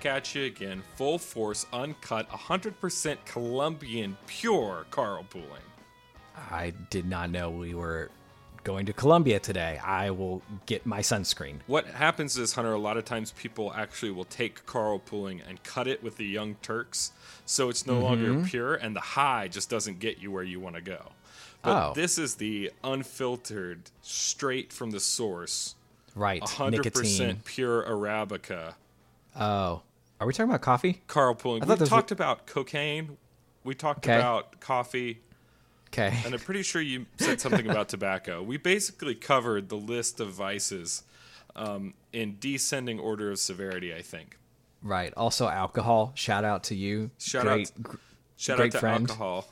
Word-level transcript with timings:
back 0.00 0.16
at 0.16 0.34
you 0.34 0.44
again, 0.44 0.82
full 0.96 1.18
force, 1.18 1.66
uncut, 1.72 2.28
100% 2.30 3.18
Colombian, 3.26 4.16
pure 4.26 4.86
carpooling. 4.90 5.66
I 6.50 6.72
did 6.88 7.06
not 7.06 7.30
know 7.30 7.50
we 7.50 7.74
were 7.74 8.10
going 8.64 8.86
to 8.86 8.94
Colombia 8.94 9.38
today. 9.38 9.78
I 9.84 10.10
will 10.10 10.40
get 10.64 10.86
my 10.86 11.00
sunscreen. 11.00 11.56
What 11.66 11.86
happens 11.86 12.38
is, 12.38 12.54
Hunter, 12.54 12.72
a 12.72 12.78
lot 12.78 12.96
of 12.96 13.04
times 13.04 13.32
people 13.32 13.74
actually 13.74 14.12
will 14.12 14.24
take 14.24 14.64
carpooling 14.64 15.40
and 15.46 15.62
cut 15.64 15.86
it 15.86 16.02
with 16.02 16.16
the 16.16 16.26
Young 16.26 16.54
Turks, 16.62 17.12
so 17.44 17.68
it's 17.68 17.86
no 17.86 17.98
longer 17.98 18.30
mm-hmm. 18.30 18.44
pure, 18.44 18.74
and 18.74 18.96
the 18.96 19.00
high 19.00 19.48
just 19.48 19.68
doesn't 19.68 19.98
get 19.98 20.18
you 20.18 20.30
where 20.30 20.44
you 20.44 20.60
want 20.60 20.76
to 20.76 20.82
go. 20.82 21.12
But 21.62 21.90
Oh. 21.90 21.92
this 21.94 22.16
is 22.16 22.36
the 22.36 22.70
unfiltered, 22.82 23.90
straight 24.00 24.72
from 24.72 24.92
the 24.92 25.00
source, 25.00 25.74
Right. 26.14 26.42
100% 26.42 26.70
Nicotine. 26.70 27.42
pure 27.44 27.84
Arabica 27.84 28.74
Oh. 29.38 29.82
Are 30.20 30.26
we 30.26 30.34
talking 30.34 30.50
about 30.50 30.60
coffee? 30.60 31.02
I 31.16 31.30
We 31.30 31.86
talked 31.86 32.10
about 32.12 32.46
cocaine. 32.46 33.16
We 33.64 33.74
talked 33.74 34.06
Okay. 34.06 34.16
about 34.18 34.60
coffee. 34.60 35.20
Okay. 35.88 36.14
And 36.24 36.34
I'm 36.34 36.40
pretty 36.40 36.62
sure 36.62 36.82
you 36.82 37.06
said 37.18 37.40
something 37.40 37.68
about 37.68 37.88
tobacco. 37.88 38.42
We 38.42 38.58
basically 38.58 39.14
covered 39.14 39.70
the 39.70 39.76
list 39.76 40.20
of 40.20 40.30
vices 40.32 41.02
um, 41.56 41.94
in 42.12 42.36
descending 42.38 43.00
order 43.00 43.30
of 43.30 43.38
severity, 43.38 43.94
I 43.94 44.02
think. 44.02 44.36
Right. 44.82 45.12
Also, 45.16 45.48
alcohol. 45.48 46.12
Shout 46.14 46.44
out 46.44 46.64
to 46.64 46.74
you. 46.74 47.10
Shout 47.18 47.44
Great. 47.44 47.72
out, 47.84 47.96
shout 48.36 48.56
great 48.58 48.66
out 48.66 48.72
to 48.72 48.78
friend. 48.78 49.10
alcohol. 49.10 49.48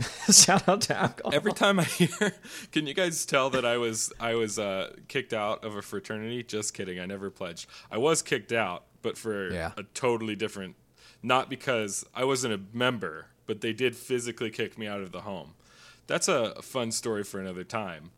Shout 0.30 0.68
out 0.68 0.80
to 0.82 0.96
alcohol. 0.96 1.34
Every 1.34 1.52
time 1.52 1.80
I 1.80 1.84
hear, 1.84 2.32
can 2.72 2.86
you 2.86 2.94
guys 2.94 3.26
tell 3.26 3.50
that 3.50 3.64
I 3.64 3.78
was 3.78 4.12
I 4.20 4.34
was 4.36 4.56
uh, 4.56 4.92
kicked 5.08 5.32
out 5.32 5.64
of 5.64 5.74
a 5.74 5.82
fraternity? 5.82 6.44
Just 6.44 6.72
kidding. 6.72 7.00
I 7.00 7.06
never 7.06 7.30
pledged. 7.30 7.66
I 7.90 7.98
was 7.98 8.22
kicked 8.22 8.52
out, 8.52 8.84
but 9.02 9.16
for 9.18 9.52
Yeah. 9.52 9.72
a 9.76 9.82
totally 9.94 10.36
different. 10.36 10.76
Not 11.22 11.48
because 11.50 12.04
I 12.14 12.24
wasn't 12.24 12.54
a 12.54 12.60
member, 12.76 13.26
but 13.46 13.60
they 13.60 13.72
did 13.72 13.96
physically 13.96 14.50
kick 14.50 14.78
me 14.78 14.86
out 14.86 15.00
of 15.00 15.12
the 15.12 15.22
home. 15.22 15.54
That's 16.06 16.28
a 16.28 16.60
fun 16.62 16.92
story 16.92 17.24
for 17.24 17.40
another 17.40 17.64
time. 17.64 18.10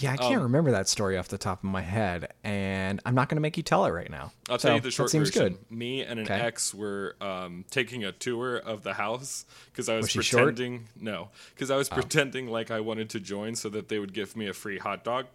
yeah, 0.00 0.10
I 0.10 0.12
Um, 0.12 0.18
can't 0.30 0.42
remember 0.42 0.70
that 0.70 0.86
story 0.88 1.16
off 1.18 1.26
the 1.26 1.38
top 1.38 1.58
of 1.58 1.64
my 1.70 1.80
head, 1.82 2.32
and 2.44 3.00
I'm 3.04 3.16
not 3.16 3.28
going 3.28 3.36
to 3.36 3.40
make 3.40 3.56
you 3.56 3.64
tell 3.64 3.84
it 3.84 3.90
right 3.90 4.08
now. 4.08 4.32
I'll 4.48 4.56
tell 4.56 4.76
you 4.76 4.80
the 4.80 4.92
short 4.92 5.10
seems 5.10 5.30
version. 5.30 5.54
good. 5.54 5.70
Me 5.76 6.02
and 6.02 6.20
an 6.20 6.26
Okay. 6.26 6.34
ex 6.40 6.72
were 6.72 7.16
um, 7.20 7.64
taking 7.68 8.04
a 8.04 8.12
tour 8.12 8.56
of 8.58 8.84
the 8.84 8.94
house 8.94 9.44
because 9.72 9.88
I 9.88 9.96
was, 9.96 10.14
Was? 10.14 10.32
Oh. 10.32 10.36
pretending. 10.38 10.86
No, 11.00 11.30
because 11.52 11.68
I 11.72 11.76
was 11.76 11.88
pretending 11.88 12.46
like 12.46 12.70
I 12.70 12.78
wanted 12.78 13.10
to 13.10 13.18
join 13.18 13.56
so 13.56 13.68
that 13.70 13.88
they 13.88 13.98
would 13.98 14.12
give 14.12 14.36
me 14.36 14.46
a 14.46 14.52
free 14.54 14.78
hot 14.78 15.02
dog. 15.02 15.26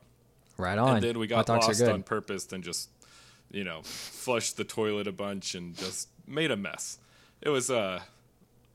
Right 0.56 0.78
on. 0.78 0.96
And 0.96 1.04
then 1.04 1.20
we 1.20 1.28
got 1.28 1.50
lost 1.50 1.82
on 1.82 2.04
purpose 2.04 2.50
and 2.54 2.64
just, 2.64 2.88
you 3.54 3.64
know, 3.64 3.82
flushed 3.84 4.58
the 4.58 4.64
toilet 4.66 5.08
a 5.08 5.12
bunch 5.14 5.56
and 5.56 5.78
just 5.78 6.10
made 6.28 6.52
a 6.52 6.58
mess. 6.58 6.98
It 7.42 7.50
was, 7.50 7.70
uh, 7.72 8.02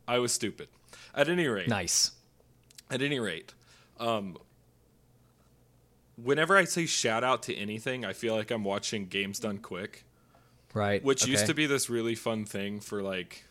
I 0.07 0.19
was 0.21 0.33
stupid. 0.33 0.69
At 1.15 1.29
any 1.29 1.47
rate, 1.47 1.69
Nice. 1.69 2.13
at 2.91 3.03
any 3.03 3.19
rate, 3.19 3.53
um, 3.99 4.39
whenever 6.17 6.57
I 6.57 6.65
say 6.65 6.87
shout 6.87 7.25
out 7.25 7.43
to 7.45 7.55
anything, 7.57 8.05
I 8.05 8.13
feel 8.13 8.35
like 8.37 8.51
I'm 8.51 8.65
watching 8.65 9.07
Games 9.07 9.39
Done 9.41 9.59
Quick, 9.59 10.05
Right. 10.75 11.03
which 11.03 11.27
used 11.27 11.47
to 11.47 11.55
be 11.55 11.67
this 11.67 11.91
really 11.91 12.15
fun 12.15 12.45
thing 12.45 12.81
for 12.81 13.03
like 13.03 13.45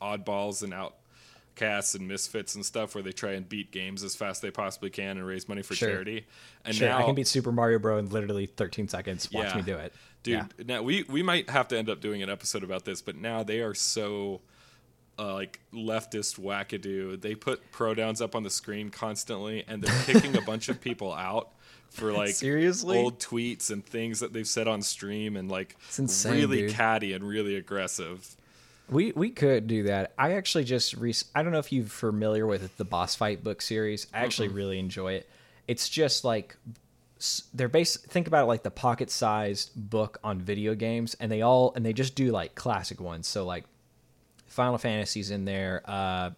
oddballs 0.00 0.62
and 0.62 0.72
outcasts 1.52 1.94
and 1.94 2.06
misfits 2.08 2.54
and 2.54 2.64
stuff 2.64 2.94
where 2.94 3.02
they 3.02 3.12
try 3.12 3.32
and 3.32 3.48
beat 3.48 3.70
games 3.70 4.02
as 4.02 4.14
fast 4.14 4.38
as 4.38 4.40
they 4.40 4.50
possibly 4.50 4.90
can 4.90 5.18
and 5.18 5.26
raise 5.26 5.48
money 5.48 5.62
for 5.62 5.74
Sure. 5.74 5.90
charity. 5.90 6.26
And 6.64 6.74
Sure, 6.74 6.88
now 6.88 6.98
I 7.00 7.02
can 7.04 7.14
beat 7.14 7.28
Super 7.28 7.52
Mario 7.52 7.78
Bro 7.78 7.98
in 7.98 8.08
literally 8.10 8.46
13 8.46 8.88
seconds. 8.88 9.30
Watch 9.32 9.48
Yeah. 9.50 9.56
me 9.56 9.62
do 9.62 9.76
it. 9.76 9.92
dude 10.22 10.34
Yeah. 10.34 10.46
now 10.66 10.82
we 10.82 11.02
we 11.08 11.20
might 11.22 11.50
have 11.50 11.66
to 11.68 11.76
end 11.76 11.90
up 11.90 12.00
doing 12.00 12.22
an 12.22 12.30
episode 12.30 12.62
about 12.62 12.84
this 12.84 13.02
but 13.02 13.16
now 13.16 13.42
they 13.42 13.58
are 13.60 13.74
so 13.74 14.40
uh, 15.18 15.34
like 15.34 15.58
leftist 15.74 16.38
wackadoo 16.38 17.20
they 17.20 17.34
put 17.34 17.72
pronouns 17.72 18.22
up 18.22 18.36
on 18.36 18.44
the 18.44 18.50
screen 18.50 18.88
constantly 18.88 19.64
and 19.66 19.82
they're 19.82 20.04
kicking 20.04 20.36
a 20.36 20.40
bunch 20.52 20.68
of 20.68 20.80
people 20.80 21.12
out 21.12 21.50
for 21.90 22.12
like 22.12 22.34
Seriously? 22.36 22.96
old 22.98 23.18
tweets 23.18 23.68
and 23.72 23.84
things 23.84 24.20
that 24.20 24.32
they've 24.32 24.46
said 24.46 24.68
on 24.68 24.80
stream 24.80 25.36
and 25.36 25.50
like 25.50 25.76
It's 25.88 25.98
insane, 25.98 26.34
really 26.34 26.60
dude. 26.62 26.70
catty 26.72 27.12
and 27.14 27.26
really 27.26 27.56
aggressive 27.56 28.36
We 28.92 29.12
we 29.12 29.30
could 29.30 29.66
do 29.66 29.84
that. 29.84 30.12
I 30.18 30.32
actually 30.32 30.64
just 30.64 30.94
re- 30.94 31.14
I 31.34 31.42
don't 31.42 31.52
know 31.52 31.58
if 31.58 31.72
you're 31.72 31.84
familiar 31.86 32.46
with 32.46 32.76
the 32.76 32.84
boss 32.84 33.14
fight 33.14 33.42
book 33.42 33.62
series. 33.62 34.06
I 34.12 34.20
actually 34.20 34.48
really 34.48 34.78
enjoy 34.78 35.14
it. 35.14 35.28
It's 35.66 35.88
just 35.88 36.24
like 36.24 36.56
they're 37.54 37.68
base 37.68 37.96
think 37.96 38.26
about 38.26 38.44
it 38.44 38.46
like 38.46 38.64
the 38.64 38.70
pocket 38.70 39.08
sized 39.10 39.70
book 39.76 40.18
on 40.24 40.40
video 40.40 40.74
games 40.74 41.16
and 41.20 41.30
they 41.30 41.40
all 41.42 41.72
and 41.76 41.86
they 41.86 41.92
just 41.92 42.14
do 42.14 42.30
like 42.30 42.54
classic 42.54 43.00
ones. 43.00 43.26
So 43.26 43.44
like 43.44 43.64
Final 44.46 44.76
Fantasy's 44.78 45.30
in 45.30 45.44
there. 45.44 45.82
Uh 45.84 46.30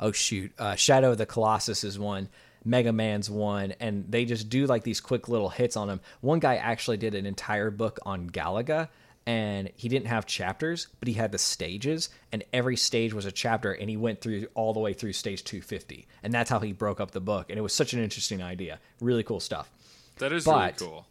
oh 0.00 0.12
shoot, 0.12 0.52
uh, 0.58 0.74
Shadow 0.74 1.12
of 1.12 1.18
the 1.18 1.26
Colossus 1.26 1.84
is 1.84 1.98
one. 1.98 2.28
Mega 2.64 2.92
Man's 2.92 3.30
one, 3.30 3.72
and 3.80 4.04
they 4.10 4.24
just 4.24 4.48
do 4.50 4.66
like 4.66 4.82
these 4.82 5.00
quick 5.00 5.28
little 5.28 5.48
hits 5.48 5.76
on 5.76 5.88
them. 5.88 6.00
One 6.20 6.38
guy 6.38 6.56
actually 6.56 6.96
did 6.96 7.14
an 7.14 7.24
entire 7.24 7.70
book 7.70 7.98
on 8.04 8.28
Galaga, 8.28 8.88
and 9.28 9.70
he 9.76 9.90
didn't 9.90 10.06
have 10.06 10.24
chapters, 10.24 10.86
but 11.00 11.06
he 11.06 11.12
had 11.12 11.32
the 11.32 11.38
stages, 11.38 12.08
and 12.32 12.42
every 12.50 12.76
stage 12.78 13.12
was 13.12 13.26
a 13.26 13.30
chapter, 13.30 13.72
and 13.72 13.90
he 13.90 13.96
went 13.98 14.22
through 14.22 14.46
all 14.54 14.72
the 14.72 14.80
way 14.80 14.94
through 14.94 15.12
stage 15.12 15.44
250, 15.44 16.08
and 16.22 16.32
that's 16.32 16.48
how 16.48 16.60
he 16.60 16.72
broke 16.72 16.98
up 16.98 17.10
the 17.10 17.20
book. 17.20 17.50
And 17.50 17.58
it 17.58 17.60
was 17.60 17.74
such 17.74 17.92
an 17.92 18.02
interesting 18.02 18.42
idea, 18.42 18.80
really 19.02 19.22
cool 19.22 19.38
stuff. 19.40 19.70
that 20.16 20.32
is 20.32 20.46
But- 20.46 20.80
really 20.80 20.90
cool 20.92 21.06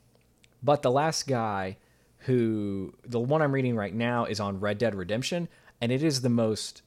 But 0.63 0.81
the 0.81 0.89
last 0.89 1.27
guy 1.27 1.77
who 2.21 2.95
the 3.05 3.19
one 3.19 3.43
I'm 3.43 3.51
reading 3.51 3.75
right 3.75 3.93
now 3.93 4.25
is 4.25 4.39
on 4.39 4.59
Red 4.59 4.79
Dead 4.79 4.95
Redemption, 4.95 5.47
and 5.79 5.91
it 5.91 6.01
is 6.01 6.21
the 6.21 6.29
most 6.29 6.81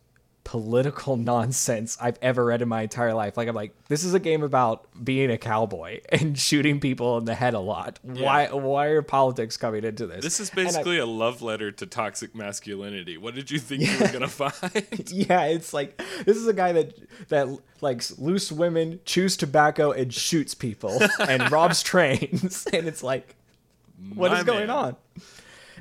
political 0.44 1.16
nonsense 1.34 1.96
I've 2.00 2.18
ever 2.22 2.44
read 2.44 2.62
in 2.62 2.68
my 2.68 2.82
entire 2.82 3.14
life. 3.14 3.36
Like 3.36 3.48
I'm 3.48 3.54
like, 3.54 3.74
this 3.88 4.04
is 4.04 4.14
a 4.14 4.20
game 4.20 4.42
about 4.42 4.86
being 5.04 5.30
a 5.30 5.38
cowboy 5.38 6.00
and 6.10 6.38
shooting 6.38 6.80
people 6.80 7.18
in 7.18 7.24
the 7.24 7.34
head 7.34 7.54
a 7.54 7.60
lot. 7.60 7.98
Why 8.02 8.50
why 8.52 8.86
are 8.86 9.02
politics 9.02 9.56
coming 9.56 9.84
into 9.84 10.06
this? 10.06 10.22
this 10.24 10.40
is 10.40 10.50
basically 10.50 10.98
a 10.98 11.06
love 11.06 11.42
letter 11.42 11.70
to 11.72 11.86
toxic 11.86 12.34
masculinity 12.34 13.16
what 13.16 13.34
did 13.34 13.50
you 13.50 13.58
think 13.58 13.82
you 13.82 13.98
were 13.98 14.12
gonna 14.12 14.28
find 14.28 15.10
yeah, 15.10 15.44
it's 15.44 15.72
like 15.72 16.00
this 16.24 16.36
is 16.36 16.46
a 16.46 16.52
guy 16.52 16.72
that 16.72 16.94
that 17.28 17.48
likes 17.80 18.18
loose 18.18 18.50
women, 18.52 19.00
chews 19.04 19.36
tobacco, 19.36 19.92
and 19.92 20.12
shoots 20.12 20.54
people 20.54 21.00
and 21.20 21.50
robs 21.50 21.82
trains, 21.82 22.66
and 22.72 22.86
it's 22.86 23.02
like, 23.02 23.36
what 24.14 24.32
is 24.32 24.38
My 24.38 24.44
going 24.44 24.66
man. 24.66 24.70
on? 24.70 24.96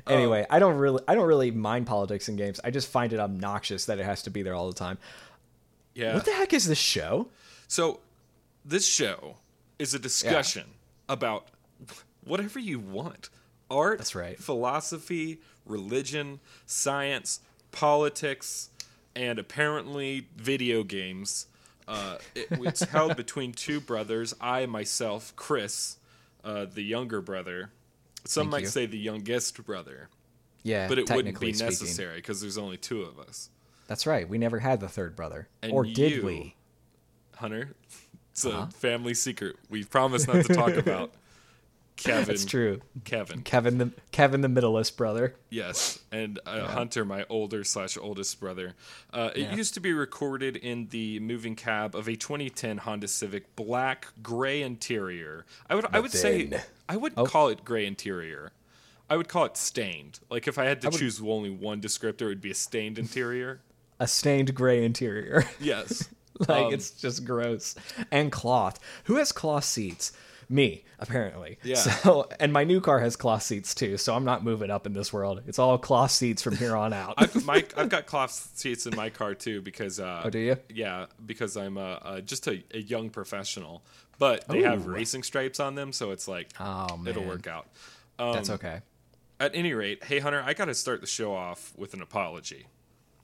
Anyway, 0.06 0.46
I 0.50 0.58
don't 0.58 0.76
really, 0.76 1.02
I 1.06 1.14
don't 1.14 1.26
really 1.26 1.50
mind 1.50 1.86
politics 1.86 2.28
in 2.28 2.36
games. 2.36 2.60
I 2.64 2.70
just 2.70 2.88
find 2.88 3.12
it 3.12 3.20
obnoxious 3.20 3.86
that 3.86 3.98
it 3.98 4.04
has 4.04 4.22
to 4.22 4.30
be 4.30 4.42
there 4.42 4.54
all 4.54 4.66
the 4.68 4.74
time. 4.74 4.98
yeah 5.94 6.14
What 6.14 6.24
the 6.24 6.32
heck 6.32 6.52
is 6.52 6.66
this 6.66 6.78
show? 6.78 7.28
So, 7.68 8.00
this 8.64 8.86
show 8.86 9.36
is 9.78 9.94
a 9.94 9.98
discussion 9.98 10.64
about 11.08 11.48
whatever 12.24 12.58
you 12.58 12.78
want 12.78 13.30
art, 13.70 13.98
That's 13.98 14.14
right. 14.14 14.38
philosophy, 14.38 15.40
religion, 15.64 16.40
science, 16.66 17.40
politics, 17.70 18.70
and 19.14 19.38
apparently 19.38 20.26
video 20.36 20.82
games. 20.82 21.46
Uh, 21.88 22.18
it, 22.34 22.48
it's 22.50 22.82
held 22.82 23.16
between 23.24 23.52
two 23.52 23.80
brothers. 23.80 24.34
I, 24.40 24.66
myself, 24.66 25.34
Chris, 25.36 25.96
uh, 26.44 26.66
the 26.72 26.82
younger 26.82 27.20
brother. 27.20 27.70
Some 28.24 28.44
Thank 28.44 28.50
might 28.52 28.60
you. 28.62 28.66
say 28.68 28.86
the 28.86 28.98
youngest 28.98 29.64
brother, 29.64 30.08
Yeah, 30.62 30.88
but 30.88 30.98
it 30.98 31.10
wouldn't 31.10 31.40
be 31.40 31.52
speaking. 31.52 31.66
necessary 31.66 32.16
because 32.16 32.40
there's 32.40 32.58
only 32.58 32.76
two 32.76 33.02
of 33.02 33.18
us. 33.18 33.50
That's 33.86 34.06
right. 34.06 34.28
We 34.28 34.38
never 34.38 34.58
had 34.60 34.80
the 34.80 34.88
third 34.88 35.16
brother, 35.16 35.48
And 35.62 35.72
or 35.72 35.84
did 35.84 36.12
you- 36.12 36.24
we? 36.26 36.54
Hunter, 37.36 37.74
it's 38.32 38.44
a 38.44 38.50
Uh-huh. 38.50 38.66
family 38.66 39.14
secret. 39.14 39.56
We 39.68 39.84
promise 39.84 40.26
not 40.26 40.44
to 40.44 40.54
talk 40.54 40.74
about 40.76 41.12
Kevin. 41.96 42.24
That's 42.26 42.44
true. 42.44 42.80
Kevin. 43.04 43.42
Kevin 43.42 43.78
the 43.78 43.90
Kevin 44.10 44.40
the 44.42 44.48
middleest 44.48 44.96
brother. 44.96 45.34
Yes, 45.50 45.98
and 46.12 46.38
uh, 46.46 46.66
Hunter, 46.68 47.04
my 47.04 47.24
older 47.28 47.64
slash 47.64 47.96
oldest 47.98 48.38
brother. 48.40 48.74
Uh, 49.12 49.30
it 49.34 49.40
Yeah. 49.42 49.54
used 49.56 49.74
to 49.74 49.80
be 49.80 49.92
recorded 49.92 50.56
in 50.56 50.88
the 50.88 51.18
moving 51.20 51.56
cab 51.56 51.94
of 51.94 52.08
a 52.08 52.16
2010 52.16 52.78
Honda 52.78 53.08
Civic, 53.08 53.54
black 53.56 54.08
gray 54.22 54.62
interior. 54.62 55.44
I 55.68 55.74
would 55.74 55.86
I 55.92 56.00
would 56.00 56.12
say 56.12 56.44
then- 56.46 56.62
I 56.90 56.96
would 56.96 57.12
Oh. 57.16 57.24
call 57.24 57.48
it 57.48 57.64
gray 57.64 57.86
interior. 57.86 58.50
I 59.08 59.16
would 59.16 59.28
call 59.28 59.44
it 59.44 59.56
stained. 59.56 60.18
Like 60.28 60.46
if 60.48 60.58
I 60.58 60.64
had 60.64 60.80
to 60.82 60.88
would- 60.90 60.98
choose 60.98 61.20
only 61.20 61.50
one 61.50 61.80
descriptor, 61.80 62.22
it 62.22 62.26
would 62.26 62.40
be 62.40 62.50
a 62.50 62.54
stained 62.54 62.98
interior. 62.98 63.60
A 63.98 64.06
stained 64.06 64.54
gray 64.54 64.84
interior. 64.84 65.44
Yes. 65.60 66.08
like 66.48 66.66
Um, 66.66 66.72
it's 66.74 66.90
just 66.90 67.24
gross 67.24 67.74
and 68.10 68.32
cloth 68.32 68.80
who 69.04 69.16
has 69.16 69.30
cloth 69.30 69.64
seats 69.64 70.12
me 70.48 70.84
apparently 70.98 71.58
Yeah. 71.62 71.74
so 71.76 72.28
and 72.40 72.50
my 72.52 72.64
new 72.64 72.80
car 72.80 72.98
has 73.00 73.14
cloth 73.14 73.42
seats 73.42 73.74
too 73.74 73.96
so 73.98 74.16
i'm 74.16 74.24
not 74.24 74.42
moving 74.42 74.70
up 74.70 74.86
in 74.86 74.94
this 74.94 75.12
world 75.12 75.42
it's 75.46 75.58
all 75.58 75.76
cloth 75.78 76.10
seats 76.12 76.40
from 76.42 76.56
here 76.56 76.74
on 76.74 76.92
out 76.94 77.14
I've, 77.18 77.44
my, 77.44 77.64
I've 77.76 77.88
got 77.90 78.06
cloth 78.06 78.50
seats 78.54 78.86
in 78.86 78.96
my 78.96 79.10
car 79.10 79.34
too 79.34 79.60
because. 79.60 80.00
Uh, 80.00 80.22
Oh, 80.24 80.30
do 80.30 80.38
you? 80.38 80.56
Yeah, 80.70 81.06
because 81.26 81.56
I'm 81.58 81.76
uh, 81.76 81.82
uh, 81.82 82.20
just 82.22 82.46
a, 82.48 82.64
a 82.72 82.80
young 82.80 83.10
professional, 83.10 83.82
but 84.20 84.46
they 84.46 84.62
have 84.62 84.86
racing 84.86 85.24
stripes 85.24 85.58
on 85.58 85.74
them, 85.74 85.92
so 85.92 86.12
it's 86.12 86.28
like 86.28 86.52
Oh, 86.60 87.00
it'll 87.04 87.24
work 87.24 87.48
out. 87.48 87.66
Um, 88.20 88.34
that's 88.34 88.50
okay 88.50 88.82
at 89.40 89.54
any 89.54 89.72
rate, 89.72 90.04
hey 90.04 90.18
Hunter, 90.18 90.42
I 90.44 90.52
got 90.52 90.66
to 90.66 90.74
start 90.74 91.00
the 91.00 91.06
show 91.06 91.34
off 91.34 91.72
with 91.76 91.94
an 91.94 92.02
apology. 92.02 92.66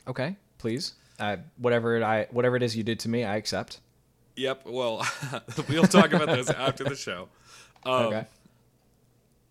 Okay, 0.08 0.36
please. 0.58 0.94
Uh, 1.20 1.36
whatever 1.58 1.96
it, 1.96 2.02
I 2.02 2.26
whatever 2.30 2.56
it 2.56 2.62
is 2.62 2.74
you 2.74 2.82
did 2.82 2.98
to 3.00 3.08
me, 3.08 3.22
I 3.22 3.36
accept. 3.36 3.80
Yep. 4.36 4.66
Well, 4.66 5.06
we'll 5.68 5.84
talk 5.84 6.12
about 6.12 6.28
this 6.28 6.50
after 6.50 6.84
the 6.84 6.96
show. 6.96 7.28
Um, 7.84 8.06
okay. 8.06 8.26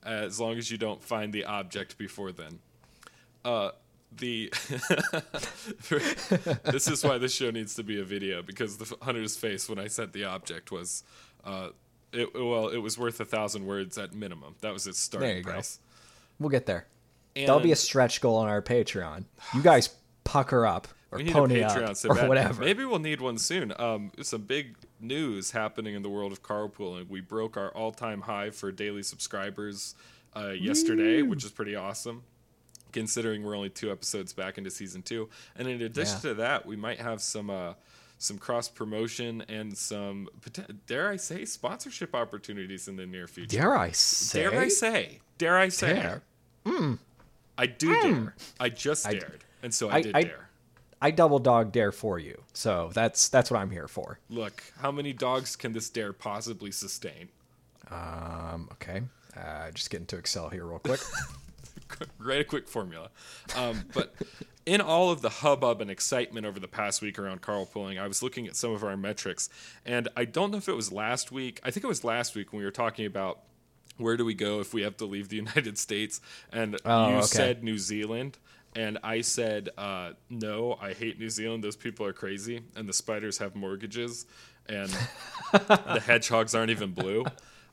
As 0.03 0.39
long 0.39 0.57
as 0.57 0.69
you 0.69 0.77
don't 0.77 1.03
find 1.03 1.31
the 1.33 1.45
object 1.45 1.97
before 1.97 2.31
then. 2.31 2.59
Uh, 3.43 3.71
the 4.11 4.51
this 6.71 6.87
is 6.87 7.03
why 7.03 7.17
this 7.17 7.33
show 7.33 7.51
needs 7.51 7.75
to 7.75 7.83
be 7.83 7.99
a 7.99 8.03
video 8.03 8.41
because 8.41 8.77
the 8.77 8.95
hunter's 9.01 9.35
face 9.35 9.67
when 9.67 9.77
I 9.77 9.87
said 9.87 10.13
the 10.13 10.23
object 10.23 10.71
was, 10.71 11.03
uh, 11.45 11.69
it, 12.13 12.33
well, 12.33 12.69
it 12.69 12.77
was 12.77 12.97
worth 12.97 13.19
a 13.19 13.25
thousand 13.25 13.65
words 13.65 13.97
at 13.97 14.13
minimum. 14.13 14.55
That 14.61 14.73
was 14.73 14.87
its 14.87 14.99
starting 14.99 15.27
There 15.29 15.37
you 15.37 15.43
go. 15.43 15.51
price. 15.51 15.79
We'll 16.39 16.49
get 16.49 16.65
there. 16.65 16.87
And 17.35 17.47
That'll 17.47 17.61
be 17.61 17.71
a 17.73 17.75
stretch 17.75 18.21
goal 18.21 18.37
on 18.37 18.47
our 18.47 18.61
Patreon. 18.61 19.25
You 19.53 19.61
guys 19.61 19.89
pucker 20.23 20.65
up 20.65 20.87
or 21.11 21.19
pony 21.19 21.61
up 21.63 21.95
so 21.97 22.09
or 22.09 22.15
bad. 22.15 22.29
whatever. 22.29 22.61
Maybe 22.63 22.85
we'll 22.85 22.99
need 22.99 23.19
one 23.21 23.37
soon. 23.37 23.73
Um, 23.77 24.11
some 24.21 24.43
big 24.43 24.75
news 25.01 25.51
happening 25.51 25.95
in 25.95 26.01
the 26.01 26.09
world 26.09 26.31
of 26.31 26.41
carpooling. 26.41 27.09
We 27.09 27.19
broke 27.21 27.57
our 27.57 27.69
all-time 27.71 28.21
high 28.21 28.49
for 28.51 28.71
daily 28.71 29.03
subscribers 29.03 29.95
uh, 30.35 30.49
yesterday, 30.51 31.21
which 31.21 31.43
is 31.43 31.51
pretty 31.51 31.75
awesome. 31.75 32.23
Considering 32.93 33.43
we're 33.43 33.55
only 33.57 33.69
two 33.69 33.91
episodes 33.91 34.31
back 34.31 34.57
into 34.57 34.71
season 34.71 35.01
two, 35.01 35.29
and 35.57 35.67
in 35.67 35.81
addition 35.81 36.15
Yeah. 36.23 36.29
to 36.29 36.33
that, 36.35 36.65
we 36.65 36.77
might 36.77 37.01
have 37.01 37.21
some 37.21 37.49
uh, 37.49 37.73
some 38.17 38.37
cross 38.37 38.69
promotion 38.69 39.43
and 39.49 39.77
some 39.77 40.29
dare 40.87 41.09
I 41.09 41.15
say 41.17 41.45
sponsorship 41.45 42.15
opportunities 42.15 42.87
in 42.87 42.95
the 42.95 43.05
near 43.05 43.27
future. 43.27 43.57
Dare 43.57 43.77
I 43.77 43.91
say? 43.91 44.41
Dare 44.43 44.59
I 44.59 44.67
say? 44.69 45.19
Dare 45.37 45.57
I 45.57 45.69
say? 45.69 45.93
Dare. 45.93 46.21
I 47.57 47.65
do 47.67 48.01
dare. 48.01 48.35
I 48.59 48.69
just 48.69 49.07
I- 49.07 49.13
dared, 49.13 49.43
and 49.63 49.73
so 49.73 49.89
I, 49.89 49.95
I- 49.97 50.01
did 50.01 50.15
I- 50.15 50.23
dare. 50.23 50.49
I 51.01 51.11
double 51.11 51.39
dog 51.39 51.71
dare 51.71 51.91
for 51.91 52.17
you. 52.17 52.41
So 52.53 52.89
that's 52.93 53.27
that's 53.29 53.51
what 53.51 53.59
I'm 53.59 53.69
here 53.69 53.87
for. 53.87 54.17
Look, 54.29 54.63
how 54.79 54.91
many 54.91 55.13
dogs 55.13 55.55
can 55.55 55.73
this 55.73 55.89
dare 55.89 56.13
possibly 56.13 56.71
sustain? 56.71 57.29
Um, 57.91 58.69
okay. 58.71 59.01
Uh, 59.37 59.69
just 59.71 59.89
get 59.89 59.99
into 59.99 60.17
Excel 60.17 60.49
here 60.49 60.65
real 60.65 60.79
quick. 60.79 61.01
Write 62.17 62.39
a 62.41 62.43
quick 62.45 62.67
formula. 62.67 63.09
Um, 63.55 63.83
but 63.93 64.15
in 64.65 64.81
all 64.81 65.11
of 65.11 65.21
the 65.21 65.29
hubbub 65.29 65.81
and 65.81 65.91
excitement 65.91 66.45
over 66.45 66.59
the 66.59 66.67
past 66.67 67.01
week 67.01 67.19
around 67.19 67.41
carpooling, 67.41 67.99
I 67.99 68.07
was 68.07 68.23
looking 68.23 68.47
at 68.47 68.55
some 68.55 68.71
of 68.71 68.83
our 68.83 68.97
metrics, 68.97 69.49
and 69.85 70.07
I 70.15 70.25
don't 70.25 70.51
know 70.51 70.57
if 70.57 70.67
it 70.67 70.75
was 70.75 70.91
last 70.91 71.31
week. 71.31 71.59
I 71.63 71.71
think 71.71 71.83
it 71.83 71.87
was 71.87 72.03
last 72.03 72.35
week 72.35 72.51
when 72.51 72.59
we 72.59 72.65
were 72.65 72.71
talking 72.71 73.05
about 73.05 73.41
where 73.97 74.17
do 74.17 74.25
we 74.25 74.33
go 74.33 74.59
if 74.59 74.73
we 74.73 74.81
have 74.81 74.97
to 74.97 75.05
leave 75.05 75.29
the 75.29 75.35
United 75.45 75.77
States, 75.77 76.19
and 76.51 76.77
Oh, 76.83 77.09
you 77.09 77.15
okay. 77.17 77.25
said 77.25 77.63
New 77.63 77.77
Zealand. 77.77 78.37
And 78.77 78.97
I 79.03 79.21
said, 79.21 79.69
uh, 79.77 80.11
no, 80.29 80.77
I 80.81 80.91
hate 80.91 81.17
New 81.17 81.29
Zealand. 81.29 81.63
Those 81.63 81.77
people 81.77 82.05
are 82.05 82.11
crazy. 82.11 82.61
And 82.75 82.89
the 82.89 82.93
spiders 82.93 83.37
have 83.37 83.55
mortgages. 83.55 84.25
And 84.67 84.89
the 85.53 86.03
hedgehogs 86.05 86.53
aren't 86.53 86.71
even 86.71 86.91
blue. 86.91 87.23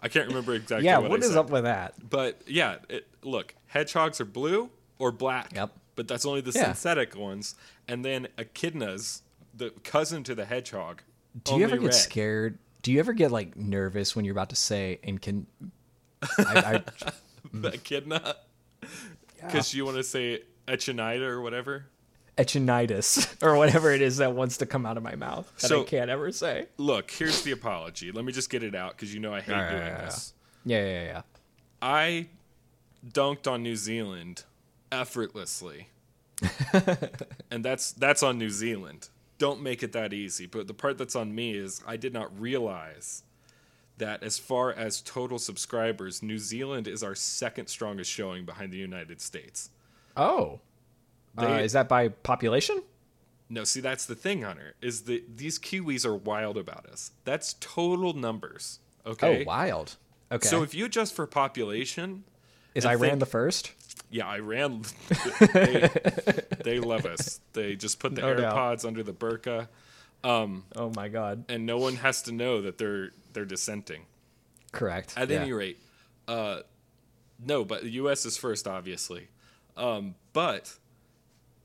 I 0.00 0.06
can't 0.06 0.28
remember 0.28 0.54
exactly 0.54 0.86
yeah, 0.86 0.98
what, 0.98 1.10
what 1.10 1.24
is 1.24 1.34
up 1.34 1.50
with 1.50 1.64
that? 1.64 1.94
But 2.08 2.42
yeah, 2.46 2.76
it, 2.88 3.08
look, 3.24 3.56
hedgehogs 3.66 4.20
are 4.20 4.24
blue 4.24 4.70
or 5.00 5.10
black. 5.10 5.52
Yep. 5.56 5.76
But 5.94 6.08
that's 6.08 6.24
only 6.24 6.40
the 6.40 6.52
Yeah. 6.52 6.72
synthetic 6.72 7.16
ones. 7.16 7.54
And 7.86 8.04
then 8.04 8.28
echidnas, 8.38 9.22
the 9.54 9.70
cousin 9.84 10.24
to 10.24 10.34
the 10.34 10.44
hedgehog. 10.46 11.02
Do 11.44 11.56
you 11.56 11.64
ever 11.64 11.76
get 11.76 11.86
red. 11.86 11.94
scared? 11.94 12.58
Do 12.82 12.92
you 12.92 12.98
ever 12.98 13.12
get 13.12 13.30
like 13.30 13.56
nervous 13.56 14.16
when 14.16 14.24
you're 14.24 14.32
about 14.32 14.50
to 14.50 14.56
say 14.56 14.98
and 15.04 15.20
can? 15.20 15.46
I, 16.38 16.38
I, 16.38 16.82
The 17.52 17.70
mm. 17.70 17.74
echidna? 17.74 18.36
Because 19.36 19.74
you 19.74 19.84
want 19.84 19.96
to 19.98 20.02
say 20.04 20.42
echinida 20.66 21.22
or 21.22 21.40
whatever? 21.40 21.86
echinitis 22.38 23.36
or 23.42 23.56
whatever 23.56 23.90
it 23.92 24.00
is 24.00 24.16
that 24.16 24.32
wants 24.32 24.56
to 24.56 24.64
come 24.64 24.86
out 24.86 24.96
of 24.96 25.02
my 25.02 25.14
mouth 25.14 25.52
that 25.60 25.68
So- 25.68 25.82
I 25.82 25.84
can't 25.84 26.08
ever 26.10 26.32
say. 26.32 26.66
Look, 26.78 27.10
here's 27.10 27.42
the 27.42 27.50
apology. 27.52 28.10
Let 28.10 28.24
me 28.24 28.32
just 28.32 28.48
get 28.48 28.62
it 28.62 28.74
out 28.74 28.92
because 28.92 29.12
you 29.12 29.20
know 29.20 29.34
I 29.34 29.40
hate 29.42 29.52
right, 29.52 29.70
doing 29.70 29.82
yeah, 29.82 29.88
yeah, 29.88 30.04
this. 30.06 30.32
Yeah, 30.64 30.84
yeah, 30.84 31.02
yeah. 31.04 31.22
I 31.82 32.28
dunked 33.06 33.50
on 33.50 33.62
New 33.62 33.76
Zealand 33.76 34.44
effortlessly. 34.92 35.88
and 37.50 37.64
that's 37.64 37.92
that's 37.92 38.22
on 38.22 38.38
New 38.38 38.50
Zealand. 38.50 39.08
Don't 39.38 39.60
make 39.62 39.82
it 39.82 39.92
that 39.92 40.12
easy. 40.12 40.46
But 40.46 40.66
the 40.68 40.74
part 40.74 40.98
that's 40.98 41.16
on 41.16 41.34
me 41.34 41.52
is 41.56 41.82
I 41.86 41.96
did 41.96 42.12
not 42.12 42.38
realize 42.40 43.22
that 43.98 44.22
as 44.22 44.38
far 44.38 44.72
as 44.72 45.00
total 45.00 45.38
subscribers, 45.38 46.22
New 46.22 46.38
Zealand 46.38 46.88
is 46.88 47.02
our 47.02 47.14
second 47.14 47.66
strongest 47.68 48.10
showing 48.10 48.44
behind 48.44 48.72
the 48.72 48.78
United 48.78 49.20
States. 49.20 49.70
Oh, 50.16 50.60
uh, 51.38 51.46
is 51.62 51.72
that 51.72 51.88
by 51.88 52.08
population? 52.08 52.82
No, 53.48 53.64
see 53.64 53.80
that's 53.80 54.06
the 54.06 54.14
thing, 54.14 54.42
Hunter, 54.42 54.74
is 54.80 55.02
that 55.02 55.36
these 55.36 55.58
Kiwis 55.58 56.04
are 56.06 56.16
wild 56.16 56.56
about 56.56 56.86
us. 56.86 57.12
That's 57.24 57.54
total 57.60 58.14
numbers. 58.14 58.78
Okay. 59.06 59.42
Oh, 59.42 59.44
wild. 59.46 59.96
Okay. 60.30 60.48
So 60.48 60.62
if 60.62 60.74
you 60.74 60.86
adjust 60.86 61.14
for 61.14 61.26
population, 61.26 62.24
is 62.74 62.84
I 62.86 62.92
Iran 62.92 63.00
think- 63.10 63.20
the 63.20 63.26
first? 63.26 63.72
Yeah, 64.12 64.28
Iran. 64.28 64.82
They, 65.52 65.88
they 66.64 66.78
love 66.80 67.04
us. 67.06 67.40
They 67.54 67.74
just 67.74 67.98
put 67.98 68.14
the 68.14 68.20
No 68.20 68.34
doubt. 68.36 68.54
AirPods 68.54 68.84
under 68.84 69.02
the 69.02 69.12
burqa, 69.12 69.66
Oh 70.24 70.92
my 70.94 71.08
God. 71.08 71.44
and 71.48 71.66
no 71.66 71.78
one 71.78 71.96
has 71.96 72.22
to 72.22 72.32
know 72.32 72.60
that 72.62 72.78
they're 72.78 73.10
they're 73.32 73.44
dissenting. 73.44 74.02
Correct. 74.70 75.14
At 75.16 75.28
Yeah. 75.30 75.40
any 75.40 75.52
rate, 75.52 75.78
uh, 76.28 76.60
no, 77.44 77.64
but 77.64 77.82
the 77.82 77.90
U.S. 78.02 78.24
is 78.24 78.36
first, 78.36 78.68
obviously. 78.68 79.28
Um, 79.76 80.14
but 80.32 80.76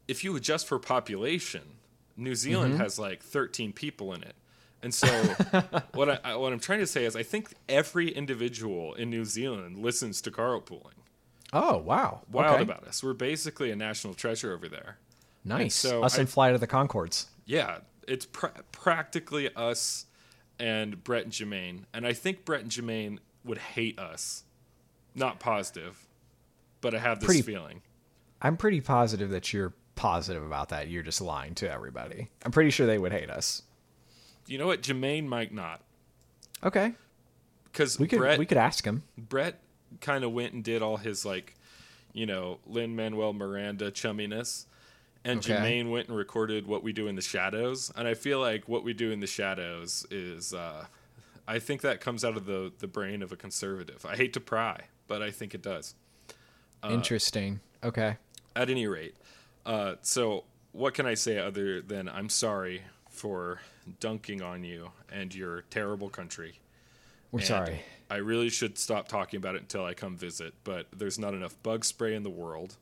if 0.08 0.24
you 0.24 0.36
adjust 0.36 0.68
for 0.68 0.80
population, 0.80 1.62
New 2.16 2.34
Zealand 2.36 2.74
Mm-hmm. 2.74 2.82
has 2.84 2.98
like 2.98 3.22
13 3.22 3.74
people 3.74 4.14
in 4.14 4.24
it. 4.24 4.36
And 4.82 4.94
so, 4.94 5.08
what 5.94 6.10
I, 6.10 6.20
I 6.24 6.36
what 6.36 6.54
I'm 6.54 6.60
trying 6.60 6.80
to 6.80 6.88
say 6.88 7.06
is, 7.06 7.16
I 7.16 7.24
think 7.24 7.54
every 7.68 8.10
individual 8.10 8.94
in 8.94 9.10
New 9.10 9.26
Zealand 9.26 9.78
listens 9.78 10.22
to 10.22 10.32
carpooling. 10.32 10.97
Oh 11.54 11.78
wow. 11.78 12.22
Wild 12.32 12.56
okay. 12.56 12.64
about 12.64 12.84
us. 12.88 13.04
We're 13.04 13.14
basically 13.14 13.72
a 13.72 13.76
national 13.76 14.14
treasure 14.14 14.54
over 14.54 14.68
there. 14.68 14.98
Nice. 15.46 15.76
so 15.76 16.04
Us 16.04 16.18
I- 16.18 16.22
and 16.22 16.30
Flight 16.30 16.54
of 16.54 16.60
the 16.60 16.68
Conchords. 16.68 17.28
Yeah, 17.46 17.80
it's 18.08 18.26
pr- 18.26 18.48
practically 18.72 19.54
us 19.56 20.06
and 20.60 21.04
Brett 21.04 21.24
and 21.24 21.32
Jermaine, 21.32 21.84
and 21.94 22.06
I 22.06 22.14
think 22.14 22.44
Brett 22.44 22.62
and 22.62 22.72
Jermaine 22.72 23.20
would 23.46 23.58
hate 23.60 23.98
us. 24.00 24.44
Not 25.16 25.40
positive, 25.40 26.06
but 26.82 26.94
I 26.94 27.00
have 27.00 27.20
this 27.20 27.28
Pretty- 27.28 27.42
feeling. 27.44 27.82
I'm 28.42 28.58
pretty 28.58 28.82
positive 28.82 29.30
that 29.30 29.52
you're 29.54 29.74
positive 29.96 30.44
about 30.44 30.70
that. 30.70 30.90
You're 30.90 31.02
just 31.04 31.22
lying 31.22 31.56
to 31.56 31.72
everybody. 31.72 32.30
I'm 32.44 32.52
pretty 32.52 32.70
sure 32.70 32.86
they 32.86 33.00
would 33.00 33.12
hate 33.14 33.30
us. 33.32 33.64
You 34.46 34.58
know 34.58 34.68
what? 34.68 34.82
Jermaine 34.84 35.26
might 35.26 35.54
not, 35.54 35.82
Okay. 36.64 36.94
because 37.66 37.98
We 37.98 38.08
could 38.08 38.20
Brett 38.20 38.38
we 38.38 38.46
could 38.46 38.58
ask 38.58 38.84
him. 38.86 39.04
Brett 39.18 39.60
kind 40.02 40.24
of 40.24 40.32
went 40.32 40.54
and 40.54 40.64
did 40.64 40.82
all 40.82 40.98
his 40.98 41.26
like, 41.26 41.56
you 42.14 42.26
know, 42.26 42.60
Lin 42.66 42.96
Manuel 42.96 43.34
Miranda 43.34 43.92
chumminess. 43.92 44.66
And 45.24 45.40
Okay. 45.40 45.54
Jermaine 45.54 45.92
went 45.92 46.08
and 46.08 46.18
recorded 46.18 46.68
what 46.68 46.84
we 46.84 46.94
do 46.94 47.08
in 47.08 47.16
the 47.16 47.22
shadows, 47.22 47.92
and 47.96 48.08
I 48.08 48.14
feel 48.14 48.40
like 48.40 48.70
what 48.70 48.84
we 48.84 48.94
do 48.94 49.12
in 49.12 49.20
the 49.20 49.28
shadows 49.28 50.06
is, 50.10 50.54
uh, 50.54 50.86
I 51.48 51.60
think 51.60 51.82
that 51.82 52.00
comes 52.00 52.24
out 52.24 52.38
of 52.38 52.46
the 52.46 52.72
the 52.80 52.88
brain 52.88 53.22
of 53.22 53.32
a 53.32 53.36
conservative. 53.36 54.06
I 54.06 54.16
hate 54.16 54.32
to 54.34 54.40
pry, 54.40 54.82
but 55.08 55.22
I 55.22 55.32
think 55.32 55.54
it 55.54 55.62
does. 55.62 55.96
Uh, 56.82 56.90
Interesting. 56.92 57.60
Okay. 57.84 58.16
At 58.56 58.70
any 58.70 58.88
rate, 58.88 59.16
uh, 59.66 59.96
so 60.02 60.46
what 60.72 60.94
can 60.94 61.06
I 61.06 61.16
say 61.16 61.40
other 61.40 61.82
than 61.82 62.08
I'm 62.08 62.30
sorry 62.30 62.84
for 63.10 63.60
dunking 64.00 64.42
on 64.42 64.64
you 64.64 64.92
and 65.12 65.34
your 65.34 65.64
terrible 65.70 66.10
country. 66.10 66.60
We're 67.32 67.40
And 67.40 67.48
sorry. 67.48 67.82
I 68.10 68.18
really 68.18 68.50
should 68.50 68.78
stop 68.78 69.08
talking 69.08 69.38
about 69.38 69.56
it 69.56 69.62
until 69.62 69.84
I 69.86 69.94
come 69.94 70.16
visit, 70.16 70.54
but 70.64 70.88
there's 70.96 71.20
not 71.20 71.34
enough 71.34 71.62
bug 71.64 71.86
spray 71.86 72.16
in 72.16 72.24
the 72.24 72.30
world. 72.30 72.78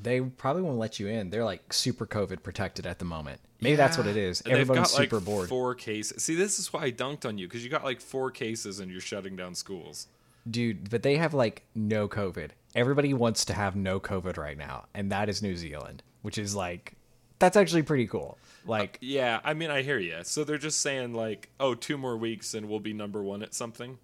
They 0.00 0.20
probably 0.20 0.62
won't 0.62 0.78
let 0.78 1.00
you 1.00 1.06
in. 1.08 1.30
They're 1.30 1.44
like 1.44 1.72
super 1.72 2.06
COVID 2.06 2.42
protected 2.42 2.86
at 2.86 2.98
the 2.98 3.04
moment. 3.04 3.40
Maybe 3.60 3.76
that's 3.76 3.96
what 3.96 4.06
it 4.06 4.16
is. 4.16 4.42
Everybody's 4.44 4.92
got, 4.92 4.98
like, 4.98 5.10
super 5.10 5.20
bored. 5.20 5.48
Four 5.48 5.74
cases. 5.74 6.22
See, 6.22 6.34
this 6.34 6.58
is 6.58 6.72
why 6.72 6.84
I 6.84 6.92
dunked 6.92 7.24
on 7.24 7.38
you 7.38 7.48
because 7.48 7.64
you 7.64 7.70
got 7.70 7.84
like 7.84 8.00
four 8.00 8.30
cases 8.30 8.80
and 8.80 8.90
you're 8.90 9.00
shutting 9.00 9.36
down 9.36 9.54
schools. 9.54 10.08
Dude, 10.48 10.90
but 10.90 11.02
they 11.02 11.16
have 11.16 11.32
like 11.32 11.62
no 11.74 12.08
COVID. 12.08 12.50
Everybody 12.74 13.14
wants 13.14 13.46
to 13.46 13.54
have 13.54 13.74
no 13.74 13.98
COVID 13.98 14.36
right 14.36 14.58
now, 14.58 14.84
and 14.92 15.10
that 15.10 15.28
is 15.30 15.42
New 15.42 15.56
Zealand, 15.56 16.02
which 16.20 16.36
is 16.36 16.54
like 16.54 16.94
that's 17.38 17.56
actually 17.56 17.82
pretty 17.82 18.06
cool. 18.06 18.38
Like 18.66 18.96
uh, 18.96 18.98
Yeah, 19.00 19.40
I 19.44 19.54
mean, 19.54 19.70
I 19.70 19.82
hear 19.82 19.98
you. 19.98 20.18
So 20.22 20.44
they're 20.44 20.58
just 20.58 20.80
saying 20.80 21.14
like, 21.14 21.50
oh, 21.60 21.74
two 21.74 21.98
more 21.98 22.16
weeks 22.16 22.54
and 22.54 22.68
we'll 22.68 22.80
be 22.80 22.92
number 22.92 23.22
one 23.22 23.42
at 23.42 23.54
something. 23.54 23.98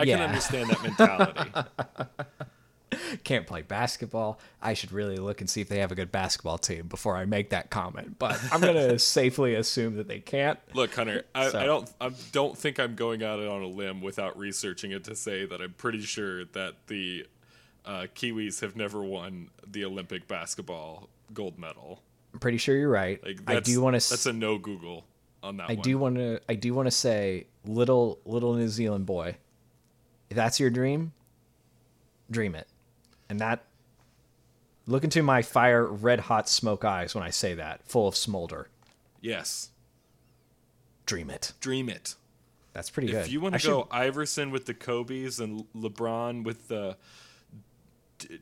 I 0.00 0.04
can 0.04 0.18
Yeah. 0.18 0.24
understand 0.26 0.70
that 0.70 0.82
mentality. 0.82 1.50
can't 3.24 3.46
play 3.46 3.62
basketball. 3.62 4.40
I 4.60 4.74
should 4.74 4.90
really 4.92 5.16
look 5.16 5.40
and 5.40 5.48
see 5.48 5.60
if 5.60 5.68
they 5.68 5.78
have 5.78 5.92
a 5.92 5.94
good 5.94 6.10
basketball 6.10 6.58
team 6.58 6.88
before 6.88 7.16
I 7.16 7.24
make 7.24 7.50
that 7.50 7.70
comment. 7.70 8.18
But 8.18 8.38
I'm 8.52 8.60
gonna 8.60 8.98
safely 8.98 9.54
assume 9.54 9.96
that 9.96 10.08
they 10.08 10.18
can't. 10.18 10.58
Look, 10.74 10.94
Hunter, 10.94 11.24
I, 11.34 11.50
So- 11.50 11.58
I 11.60 11.66
don't, 11.66 11.90
I 12.00 12.10
don't 12.32 12.58
think 12.58 12.80
I'm 12.80 12.96
going 12.96 13.22
out 13.22 13.38
it 13.38 13.48
on 13.48 13.62
a 13.62 13.66
limb 13.68 14.00
without 14.00 14.36
researching 14.38 14.90
it 14.90 15.04
to 15.04 15.14
say 15.14 15.46
that 15.46 15.60
I'm 15.60 15.72
pretty 15.74 16.00
sure 16.02 16.44
that 16.46 16.74
the 16.88 17.26
uh, 17.86 18.06
Kiwis 18.14 18.60
have 18.60 18.74
never 18.76 19.02
won 19.04 19.50
the 19.66 19.84
Olympic 19.84 20.26
basketball 20.26 21.08
gold 21.32 21.58
medal. 21.58 22.02
I'm 22.32 22.40
pretty 22.40 22.58
sure 22.58 22.76
you're 22.76 22.88
right. 22.90 23.22
Like 23.24 23.40
I 23.46 23.60
do 23.60 23.80
want 23.80 24.00
to. 24.00 24.10
That's 24.10 24.26
a 24.26 24.32
no 24.32 24.58
Google 24.58 25.04
on 25.42 25.56
that 25.58 25.70
I 25.70 25.74
one. 25.74 25.82
do 25.82 25.98
want 25.98 26.16
to. 26.16 26.40
I 26.48 26.54
do 26.54 26.74
want 26.74 26.86
to 26.86 26.90
say, 26.92 27.46
little 27.64 28.18
little 28.24 28.54
New 28.54 28.68
Zealand 28.68 29.06
boy, 29.06 29.36
if 30.30 30.36
that's 30.36 30.58
your 30.60 30.70
dream, 30.70 31.12
dream 32.30 32.54
it, 32.54 32.66
and 33.28 33.38
that. 33.40 33.64
Look 34.86 35.04
into 35.04 35.22
my 35.22 35.42
fire 35.42 35.84
red 35.86 36.18
hot 36.20 36.48
smoke 36.48 36.84
eyes 36.84 37.14
when 37.14 37.22
I 37.22 37.30
say 37.30 37.54
that, 37.54 37.80
full 37.86 38.08
of 38.08 38.16
smolder. 38.16 38.68
Yes, 39.20 39.70
Dream 41.06 41.30
it. 41.30 41.52
dream 41.60 41.88
it. 41.88 42.14
That's 42.72 42.90
pretty 42.90 43.08
good. 43.12 43.20
If 43.26 43.30
you 43.30 43.40
want 43.40 43.52
to 43.54 43.58
should- 43.60 43.68
go 43.68 43.88
Iverson 43.90 44.50
with 44.50 44.66
the 44.66 44.74
Kobe's 44.74 45.38
and 45.38 45.64
LeBron 45.76 46.42
with 46.44 46.66
the 46.68 46.96
D- 48.18 48.40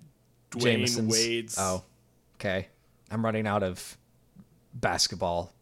Dwayne 0.51 0.61
Jameson's. 0.63 1.13
Wade's, 1.13 1.57
Oh, 1.59 1.85
okay. 2.37 2.69
I'm 3.11 3.25
running 3.25 3.47
out 3.47 3.63
of 3.63 3.99
basketball 4.75 5.53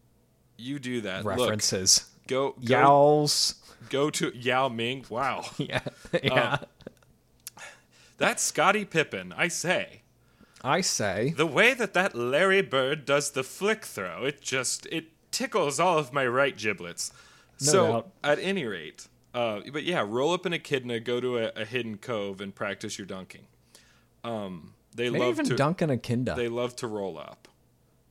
you 0.57 0.79
do 0.79 1.01
that. 1.01 1.25
references. 1.25 2.05
Look, 2.19 2.27
go 2.27 2.51
go, 2.51 2.61
Yowls. 2.61 3.55
Go 3.89 4.09
to 4.11 4.31
Yao 4.35 4.69
Ming. 4.69 5.05
Wow, 5.09 5.45
Yeah. 5.57 5.81
yeah. 6.23 6.57
that's 8.17 8.43
Scottie 8.43 8.85
Pippen. 8.85 9.33
I 9.35 9.47
say. 9.47 10.01
I 10.63 10.81
say. 10.81 11.33
The 11.37 11.45
way 11.45 11.73
that 11.73 11.93
that 11.93 12.15
Larry 12.15 12.61
Bird 12.61 13.05
does 13.05 13.31
the 13.31 13.43
flick 13.43 13.85
throw, 13.85 14.25
it 14.25 14.41
just 14.41 14.85
it 14.87 15.05
tickles 15.31 15.79
all 15.79 15.97
of 15.97 16.11
my 16.13 16.25
right 16.25 16.57
giblets. 16.57 17.11
No 17.61 17.71
so 17.71 17.87
doubt. 17.91 18.11
at 18.23 18.39
any 18.39 18.65
rate, 18.65 19.07
uh, 19.33 19.61
but 19.71 19.83
yeah, 19.83 20.03
roll 20.07 20.33
up 20.33 20.45
an 20.45 20.53
echidna, 20.53 20.99
go 20.99 21.19
to 21.19 21.37
a, 21.37 21.51
a 21.55 21.65
hidden 21.65 21.97
cove, 21.97 22.41
and 22.41 22.53
practice 22.53 22.97
your 22.97 23.07
dunking. 23.07 23.47
Um, 24.23 24.73
they 24.95 25.09
Maybe 25.09 25.23
love 25.23 25.33
even 25.35 25.45
to 25.45 25.55
dunk 25.55 25.81
an 25.81 25.89
Akinda. 25.91 26.35
they 26.35 26.47
love 26.49 26.75
to 26.77 26.87
roll 26.87 27.17
up. 27.17 27.47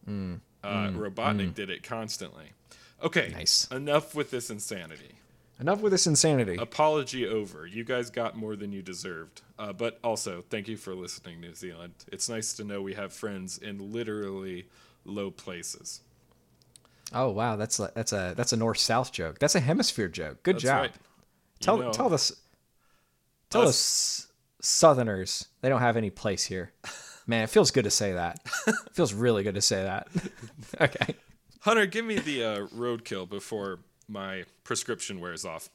Mm, 0.09 0.41
uh, 0.63 0.89
Robotnik 0.91 1.53
did 1.55 1.69
it 1.69 1.83
constantly. 1.83 2.53
Okay, 3.03 3.31
Nice. 3.33 3.67
Enough 3.71 4.15
with 4.15 4.31
this 4.31 4.51
insanity. 4.51 5.16
Enough 5.59 5.81
with 5.81 5.93
this 5.93 6.07
insanity. 6.07 6.57
Apology 6.57 7.27
over. 7.27 7.67
You 7.67 7.83
guys 7.83 8.11
got 8.11 8.37
more 8.37 8.57
than 8.57 8.73
you 8.73 8.83
deserved. 8.83 9.41
Uh, 9.59 9.73
but 9.73 9.99
also, 10.05 10.45
thank 10.51 10.69
you 10.69 10.77
for 10.77 10.95
listening, 10.95 11.41
New 11.41 11.55
Zealand. 11.55 11.95
It's 12.13 12.29
nice 12.29 12.53
to 12.55 12.65
know 12.65 12.83
we 12.83 12.93
have 12.95 13.13
friends 13.13 13.57
in 13.57 13.91
literally 13.93 14.69
low 15.07 15.31
places. 15.31 16.01
oh 17.15 17.31
wow, 17.31 17.57
that's 17.57 17.79
a, 17.81 17.91
that's 17.95 18.13
a 18.13 18.35
that's 18.37 18.53
a 18.53 18.57
north 18.57 18.79
south 18.79 19.13
joke. 19.13 19.39
That's 19.39 19.55
a 19.55 19.61
hemisphere 19.61 20.09
joke. 20.09 20.43
Good 20.43 20.57
That's 20.57 20.65
job. 20.65 20.81
right. 20.83 20.91
You 20.95 21.01
Tell 21.61 21.79
know, 21.79 21.91
tell 21.93 22.13
us 22.13 22.33
tell 23.49 23.63
us- 23.63 23.69
us 23.69 24.23
Southerners 24.61 25.47
they 25.63 25.69
don't 25.69 25.81
have 25.81 25.97
any 25.97 26.11
place 26.11 26.45
here. 26.45 26.73
Man, 27.27 27.43
it 27.45 27.51
feels 27.51 27.71
good 27.71 27.85
to 27.85 27.91
say 27.91 28.13
that. 28.13 28.41
it 28.67 28.75
feels 28.93 29.15
really 29.15 29.43
good 29.43 29.55
to 29.55 29.61
say 29.63 29.83
that. 29.85 30.09
okay. 30.81 31.15
Hunter, 31.61 31.87
give 31.87 32.05
me 32.05 32.19
the 32.19 32.45
uh, 32.45 32.59
roadkill 32.69 33.29
before 33.29 33.79
my 34.09 34.45
prescription 34.65 35.21
wears 35.21 35.45
off. 35.45 35.69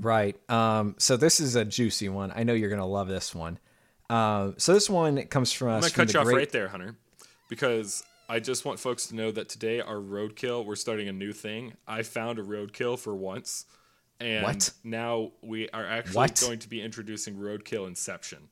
Right. 0.00 0.36
Um, 0.50 0.94
so 0.98 1.16
this 1.16 1.40
is 1.40 1.56
a 1.56 1.64
juicy 1.64 2.08
one. 2.08 2.32
I 2.34 2.42
know 2.42 2.52
you're 2.52 2.70
gonna 2.70 2.86
love 2.86 3.08
this 3.08 3.34
one. 3.34 3.58
Um, 4.08 4.54
so 4.58 4.74
this 4.74 4.90
one 4.90 5.22
comes 5.28 5.52
from 5.52 5.68
I'm 5.68 5.80
gonna 5.80 5.90
from 5.90 5.94
cut 5.94 6.08
the 6.08 6.12
you 6.14 6.18
off 6.20 6.24
great- 6.26 6.36
right 6.36 6.50
there, 6.50 6.68
Hunter, 6.68 6.96
because 7.48 8.02
I 8.28 8.40
just 8.40 8.64
want 8.64 8.78
folks 8.80 9.06
to 9.06 9.14
know 9.16 9.30
that 9.32 9.48
today 9.48 9.80
our 9.80 9.96
roadkill. 9.96 10.64
We're 10.64 10.76
starting 10.76 11.08
a 11.08 11.12
new 11.12 11.32
thing. 11.32 11.74
I 11.86 12.02
found 12.02 12.38
a 12.38 12.42
roadkill 12.42 12.98
for 12.98 13.14
once, 13.14 13.66
and 14.18 14.44
What? 14.44 14.70
now 14.84 15.32
we 15.42 15.68
are 15.70 15.86
actually 15.86 16.16
What? 16.16 16.40
going 16.40 16.58
to 16.60 16.68
be 16.68 16.82
introducing 16.82 17.36
roadkill 17.36 17.86
Inception. 17.86 18.48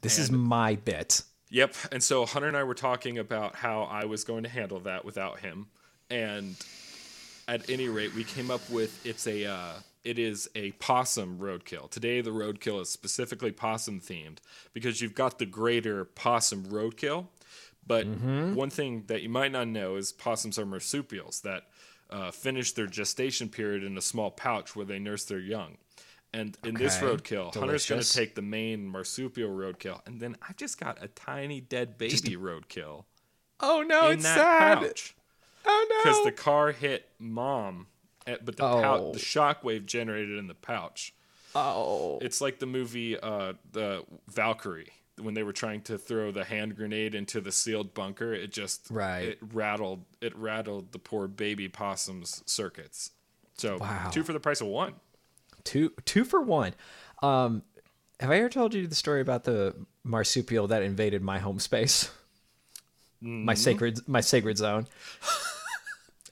This 0.00 0.18
is 0.18 0.30
my 0.32 0.74
bit. 0.76 1.22
Yep. 1.50 1.74
And 1.92 2.02
so 2.02 2.24
Hunter 2.26 2.48
and 2.48 2.56
I 2.56 2.64
were 2.64 2.74
talking 2.74 3.18
about 3.18 3.54
how 3.56 3.82
I 3.82 4.06
was 4.06 4.24
going 4.24 4.42
to 4.44 4.48
handle 4.48 4.80
that 4.80 5.04
without 5.04 5.40
him. 5.40 5.66
And 6.10 6.56
at 7.48 7.68
any 7.68 7.88
rate, 7.88 8.14
we 8.14 8.24
came 8.24 8.50
up 8.50 8.68
with 8.70 9.04
it's 9.06 9.26
a 9.26 9.46
uh, 9.46 9.72
it 10.04 10.18
is 10.18 10.48
a 10.54 10.72
possum 10.72 11.38
roadkill. 11.38 11.90
Today 11.90 12.20
the 12.20 12.30
roadkill 12.30 12.80
is 12.80 12.88
specifically 12.88 13.52
possum 13.52 14.00
themed 14.00 14.38
because 14.72 15.00
you've 15.00 15.14
got 15.14 15.38
the 15.38 15.46
greater 15.46 16.04
possum 16.04 16.64
roadkill. 16.66 17.26
But 17.86 18.06
one 18.50 18.70
thing 18.70 19.04
that 19.08 19.22
you 19.22 19.28
might 19.28 19.52
not 19.52 19.68
know 19.68 19.96
is 19.96 20.12
possums 20.12 20.58
are 20.58 20.66
marsupials 20.66 21.40
that 21.40 21.64
uh, 22.10 22.30
finish 22.30 22.72
their 22.72 22.86
gestation 22.86 23.48
period 23.48 23.82
in 23.82 23.96
a 23.96 24.02
small 24.02 24.30
pouch 24.30 24.76
where 24.76 24.86
they 24.86 24.98
nurse 24.98 25.24
their 25.24 25.40
young. 25.40 25.78
And 26.34 26.56
in 26.64 26.74
this 26.76 26.96
Okay. 26.96 27.06
roadkill, 27.06 27.54
Hunter's 27.54 27.86
going 27.86 28.00
to 28.00 28.10
take 28.10 28.34
the 28.34 28.42
main 28.42 28.86
marsupial 28.86 29.50
roadkill, 29.50 30.00
and 30.06 30.18
then 30.20 30.36
I've 30.48 30.56
just 30.56 30.80
got 30.80 31.02
a 31.02 31.08
tiny 31.08 31.60
dead 31.60 31.98
baby 31.98 32.36
roadkill 32.36 33.04
Oh 33.60 33.82
no, 33.82 34.10
in 34.10 34.20
that 34.22 34.58
pouch 34.58 35.14
Oh 35.64 36.00
because 36.04 36.24
the 36.24 36.32
car 36.32 36.72
hit 36.72 37.08
mom, 37.18 37.86
eh, 38.26 38.36
but 38.44 38.56
the 38.56 38.62
pouch, 38.62 39.00
Oh. 39.00 39.12
the 39.12 39.18
shockwave 39.18 39.86
generated 39.86 40.38
in 40.38 40.46
the 40.48 40.54
pouch. 40.54 41.14
oh. 41.54 42.18
It's 42.22 42.40
like 42.40 42.58
the 42.58 42.66
movie 42.66 43.18
uh, 43.18 43.54
the 43.72 44.04
Valkyrie 44.28 44.90
when 45.20 45.34
they 45.34 45.42
were 45.42 45.52
trying 45.52 45.82
to 45.82 45.98
throw 45.98 46.32
the 46.32 46.42
hand 46.44 46.74
grenade 46.74 47.14
into 47.14 47.40
the 47.40 47.52
sealed 47.52 47.94
bunker. 47.94 48.32
It 48.32 48.50
just 48.52 48.88
Right. 48.90 49.28
it 49.28 49.38
rattled 49.52 50.04
it 50.20 50.34
rattled 50.36 50.92
the 50.92 50.98
poor 50.98 51.28
baby 51.28 51.68
possum's 51.68 52.42
circuits. 52.46 53.10
So 53.58 53.78
Wow. 53.78 54.10
two 54.12 54.24
for 54.24 54.32
the 54.32 54.40
price 54.40 54.60
of 54.60 54.66
one. 54.68 54.94
Two 55.64 55.90
two 56.06 56.24
for 56.24 56.40
one. 56.40 56.74
Um, 57.22 57.62
have 58.18 58.30
I 58.30 58.38
ever 58.38 58.48
told 58.48 58.74
you 58.74 58.86
the 58.88 58.94
story 58.96 59.20
about 59.20 59.44
the 59.44 59.76
marsupial 60.02 60.66
that 60.68 60.82
invaded 60.82 61.22
my 61.22 61.38
home 61.38 61.58
space? 61.60 62.10
My 63.20 63.54
sacred 63.54 64.00
my 64.08 64.20
sacred 64.20 64.56
zone. 64.58 64.88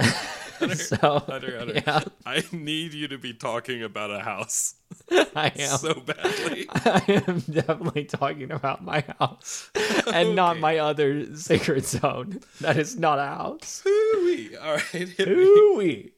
so 0.74 1.18
Hunter, 1.20 1.58
Hunter, 1.58 1.82
yeah, 1.86 2.00
I 2.26 2.44
need 2.52 2.92
you 2.92 3.08
to 3.08 3.18
be 3.18 3.32
talking 3.32 3.82
about 3.82 4.10
a 4.10 4.20
house 4.20 4.74
I 5.10 5.52
am. 5.58 5.78
so 5.78 5.94
badly. 5.94 6.66
I 6.70 7.22
am 7.26 7.40
definitely 7.40 8.04
talking 8.04 8.50
about 8.50 8.84
my 8.84 9.04
house 9.18 9.70
and 10.12 10.34
not 10.36 10.58
my 10.58 10.78
other 10.78 11.34
sacred 11.36 11.84
zone. 11.86 12.40
That 12.60 12.76
is 12.76 12.98
not 12.98 13.18
a 13.18 13.24
house. 13.26 13.82
Hooey. 13.84 14.56
All 14.56 14.72
right, 14.74 14.82
hit 14.82 15.18
me. 15.18 15.34
Ooh-wee. 15.34 16.12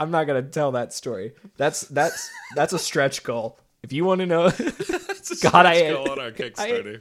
I'm 0.00 0.10
not 0.10 0.24
gonna 0.26 0.42
tell 0.42 0.72
that 0.72 0.92
story. 0.92 1.32
That's 1.56 1.82
that's 1.82 2.30
that's 2.56 2.72
a 2.72 2.78
stretch 2.78 3.22
goal. 3.22 3.58
If 3.82 3.92
you 3.92 4.04
want 4.04 4.20
to 4.20 4.26
know, 4.26 4.46
It's 4.46 5.42
a 5.42 5.50
God, 5.50 5.66
I- 5.66 5.76
stretch 5.78 5.94
goal 5.94 6.10
on 6.10 6.18
our 6.20 6.30
Kickstarter. 6.32 7.00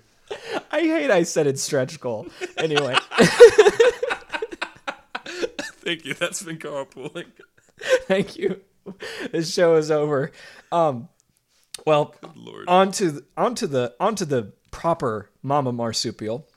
I 0.72 0.80
hate 0.82 1.12
I 1.12 1.24
said 1.24 1.48
it's 1.48 1.62
stretch 1.62 2.00
goal. 2.00 2.28
Anyway, 2.58 2.96
Thank 5.84 6.06
you. 6.06 6.14
That's 6.14 6.44
been 6.44 6.58
carpooling. 6.60 7.26
thank 8.08 8.38
you. 8.38 8.62
This 9.32 9.54
show 9.54 9.76
is 9.76 9.92
over. 9.92 10.32
Um, 10.72 11.10
well, 11.86 12.16
Lord. 12.36 12.68
onto 12.68 13.22
onto 13.38 13.68
the 13.68 13.94
onto 14.00 14.26
the 14.26 14.54
proper 14.72 15.30
mama 15.42 15.72
marsupial. 15.72 16.48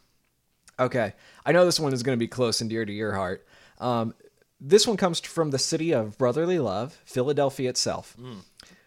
Okay, 0.78 1.14
I 1.46 1.52
know 1.52 1.64
this 1.64 1.78
one 1.80 1.92
is 1.92 2.02
going 2.02 2.16
to 2.16 2.22
be 2.22 2.28
close 2.28 2.60
and 2.60 2.68
dear 2.68 2.84
to 2.84 2.92
your 2.92 3.14
heart. 3.14 3.46
Um, 3.78 4.14
this 4.60 4.86
one 4.86 4.96
comes 4.96 5.20
from 5.20 5.50
the 5.50 5.58
city 5.58 5.92
of 5.92 6.16
brotherly 6.18 6.58
love, 6.58 6.98
Philadelphia 7.04 7.68
itself. 7.70 8.16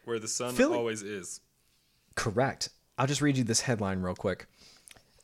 Where 0.05 0.19
the 0.19 0.27
sun 0.27 0.53
Philly- 0.53 0.77
always 0.77 1.01
is. 1.03 1.41
Correct. 2.15 2.69
I'll 2.97 3.07
just 3.07 3.21
read 3.21 3.37
you 3.37 3.43
this 3.43 3.61
headline 3.61 4.01
real 4.01 4.15
quick. 4.15 4.47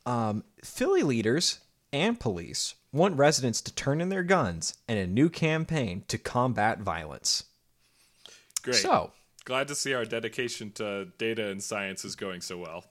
Um, 0.05 0.43
Philly 0.63 1.01
leaders 1.03 1.60
and 1.91 2.20
police 2.20 2.75
want 2.94 3.18
residents 3.18 3.60
to 3.62 3.74
turn 3.74 4.00
in 4.00 4.08
their 4.10 4.24
guns 4.24 4.78
and 4.88 4.98
a 4.98 5.08
new 5.08 5.28
campaign 5.28 6.04
to 6.08 6.18
combat 6.18 6.80
violence. 6.80 7.44
Great. 8.62 8.76
So, 8.76 9.12
Glad 9.46 9.68
to 9.68 9.76
see 9.76 9.94
our 9.94 10.06
dedication 10.06 10.72
to 10.74 11.08
data 11.18 11.50
and 11.50 11.62
science 11.62 12.06
is 12.06 12.16
going 12.16 12.40
so 12.40 12.58
well. 12.58 12.86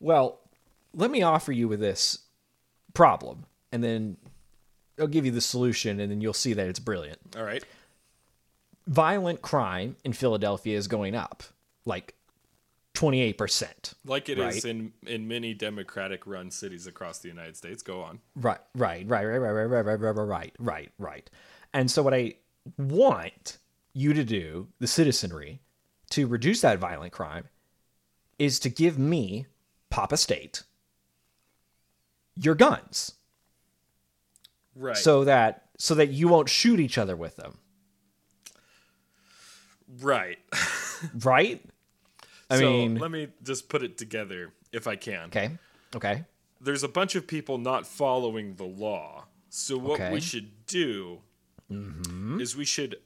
well, 0.00 0.40
let 0.92 1.10
me 1.10 1.22
offer 1.22 1.52
you 1.52 1.68
with 1.68 1.80
this 1.80 2.18
problem, 2.94 3.46
and 3.72 3.82
then 3.84 4.16
I'll 4.98 5.06
give 5.06 5.24
you 5.24 5.30
the 5.30 5.40
solution, 5.40 6.00
and 6.00 6.10
then 6.10 6.20
you'll 6.20 6.32
see 6.34 6.52
that 6.54 6.66
it's 6.66 6.78
brilliant. 6.80 7.18
All 7.36 7.44
right. 7.44 7.64
Violent 8.86 9.40
crime 9.42 9.96
in 10.04 10.12
Philadelphia 10.12 10.76
is 10.76 10.88
going 10.88 11.14
up, 11.14 11.42
like 11.84 12.14
28%. 12.98 13.94
Like 14.04 14.28
it 14.28 14.38
is 14.38 14.44
Right. 14.56 14.64
in 14.64 14.92
in 15.06 15.28
many 15.28 15.54
democratic 15.54 16.26
run 16.26 16.50
cities 16.50 16.88
across 16.88 17.20
the 17.20 17.28
United 17.28 17.56
States. 17.56 17.80
Go 17.80 18.02
on. 18.02 18.18
Right, 18.34 18.58
right, 18.74 19.06
right, 19.08 19.24
right, 19.24 19.38
right, 19.38 19.50
right, 19.52 19.64
right, 19.84 19.84
right, 19.84 20.00
right, 20.00 20.26
right, 20.26 20.54
right, 20.58 20.90
right. 20.98 21.30
And 21.72 21.88
so, 21.90 22.02
what 22.02 22.12
I 22.12 22.34
want 22.76 23.58
you 23.92 24.14
to 24.14 24.24
do, 24.24 24.66
the 24.80 24.88
citizenry, 24.88 25.60
to 26.10 26.26
reduce 26.26 26.60
that 26.62 26.78
violent 26.80 27.12
crime, 27.12 27.44
is 28.38 28.58
to 28.60 28.68
give 28.68 28.98
me, 28.98 29.46
Papa 29.90 30.16
State, 30.16 30.64
your 32.34 32.56
guns, 32.56 33.12
Right. 34.74 34.96
so 34.96 35.22
that 35.24 35.68
so 35.78 35.94
that 35.94 36.08
you 36.08 36.26
won't 36.26 36.48
shoot 36.48 36.80
each 36.80 36.98
other 36.98 37.14
with 37.14 37.36
them. 37.36 37.58
right. 40.00 40.38
Right? 41.22 41.64
I 42.50 42.58
so 42.58 42.70
mean, 42.70 42.96
let 42.96 43.10
me 43.10 43.28
just 43.42 43.68
put 43.68 43.82
it 43.82 43.98
together 43.98 44.52
if 44.72 44.86
I 44.86 44.96
can. 44.96 45.26
okay, 45.26 45.58
okay, 45.94 46.24
There's 46.60 46.82
a 46.82 46.88
bunch 46.88 47.14
of 47.14 47.26
people 47.26 47.58
not 47.58 47.86
following 47.86 48.54
the 48.56 48.64
law. 48.64 49.26
So 49.50 49.76
what 49.78 50.00
Okay. 50.00 50.12
we 50.12 50.20
should 50.20 50.66
do 50.66 51.20
mm-hmm. 51.70 52.40
is 52.40 52.56
we 52.56 52.64
should 52.64 52.96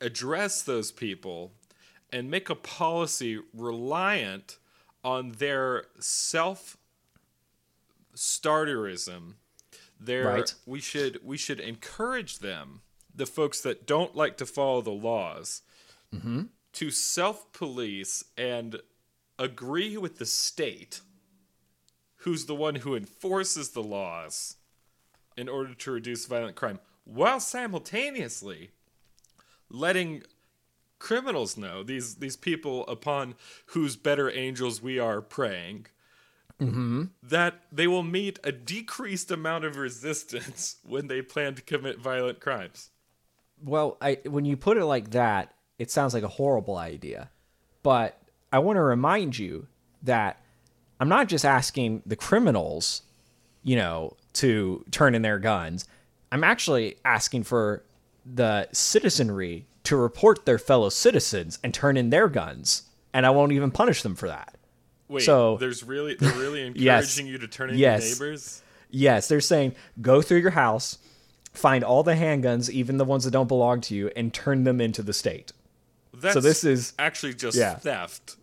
address 0.00 0.62
those 0.62 0.90
people 0.92 1.52
and 2.12 2.30
make 2.30 2.50
a 2.50 2.54
policy 2.54 3.40
reliant 3.54 4.58
on 5.04 5.32
their 5.32 5.84
self 5.98 6.76
starterism. 8.14 9.34
Their 9.98 10.26
Right. 10.26 10.54
we 10.66 10.80
should 10.80 11.20
we 11.22 11.36
should 11.36 11.60
encourage 11.60 12.38
them, 12.38 12.80
the 13.14 13.26
folks 13.26 13.60
that 13.60 13.86
don't 13.86 14.16
like 14.16 14.36
to 14.38 14.46
follow 14.46 14.80
the 14.80 14.90
laws, 14.90 15.62
mm-hmm. 16.14 16.44
To 16.74 16.90
self 16.90 17.52
police 17.52 18.24
and 18.36 18.80
agree 19.38 19.96
with 19.96 20.18
the 20.18 20.26
state, 20.26 21.00
who's 22.18 22.46
the 22.46 22.54
one 22.54 22.76
who 22.76 22.94
enforces 22.94 23.70
the 23.70 23.82
laws 23.82 24.56
in 25.36 25.48
order 25.48 25.74
to 25.74 25.90
reduce 25.90 26.26
violent 26.26 26.56
crime, 26.56 26.78
while 27.04 27.40
simultaneously 27.40 28.70
letting 29.70 30.22
criminals 30.98 31.56
know 31.56 31.82
these 31.82 32.16
these 32.16 32.36
people 32.36 32.86
upon 32.86 33.34
whose 33.66 33.96
better 33.96 34.30
angels 34.30 34.82
we 34.82 34.98
are 34.98 35.22
praying 35.22 35.86
mm-hmm. 36.60 37.04
that 37.22 37.62
they 37.72 37.86
will 37.86 38.02
meet 38.02 38.38
a 38.44 38.52
decreased 38.52 39.30
amount 39.30 39.64
of 39.64 39.76
resistance 39.76 40.76
when 40.84 41.08
they 41.08 41.22
plan 41.22 41.54
to 41.54 41.62
commit 41.62 41.98
violent 41.98 42.40
crimes. 42.40 42.90
Well, 43.62 43.96
I 44.00 44.18
when 44.26 44.44
you 44.44 44.56
put 44.56 44.76
it 44.76 44.84
like 44.84 45.10
that, 45.10 45.54
it 45.80 45.90
sounds 45.90 46.14
like 46.14 46.22
a 46.22 46.28
horrible 46.28 46.76
idea. 46.76 47.30
But 47.82 48.16
I 48.52 48.58
want 48.60 48.76
to 48.76 48.82
remind 48.82 49.38
you 49.38 49.66
that 50.02 50.40
I'm 51.00 51.08
not 51.08 51.26
just 51.28 51.44
asking 51.44 52.02
the 52.04 52.16
criminals, 52.16 53.02
you 53.64 53.76
know, 53.76 54.16
to 54.34 54.84
turn 54.90 55.14
in 55.14 55.22
their 55.22 55.38
guns. 55.38 55.86
I'm 56.30 56.44
actually 56.44 56.96
asking 57.04 57.44
for 57.44 57.82
the 58.24 58.68
citizenry 58.72 59.66
to 59.84 59.96
report 59.96 60.44
their 60.44 60.58
fellow 60.58 60.90
citizens 60.90 61.58
and 61.64 61.72
turn 61.72 61.96
in 61.96 62.10
their 62.10 62.28
guns, 62.28 62.82
and 63.14 63.24
I 63.24 63.30
won't 63.30 63.52
even 63.52 63.70
punish 63.70 64.02
them 64.02 64.14
for 64.14 64.28
that. 64.28 64.56
Wait, 65.08 65.22
So- 65.24 65.56
there's 65.56 65.82
really 65.82 66.14
they're 66.14 66.30
really 66.38 66.60
encouraging 66.66 66.82
Yes. 66.84 67.18
you 67.32 67.38
to 67.38 67.48
turn 67.48 67.70
in 67.70 67.78
Yes. 67.78 68.02
your 68.18 68.28
neighbors. 68.28 68.62
Yes, 68.90 69.28
they're 69.28 69.40
saying 69.40 69.74
go 70.02 70.20
through 70.20 70.38
your 70.40 70.50
house, 70.50 70.98
find 71.54 71.82
all 71.82 72.02
the 72.02 72.14
handguns, 72.14 72.68
even 72.68 72.98
the 72.98 73.04
ones 73.04 73.24
that 73.24 73.30
don't 73.30 73.48
belong 73.48 73.80
to 73.82 73.94
you, 73.94 74.10
and 74.14 74.34
turn 74.34 74.64
them 74.64 74.80
into 74.80 75.02
the 75.02 75.12
state. 75.14 75.52
That's 76.20 76.42
this 76.42 76.64
is- 76.64 76.92
actually 76.98 77.34
just 77.34 77.56
yeah. 77.56 77.74
theft. 77.76 78.36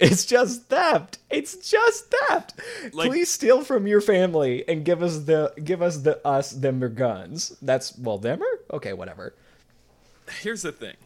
It's 0.00 0.24
just 0.24 0.64
theft. 0.68 1.18
It's 1.30 1.70
just 1.70 2.12
theft. 2.12 2.54
Like- 2.92 3.10
Please 3.10 3.30
steal 3.30 3.62
from 3.62 3.86
your 3.86 4.00
family 4.00 4.66
and 4.66 4.84
give 4.84 5.02
us 5.02 5.20
the 5.20 5.52
give 5.62 5.80
us 5.82 5.98
the 5.98 6.26
us 6.26 6.50
them 6.50 6.80
their 6.80 6.88
guns. 6.88 7.56
That's 7.62 7.96
well 7.96 8.18
them 8.18 8.42
or 8.42 8.76
okay 8.76 8.92
whatever. 8.94 9.34
Here's 10.40 10.62
the 10.62 10.72
thing. 10.72 10.96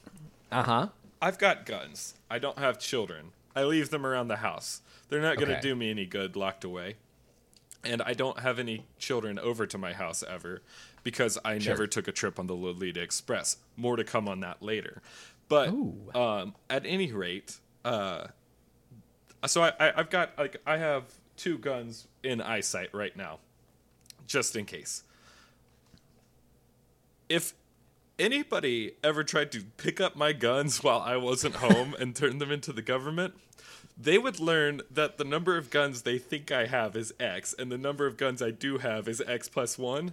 Uh 0.53 0.63
huh. 0.63 0.89
I've 1.21 1.39
got 1.39 1.67
guns. 1.67 2.15
I 2.31 2.39
don't 2.39 2.59
have 2.59 2.79
children. 2.79 3.33
I 3.55 3.65
leave 3.65 3.91
them 3.91 4.07
around 4.07 4.29
the 4.29 4.37
house. 4.37 4.83
They're 5.09 5.21
not 5.23 5.37
going 5.37 5.49
to 5.49 5.55
Okay. 5.59 5.63
do 5.69 5.75
me 5.75 5.91
any 5.91 6.07
good 6.07 6.37
locked 6.37 6.63
away. 6.65 6.97
And 7.85 8.03
I 8.03 8.13
don't 8.15 8.41
have 8.41 8.59
any 8.59 8.85
children 8.99 9.39
over 9.39 9.67
to 9.67 9.79
my 9.79 9.93
house 9.93 10.23
ever 10.29 10.61
because 11.05 11.39
I 11.45 11.59
Sure. 11.59 11.73
never 11.73 11.87
took 11.87 12.09
a 12.09 12.13
trip 12.13 12.39
on 12.39 12.47
the 12.49 12.55
Lolita 12.55 13.01
Express. 13.01 13.57
More 13.77 13.97
to 13.97 14.05
come 14.05 14.29
on 14.29 14.41
that 14.41 14.63
later. 14.63 15.01
But 15.49 15.69
um, 16.15 16.55
at 16.69 16.85
any 16.85 17.13
rate, 17.13 17.59
uh, 17.85 18.27
so 19.47 19.63
I, 19.63 19.73
I, 19.79 19.93
I've 19.99 20.11
got 20.11 20.37
like 20.37 20.57
I 20.67 20.79
have 20.79 21.05
two 21.37 21.59
guns 21.59 22.09
in 22.23 22.41
eyesight 22.41 22.93
right 22.93 23.17
now, 23.17 23.39
just 24.27 24.57
in 24.57 24.65
case. 24.65 25.05
If 27.29 27.55
anybody 28.19 28.93
ever 29.05 29.25
tried 29.25 29.53
to 29.53 29.63
pick 29.77 30.01
up 30.01 30.17
my 30.17 30.33
guns 30.33 30.83
while 30.83 31.01
I 31.01 31.17
wasn't 31.17 31.57
home 31.57 31.95
and 31.99 32.15
turn 32.15 32.39
them 32.39 32.51
into 32.51 32.73
the 32.73 32.83
government, 32.83 33.35
they 33.99 34.19
would 34.19 34.41
learn 34.41 34.83
that 34.91 35.17
the 35.17 35.25
number 35.25 35.57
of 35.57 35.71
guns 35.71 36.03
they 36.03 36.19
think 36.19 36.51
I 36.53 36.67
have 36.67 36.97
is 36.97 37.15
X, 37.19 37.55
and 37.59 37.71
the 37.71 37.79
number 37.79 38.07
of 38.07 38.17
guns 38.17 38.43
I 38.43 38.51
do 38.51 38.79
have 38.79 39.09
is 39.09 39.23
X 39.27 39.49
plus 39.49 39.79
one. 39.79 40.13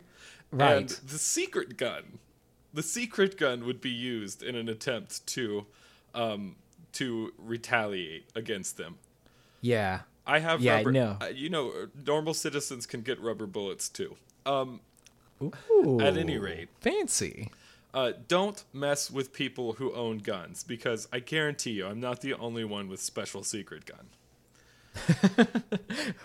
And 0.57 0.89
the 0.89 1.17
secret 1.17 1.77
gun, 1.77 2.19
the 2.73 2.83
secret 2.83 3.37
gun 3.37 3.65
would 3.65 3.81
be 3.81 3.89
used 3.89 4.41
in 4.43 4.55
an 4.55 4.67
attempt 4.69 5.25
to, 5.27 5.65
um, 6.15 6.55
to 6.93 7.33
retaliate 7.37 8.29
against 8.35 8.77
them. 8.77 8.95
Yeah. 9.61 10.01
I 10.25 10.39
have 10.39 10.61
Yeah, 10.61 10.75
I 10.75 10.77
rubber. 10.77 10.91
know. 10.91 11.17
uh, 11.21 11.25
you 11.27 11.49
know, 11.49 11.87
normal 12.05 12.33
citizens 12.33 12.85
can 12.85 13.01
get 13.01 13.19
rubber 13.21 13.45
bullets 13.45 13.89
too. 13.89 14.15
Um, 14.45 14.79
Ooh, 15.41 15.99
At 16.01 16.15
any 16.17 16.37
rate. 16.37 16.69
fancy. 16.79 17.49
uh, 17.93 18.13
don't 18.27 18.63
mess 18.73 19.11
with 19.11 19.33
people 19.33 19.73
who 19.73 19.93
own 19.93 20.17
guns 20.19 20.63
because 20.63 21.07
I 21.11 21.19
guarantee 21.19 21.71
you, 21.71 21.85
I'm 21.87 21.99
not 21.99 22.21
the 22.21 22.33
only 22.35 22.63
one 22.63 22.87
with 22.87 23.01
special 23.01 23.43
secret 23.43 23.85
gun. 23.85 24.07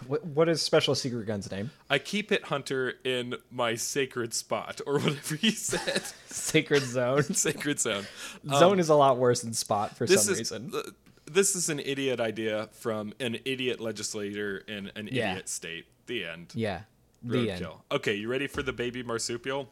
What, 0.07 0.25
what 0.25 0.49
is 0.49 0.63
special 0.63 0.95
secret 0.95 1.27
gun's 1.27 1.51
name? 1.51 1.71
I 1.91 1.99
keep 1.99 2.33
it 2.33 2.45
hunter 2.45 2.95
in 3.05 3.35
my 3.51 3.75
sacred 3.75 4.33
spot 4.33 4.81
or 4.87 4.95
whatever 5.01 5.37
he 5.37 5.51
said. 5.51 6.03
Sacred 6.27 6.83
zone. 6.85 7.23
sacred 7.35 7.79
zone. 7.79 8.07
zone 8.49 8.79
is 8.81 8.89
a 8.89 8.95
lot 8.95 9.19
worse 9.19 9.43
than 9.43 9.53
spot 9.53 9.97
for 9.97 10.05
Um, 10.05 10.09
This 10.09 10.25
some 10.25 10.33
is 10.33 10.39
reason. 10.39 10.73
uh, 10.75 10.83
this 11.27 11.55
is 11.55 11.69
an 11.69 11.81
idiot 11.81 12.21
idea 12.21 12.69
from 12.73 13.13
an 13.21 13.39
idiot 13.45 13.81
legislator 13.81 14.59
in 14.67 14.91
an 14.97 15.09
Yeah. 15.13 15.33
idiot 15.33 15.49
state. 15.51 15.87
The 16.07 16.25
end. 16.25 16.53
yeah. 16.55 16.83
The 17.23 17.51
end. 17.51 17.67
Okay, 17.93 18.15
you 18.15 18.29
ready 18.29 18.47
for 18.47 18.63
the 18.63 18.73
baby 18.73 19.03
marsupial? 19.03 19.69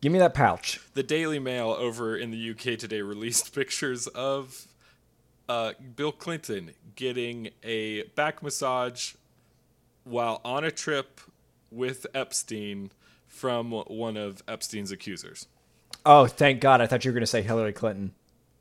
Give 0.00 0.12
me 0.12 0.18
that 0.20 0.34
pouch. 0.34 0.80
The 0.92 1.02
Daily 1.02 1.38
Mail 1.40 1.70
over 1.70 2.16
in 2.16 2.30
the 2.30 2.50
UK 2.50 2.78
today 2.78 3.00
released 3.00 3.52
pictures 3.54 4.06
of 4.08 4.66
uh, 5.48 5.72
Bill 5.96 6.12
Clinton 6.12 6.72
getting 6.96 7.50
a 7.62 8.02
back 8.14 8.42
massage 8.42 9.14
while 10.04 10.40
on 10.44 10.64
a 10.64 10.70
trip 10.70 11.20
with 11.70 12.06
Epstein 12.14 12.90
from 13.26 13.72
one 13.72 14.16
of 14.16 14.42
Epstein's 14.46 14.90
accusers. 14.90 15.46
Oh, 16.06 16.26
thank 16.26 16.60
God! 16.60 16.80
I 16.80 16.86
thought 16.86 17.04
you 17.04 17.10
were 17.10 17.14
going 17.14 17.22
to 17.22 17.26
say 17.26 17.42
Hillary 17.42 17.72
Clinton. 17.72 18.12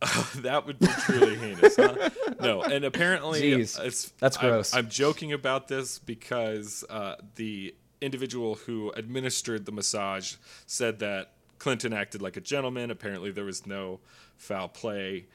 that 0.35 0.65
would 0.65 0.79
be 0.79 0.87
truly 0.87 1.35
heinous, 1.39 1.75
huh? 1.75 2.09
No, 2.41 2.61
and 2.61 2.83
apparently, 2.83 3.41
Jeez, 3.41 3.79
it's 3.83 4.09
that's 4.19 4.37
I'm- 4.37 4.49
gross. 4.49 4.75
I'm, 4.75 4.89
joking 4.89 5.33
about 5.33 5.67
this 5.67 5.99
because 5.99 6.83
uh, 6.89 7.15
the 7.35 7.75
individual 8.01 8.55
who 8.55 8.91
administered 8.91 9.65
the 9.65 9.71
massage 9.71 10.35
said 10.65 10.99
that 10.99 11.31
Clinton 11.59 11.93
acted 11.93 12.21
like 12.21 12.35
a 12.35 12.41
gentleman. 12.41 12.91
Apparently, 12.91 13.31
there 13.31 13.45
was 13.45 13.65
no 13.65 13.99
foul 14.37 14.67
play 14.67 15.25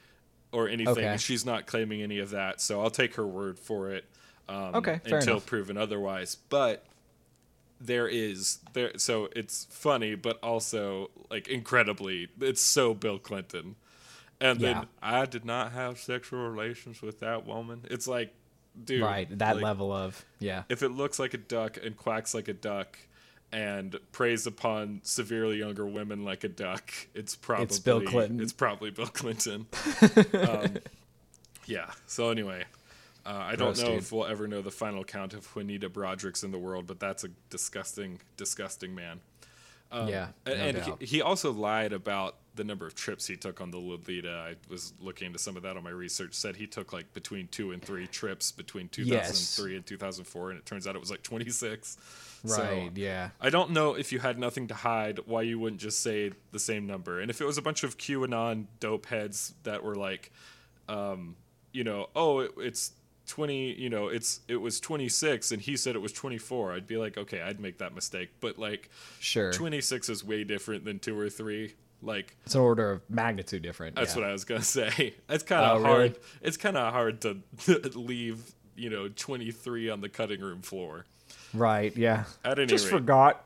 or 0.53 0.69
anything. 0.69 1.05
Okay. 1.05 1.17
She's 1.19 1.45
not 1.45 1.67
claiming 1.67 2.03
any 2.03 2.19
of 2.19 2.31
that, 2.31 2.61
so 2.61 2.81
I'll 2.81 2.91
take 2.91 3.15
her 3.17 3.27
word 3.27 3.59
for 3.59 3.91
it. 3.91 4.05
Um, 4.49 4.77
Okay, 4.77 5.01
until 5.05 5.35
enough. 5.35 5.47
proven 5.47 5.77
otherwise, 5.77 6.37
but 6.49 6.85
there 7.81 8.09
is 8.09 8.59
there 8.73 8.91
so 8.97 9.29
it's 9.37 9.67
funny 9.71 10.15
but 10.17 10.37
also 10.43 11.11
like 11.31 11.47
incredibly 11.47 12.29
it's 12.41 12.61
so 12.61 12.93
bill 12.93 13.19
clinton 13.19 13.77
and 14.41 14.61
Yeah. 14.61 14.73
then 14.73 14.87
i 15.01 15.25
did 15.27 15.45
not 15.45 15.73
have 15.73 15.99
sexual 15.99 16.49
relations 16.49 17.03
with 17.03 17.21
that 17.21 17.47
woman 17.47 17.83
it's 17.89 18.09
like 18.09 18.35
dude 18.85 19.03
right. 19.03 19.39
That 19.39 19.57
like, 19.57 19.65
level 19.65 19.93
of 19.93 20.25
yeah. 20.39 20.65
if 20.69 20.83
it 20.83 20.91
looks 20.91 21.19
like 21.19 21.35
a 21.35 21.39
duck 21.39 21.79
and 21.83 21.97
quacks 21.97 22.35
like 22.35 22.49
a 22.49 22.53
duck 22.53 22.99
and 23.53 23.99
preys 24.13 24.47
upon 24.47 25.01
severely 25.03 25.59
younger 25.59 25.87
women 25.87 26.25
like 26.25 26.45
a 26.45 26.49
duck 26.49 26.93
it's 27.15 27.35
probably 27.35 27.79
Bill 27.85 28.01
Clinton. 28.03 28.41
it's 28.41 28.53
probably 28.53 28.91
bill 28.91 29.07
clinton 29.07 29.67
um, 30.35 30.77
yeah 31.67 31.91
so 32.07 32.31
anyway 32.31 32.65
uh, 33.29 33.45
I 33.45 33.57
don't 33.57 33.77
know 33.77 33.85
dude. 33.91 33.99
if 33.99 34.11
we'll 34.11 34.25
ever 34.25 34.49
know 34.49 34.63
the 34.63 34.71
final 34.71 35.05
count 35.05 35.35
of 35.35 35.45
Juanita 35.55 35.91
Broaddrick's 35.91 36.43
in 36.45 36.51
the 36.51 36.59
world, 36.59 36.87
but 36.87 36.99
that's 36.99 37.25
a 37.25 37.29
disgusting, 37.51 38.21
disgusting 38.39 38.95
man. 38.95 39.21
yeah. 39.93 40.29
No 40.47 40.53
and 40.55 40.79
he, 40.99 41.05
he 41.05 41.21
also 41.21 41.53
lied 41.53 41.93
about 41.93 42.37
the 42.59 42.65
number 42.65 42.87
of 42.87 42.95
trips 42.95 43.27
he 43.27 43.37
took 43.37 43.63
on 43.63 43.71
the 43.71 43.79
Lolita. 43.79 44.31
I 44.31 44.57
was 44.69 44.93
looking 45.01 45.29
into 45.29 45.39
some 45.39 45.57
of 45.57 45.63
that 45.63 45.77
on 45.77 45.85
my 45.85 45.91
research. 45.91 46.35
Said 46.35 46.57
he 46.57 46.67
took 46.67 46.93
like 46.93 47.15
between 47.15 47.49
two 47.49 47.71
and 47.71 47.81
three 47.81 48.07
trips 48.07 48.53
between 48.53 48.89
2003 48.89 49.77
and 49.77 49.87
2004, 49.87 50.51
and 50.51 50.59
it 50.59 50.67
turns 50.67 50.87
out 50.87 50.95
it 50.95 50.99
was 50.99 51.11
like 51.11 51.23
26. 51.23 51.97
So, 52.45 52.63
right. 52.63 52.91
yeah. 52.95 53.31
I 53.41 53.49
don't 53.49 53.71
know 53.71 53.95
if 53.95 54.13
you 54.13 54.19
had 54.19 54.39
nothing 54.39 54.69
to 54.69 54.75
hide, 54.75 55.21
why 55.27 55.43
you 55.43 55.59
wouldn't 55.59 55.81
just 55.81 56.01
say 56.01 56.33
the 56.53 56.59
same 56.59 56.87
number. 56.87 57.21
And 57.21 57.31
if 57.31 57.41
it 57.41 57.45
was 57.45 57.59
a 57.59 57.63
bunch 57.63 57.85
of 57.85 57.97
QAnon 57.97 58.67
dope 58.81 59.07
heads 59.07 59.55
that 59.63 59.83
were 59.83 59.95
like, 59.95 60.33
um, 60.89 61.37
you 61.73 61.85
know, 61.85 62.11
oh, 62.15 62.41
it, 62.41 62.53
it's 62.59 62.93
20, 63.29 63.75
you 63.75 63.89
know, 63.89 64.09
it's 64.09 64.41
it 64.49 64.57
was 64.57 64.81
26 64.81 65.53
and 65.53 65.63
he 65.63 65.77
said 65.77 65.95
it 65.95 66.01
was 66.01 66.13
24, 66.13 66.73
I'd 66.73 66.87
be 66.87 66.97
like, 66.97 67.17
okay, 67.17 67.41
I'd 67.41 67.61
make 67.61 67.79
that 67.79 67.95
mistake. 67.95 68.31
But 68.41 68.59
like, 68.59 68.91
Sure. 69.21 69.53
26 69.53 70.09
is 70.09 70.25
way 70.25 70.43
different 70.45 70.85
than 70.85 70.99
two 70.99 71.19
or 71.19 71.31
three. 71.31 71.75
Like 72.03 72.37
It's 72.47 72.55
an 72.55 72.61
order 72.61 72.93
of 72.93 73.03
magnitude 73.11 73.63
different. 73.63 73.97
that's 73.97 74.15
yeah. 74.15 74.23
what 74.23 74.29
I 74.29 74.33
was 74.33 74.45
gonna 74.45 74.63
say. 74.81 75.15
It's 75.29 75.43
kind 75.45 75.65
Oh, 75.65 75.77
of 75.77 75.83
really? 75.83 75.95
hard. 75.95 76.17
It's 76.43 76.57
kind 76.57 76.77
of 76.77 76.93
hard 76.93 77.21
to 77.23 77.39
leave, 77.99 78.53
you 78.77 78.89
know, 78.91 79.09
23 79.09 79.91
on 79.91 80.01
the 80.01 80.09
cutting 80.09 80.41
room 80.41 80.63
floor. 80.63 81.05
Right. 81.53 81.97
Yeah. 81.97 82.25
At 82.45 82.59
any 82.59 82.67
Just 82.67 82.87
rate, 82.87 82.91
forgot. 82.93 83.45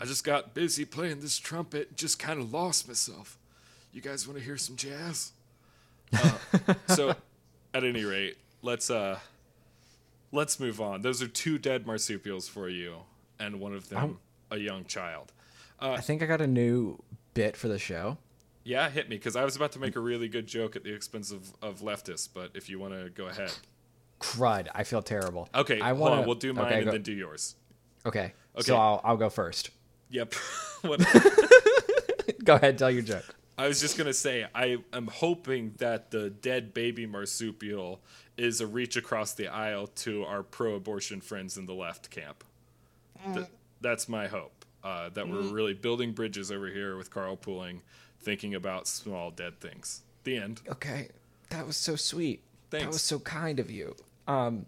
I 0.00 0.04
just 0.04 0.22
got 0.24 0.54
busy 0.54 0.84
playing 0.84 1.20
this 1.20 1.38
trumpet, 1.38 1.96
just 1.96 2.18
kind 2.20 2.38
of 2.40 2.52
lost 2.52 2.86
myself. 2.86 3.36
You 3.92 4.00
guys 4.00 4.28
want 4.28 4.38
to 4.38 4.44
hear 4.44 4.56
some 4.56 4.76
jazz? 4.76 5.32
Uh, 6.12 6.38
so, 6.86 7.14
at 7.74 7.82
any 7.82 8.04
rate, 8.04 8.36
let's 8.62 8.90
uh, 8.90 9.18
let's 10.30 10.60
move 10.60 10.80
on. 10.80 11.02
Those 11.02 11.20
are 11.22 11.26
two 11.28 11.58
dead 11.58 11.84
marsupials 11.86 12.46
for 12.48 12.68
you, 12.68 12.98
and 13.40 13.58
one 13.58 13.74
of 13.74 13.88
them 13.88 14.18
a 14.52 14.58
young 14.58 14.84
child. 14.84 15.32
I 15.80 16.00
think 16.00 16.22
I 16.22 16.26
got 16.26 16.40
a 16.40 16.46
new 16.46 17.02
bit 17.34 17.56
for 17.56 17.68
the 17.68 17.78
show. 17.78 18.18
Yeah, 18.64 18.90
hit 18.90 19.08
me 19.08 19.16
because 19.16 19.36
I 19.36 19.44
was 19.44 19.56
about 19.56 19.72
to 19.72 19.78
make 19.78 19.96
a 19.96 20.00
really 20.00 20.28
good 20.28 20.46
joke 20.46 20.76
at 20.76 20.84
the 20.84 20.92
expense 20.92 21.30
of, 21.30 21.54
of 21.62 21.80
leftists, 21.80 22.28
but 22.32 22.50
if 22.54 22.68
you 22.68 22.78
want 22.78 22.92
to 22.92 23.08
go 23.08 23.26
ahead, 23.26 23.52
Crud. 24.20 24.68
I 24.74 24.84
feel 24.84 25.02
terrible. 25.02 25.48
okay, 25.54 25.80
I 25.80 25.92
want 25.92 26.26
we'll 26.26 26.34
do 26.34 26.52
mine 26.52 26.66
okay, 26.66 26.76
and 26.76 26.84
go- 26.84 26.92
then 26.92 27.02
do 27.02 27.12
yours. 27.12 27.54
Okay. 28.04 28.34
Okay. 28.54 28.66
So 28.66 28.76
I'll 28.76 29.00
I'll 29.04 29.16
go 29.16 29.30
first. 29.30 29.70
Yep. 30.10 30.34
Go 32.44 32.54
ahead. 32.54 32.78
Tell 32.78 32.90
your 32.90 33.02
joke. 33.02 33.24
I 33.56 33.68
was 33.68 33.80
just 33.80 33.98
gonna 33.98 34.14
say 34.14 34.46
I 34.54 34.78
am 34.92 35.06
hoping 35.06 35.74
that 35.78 36.10
the 36.10 36.30
dead 36.30 36.72
baby 36.74 37.06
marsupial 37.06 38.00
is 38.36 38.60
a 38.60 38.66
reach 38.66 38.96
across 38.96 39.34
the 39.34 39.48
aisle 39.48 39.88
to 39.88 40.24
our 40.24 40.42
pro-abortion 40.42 41.20
friends 41.20 41.58
in 41.58 41.66
the 41.66 41.74
left 41.74 42.10
camp. 42.10 42.44
Th- 43.24 43.46
mm. 43.46 43.48
that's 43.80 44.08
my 44.08 44.28
hope. 44.28 44.57
Uh, 44.84 45.08
that 45.10 45.28
we're 45.28 45.42
really 45.42 45.74
building 45.74 46.12
bridges 46.12 46.52
over 46.52 46.68
here 46.68 46.96
with 46.96 47.10
carpooling, 47.10 47.80
thinking 48.20 48.54
about 48.54 48.86
small 48.86 49.30
dead 49.30 49.58
things. 49.60 50.02
The 50.24 50.36
end. 50.36 50.62
Okay. 50.68 51.08
That 51.50 51.66
was 51.66 51.76
so 51.76 51.96
sweet. 51.96 52.42
Thanks. 52.70 52.84
That 52.84 52.92
was 52.92 53.02
so 53.02 53.18
kind 53.18 53.58
of 53.58 53.70
you. 53.70 53.96
Um, 54.28 54.66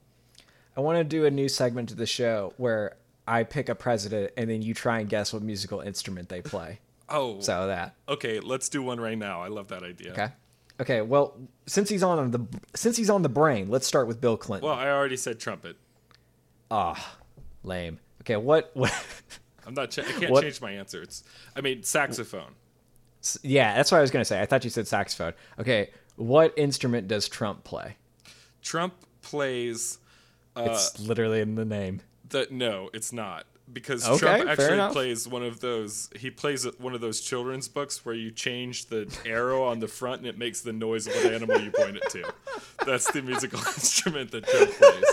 I 0.77 0.81
want 0.81 0.99
to 0.99 1.05
do 1.05 1.27
a 1.27 1.31
new 1.31 1.49
segment 1.49 1.89
to 1.91 1.95
the 1.95 2.07
show 2.07 2.55
where 2.57 2.97
I 3.29 3.45
pick 3.45 3.69
a 3.69 3.75
president 3.75 4.33
and 4.37 4.51
then 4.51 4.63
you 4.63 4.75
try 4.75 4.99
and 5.01 5.09
guess 5.09 5.33
what 5.33 5.43
musical 5.43 5.81
instrument 5.81 6.29
they 6.29 6.43
play. 6.43 6.81
Oh, 7.13 7.41
So 7.41 7.67
that. 7.67 7.97
okay. 8.09 8.39
Let's 8.39 8.69
do 8.69 8.83
one 8.85 9.01
right 9.01 9.19
now. 9.19 9.43
I 9.43 9.49
love 9.49 9.67
that 9.69 9.83
idea. 9.83 10.13
Okay. 10.13 10.29
Okay. 10.81 11.01
Well, 11.03 11.37
since 11.67 11.89
he's 11.89 12.05
on 12.05 12.31
the 12.31 12.47
since 12.77 12.97
he's 12.97 13.11
on 13.11 13.23
the 13.23 13.29
brain, 13.29 13.69
let's 13.69 13.85
start 13.85 14.07
with 14.07 14.21
Bill 14.21 14.37
Clinton. 14.37 14.69
Well, 14.69 14.79
I 14.79 14.89
already 14.91 15.17
said 15.17 15.41
trumpet. 15.41 15.77
Ah 16.71 17.17
lame. 17.65 17.99
Okay. 18.23 18.37
What? 18.37 18.71
What? 18.75 18.93
I'm 19.67 19.75
not. 19.75 19.91
Ch- 19.91 20.01
I 20.01 20.03
can't 20.13 20.31
What- 20.31 20.43
change 20.43 20.61
my 20.61 20.73
answer. 20.73 21.03
It's. 21.03 21.25
I 21.57 21.61
mean, 21.61 21.83
saxophone. 21.83 22.53
yeah, 23.43 23.75
that's 23.77 23.91
what 23.93 23.99
I 23.99 24.01
was 24.01 24.11
gonna 24.11 24.25
say. 24.25 24.41
I 24.41 24.47
thought 24.47 24.65
you 24.65 24.71
said 24.71 24.87
saxophone. 24.89 25.35
Okay. 25.59 25.91
What 26.17 26.53
instrument 26.59 27.09
does 27.09 27.29
Trump 27.29 27.65
play? 27.65 27.97
Trump 28.63 28.95
plays. 29.23 29.99
Uh, 30.57 30.67
it's 30.71 30.99
literally 31.01 31.41
in 31.41 31.55
the 31.55 31.65
name. 31.65 32.01
That 32.31 32.51
no, 32.53 32.91
it's 32.93 33.13
not 33.13 33.47
because 33.73 34.07
Okay, 34.07 34.19
Trump 34.19 34.49
actually 34.51 34.93
plays 34.93 35.27
one 35.29 35.43
of 35.43 35.61
those. 35.61 36.11
He 36.17 36.31
plays 36.31 36.65
one 36.79 36.95
of 36.95 37.01
those 37.01 37.21
children's 37.21 37.69
books 37.69 38.05
where 38.05 38.15
you 38.15 38.31
change 38.31 38.87
the 38.87 39.07
arrow 39.25 39.63
on 39.65 39.79
the 39.81 39.89
front 39.89 40.19
and 40.19 40.27
it 40.27 40.37
makes 40.39 40.61
the 40.61 40.73
noise 40.73 41.07
of 41.07 41.15
what 41.15 41.33
animal 41.33 41.61
you 41.61 41.71
point 41.71 41.97
it 41.97 42.09
to. 42.11 42.33
That's 42.85 43.11
the 43.13 43.23
musical 43.23 43.59
instrument 43.67 44.31
that 44.33 44.47
Trump 44.47 44.71
plays. 44.73 45.05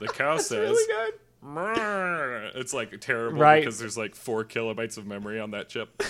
The 0.00 0.08
cow 0.08 0.38
says, 0.38 0.78
good. 0.86 1.14
"It's 1.42 2.72
like 2.74 2.98
terrible 3.00 3.38
Right. 3.38 3.60
because 3.60 3.78
there's 3.78 3.96
like 3.96 4.14
four 4.14 4.44
kilobytes 4.44 4.98
of 4.98 5.06
memory 5.06 5.40
on 5.40 5.50
that 5.52 5.68
chip." 5.68 6.02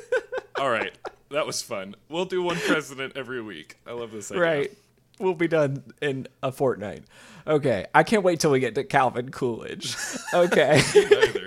All 0.58 0.70
right, 0.70 0.96
that 1.30 1.46
was 1.46 1.62
fun. 1.62 1.94
We'll 2.08 2.24
do 2.24 2.42
one 2.42 2.56
president 2.56 3.12
every 3.16 3.40
week. 3.42 3.78
I 3.86 3.92
love 3.92 4.10
this 4.10 4.30
idea. 4.30 4.42
Right. 4.42 4.72
We'll 5.20 5.34
be 5.34 5.48
done 5.48 5.82
in 6.00 6.28
a 6.44 6.52
fortnight. 6.52 7.02
Okay. 7.44 7.86
I 7.92 8.04
can't 8.04 8.22
wait 8.22 8.38
till 8.38 8.52
we 8.52 8.60
get 8.60 8.76
to 8.76 8.84
Calvin 8.84 9.30
Coolidge. 9.30 9.96
Okay. 10.34 10.80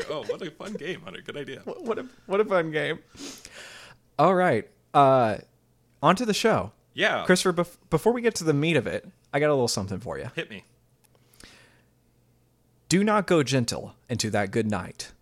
Oh, 0.10 0.24
what 0.28 0.42
a 0.42 0.50
fun 0.52 0.74
game, 0.74 1.02
Hunter. 1.04 1.22
Good 1.22 1.38
idea. 1.38 1.60
what 1.66 1.98
a 2.00 2.06
what 2.26 2.42
a 2.42 2.46
fun 2.46 2.72
game. 2.72 3.00
All 4.20 4.34
right. 4.36 4.68
Uh 4.94 5.38
on 6.04 6.16
to 6.18 6.26
the 6.26 6.34
show. 6.34 6.72
Yeah, 6.94 7.24
Christopher, 7.26 7.64
bef- 7.64 7.78
before 7.90 8.12
we 8.12 8.22
get 8.22 8.36
to 8.36 8.44
the 8.44 8.54
meat 8.54 8.76
of 8.76 8.88
it, 8.88 9.08
I 9.32 9.40
got 9.40 9.48
a 9.50 9.54
little 9.54 9.68
something 9.70 10.00
for 10.00 10.18
you. 10.18 10.30
hit 10.36 10.50
me. 10.50 10.66
Do 12.92 13.06
not 13.06 13.26
go 13.26 13.42
gentle 13.42 13.96
into 14.10 14.30
that 14.32 14.52
good 14.52 14.70
night. 14.70 15.14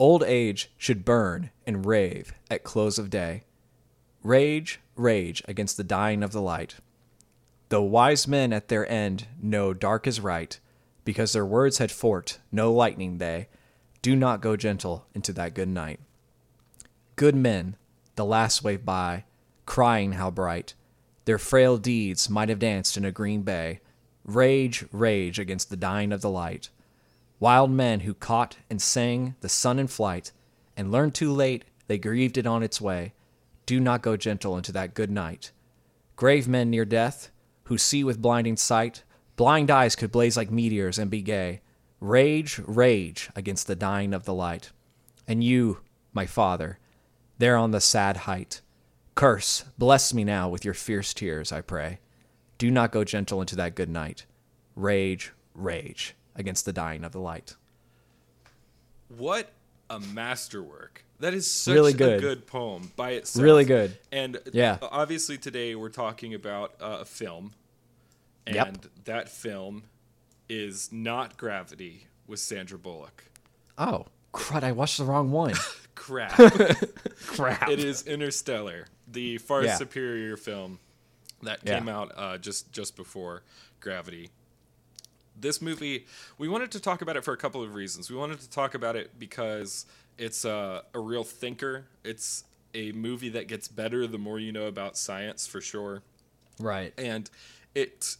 Old 0.00 0.24
age 0.24 0.72
should 0.76 1.04
burn 1.04 1.50
and 1.64 1.86
rave 1.86 2.32
at 2.50 2.64
close 2.64 2.98
of 2.98 3.08
day. 3.08 3.44
Rage, 4.24 4.80
rage 4.96 5.40
against 5.46 5.76
the 5.76 5.84
dying 5.84 6.24
of 6.24 6.32
the 6.32 6.42
light. 6.42 6.74
Though 7.68 7.84
wise 7.84 8.26
men 8.26 8.52
at 8.52 8.66
their 8.66 8.84
end 8.90 9.28
know 9.40 9.72
dark 9.72 10.08
is 10.08 10.18
right, 10.18 10.58
because 11.04 11.32
their 11.32 11.46
words 11.46 11.78
had 11.78 11.92
fort 11.92 12.40
no 12.50 12.72
lightning 12.72 13.18
they, 13.18 13.46
do 14.02 14.16
not 14.16 14.42
go 14.42 14.56
gentle 14.56 15.06
into 15.14 15.32
that 15.34 15.54
good 15.54 15.68
night. 15.68 16.00
Good 17.14 17.36
men, 17.36 17.76
the 18.16 18.24
last 18.24 18.64
wave 18.64 18.84
by, 18.84 19.22
crying 19.66 20.14
how 20.14 20.32
bright, 20.32 20.74
their 21.26 21.38
frail 21.38 21.78
deeds 21.78 22.28
might 22.28 22.48
have 22.48 22.58
danced 22.58 22.96
in 22.96 23.04
a 23.04 23.12
green 23.12 23.42
bay. 23.42 23.78
Rage, 24.24 24.84
rage 24.90 25.38
against 25.38 25.70
the 25.70 25.76
dying 25.76 26.10
of 26.10 26.22
the 26.22 26.30
light. 26.30 26.70
Wild 27.40 27.70
men 27.70 28.00
who 28.00 28.14
caught 28.14 28.56
and 28.68 28.82
sang 28.82 29.36
the 29.40 29.48
sun 29.48 29.78
in 29.78 29.86
flight, 29.86 30.32
and 30.76 30.90
learned 30.90 31.14
too 31.14 31.32
late 31.32 31.64
they 31.86 31.96
grieved 31.96 32.36
it 32.36 32.46
on 32.46 32.62
its 32.62 32.80
way. 32.80 33.14
Do 33.64 33.78
not 33.78 34.02
go 34.02 34.16
gentle 34.16 34.56
into 34.56 34.72
that 34.72 34.94
good 34.94 35.10
night. 35.10 35.52
Grave 36.16 36.48
men 36.48 36.68
near 36.68 36.84
death, 36.84 37.30
who 37.64 37.78
see 37.78 38.02
with 38.02 38.20
blinding 38.20 38.56
sight, 38.56 39.04
blind 39.36 39.70
eyes 39.70 39.94
could 39.94 40.10
blaze 40.10 40.36
like 40.36 40.50
meteors 40.50 40.98
and 40.98 41.10
be 41.10 41.22
gay. 41.22 41.60
Rage, 42.00 42.60
rage 42.66 43.30
against 43.36 43.66
the 43.66 43.76
dying 43.76 44.12
of 44.12 44.24
the 44.24 44.34
light. 44.34 44.72
And 45.28 45.44
you, 45.44 45.80
my 46.12 46.26
father, 46.26 46.78
there 47.38 47.56
on 47.56 47.70
the 47.70 47.80
sad 47.80 48.18
height, 48.18 48.62
curse, 49.14 49.64
bless 49.76 50.12
me 50.12 50.24
now 50.24 50.48
with 50.48 50.64
your 50.64 50.74
fierce 50.74 51.14
tears, 51.14 51.52
I 51.52 51.60
pray. 51.60 52.00
Do 52.56 52.70
not 52.70 52.90
go 52.90 53.04
gentle 53.04 53.40
into 53.40 53.54
that 53.56 53.76
good 53.76 53.90
night. 53.90 54.26
Rage, 54.74 55.32
rage 55.54 56.16
against 56.38 56.64
the 56.64 56.72
dying 56.72 57.04
of 57.04 57.12
the 57.12 57.20
light. 57.20 57.54
What 59.08 59.50
a 59.90 60.00
masterwork. 60.00 61.04
That 61.20 61.34
is 61.34 61.50
such 61.50 61.74
Really 61.74 61.92
a 61.92 61.96
good. 61.96 62.20
good 62.20 62.46
poem 62.46 62.92
by 62.96 63.12
itself. 63.12 63.42
Really 63.42 63.64
good. 63.64 63.96
And 64.12 64.38
Yeah. 64.52 64.78
obviously 64.82 65.36
today 65.38 65.74
we're 65.74 65.88
talking 65.88 66.34
about 66.34 66.74
uh, 66.80 66.98
a 67.00 67.04
film. 67.04 67.54
And 68.46 68.54
Yep. 68.56 68.76
that 69.04 69.28
film 69.28 69.84
is 70.48 70.90
not 70.92 71.36
Gravity 71.36 72.06
with 72.26 72.38
Sandra 72.40 72.78
Bullock. 72.78 73.24
Oh, 73.76 74.06
crud, 74.32 74.62
I 74.62 74.72
watched 74.72 74.98
the 74.98 75.04
wrong 75.04 75.30
one. 75.30 75.54
Crap. 75.94 76.32
Crap. 77.26 77.68
it 77.68 77.80
is 77.80 78.06
Interstellar, 78.06 78.86
the 79.08 79.38
far 79.38 79.64
Yeah. 79.64 79.76
superior 79.76 80.36
film 80.36 80.78
that 81.42 81.60
Yeah. 81.64 81.78
came 81.78 81.88
out 81.88 82.12
uh, 82.16 82.38
just 82.38 82.70
just 82.72 82.94
before 82.96 83.42
Gravity. 83.80 84.30
This 85.40 85.62
movie, 85.62 86.06
we 86.36 86.48
wanted 86.48 86.70
to 86.72 86.80
talk 86.80 87.02
about 87.02 87.16
it 87.16 87.24
for 87.24 87.32
a 87.32 87.36
couple 87.36 87.62
of 87.62 87.74
reasons. 87.74 88.10
We 88.10 88.16
wanted 88.16 88.40
to 88.40 88.50
talk 88.50 88.74
about 88.74 88.96
it 88.96 89.18
because 89.18 89.86
it's 90.16 90.44
a, 90.44 90.82
a 90.94 90.98
real 90.98 91.24
thinker. 91.24 91.86
It's 92.04 92.44
a 92.74 92.92
movie 92.92 93.28
that 93.30 93.48
gets 93.48 93.68
better 93.68 94.06
the 94.06 94.18
more 94.18 94.38
you 94.38 94.52
know 94.52 94.66
about 94.66 94.96
science, 94.98 95.46
for 95.46 95.60
sure 95.60 96.02
Right. 96.60 96.92
and 96.98 97.30
it 97.74 98.16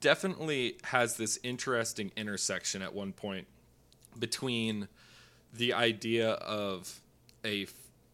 definitely 0.00 0.76
has 0.84 1.16
this 1.16 1.38
interesting 1.42 2.10
intersection 2.16 2.82
at 2.82 2.92
one 2.94 3.12
point 3.12 3.46
between 4.18 4.88
the 5.52 5.72
idea 5.72 6.30
of 6.32 7.00
a 7.44 7.66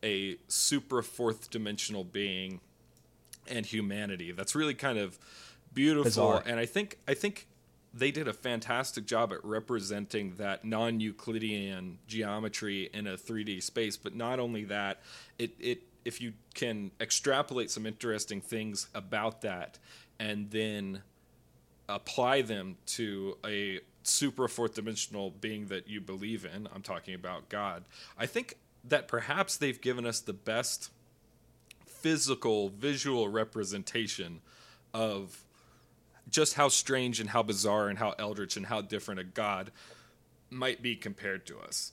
a 0.05 0.37
super 0.49 1.01
fourth 1.03 1.51
dimensional 1.51 2.05
being 2.05 2.61
and 3.49 3.65
humanity 3.67 4.31
that's 4.33 4.55
really 4.55 4.75
kind 4.75 4.99
of 4.99 5.19
beautiful 5.73 6.05
Bizarre. 6.05 6.43
and 6.47 6.61
i 6.61 6.67
think 6.67 6.99
i 7.09 7.15
think 7.15 7.47
they 7.94 8.11
did 8.11 8.26
a 8.26 8.33
fantastic 8.33 9.07
job 9.07 9.33
at 9.33 9.44
representing 9.44 10.35
that 10.37 10.64
non-euclidean 10.64 11.98
geometry 12.07 12.88
in 12.92 13.07
a 13.07 13.16
3d 13.16 13.62
space 13.62 13.96
but 13.96 14.14
not 14.14 14.38
only 14.38 14.64
that 14.64 15.00
it 15.38 15.52
it 15.59 15.83
if 16.05 16.20
you 16.20 16.33
can 16.55 16.90
extrapolate 17.00 17.70
some 17.70 17.87
interesting 17.87 18.40
things 18.40 18.88
about 18.94 19.42
that 19.42 19.78
and 20.18 20.50
then 20.50 21.02
apply 21.88 22.42
them 22.42 22.76
to 22.87 23.37
a 23.46 23.81
supra 24.02 24.48
fourth 24.48 24.74
dimensional 24.74 25.31
being 25.31 25.66
that 25.66 25.88
you 25.88 26.00
believe 26.00 26.44
in 26.44 26.68
i'm 26.74 26.83
talking 26.83 27.14
about 27.14 27.48
god 27.48 27.85
i 28.18 28.26
think 28.26 28.57
that 28.85 29.07
perhaps 29.07 29.57
they've 29.57 29.81
given 29.81 30.05
us 30.05 30.20
the 30.20 30.33
best 30.33 30.90
physical 31.87 32.68
visual 32.68 33.28
representation 33.28 34.40
of 34.92 35.44
just 36.33 36.55
how 36.55 36.68
strange 36.68 37.21
and 37.21 37.31
how 37.31 37.42
bizarre 37.45 37.88
and 37.88 37.99
how 38.01 38.14
eldritch 38.18 38.57
and 38.57 38.66
how 38.66 38.81
different 38.81 39.21
a 39.21 39.25
god 39.25 39.71
might 40.51 40.83
be 40.83 40.97
compared 40.97 41.47
to 41.47 41.59
us 41.61 41.92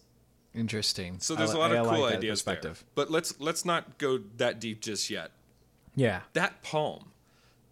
Interesting. 0.54 1.20
So 1.20 1.36
there's 1.36 1.52
I, 1.52 1.56
a 1.56 1.58
lot 1.60 1.72
I 1.72 1.78
of 1.78 1.86
like 1.86 1.96
cool 1.96 2.06
that 2.08 2.18
ideas 2.18 2.42
there. 2.42 2.56
perspective. 2.56 2.84
But 2.96 3.12
let's 3.12 3.40
let's 3.40 3.66
not 3.66 3.98
go 4.00 4.20
that 4.38 4.60
deep 4.60 4.82
just 4.82 5.10
yet. 5.10 5.32
Yeah. 5.96 6.22
That 6.34 6.64
poem. 6.64 7.12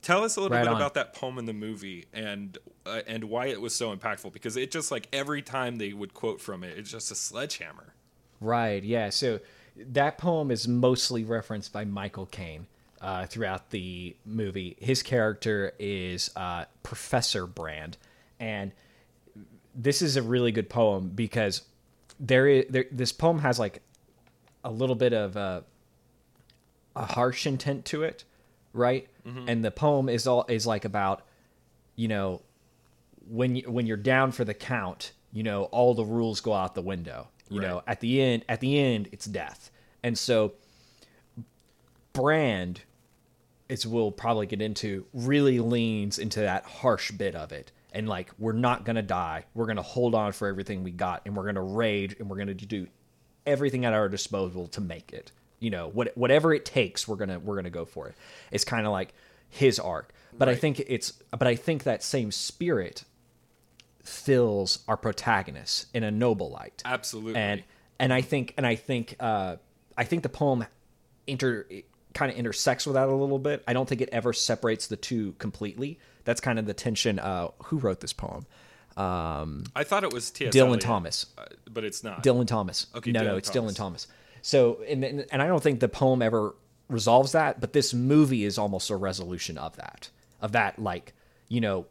Tell 0.03 0.23
us 0.23 0.38
a 0.38 0.41
little 0.41 0.56
Right 0.56 0.63
bit 0.63 0.69
on. 0.69 0.75
about 0.75 0.93
that 0.93 1.13
poem 1.13 1.39
in 1.39 1.45
the 1.45 1.53
movie 1.53 2.06
and 2.13 2.56
uh, 2.86 3.01
and 3.08 3.25
why 3.25 3.47
it 3.47 3.60
was 3.60 3.73
so 3.73 3.95
impactful 3.95 4.32
because 4.32 4.56
it 4.58 4.69
just 4.69 4.91
like 4.91 5.08
every 5.12 5.41
time 5.41 5.77
they 5.77 5.91
would 5.91 6.13
quote 6.13 6.39
from 6.39 6.63
it, 6.63 6.77
it's 6.77 6.91
just 6.91 7.12
a 7.12 7.15
sledgehammer. 7.15 7.95
Right. 8.39 8.84
Yeah. 8.84 9.10
So 9.10 9.39
that 9.75 10.19
poem 10.19 10.51
is 10.51 10.67
mostly 10.67 11.23
referenced 11.23 11.73
by 11.73 11.84
Michael 11.84 12.27
Caine 12.27 12.67
uh, 13.01 13.25
throughout 13.25 13.69
the 13.71 14.15
movie. 14.25 14.75
His 14.79 15.03
character 15.03 15.73
is 15.79 16.31
uh, 16.36 16.65
Professor 16.83 17.45
Brand, 17.47 17.97
and 18.39 18.71
this 19.75 20.01
is 20.01 20.15
a 20.17 20.21
really 20.21 20.51
good 20.51 20.69
poem 20.69 21.10
because 21.10 21.62
there 22.19 22.47
is 22.47 22.65
there, 22.69 22.86
this 22.91 23.12
poem 23.12 23.39
has 23.39 23.60
like 23.60 23.81
a 24.63 24.71
little 24.71 24.95
bit 24.95 25.13
of 25.13 25.36
a, 25.36 25.63
a 26.95 27.05
harsh 27.05 27.45
intent 27.45 27.86
to 27.86 28.03
it, 28.03 28.23
right? 28.73 29.07
And 29.49 29.63
the 29.63 29.71
poem 29.71 30.10
is 30.10 30.25
all 30.27 30.45
is 30.47 30.65
like 30.65 30.86
about 30.86 31.23
you 31.95 32.07
know 32.07 32.41
when 33.29 33.55
you, 33.57 33.63
when 33.69 33.86
you're 33.86 33.97
down 33.97 34.31
for 34.31 34.45
the 34.45 34.53
count, 34.53 35.12
you 35.31 35.43
know 35.43 35.63
all 35.65 35.93
the 35.93 36.05
rules 36.05 36.41
go 36.41 36.53
out 36.53 36.75
the 36.75 36.81
window. 36.81 37.27
You 37.49 37.62
know, 37.62 37.81
at 37.88 38.01
the 38.01 38.21
end, 38.21 38.43
at 38.49 38.60
the 38.60 38.77
end, 38.77 39.07
it's 39.13 39.25
death. 39.25 39.71
And 40.03 40.17
so, 40.17 40.53
Brand, 42.21 42.82
as 43.69 43.86
we'll 43.86 44.12
probably 44.12 44.47
get 44.47 44.62
into, 44.62 45.06
really 45.13 45.60
leans 45.60 46.17
into 46.19 46.39
that 46.39 46.65
harsh 46.65 47.12
bit 47.12 47.36
of 47.36 47.51
it. 47.51 47.71
And 47.93 48.08
like, 48.10 48.32
we're 48.38 48.53
not 48.53 48.86
gonna 48.86 49.01
die. 49.01 49.45
We're 49.53 49.65
gonna 49.65 49.82
hold 49.82 50.15
on 50.15 50.32
for 50.32 50.47
everything 50.47 50.84
we 50.84 50.91
got, 50.91 51.21
and 51.25 51.36
we're 51.36 51.45
gonna 51.45 51.62
rage, 51.62 52.15
and 52.19 52.30
we're 52.30 52.38
gonna 52.38 52.53
do 52.53 52.88
everything 53.45 53.86
at 53.86 53.93
our 53.93 54.10
disposal 54.10 54.67
to 54.69 54.82
make 54.82 55.13
it. 55.13 55.32
You 55.60 55.69
know, 55.69 55.88
what 55.88 56.15
whatever 56.17 56.53
it 56.53 56.65
takes, 56.65 57.08
we're 57.08 57.15
gonna 57.15 57.39
we're 57.39 57.56
gonna 57.56 57.69
go 57.69 57.86
for 57.86 58.08
it. 58.08 58.15
It's 58.51 58.63
kind 58.63 58.86
of 58.86 58.91
like 58.91 59.13
his 59.49 59.80
arc. 59.80 60.13
But 60.38 60.49
I 60.49 60.56
think 60.56 60.80
it's 60.86 61.13
but 61.32 61.47
I 61.47 61.56
think 61.56 61.84
that 61.84 62.03
same 62.03 62.32
spirit 62.32 63.03
fills 64.03 64.80
our 64.88 64.97
protagonist 64.97 65.88
in 65.93 66.03
a 66.03 66.12
noble 66.12 66.49
light 66.49 66.82
Absolutely. 66.86 67.36
and 67.36 67.63
and 67.99 68.13
I 68.13 68.21
think 68.21 68.53
and 68.56 68.65
I 68.65 68.75
think 68.75 69.15
uh, 69.19 69.58
I 69.97 70.03
think 70.03 70.23
the 70.23 70.30
poem 70.30 70.65
inter 71.25 71.65
kind 72.13 72.32
of 72.32 72.38
intersects 72.38 72.86
with 72.86 72.96
that 72.96 73.08
a 73.08 73.13
little 73.13 73.39
bit. 73.39 73.63
I 73.67 73.74
don't 73.74 73.88
think 73.88 74.02
it 74.02 74.10
ever 74.12 74.34
separates 74.34 74.88
the 74.88 74.98
two 74.98 75.34
completely. 75.34 76.00
That's 76.26 76.41
kind 76.41 76.60
of 76.60 76.65
the 76.65 76.74
tension. 76.74 77.20
Uh, 77.20 77.50
who 77.65 77.78
wrote 77.78 78.00
this 78.00 78.13
poem? 78.13 78.46
Um, 78.96 79.63
I 79.76 79.84
thought 79.84 80.04
it 80.04 80.12
was 80.12 80.32
T.S. 80.32 80.54
Dylan 80.54 80.67
Eliot, 80.67 80.82
Thomas. 80.82 81.28
uh, 81.38 81.46
but 81.70 81.84
it's 81.84 82.04
not. 82.04 82.24
Dylan 82.24 82.48
Thomas. 82.48 82.88
Okay, 82.96 83.12
no, 83.12 83.24
no, 83.24 83.36
it's 83.38 83.50
Thomas. 83.50 83.74
Dylan 83.74 83.76
Thomas. 83.76 84.08
So 84.41 84.82
and 84.88 85.04
and 85.04 85.26
and 85.32 85.41
I 85.41 85.48
don't 85.48 85.62
think 85.62 85.80
the 85.80 85.89
poem 85.89 86.22
ever 86.22 86.56
resolves 86.89 87.34
that, 87.34 87.60
but 87.62 87.74
this 87.74 87.93
movie 87.93 88.43
is 88.43 88.58
almost 88.58 88.89
a 88.89 88.96
resolution 88.96 89.58
of 89.58 89.76
that. 89.76 90.10
Of 90.41 90.54
that, 90.54 90.80
like 90.80 91.13
you 91.48 91.62
know, 91.62 91.86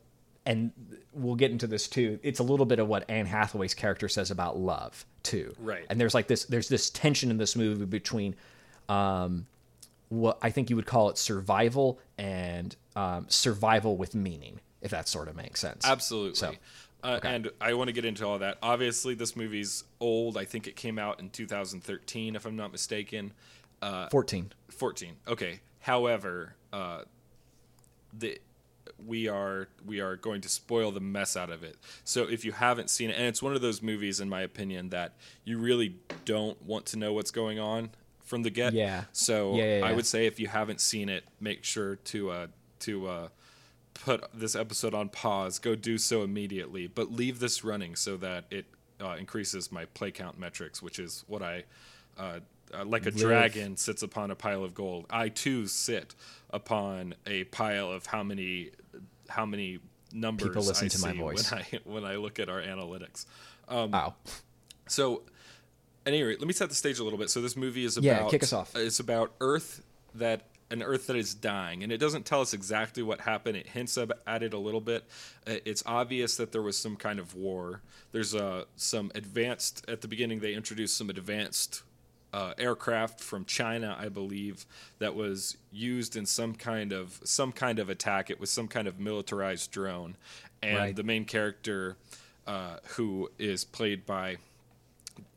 and 0.45 0.73
we'll 1.13 1.35
get 1.37 1.51
into 1.51 1.67
this 1.67 1.87
too. 1.89 2.19
It's 2.23 2.41
a 2.41 2.43
little 2.43 2.67
bit 2.67 2.79
of 2.79 2.89
what 2.89 3.09
Anne 3.09 3.27
Hathaway's 3.27 3.75
character 3.75 4.09
says 4.09 4.31
about 4.31 4.59
love 4.59 5.05
too. 5.23 5.55
Right. 5.59 5.85
And 5.89 6.01
there's 6.01 6.15
like 6.15 6.27
this 6.27 6.45
there's 6.45 6.69
this 6.69 6.91
tension 6.91 7.31
in 7.31 7.39
this 7.39 7.57
movie 7.57 7.85
between 7.85 8.35
um 8.89 9.47
what 10.09 10.38
I 10.42 10.51
think 10.51 10.71
you 10.71 10.77
would 10.77 10.87
call 10.87 11.11
it 11.11 11.19
survival 11.19 11.99
and 12.19 12.75
um, 12.95 13.27
survival 13.29 13.97
with 13.97 14.14
meaning, 14.14 14.61
if 14.81 14.90
that 14.90 15.09
sort 15.09 15.29
of 15.29 15.37
makes 15.37 15.61
sense. 15.61 15.85
Absolutely. 15.85 16.37
So, 16.37 16.53
uh, 17.03 17.21
And 17.23 17.51
I 17.61 17.75
want 17.75 17.88
to 17.88 17.92
get 17.92 18.05
into 18.05 18.27
all 18.27 18.38
that. 18.38 18.59
Obviously, 18.62 19.14
this 19.14 19.37
movie's 19.37 19.85
old. 20.01 20.37
I 20.37 20.45
think 20.45 20.66
it 20.66 20.77
came 20.77 20.99
out 20.99 21.21
in 21.21 21.31
2013, 21.31 22.37
if 22.37 22.47
I'm 22.47 22.57
not 22.57 22.73
mistaken. 22.73 23.33
Uh, 23.83 24.09
14. 24.09 24.53
14. 24.71 25.16
Okay. 25.29 25.61
However, 25.81 26.55
uh, 26.73 27.03
the 28.12 28.40
we 29.05 29.29
are 29.29 29.69
we 29.85 30.01
are 30.01 30.16
going 30.16 30.40
to 30.40 30.49
spoil 30.49 30.90
the 30.90 31.01
mess 31.01 31.37
out 31.37 31.51
of 31.51 31.62
it. 31.62 31.77
So 32.05 32.25
if 32.25 32.45
you 32.45 32.53
haven't 32.53 32.90
seen 32.90 33.11
it, 33.11 33.16
and 33.16 33.27
it's 33.27 33.42
one 33.42 33.55
of 33.55 33.61
those 33.61 33.83
movies, 33.83 34.21
in 34.21 34.29
my 34.29 34.40
opinion, 34.40 34.88
that 34.90 35.14
you 35.45 35.59
really 35.59 35.97
don't 36.25 36.61
want 36.62 36.87
to 36.87 36.99
know 36.99 37.12
what's 37.12 37.31
going 37.31 37.59
on 37.59 37.90
from 38.27 38.43
the 38.43 38.51
get. 38.51 38.75
Yeah. 38.75 39.05
So 39.12 39.55
Yeah, 39.55 39.79
yeah, 39.79 39.87
I 39.87 39.93
would 39.93 40.07
say 40.07 40.27
if 40.27 40.39
you 40.39 40.49
haven't 40.49 40.81
seen 40.81 41.09
it, 41.09 41.25
make 41.41 41.65
sure 41.65 41.97
to 41.97 42.31
uh, 42.31 42.47
to 42.81 43.07
uh, 43.09 43.29
put 43.95 44.25
this 44.35 44.55
episode 44.55 44.93
on 44.93 45.09
pause. 45.09 45.59
Go 45.59 45.75
do 45.75 45.97
so 45.97 46.23
immediately, 46.23 46.87
but 46.87 47.11
leave 47.11 47.39
this 47.39 47.65
running 47.65 47.97
so 47.97 48.17
that 48.19 48.45
it 48.51 48.67
uh, 49.01 49.17
increases 49.19 49.73
my 49.73 49.87
play 49.87 50.11
count 50.11 50.39
metrics, 50.39 50.83
which 50.83 50.99
is 50.99 51.25
what 51.27 51.43
I. 51.43 51.65
Uh, 52.19 52.41
uh, 52.75 52.85
like 52.85 53.03
a 53.03 53.11
Live. 53.11 53.19
dragon 53.19 53.77
sits 53.77 54.03
upon 54.03 54.33
a 54.33 54.35
pile 54.35 54.65
of 54.65 54.75
gold. 54.75 55.07
I 55.09 55.29
too 55.29 55.69
sit 55.69 56.17
upon 56.51 57.15
a 57.25 57.45
pile 57.45 57.93
of 57.93 58.07
how 58.07 58.25
many 58.25 58.71
how 59.29 59.47
many 59.47 59.79
numbers 60.12 60.49
People 60.49 60.65
listen 60.65 60.87
I 60.87 60.89
to 60.89 61.01
my 61.01 61.12
voice. 61.12 61.53
when 61.53 61.61
I 61.61 61.81
when 61.85 62.05
I 62.05 62.17
look 62.17 62.41
at 62.41 62.49
our 62.49 62.61
analytics. 62.61 63.27
Um, 63.69 63.93
Wow. 63.93 64.15
So, 64.89 65.23
at 66.07 66.12
any 66.12 66.23
rate, 66.23 66.38
let 66.40 66.47
me 66.47 66.55
set 66.55 66.69
the 66.69 66.75
stage 66.75 66.99
a 66.99 67.05
little 67.05 67.19
bit. 67.19 67.29
So 67.31 67.40
this 67.42 67.57
movie 67.57 67.85
is 67.85 67.97
about 67.97 68.05
Yeah, 68.07 68.29
kick 68.29 68.42
us 68.45 68.53
off. 68.53 68.75
It's 68.77 69.01
about 69.01 69.33
Earth 69.40 69.83
that 70.14 70.42
an 70.71 70.83
Earth 70.83 71.07
that 71.07 71.16
is 71.16 71.35
dying, 71.35 71.83
and 71.85 71.92
it 71.92 71.99
doesn't 71.99 72.27
tell 72.27 72.40
us 72.40 72.53
exactly 72.53 73.03
what 73.03 73.21
happened. 73.21 73.57
It 73.57 73.69
hints 73.69 73.97
at 73.99 74.42
it 74.42 74.53
a 74.53 74.59
little 74.59 74.81
bit. 74.81 75.05
It's 75.47 75.83
obvious 75.87 76.37
that 76.38 76.51
there 76.53 76.62
was 76.62 76.77
some 76.77 76.97
kind 76.97 77.19
of 77.21 77.35
war. 77.35 77.83
There's 78.12 78.35
uh, 78.35 78.64
some 78.75 79.12
advanced 79.14 79.85
at 79.88 80.01
the 80.01 80.09
beginning. 80.09 80.40
They 80.40 80.55
introduced 80.55 80.97
some 80.97 81.09
advanced 81.11 81.83
uh, 82.33 82.55
aircraft 82.59 83.21
from 83.21 83.45
China, 83.45 83.97
I 83.99 84.09
believe, 84.09 84.66
that 84.99 85.14
was 85.14 85.57
used 85.71 86.16
in 86.16 86.27
some 86.27 86.55
kind 86.55 86.92
of 86.92 87.21
some 87.25 87.53
kind 87.53 87.79
of 87.79 87.88
attack. 87.88 88.29
It 88.31 88.40
was 88.40 88.51
some 88.51 88.66
kind 88.66 88.88
of 88.88 88.99
militarized 88.99 89.71
drone, 89.71 90.16
and 90.62 90.77
Right. 90.77 90.97
the 90.97 91.05
main 91.05 91.25
character, 91.27 91.97
uh, 92.47 92.79
who 92.97 93.31
is 93.38 93.64
played 93.64 94.05
by 94.05 94.38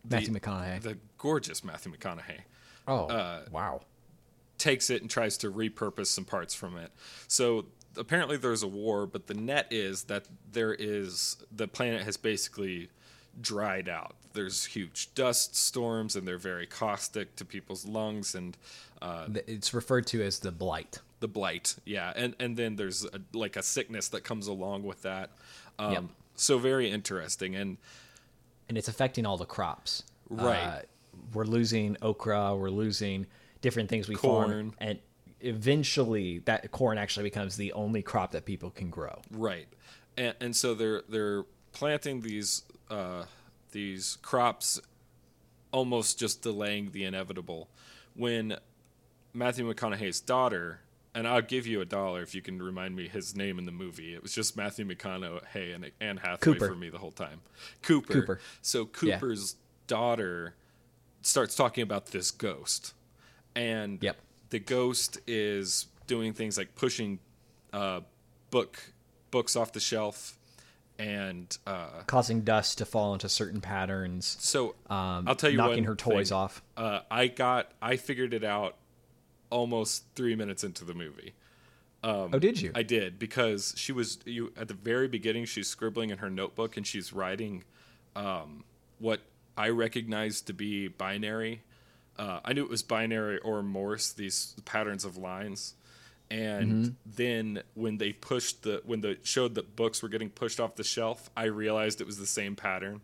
the- 0.06 0.16
Matthew 0.18 0.34
McConaughey. 0.34 0.82
the 0.82 0.98
gorgeous 1.18 1.64
Matthew 1.64 1.92
McConaughey, 1.94 2.42
oh, 2.88 3.06
uh, 3.08 3.42
wow. 3.52 3.82
takes 4.58 4.90
it 4.90 5.02
and 5.02 5.10
tries 5.10 5.38
to 5.38 5.52
repurpose 5.52 6.08
some 6.08 6.26
parts 6.26 6.54
from 6.54 6.78
it. 6.78 6.92
So 7.28 7.66
apparently 7.98 8.38
there's 8.38 8.64
a 8.64 8.68
war, 8.68 9.06
but 9.06 9.28
the 9.28 9.34
net 9.34 9.68
is 9.72 10.04
that 10.06 10.26
there 10.52 10.74
is 10.74 11.38
the 11.52 11.68
planet 11.68 12.04
has 12.04 12.18
basically 12.18 12.90
dried 13.42 13.88
out. 13.90 14.16
There's 14.34 14.66
huge 14.66 15.14
dust 15.16 15.56
storms 15.56 16.16
and 16.16 16.28
they're 16.28 16.38
very 16.38 16.68
caustic 16.68 17.36
to 17.38 17.46
people's 17.46 17.86
lungs 17.86 18.36
and 18.36 18.56
uh, 19.02 19.28
It's 19.48 19.74
referred 19.74 20.06
to 20.08 20.22
as 20.22 20.40
the 20.40 20.52
blight. 20.52 21.00
the 21.20 21.28
blight. 21.28 21.76
Yeah, 21.86 22.14
and 22.16 22.36
and 22.40 22.56
then 22.56 22.76
there's 22.76 23.06
a, 23.06 23.20
like 23.34 23.56
a 23.56 23.64
sickness 23.64 24.08
that 24.10 24.24
comes 24.24 24.48
along 24.48 24.84
with 24.84 25.02
that. 25.04 25.32
Um, 25.78 25.92
Yep. 25.94 26.04
So 26.36 26.58
very 26.58 26.90
interesting 26.92 27.56
and 27.56 27.78
and 28.70 28.78
it's 28.78 28.88
affecting 28.88 29.26
all 29.26 29.36
the 29.36 29.46
crops. 29.46 30.04
Right. 30.30 30.58
Uh, 30.60 30.80
we're 31.34 31.44
losing 31.44 31.98
okra. 32.02 32.56
We're 32.56 32.70
losing 32.70 33.26
different 33.62 33.90
things 33.90 34.08
we 34.08 34.16
farm, 34.16 34.50
Corn. 34.50 34.76
and 34.80 35.00
eventually 35.42 36.40
that 36.40 36.72
corn 36.72 36.98
actually 36.98 37.24
becomes 37.24 37.58
the 37.58 37.74
only 37.74 38.02
crop 38.02 38.32
that 38.32 38.46
people 38.46 38.70
can 38.70 38.90
grow. 38.90 39.20
Right, 39.32 39.68
and, 40.18 40.36
and 40.40 40.56
so 40.56 40.74
they're 40.74 41.04
they're 41.10 41.44
planting 41.72 42.22
these 42.22 42.64
uh, 42.90 43.26
these 43.72 44.18
crops, 44.22 44.80
almost 45.72 46.20
just 46.20 46.42
delaying 46.42 46.92
the 46.92 47.04
inevitable. 47.04 47.70
When 48.16 48.58
Matthew 49.34 49.72
McConaughey's 49.72 50.20
daughter, 50.20 50.82
and 51.16 51.28
I'll 51.28 51.42
give 51.42 51.66
you 51.68 51.82
a 51.82 51.86
dollar 51.86 52.22
if 52.22 52.34
you 52.36 52.42
can 52.42 52.62
remind 52.62 52.96
me 52.96 53.08
his 53.08 53.36
name 53.36 53.58
in 53.60 53.66
the 53.66 53.72
movie. 53.72 54.14
It 54.14 54.22
was 54.22 54.34
just 54.34 54.56
Matthew 54.56 54.86
McConaughey 54.86 55.74
and 55.76 55.90
Anne 56.00 56.18
Hathaway 56.18 56.56
Cooper. 56.56 56.68
for 56.68 56.76
me 56.76 56.90
the 56.90 56.98
whole 57.00 57.12
time. 57.12 57.42
Cooper. 57.82 58.14
Cooper. 58.14 58.40
So 58.62 58.86
Cooper's 58.86 59.56
daughter 59.88 60.56
starts 61.22 61.56
talking 61.56 61.82
about 61.82 62.08
this 62.08 62.32
ghost, 62.32 62.94
and 63.56 64.02
Yep. 64.02 64.18
the 64.52 64.60
ghost 64.60 65.20
is 65.28 65.88
doing 66.08 66.34
things 66.34 66.58
like 66.58 66.76
pushing 66.76 67.20
uh, 67.74 68.02
book 68.52 68.94
books 69.32 69.56
off 69.56 69.74
the 69.74 69.80
shelf, 69.80 70.38
and 70.98 71.58
uh, 71.68 72.02
causing 72.08 72.42
dust 72.42 72.78
to 72.80 72.86
fall 72.86 73.14
into 73.14 73.30
certain 73.30 73.62
patterns. 73.62 74.38
so 74.40 74.76
Um, 74.90 75.28
I'll 75.28 75.36
tell 75.36 75.50
you 75.52 75.58
knocking 75.58 75.84
her 75.86 75.96
toys 75.96 76.30
thing. 76.30 76.38
off. 76.38 76.62
Uh, 76.78 77.02
I 77.12 77.28
got 77.28 77.72
I 77.82 77.96
figured 77.98 78.34
it 78.34 78.44
out 78.44 78.76
almost 79.50 80.04
three 80.16 80.36
minutes 80.36 80.64
into 80.64 80.86
the 80.86 80.94
movie. 80.94 81.34
oh, 82.04 82.28
did 82.40 82.62
you? 82.62 82.72
I 82.76 82.84
did 82.84 83.20
because 83.20 83.74
she 83.78 83.92
was 83.92 84.20
you 84.26 84.54
at 84.58 84.68
the 84.68 84.74
very 84.74 85.08
beginning. 85.08 85.46
She's 85.46 85.68
scribbling 85.68 86.10
in 86.12 86.20
her 86.20 86.30
notebook 86.30 86.78
and 86.78 86.86
she's 86.88 87.12
writing 87.14 87.64
um, 88.16 88.64
what 89.00 89.22
I 89.58 89.70
recognized 89.70 90.48
to 90.48 90.54
be 90.54 90.88
binary. 90.88 91.62
Uh, 92.18 92.40
I 92.44 92.54
knew 92.54 92.64
it 92.64 92.70
was 92.70 92.84
binary 92.84 93.38
or 93.40 93.62
Morse. 93.64 94.12
These 94.14 94.56
patterns 94.66 95.06
of 95.06 95.18
lines, 95.18 95.76
and 96.30 96.86
Mm-hmm. 96.86 96.90
then 97.16 97.64
when 97.76 97.98
they 97.98 98.14
pushed 98.14 98.64
the 98.64 98.82
when 98.86 99.02
the 99.02 99.18
showed 99.24 99.56
that 99.56 99.76
books 99.76 100.02
were 100.04 100.10
getting 100.10 100.30
pushed 100.30 100.60
off 100.60 100.76
the 100.76 100.84
shelf, 100.84 101.30
I 101.36 101.46
realized 101.46 102.02
it 102.02 102.08
was 102.08 102.18
the 102.18 102.26
same 102.28 102.56
pattern. 102.56 103.02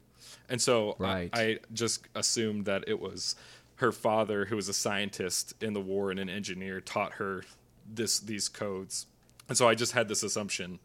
And 0.49 0.61
so 0.61 0.95
I- 1.01 1.29
I, 1.33 1.59
just 1.73 2.07
assumed 2.13 2.65
that 2.65 2.83
it 2.87 2.99
was 2.99 3.35
her 3.77 3.91
father, 3.91 4.45
who 4.45 4.55
was 4.55 4.69
a 4.69 4.73
scientist 4.73 5.53
in 5.61 5.73
the 5.73 5.81
war 5.81 6.11
and 6.11 6.19
an 6.19 6.29
engineer, 6.29 6.79
taught 6.79 7.13
her 7.13 7.43
this 7.91 8.19
these 8.19 8.47
codes. 8.47 9.07
And 9.47 9.57
so 9.57 9.67
I 9.67 9.75
just 9.75 9.91
had 9.91 10.07
this 10.07 10.23
assumption. 10.23 10.79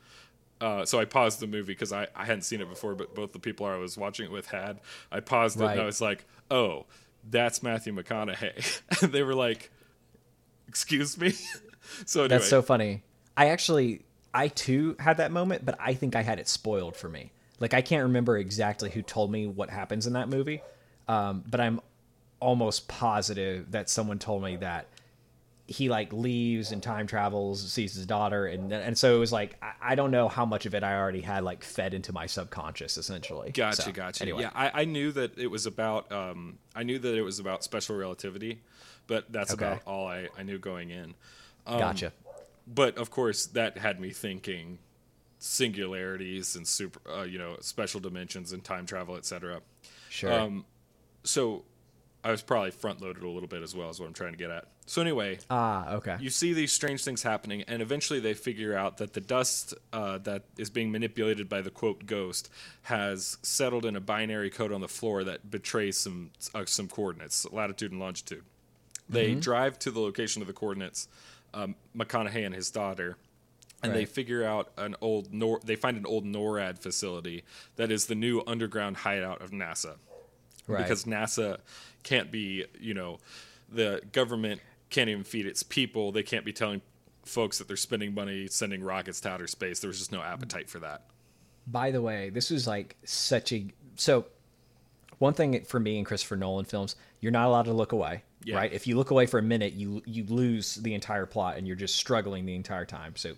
Uh, 0.61 0.85
so 0.85 1.01
I 1.01 1.07
paused 1.07 1.41
the 1.41 1.47
movie 1.47 1.73
because 1.73 1.93
I, 1.93 2.09
I 2.15 2.27
hadn't 2.27 2.43
seen 2.43 2.61
it 2.61 2.69
before, 2.69 2.95
but 2.95 3.15
both 3.15 3.33
the 3.33 3.39
people 3.39 3.65
I 3.65 3.77
was 3.77 3.97
watching 3.97 4.27
it 4.27 4.33
with 4.33 4.47
had. 4.47 4.81
I 5.11 5.21
paused 5.21 5.59
it 5.61 5.65
and 5.65 5.81
I 5.81 5.87
was 5.87 6.01
like, 6.01 6.27
"Oh, 6.51 6.87
that's 7.29 7.63
Matthew 7.63 7.95
McConaughey," 7.95 8.81
and 9.03 9.13
they 9.13 9.23
were 9.23 9.35
like, 9.35 9.71
"Excuse 10.69 11.17
me." 11.17 11.31
so 12.05 12.21
anyway, 12.21 12.29
That's 12.29 12.49
so 12.49 12.61
funny. 12.61 13.03
I 13.37 13.49
actually, 13.49 14.03
I 14.35 14.49
too 14.49 14.97
had 14.99 15.17
that 15.17 15.33
moment, 15.33 15.65
but 15.65 15.77
I 15.81 15.95
think 15.95 16.15
I 16.15 16.23
had 16.23 16.39
it 16.39 16.49
spoiled 16.49 16.97
for 16.97 17.09
me. 17.09 17.33
Like 17.59 17.73
I 17.73 17.81
can't 17.81 18.03
remember 18.03 18.37
exactly 18.37 18.91
who 18.91 19.01
told 19.01 19.31
me 19.31 19.47
what 19.47 19.71
happens 19.71 20.07
in 20.07 20.13
that 20.15 20.29
movie, 20.29 20.61
um, 21.09 21.43
but 21.49 21.61
I'm 21.61 21.81
almost 22.41 22.89
positive 22.89 23.71
that 23.73 23.89
someone 23.89 24.19
told 24.19 24.43
me 24.43 24.57
that 24.57 24.87
he 25.67 25.89
like 25.89 26.13
leaves 26.13 26.73
and 26.73 26.83
time 26.83 27.07
travels, 27.07 27.73
sees 27.73 27.95
his 27.95 28.05
daughter, 28.05 28.47
and 28.47 28.73
and 28.73 28.99
so 28.99 29.15
it 29.15 29.19
was 29.19 29.31
like 29.33 29.57
I, 29.63 29.93
I 29.93 29.95
don't 29.95 30.11
know 30.11 30.29
how 30.29 30.45
much 30.45 30.67
of 30.67 30.75
it 30.75 30.83
I 30.83 30.97
already 30.97 31.21
had 31.21 31.45
like 31.45 31.63
fed 31.63 31.95
into 31.95 32.13
my 32.13 32.27
subconscious 32.27 32.97
essentially. 32.97 33.53
Gotcha, 33.53 33.83
So, 33.83 33.93
gotcha. 33.93 34.23
Anyway, 34.25 34.43
Yeah, 34.43 34.51
I, 34.53 34.83
I 34.83 34.85
knew 34.85 35.13
that 35.13 35.39
it 35.39 35.47
was 35.47 35.67
about. 35.67 36.11
Um, 36.11 36.59
I 36.75 36.83
knew 36.83 36.99
that 36.99 37.15
it 37.15 37.23
was 37.23 37.39
about 37.39 37.63
special 37.63 37.95
relativity, 37.97 38.63
but 39.07 39.31
that's 39.31 39.53
Okay. 39.53 39.65
about 39.65 39.83
all 39.87 40.09
I, 40.09 40.29
I 40.37 40.43
knew 40.43 40.59
going 40.59 40.91
in. 40.91 41.15
Um, 41.67 41.79
gotcha. 41.79 42.13
But 42.67 42.99
of 42.99 43.11
course, 43.11 43.47
that 43.47 43.79
had 43.79 44.01
me 44.01 44.11
thinking 44.11 44.79
singularities 45.39 46.57
and 46.57 46.67
super, 46.67 47.01
uh, 47.11 47.23
you 47.23 47.39
know, 47.39 47.57
special 47.61 48.01
dimensions 48.01 48.53
and 48.53 48.63
time 48.63 48.87
travel, 48.87 49.17
etc. 49.17 49.61
Sure. 50.09 50.33
Um, 50.33 50.65
so 51.25 51.65
I 52.23 52.31
was 52.31 52.43
probably 52.43 52.71
front 52.71 53.01
loaded 53.01 53.23
a 53.23 53.29
little 53.29 53.49
bit 53.49 53.63
as 53.63 53.75
well, 53.75 53.89
is 53.89 53.99
what 53.99 54.07
I'm 54.07 54.13
trying 54.13 54.33
to 54.33 54.39
get 54.39 54.51
at. 54.51 54.67
So 54.87 55.01
anyway, 55.01 55.39
ah, 55.49 55.95
okay. 55.95 56.17
you 56.21 56.31
see 56.31 56.53
these 56.53 56.73
strange 56.73 57.03
things 57.05 57.23
happening, 57.23 57.63
and 57.63 57.81
eventually 57.81 58.21
they 58.21 58.35
figure 58.35 58.77
out 58.77 58.99
that 58.99 59.15
the 59.15 59.21
dust 59.21 59.73
uh, 59.93 60.19
that 60.19 60.45
is 60.59 60.69
being 60.69 60.91
manipulated 60.91 61.49
by 61.49 61.63
the 61.63 61.71
quote 61.71 62.07
ghost 62.07 62.51
has 62.83 63.39
settled 63.43 63.87
in 63.87 63.97
a 63.97 64.01
binary 64.01 64.51
code 64.51 64.73
on 64.73 64.81
the 64.81 64.89
floor 64.89 65.25
that 65.25 65.51
betrays 65.51 65.97
some 65.97 66.31
uh, 66.55 66.65
some 66.67 66.89
coordinates, 66.89 67.47
latitude 67.53 67.93
and 67.93 68.01
longitude. 68.01 68.45
They 69.09 69.35
drive 69.35 69.79
to 69.81 69.91
the 69.91 70.01
location 70.01 70.41
of 70.41 70.47
the 70.47 70.55
coordinates, 70.55 71.09
um, 71.53 71.75
McConaughey 71.97 72.47
and 72.47 72.55
his 72.55 72.71
daughter, 72.71 73.17
and 73.83 73.95
they 73.95 74.05
figure 74.05 74.45
out 74.45 74.71
an 74.77 74.95
old 75.01 75.33
Nor- 75.33 75.61
they 75.65 75.77
find 75.77 75.97
an 75.97 76.07
old 76.07 76.25
NORAD 76.25 76.79
facility 76.79 77.45
that 77.77 77.91
is 77.91 78.07
the 78.07 78.15
new 78.15 78.43
underground 78.47 78.99
hideout 78.99 79.41
of 79.41 79.51
NASA 79.51 79.97
Right. 80.67 80.83
because 80.83 81.05
NASA 81.05 81.59
can't 82.03 82.31
be, 82.31 82.65
you 82.81 82.95
know, 82.95 83.19
the 83.69 84.03
government 84.13 84.61
can't 84.91 85.09
even 85.09 85.25
feed 85.25 85.47
its 85.47 85.63
people. 85.63 86.13
They 86.13 86.23
can't 86.23 86.45
be 86.45 86.53
telling 86.53 86.83
folks 87.25 87.59
that 87.59 87.69
they're 87.69 87.77
spending 87.77 88.15
money 88.15 88.47
sending 88.49 88.83
rockets 88.83 89.21
to 89.23 89.31
outer 89.31 89.47
space. 89.47 89.81
There 89.81 89.89
was 89.89 89.99
just 89.99 90.13
no 90.13 90.23
appetite 90.23 90.69
for 90.69 90.79
that. 90.81 91.03
By 91.67 91.91
the 91.91 92.03
way, 92.03 92.31
this 92.31 92.51
is 92.51 92.67
like 92.67 92.97
such 93.05 93.53
a 93.53 93.67
so. 93.97 94.27
One 95.19 95.35
thing 95.35 95.63
for 95.65 95.79
me 95.79 95.99
in 95.99 96.05
Christopher 96.05 96.37
Nolan 96.37 96.65
films, 96.65 96.97
you're 97.21 97.31
not 97.33 97.47
allowed 97.47 97.65
to 97.67 97.75
look 97.75 97.93
away, 97.93 98.23
Yeah. 98.43 98.57
right? 98.57 98.73
If 98.73 98.87
you 98.87 98.97
look 98.97 99.11
away 99.11 99.27
for 99.27 99.39
a 99.39 99.43
minute, 99.43 99.75
you 99.75 100.03
you 100.07 100.25
lose 100.25 100.77
the 100.77 100.95
entire 100.95 101.27
plot, 101.27 101.59
and 101.59 101.67
you're 101.67 101.77
just 101.77 101.95
struggling 101.97 102.47
the 102.47 102.55
entire 102.55 102.87
time. 102.87 103.15
So, 103.17 103.35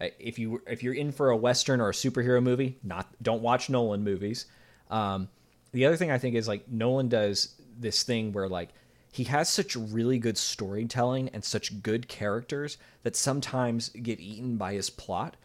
uh, 0.00 0.06
if 0.20 0.38
you 0.38 0.62
if 0.68 0.82
you're 0.84 0.94
in 0.94 1.10
for 1.10 1.30
a 1.30 1.36
western 1.36 1.80
or 1.80 1.88
a 1.88 1.92
superhero 1.92 2.40
movie, 2.42 2.78
not 2.84 3.08
don't 3.22 3.42
watch 3.42 3.68
Nolan 3.68 4.04
movies. 4.04 4.46
Um, 4.88 5.28
the 5.76 5.84
other 5.84 5.98
thing 5.98 6.10
I 6.10 6.16
think 6.16 6.34
is 6.34 6.48
like 6.48 6.66
Nolan 6.70 7.10
does 7.10 7.54
this 7.78 8.02
thing 8.02 8.32
where 8.32 8.48
like 8.48 8.70
he 9.12 9.24
has 9.24 9.50
such 9.50 9.76
really 9.76 10.18
good 10.18 10.38
storytelling 10.38 11.28
and 11.34 11.44
such 11.44 11.82
good 11.82 12.08
characters 12.08 12.78
that 13.02 13.14
sometimes 13.14 13.90
get 13.90 14.18
eaten 14.18 14.56
by 14.56 14.72
his 14.72 14.88
plot 14.88 15.36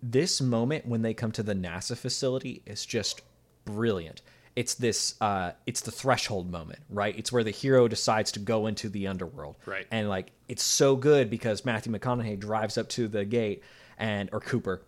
this 0.00 0.40
moment 0.40 0.86
when 0.86 1.02
they 1.02 1.12
come 1.12 1.32
to 1.32 1.42
the 1.42 1.54
NASA 1.54 1.96
facility 1.96 2.62
is 2.66 2.86
just 2.86 3.22
brilliant. 3.64 4.22
It's 4.54 4.74
this 4.74 5.16
uh 5.20 5.52
it's 5.66 5.80
the 5.80 5.90
threshold 5.90 6.52
moment, 6.52 6.82
right? 6.88 7.18
It's 7.18 7.32
where 7.32 7.42
the 7.42 7.50
hero 7.50 7.88
decides 7.88 8.30
to 8.32 8.38
go 8.38 8.68
into 8.68 8.88
the 8.88 9.08
underworld. 9.08 9.56
Right. 9.66 9.88
And 9.90 10.08
like 10.08 10.30
it's 10.46 10.62
so 10.62 10.94
good 10.94 11.30
because 11.30 11.64
Matthew 11.64 11.92
McConaughey 11.92 12.38
drives 12.38 12.78
up 12.78 12.88
to 12.90 13.08
the 13.08 13.24
gate 13.24 13.64
and 13.98 14.28
or 14.32 14.38
Cooper 14.38 14.82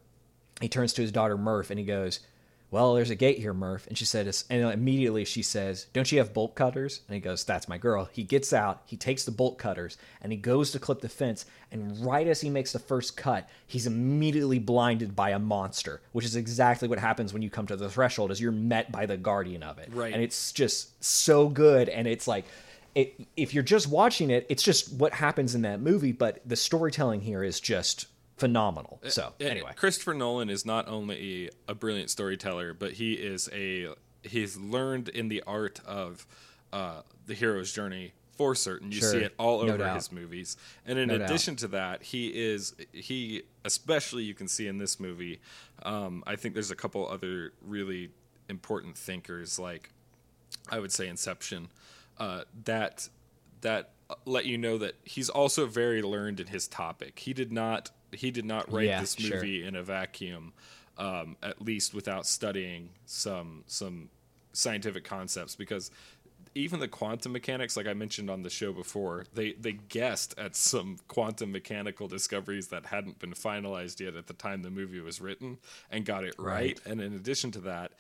he 0.60 0.68
turns 0.68 0.92
to 0.92 1.02
his 1.02 1.10
daughter 1.10 1.36
Murph 1.36 1.70
and 1.70 1.78
he 1.78 1.84
goes, 1.84 2.20
"Well, 2.72 2.94
there's 2.94 3.10
a 3.10 3.14
gate 3.14 3.38
here, 3.38 3.54
Murph." 3.54 3.86
And 3.86 3.96
she 3.96 4.04
says, 4.04 4.44
and 4.50 4.72
immediately 4.72 5.24
she 5.24 5.42
says, 5.42 5.86
"Don't 5.92 6.10
you 6.10 6.18
have 6.18 6.34
bolt 6.34 6.56
cutters?" 6.56 7.02
And 7.06 7.14
he 7.14 7.20
goes, 7.20 7.44
"That's 7.44 7.68
my 7.68 7.78
girl." 7.78 8.08
He 8.10 8.24
gets 8.24 8.52
out, 8.52 8.82
he 8.86 8.96
takes 8.96 9.24
the 9.24 9.30
bolt 9.30 9.58
cutters, 9.58 9.98
and 10.20 10.32
he 10.32 10.38
goes 10.38 10.72
to 10.72 10.80
clip 10.80 11.02
the 11.02 11.08
fence. 11.08 11.44
And 11.70 12.04
right 12.04 12.26
as 12.26 12.40
he 12.40 12.50
makes 12.50 12.72
the 12.72 12.80
first 12.80 13.16
cut, 13.16 13.48
he's 13.66 13.86
immediately 13.86 14.58
blinded 14.58 15.14
by 15.14 15.30
a 15.30 15.38
monster, 15.38 16.00
which 16.10 16.24
is 16.24 16.34
exactly 16.34 16.88
what 16.88 16.98
happens 16.98 17.32
when 17.32 17.42
you 17.42 17.50
come 17.50 17.66
to 17.66 17.76
the 17.76 17.90
threshold. 17.90 18.32
Is 18.32 18.40
you're 18.40 18.50
met 18.50 18.90
by 18.90 19.06
the 19.06 19.16
guardian 19.16 19.62
of 19.62 19.78
it, 19.78 19.90
Right. 19.92 20.12
And 20.12 20.22
it's 20.22 20.50
just 20.50 21.04
so 21.04 21.48
good, 21.48 21.88
and 21.88 22.08
it's 22.08 22.26
like. 22.26 22.46
It, 22.94 23.26
if 23.38 23.54
you're 23.54 23.62
just 23.62 23.88
watching 23.88 24.28
it, 24.28 24.44
it's 24.50 24.62
just 24.62 24.92
what 24.92 25.14
happens 25.14 25.54
in 25.54 25.62
that 25.62 25.80
movie, 25.80 26.12
but 26.12 26.42
the 26.44 26.56
storytelling 26.56 27.22
here 27.22 27.42
is 27.42 27.58
just 27.58 28.04
phenomenal. 28.36 29.00
So, 29.08 29.34
And 29.40 29.48
anyway. 29.50 29.72
Christopher 29.76 30.14
Nolan 30.14 30.50
is 30.50 30.64
not 30.66 30.88
only 30.88 31.50
a 31.68 31.74
brilliant 31.74 32.10
storyteller, 32.10 32.74
but 32.74 32.92
he 32.92 33.14
is 33.14 33.48
a 33.52 33.94
he's 34.22 34.56
learned 34.56 35.08
in 35.08 35.28
the 35.28 35.42
art 35.46 35.80
of 35.84 36.26
uh, 36.72 37.02
the 37.26 37.34
hero's 37.34 37.72
journey 37.72 38.12
for 38.36 38.54
certain. 38.54 38.90
You 38.92 39.00
Sure. 39.00 39.10
see 39.10 39.18
it 39.18 39.34
all 39.38 39.60
over 39.60 39.76
doubt. 39.78 39.96
his 39.96 40.10
movies. 40.12 40.56
And 40.86 40.98
in 40.98 41.08
No 41.08 41.18
doubt. 41.18 41.28
addition 41.30 41.56
to 41.56 41.68
that, 41.68 42.02
he 42.02 42.28
is 42.28 42.74
he 42.92 43.42
especially 43.64 44.24
you 44.24 44.34
can 44.34 44.48
see 44.48 44.66
in 44.68 44.78
this 44.78 44.98
movie. 44.98 45.40
Um, 45.82 46.22
I 46.26 46.36
think 46.36 46.54
there's 46.54 46.70
a 46.70 46.76
couple 46.76 47.06
other 47.08 47.52
really 47.60 48.10
important 48.48 48.96
thinkers 48.96 49.58
like 49.58 49.90
I 50.70 50.78
would 50.78 50.92
say 50.92 51.08
Inception, 51.08 51.68
uh, 52.18 52.42
that 52.64 53.08
that 53.62 53.90
let 54.24 54.44
you 54.46 54.58
know 54.58 54.78
that 54.78 54.94
he's 55.04 55.28
also 55.28 55.66
very 55.66 56.02
learned 56.02 56.40
in 56.40 56.46
his 56.48 56.68
topic. 56.68 57.18
He 57.20 57.32
did 57.32 57.50
not 57.52 57.90
he 58.14 58.30
did 58.30 58.44
not 58.44 58.70
write 58.72 58.86
Yeah, 58.86 59.00
this 59.00 59.14
sure. 59.14 59.36
movie 59.36 59.64
in 59.64 59.76
a 59.76 59.82
vacuum, 59.82 60.52
um, 60.98 61.36
at 61.42 61.62
least 61.62 61.94
without 61.94 62.26
studying 62.26 62.90
some 63.06 63.64
some 63.66 64.08
scientific 64.52 65.04
concepts 65.04 65.54
because. 65.56 65.90
Even 66.54 66.80
the 66.80 66.88
quantum 66.88 67.32
mechanics, 67.32 67.78
like 67.78 67.86
I 67.86 67.94
mentioned 67.94 68.28
on 68.28 68.42
the 68.42 68.50
show 68.50 68.74
before, 68.74 69.24
they, 69.32 69.52
they 69.54 69.72
guessed 69.72 70.34
at 70.36 70.54
some 70.54 70.98
quantum 71.08 71.50
mechanical 71.50 72.08
discoveries 72.08 72.68
that 72.68 72.84
hadn't 72.84 73.18
been 73.18 73.32
finalized 73.32 74.00
yet 74.00 74.16
at 74.16 74.26
the 74.26 74.34
time 74.34 74.60
the 74.60 74.68
movie 74.70 75.00
was 75.00 75.18
written 75.18 75.56
and 75.90 76.04
got 76.04 76.24
it 76.24 76.34
right. 76.38 76.78
Right. 76.78 76.80
And 76.84 77.00
in 77.00 77.14
addition 77.14 77.52
to 77.52 77.60
that, 77.60 77.92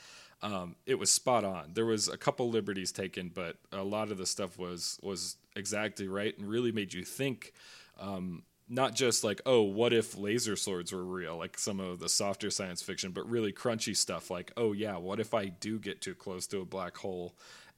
um, 0.42 0.76
it 0.84 0.98
was 0.98 1.10
spot 1.10 1.44
on. 1.44 1.70
There 1.72 1.86
was 1.86 2.08
a 2.08 2.18
couple 2.18 2.50
liberties 2.50 2.92
taken, 2.92 3.30
but 3.32 3.56
a 3.72 3.82
lot 3.82 4.10
of 4.10 4.18
the 4.18 4.26
stuff 4.26 4.58
was 4.58 4.98
was 5.02 5.38
exactly 5.56 6.06
right 6.06 6.36
and 6.36 6.46
really 6.46 6.72
made 6.72 6.92
you 6.92 7.04
think. 7.04 7.54
Um, 7.98 8.42
not 8.68 8.94
just 8.94 9.24
like, 9.24 9.40
oh, 9.44 9.62
what 9.62 9.92
if 9.92 10.16
laser 10.16 10.56
swords 10.56 10.92
were 10.92 11.04
real, 11.04 11.36
like 11.36 11.58
some 11.58 11.80
of 11.80 11.98
the 11.98 12.08
softer 12.08 12.50
science 12.50 12.82
fiction, 12.82 13.12
but 13.12 13.28
really 13.28 13.52
crunchy 13.52 13.96
stuff 13.96 14.30
like, 14.30 14.52
oh 14.56 14.72
yeah, 14.72 14.96
what 14.96 15.20
if 15.20 15.34
I 15.34 15.46
do 15.46 15.78
get 15.78 16.00
too 16.00 16.14
close 16.14 16.46
to 16.48 16.60
a 16.60 16.64
black 16.64 16.96
hole, 16.96 17.34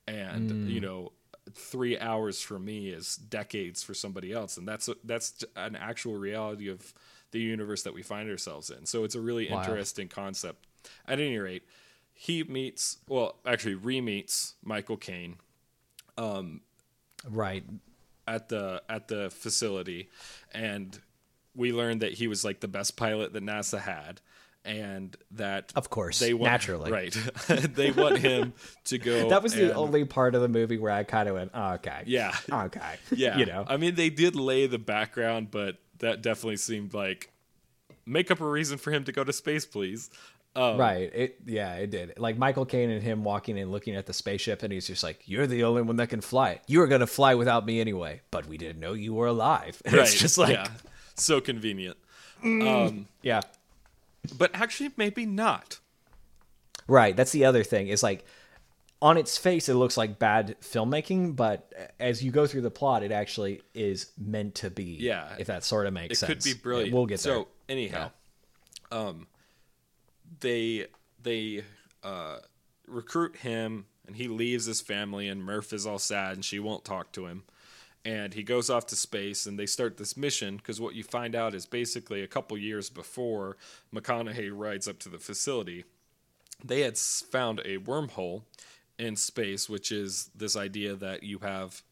and 0.07 0.51
mm. 0.51 0.71
you 0.71 0.81
know, 0.81 1.13
three 1.53 1.99
hours 1.99 2.41
for 2.41 2.59
me 2.59 2.89
is 2.89 3.17
decades 3.17 3.83
for 3.83 3.95
somebody 3.95 4.33
else, 4.33 4.57
and 4.57 4.69
that's 4.69 4.89
that's 5.05 5.45
an 5.57 5.77
actual 5.77 6.17
reality 6.17 6.69
of 6.69 6.95
the 7.33 7.41
universe 7.41 7.83
that 7.83 7.95
we 7.95 8.03
find 8.03 8.31
ourselves 8.31 8.71
in. 8.71 8.87
So 8.87 9.03
it's 9.03 9.17
a 9.17 9.21
really 9.21 9.51
Wow. 9.51 9.61
interesting 9.61 10.09
concept. 10.09 10.67
At 11.09 11.19
any 11.19 11.39
rate, 11.39 11.65
he 12.13 12.45
meets, 12.45 12.99
well, 13.09 13.41
actually 13.45 13.75
re-meets 13.75 14.55
Michael 14.63 14.97
Caine 14.97 15.37
um, 16.17 16.61
Right. 17.29 17.65
At 18.27 18.49
the 18.49 18.83
at 18.89 19.09
the 19.09 19.31
facility, 19.31 20.09
and 20.53 20.99
we 21.55 21.73
learned 21.73 22.03
that 22.03 22.15
he 22.15 22.27
was 22.27 22.45
like 22.45 22.61
the 22.61 22.69
best 22.69 22.97
pilot 22.97 23.33
that 23.33 23.45
NASA 23.45 23.79
had, 23.81 24.21
and 24.65 25.17
that 25.33 25.73
Of 25.77 25.91
course, 25.91 26.19
they 26.19 26.35
want, 26.35 26.51
naturally. 26.53 26.91
right. 26.91 27.13
they 27.49 27.91
want 27.91 28.19
him 28.19 28.55
to 28.85 28.99
go. 28.99 29.29
That 29.35 29.43
was 29.43 29.55
the 29.55 29.75
only 29.75 30.05
part 30.05 30.35
of 30.35 30.41
the 30.43 30.49
movie 30.49 30.79
where 30.79 30.93
I 30.93 31.05
kind 31.05 31.29
of 31.29 31.35
went, 31.35 31.51
oh, 31.55 31.73
okay. 31.75 32.03
Yeah. 32.07 32.35
Okay. 32.51 32.81
Yeah, 33.15 33.37
you 33.39 33.47
know. 33.47 33.65
I 33.69 33.77
mean, 33.77 33.95
they 33.95 34.11
did 34.11 34.35
lay 34.37 34.67
the 34.67 34.79
background, 34.79 35.51
but 35.51 35.77
that 35.99 36.23
definitely 36.23 36.57
seemed 36.57 36.95
like 36.95 37.31
make 38.07 38.31
up 38.31 38.41
a 38.41 38.47
reason 38.49 38.79
for 38.79 38.91
him 38.91 39.05
to 39.05 39.13
go 39.13 39.23
to 39.25 39.33
space, 39.33 39.65
please. 39.67 40.11
Um, 40.57 40.79
right. 40.79 41.11
It 41.13 41.39
yeah, 41.47 41.75
it 41.75 41.91
did. 41.91 42.19
Like 42.19 42.39
Michael 42.39 42.65
Caine 42.65 42.91
and 42.91 43.03
him 43.03 43.25
walking 43.25 43.59
and 43.59 43.73
looking 43.73 43.97
at 43.97 44.07
the 44.07 44.13
spaceship 44.13 44.63
and 44.63 44.73
he's 44.73 44.87
just 44.87 45.03
like, 45.03 45.21
You're 45.27 45.47
the 45.49 45.65
only 45.65 45.83
one 45.83 45.97
that 45.97 46.09
can 46.09 46.21
fly. 46.21 46.61
You 46.69 46.79
were 46.79 46.87
gonna 46.87 47.07
fly 47.09 47.35
without 47.35 47.67
me 47.67 47.81
anyway, 47.81 48.21
but 48.31 48.47
we 48.47 48.57
didn't 48.57 48.79
know 48.81 48.93
you 48.93 49.15
were 49.15 49.27
alive. 49.27 49.83
And 49.85 49.95
Right. 49.95 50.03
It's 50.03 50.19
just 50.19 50.39
like 50.39 50.51
yeah, 50.55 50.69
so 51.17 51.41
convenient. 51.41 51.97
yeah. 53.23 53.41
But 54.39 54.55
actually, 54.55 54.91
maybe 54.97 55.27
not. 55.27 55.79
Right. 56.87 57.17
That's 57.17 57.33
the 57.33 57.45
other 57.47 57.65
thing. 57.65 57.89
Is 57.89 58.03
like 58.03 58.25
on 59.03 59.19
its 59.19 59.37
face 59.37 59.69
it 59.69 59.75
looks 59.75 59.97
like 59.97 60.19
bad 60.19 60.57
filmmaking, 60.61 61.37
but 61.37 61.73
as 61.99 62.23
you 62.23 62.31
go 62.31 62.47
through 62.47 62.63
the 62.63 62.71
plot, 62.71 63.03
it 63.03 63.13
actually 63.13 63.61
is 63.75 64.13
meant 64.17 64.55
to 64.57 64.71
be. 64.71 64.97
Yeah. 65.01 65.35
if 65.39 65.49
that 65.49 65.65
sort 65.65 65.87
of 65.87 65.93
makes 65.93 66.13
it 66.23 66.27
sense. 66.27 66.31
It 66.31 66.35
could 66.51 66.59
be 66.59 66.63
brilliant. 66.63 66.93
We'll 66.95 67.07
get 67.07 67.21
there. 67.21 67.35
So 67.35 67.49
anyhow, 67.69 68.11
um, 68.93 69.27
they 70.41 70.87
they 71.23 71.65
uh, 72.03 72.39
recruit 72.87 73.37
him, 73.37 73.87
and 74.07 74.17
he 74.17 74.29
leaves 74.29 74.67
his 74.67 74.81
family, 74.81 75.29
and 75.29 75.43
Murph 75.43 75.73
is 75.73 75.87
all 75.87 75.99
sad, 75.99 76.35
and 76.35 76.45
she 76.45 76.59
won't 76.59 76.85
talk 76.85 77.13
to 77.13 77.27
him. 77.27 77.45
And 78.05 78.35
he 78.35 78.43
goes 78.43 78.69
off 78.69 78.87
to 78.89 78.97
space, 78.97 79.47
and 79.47 79.59
they 79.59 79.65
start 79.67 79.97
this 79.97 80.17
mission 80.17 80.59
because 80.59 80.81
what 80.81 80.95
you 80.95 81.03
find 81.03 81.35
out 81.35 81.55
is 81.55 81.65
basically 81.65 82.23
a 82.23 82.27
couple 82.27 82.59
years 82.59 82.91
before 82.91 83.57
McConaughey 83.95 84.51
rides 84.53 84.87
up 84.87 84.99
to 85.01 85.09
the 85.09 85.19
facility, 85.19 85.85
they 86.63 86.81
had 86.81 86.99
found 86.99 87.61
a 87.61 87.79
wormhole 87.79 88.43
in 88.99 89.17
space, 89.17 89.69
which 89.71 89.91
is 89.91 90.31
this 90.35 90.55
idea 90.55 90.95
that 90.95 91.23
you 91.23 91.39
have 91.39 91.83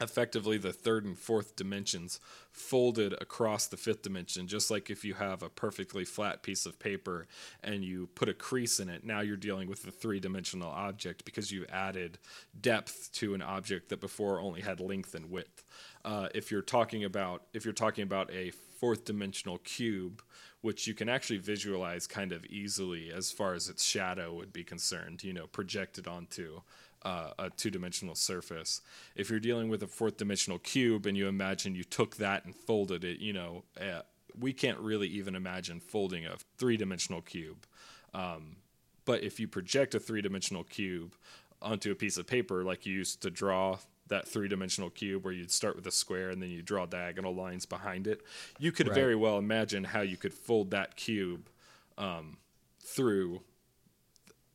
effectively 0.00 0.56
the 0.56 0.72
third 0.72 1.04
and 1.04 1.18
fourth 1.18 1.56
dimensions 1.56 2.20
folded 2.52 3.12
across 3.20 3.66
the 3.66 3.76
fifth 3.76 4.02
dimension 4.02 4.46
just 4.46 4.70
like 4.70 4.90
if 4.90 5.04
you 5.04 5.14
have 5.14 5.42
a 5.42 5.48
perfectly 5.48 6.04
flat 6.04 6.42
piece 6.42 6.66
of 6.66 6.78
paper 6.78 7.26
and 7.62 7.84
you 7.84 8.08
put 8.14 8.28
a 8.28 8.34
crease 8.34 8.80
in 8.80 8.88
it. 8.88 9.04
Now 9.04 9.20
you're 9.20 9.36
dealing 9.36 9.68
with 9.68 9.86
a 9.86 9.90
three-dimensional 9.90 10.70
object 10.70 11.24
because 11.24 11.52
you 11.52 11.66
added 11.70 12.18
depth 12.60 13.12
to 13.14 13.34
an 13.34 13.42
object 13.42 13.90
that 13.90 14.00
before 14.00 14.40
only 14.40 14.62
had 14.62 14.80
length 14.80 15.14
and 15.14 15.30
width. 15.30 15.64
Uh, 16.04 16.28
if 16.34 16.50
you're 16.50 16.62
talking 16.62 17.04
about 17.04 17.42
if 17.52 17.64
you're 17.64 17.74
talking 17.74 18.04
about 18.04 18.32
a 18.32 18.50
fourth 18.50 19.04
dimensional 19.04 19.58
cube 19.58 20.22
which 20.62 20.86
you 20.86 20.94
can 20.94 21.08
actually 21.08 21.38
visualize 21.38 22.06
kind 22.06 22.32
of 22.32 22.44
easily 22.46 23.10
as 23.10 23.30
far 23.30 23.54
as 23.54 23.68
its 23.68 23.84
shadow 23.84 24.32
would 24.32 24.52
be 24.52 24.64
concerned 24.64 25.22
you 25.22 25.34
know 25.34 25.46
projected 25.46 26.08
onto 26.08 26.60
uh, 27.02 27.30
a 27.38 27.50
two 27.50 27.70
dimensional 27.70 28.14
surface. 28.14 28.80
If 29.14 29.30
you're 29.30 29.40
dealing 29.40 29.68
with 29.68 29.82
a 29.82 29.86
fourth 29.86 30.16
dimensional 30.16 30.58
cube 30.58 31.06
and 31.06 31.16
you 31.16 31.28
imagine 31.28 31.74
you 31.74 31.84
took 31.84 32.16
that 32.16 32.44
and 32.44 32.54
folded 32.54 33.04
it, 33.04 33.20
you 33.20 33.32
know, 33.32 33.64
uh, 33.80 34.02
we 34.38 34.52
can't 34.52 34.78
really 34.78 35.08
even 35.08 35.34
imagine 35.34 35.80
folding 35.80 36.26
a 36.26 36.36
three 36.58 36.76
dimensional 36.76 37.22
cube. 37.22 37.66
Um, 38.14 38.56
but 39.04 39.22
if 39.22 39.40
you 39.40 39.48
project 39.48 39.94
a 39.94 40.00
three 40.00 40.22
dimensional 40.22 40.64
cube 40.64 41.14
onto 41.62 41.90
a 41.90 41.94
piece 41.94 42.16
of 42.16 42.26
paper, 42.26 42.62
like 42.64 42.86
you 42.86 42.94
used 42.94 43.22
to 43.22 43.30
draw 43.30 43.78
that 44.08 44.28
three 44.28 44.48
dimensional 44.48 44.90
cube 44.90 45.24
where 45.24 45.32
you'd 45.32 45.52
start 45.52 45.76
with 45.76 45.86
a 45.86 45.90
square 45.90 46.30
and 46.30 46.42
then 46.42 46.50
you 46.50 46.62
draw 46.62 46.84
diagonal 46.84 47.34
lines 47.34 47.64
behind 47.64 48.06
it, 48.06 48.22
you 48.58 48.72
could 48.72 48.88
Right. 48.88 48.94
very 48.94 49.16
well 49.16 49.38
imagine 49.38 49.84
how 49.84 50.00
you 50.00 50.16
could 50.16 50.34
fold 50.34 50.70
that 50.72 50.96
cube 50.96 51.48
um, 51.96 52.38
through 52.80 53.40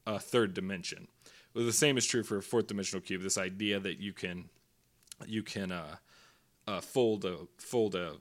a 0.05 0.19
third 0.19 0.53
dimension. 0.53 1.07
Well, 1.55 1.65
the 1.65 1.73
same 1.73 1.97
is 1.97 2.05
true 2.05 2.23
for 2.23 2.37
a 2.37 2.43
fourth 2.43 2.67
dimensional 2.67 3.01
cube. 3.01 3.21
This 3.21 3.37
idea 3.37 3.79
that 3.79 3.99
you 3.99 4.11
can 4.11 4.49
you 5.25 5.41
can 5.41 5.71
uh, 5.71 5.95
uh, 6.67 6.81
fold 6.81 7.23
a 7.23 7.47
fold 7.57 7.95
a 7.95 8.17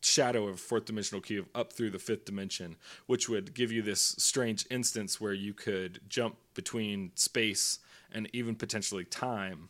shadow 0.00 0.48
of 0.48 0.54
a 0.54 0.58
fourth 0.58 0.86
dimensional 0.86 1.20
cube 1.20 1.46
up 1.54 1.72
through 1.72 1.90
the 1.90 1.98
fifth 2.00 2.24
dimension, 2.24 2.76
which 3.06 3.28
would 3.28 3.54
give 3.54 3.70
you 3.70 3.82
this 3.82 4.16
strange 4.18 4.66
instance 4.68 5.20
where 5.20 5.32
you 5.32 5.54
could 5.54 6.00
jump 6.08 6.36
between 6.54 7.12
space 7.14 7.78
and 8.10 8.28
even 8.32 8.56
potentially 8.56 9.04
time 9.04 9.68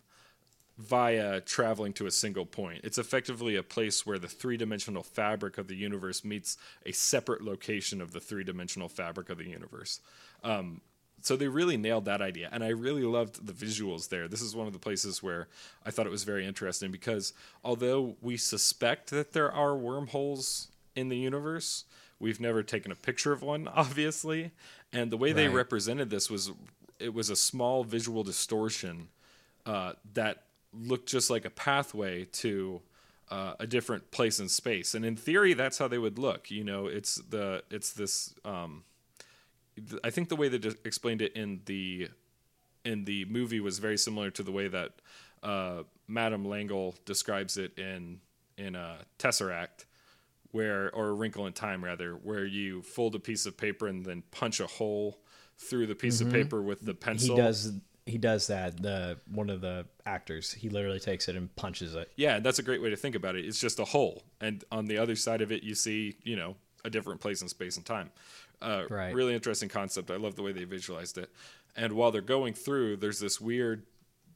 via 0.79 1.43
traveling 1.43 1.93
to 1.93 2.07
a 2.07 2.11
single 2.11 2.47
point. 2.47 2.81
It's 2.83 2.97
effectively 2.97 3.57
a 3.57 3.63
place 3.63 4.07
where 4.07 4.19
the 4.19 4.27
three 4.27 4.57
dimensional 4.57 5.03
fabric 5.03 5.59
of 5.59 5.69
the 5.69 5.77
universe 5.77 6.25
meets 6.25 6.57
a 6.87 6.93
separate 6.93 7.45
location 7.45 8.01
of 8.01 8.13
the 8.13 8.21
three 8.21 8.43
dimensional 8.43 8.89
fabric 8.89 9.29
of 9.29 9.37
the 9.37 9.49
universe. 9.49 10.01
Um, 10.43 10.81
so 11.23 11.37
they 11.37 11.49
really 11.49 11.77
nailed 11.77 12.05
that 12.07 12.21
idea, 12.21 12.49
and 12.53 12.63
I 12.65 12.69
really 12.69 13.03
loved 13.03 13.47
the 13.47 13.53
visuals 13.53 14.09
there. 14.09 14.29
This 14.29 14.43
is 14.43 14.55
one 14.55 14.67
of 14.67 14.73
the 14.73 14.79
places 14.79 15.23
where 15.23 15.49
I 15.87 15.91
thought 15.91 16.07
it 16.07 16.11
was 16.11 16.25
very 16.25 16.47
interesting 16.47 16.91
because 16.91 17.33
although 17.65 18.17
we 18.21 18.37
suspect 18.37 19.11
that 19.11 19.33
there 19.33 19.51
are 19.51 19.77
wormholes 19.77 20.69
in 20.95 21.09
the 21.09 21.17
universe, 21.17 21.85
we've 22.19 22.41
never 22.41 22.63
taken 22.63 22.93
a 22.93 22.97
picture 22.97 23.33
of 23.33 23.43
one, 23.43 23.69
obviously. 23.75 24.51
And 24.93 25.11
the 25.11 25.17
way 25.17 25.33
they 25.33 25.49
represented 25.49 26.11
this 26.11 26.31
was 26.31 26.53
it 26.99 27.15
was 27.15 27.31
a 27.31 27.37
small 27.37 27.85
visual 27.85 28.23
distortion 28.23 29.09
uh, 29.67 29.95
that 30.15 30.45
looked 30.73 31.09
just 31.09 31.31
like 31.31 31.45
a 31.45 31.51
pathway 31.51 32.25
to 32.25 32.81
uh, 33.31 33.55
a 33.59 33.67
different 33.67 34.11
place 34.11 34.39
in 34.39 34.49
space. 34.49 34.95
And 34.95 35.05
in 35.05 35.17
theory, 35.17 35.55
that's 35.55 35.79
how 35.79 35.89
they 35.89 35.99
would 35.99 36.19
look. 36.19 36.51
You 36.51 36.65
know, 36.65 36.87
it's 36.87 37.17
the 37.17 37.63
it's 37.71 37.93
this. 37.93 38.35
Um, 38.45 38.85
I 40.05 40.11
think 40.11 40.29
the 40.29 40.37
way 40.37 40.49
they 40.49 40.69
explained 40.85 41.23
it 41.23 41.35
in 41.35 41.63
the 41.65 42.09
in 42.85 43.05
the 43.05 43.25
movie 43.27 43.61
was 43.61 43.79
very 43.79 43.97
similar 43.97 44.31
to 44.31 44.43
the 44.43 44.53
way 44.53 44.69
that 44.69 44.93
uh, 45.43 45.83
Madeleine 46.07 46.49
L'Engle 46.49 46.95
describes 47.05 47.57
it 47.57 47.79
in 47.79 48.21
in 48.59 48.77
uh, 48.77 48.99
Tesseract, 49.19 49.87
where 50.51 50.95
or 50.95 51.09
a 51.09 51.13
Wrinkle 51.13 51.47
in 51.47 51.53
Time 51.53 51.83
rather, 51.85 52.13
where 52.13 52.45
you 52.45 52.83
fold 52.83 53.15
a 53.15 53.19
piece 53.19 53.47
of 53.47 53.57
paper 53.57 53.87
and 53.87 54.05
then 54.05 54.23
punch 54.31 54.61
a 54.61 54.67
hole 54.67 55.19
through 55.59 55.87
the 55.87 55.95
piece 55.95 56.21
of 56.21 56.31
paper 56.31 56.61
with 56.61 56.85
the 56.85 56.95
pencil. 56.95 57.37
he 57.37 57.43
does 57.43 57.73
he 58.05 58.19
does 58.19 58.49
that. 58.49 58.83
The 58.83 59.19
one 59.31 59.49
of 59.49 59.61
the 59.61 59.87
actors 60.05 60.53
he 60.53 60.69
literally 60.69 61.01
takes 61.01 61.29
it 61.29 61.37
and 61.37 61.55
punches 61.57 61.95
it. 61.95 62.11
Yeah, 62.17 62.41
that's 62.41 62.59
a 62.59 62.63
great 62.63 62.83
way 62.83 62.91
to 62.91 62.97
think 62.97 63.15
about 63.15 63.37
it. 63.37 63.45
It's 63.45 63.61
just 63.61 63.79
a 63.79 63.85
hole, 63.85 64.25
and 64.41 64.65
on 64.73 64.87
the 64.87 64.99
other 64.99 65.17
side 65.17 65.41
of 65.41 65.53
it, 65.53 65.63
you 65.63 65.75
see, 65.75 66.17
you 66.23 66.37
know, 66.37 66.57
a 66.85 66.91
different 66.91 67.21
place 67.21 67.43
in 67.43 67.49
space 67.49 67.77
and 67.77 67.87
time. 67.87 68.11
Uh, 68.63 68.87
Right. 68.89 69.15
Really 69.15 69.35
interesting 69.35 69.69
concept. 69.69 70.11
I 70.11 70.17
love 70.17 70.35
the 70.37 70.43
way 70.43 70.53
they 70.53 70.65
visualized 70.65 71.19
it. 71.19 71.31
And 71.77 71.93
while 71.95 72.11
they're 72.11 72.21
going 72.21 72.55
through, 72.55 72.97
there's 72.99 73.19
this 73.21 73.41
weird, 73.41 73.85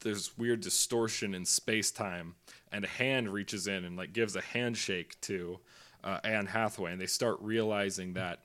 there's 0.01 0.37
weird 0.37 0.61
distortion 0.61 1.33
in 1.35 1.45
space 1.45 1.91
time, 1.91 2.35
and 2.71 2.83
a 2.85 2.87
hand 2.87 3.29
reaches 3.29 3.67
in 3.67 3.85
and 3.85 3.95
like 3.95 4.11
gives 4.13 4.35
a 4.35 4.41
handshake 4.41 5.19
to 5.21 5.59
uh, 6.03 6.19
Anne 6.23 6.47
Hathaway, 6.47 6.91
and 6.93 7.01
they 7.01 7.05
start 7.07 7.37
realizing 7.41 8.13
that 8.13 8.39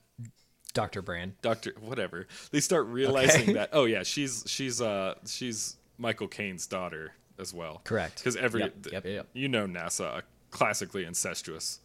Doctor 0.75 1.03
Brand. 1.03 1.35
Doctor 1.43 1.75
whatever. 1.81 2.27
They 2.51 2.61
start 2.61 2.87
realizing 2.87 3.43
Okay. 3.43 3.53
that 3.55 3.71
oh 3.73 3.85
yeah, 3.85 4.03
she's 4.05 4.45
she's 4.47 4.81
uh 4.81 5.15
she's 5.27 5.77
Michael 5.99 6.29
Caine's 6.29 6.67
daughter 6.67 7.13
as 7.39 7.53
well. 7.53 7.83
Correct. 7.85 8.17
Because 8.19 8.37
every 8.37 8.61
Yep, 8.63 8.87
yep, 8.91 9.05
yep. 9.05 9.27
you 9.35 9.49
know 9.49 9.67
NASA, 9.67 10.05
a 10.19 10.23
classically 10.51 11.05
incestuous 11.05 11.81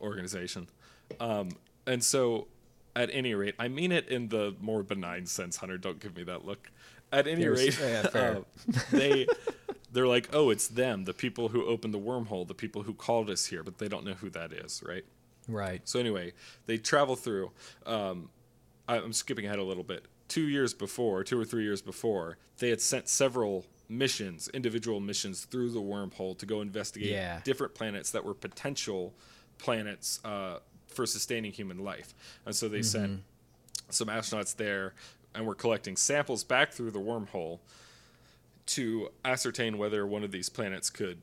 organization. 0.00 0.68
Um, 1.20 1.50
and 1.86 2.02
so 2.04 2.48
at 2.96 3.10
any 3.12 3.34
rate, 3.34 3.54
I 3.58 3.68
mean 3.68 3.92
it 3.92 4.08
in 4.08 4.28
the 4.28 4.56
more 4.60 4.82
benign 4.82 5.26
sense, 5.26 5.56
Hunter, 5.58 5.78
don't 5.78 6.00
give 6.00 6.16
me 6.16 6.24
that 6.24 6.44
look. 6.44 6.70
At 7.12 7.28
any 7.28 7.46
rate, 7.46 7.78
yeah, 7.80 8.06
uh, 8.14 8.40
they 8.90 9.28
they're 9.92 10.08
like, 10.08 10.28
"Oh, 10.32 10.50
it's 10.50 10.66
them, 10.66 11.04
the 11.04 11.14
people 11.14 11.48
who 11.50 11.64
opened 11.66 11.94
the 11.94 12.00
wormhole, 12.00 12.48
the 12.48 12.54
people 12.54 12.82
who 12.82 12.94
called 12.94 13.30
us 13.30 13.46
here," 13.46 13.62
but 13.62 13.78
they 13.78 13.86
don't 13.86 14.04
know 14.04 14.14
who 14.14 14.28
that 14.30 14.52
is, 14.52 14.82
right? 14.84 15.04
Right. 15.46 15.82
So 15.88 16.00
anyway, 16.00 16.32
they 16.66 16.78
travel 16.78 17.14
through. 17.14 17.52
Um, 17.86 18.30
I- 18.88 18.96
I'm 18.98 19.12
skipping 19.12 19.46
ahead 19.46 19.60
a 19.60 19.62
little 19.64 19.84
bit. 19.84 20.06
Two 20.26 20.48
years 20.48 20.74
before, 20.74 21.22
two 21.22 21.38
or 21.38 21.44
three 21.44 21.62
years 21.62 21.80
before, 21.80 22.38
they 22.58 22.70
had 22.70 22.80
sent 22.80 23.08
several 23.08 23.64
missions, 23.88 24.48
individual 24.52 24.98
missions 24.98 25.44
through 25.44 25.70
the 25.70 25.80
wormhole 25.80 26.36
to 26.38 26.46
go 26.46 26.60
investigate 26.60 27.10
Yeah. 27.10 27.40
different 27.44 27.74
planets 27.76 28.10
that 28.10 28.24
were 28.24 28.34
potential 28.34 29.14
planets 29.58 30.18
uh, 30.24 30.58
for 30.96 31.06
sustaining 31.06 31.52
human 31.52 31.78
life. 31.78 32.14
And 32.44 32.54
so 32.56 32.68
they 32.68 32.82
sent 32.82 33.22
some 33.90 34.08
astronauts 34.08 34.56
there 34.56 34.94
and 35.34 35.46
were 35.46 35.54
collecting 35.54 35.96
samples 35.96 36.42
back 36.42 36.72
through 36.72 36.90
the 36.90 36.98
wormhole 36.98 37.60
to 38.66 39.10
ascertain 39.24 39.78
whether 39.78 40.06
one 40.06 40.24
of 40.24 40.32
these 40.32 40.48
planets 40.48 40.90
could 40.90 41.18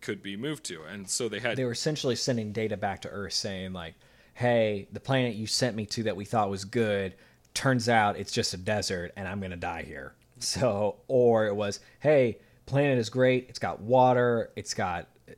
could 0.00 0.22
be 0.22 0.36
moved 0.36 0.64
to. 0.66 0.82
And 0.82 1.08
so 1.08 1.28
they 1.28 1.40
had 1.40 1.56
They 1.56 1.64
were 1.64 1.72
essentially 1.72 2.14
sending 2.14 2.52
data 2.52 2.76
back 2.76 3.00
to 3.02 3.08
Earth 3.08 3.32
saying 3.32 3.72
like, 3.72 3.94
"Hey, 4.34 4.86
the 4.92 5.00
planet 5.00 5.34
you 5.34 5.46
sent 5.46 5.74
me 5.74 5.86
to 5.86 6.02
that 6.04 6.14
we 6.14 6.26
thought 6.26 6.50
was 6.50 6.64
good, 6.64 7.14
turns 7.54 7.88
out 7.88 8.18
it's 8.18 8.30
just 8.30 8.52
a 8.52 8.58
desert 8.58 9.12
and 9.16 9.26
I'm 9.26 9.40
going 9.40 9.50
to 9.50 9.56
die 9.56 9.82
here." 9.82 10.14
So, 10.40 10.96
or 11.08 11.46
it 11.46 11.54
was, 11.54 11.80
"Hey, 12.00 12.38
planet 12.66 12.98
is 12.98 13.08
great. 13.08 13.46
It's 13.48 13.58
got 13.58 13.80
water, 13.80 14.50
it's 14.56 14.74
got 14.74 15.08
uh, 15.28 15.32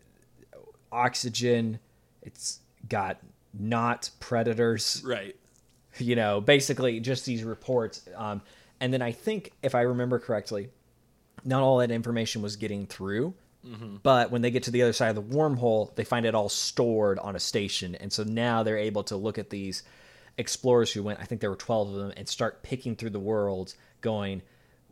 oxygen, 0.91 1.79
it's 2.23 2.61
got 2.89 3.19
not 3.59 4.11
predators." 4.21 5.03
right. 5.05 5.37
you 5.99 6.17
know, 6.17 6.41
basically 6.41 7.01
just 7.01 7.25
these 7.25 7.45
reports. 7.45 8.09
Um, 8.15 8.43
and 8.81 8.93
then 8.93 9.03
I 9.03 9.13
think, 9.13 9.53
if 9.63 9.75
I 9.75 9.83
remember 9.83 10.19
correctly, 10.19 10.69
not 11.45 11.63
all 11.63 11.79
that 11.79 11.91
information 11.91 12.43
was 12.43 12.57
getting 12.57 12.87
through. 12.87 13.35
But 14.03 14.31
when 14.31 14.43
they 14.43 14.51
get 14.51 14.65
to 14.65 14.71
the 14.71 14.83
other 14.83 14.93
side 14.93 15.17
of 15.17 15.17
the 15.17 15.37
wormhole, 15.37 15.95
they 15.97 16.05
find 16.05 16.25
it 16.25 16.35
all 16.35 16.49
stored 16.49 17.19
on 17.19 17.35
a 17.35 17.41
station. 17.41 17.95
And 17.97 18.13
so 18.13 18.23
now 18.23 18.63
they're 18.63 18.79
able 18.79 19.03
to 19.05 19.17
look 19.17 19.39
at 19.39 19.51
these 19.51 19.83
explorers 20.39 20.93
who 20.93 21.03
went, 21.03 21.19
I 21.21 21.25
think 21.25 21.41
there 21.41 21.51
were 21.51 21.57
12 21.57 21.89
of 21.89 21.95
them, 21.95 22.13
and 22.17 22.29
start 22.29 22.63
picking 22.63 22.95
through 22.95 23.11
the 23.11 23.19
worlds, 23.19 23.75
going, 24.03 24.43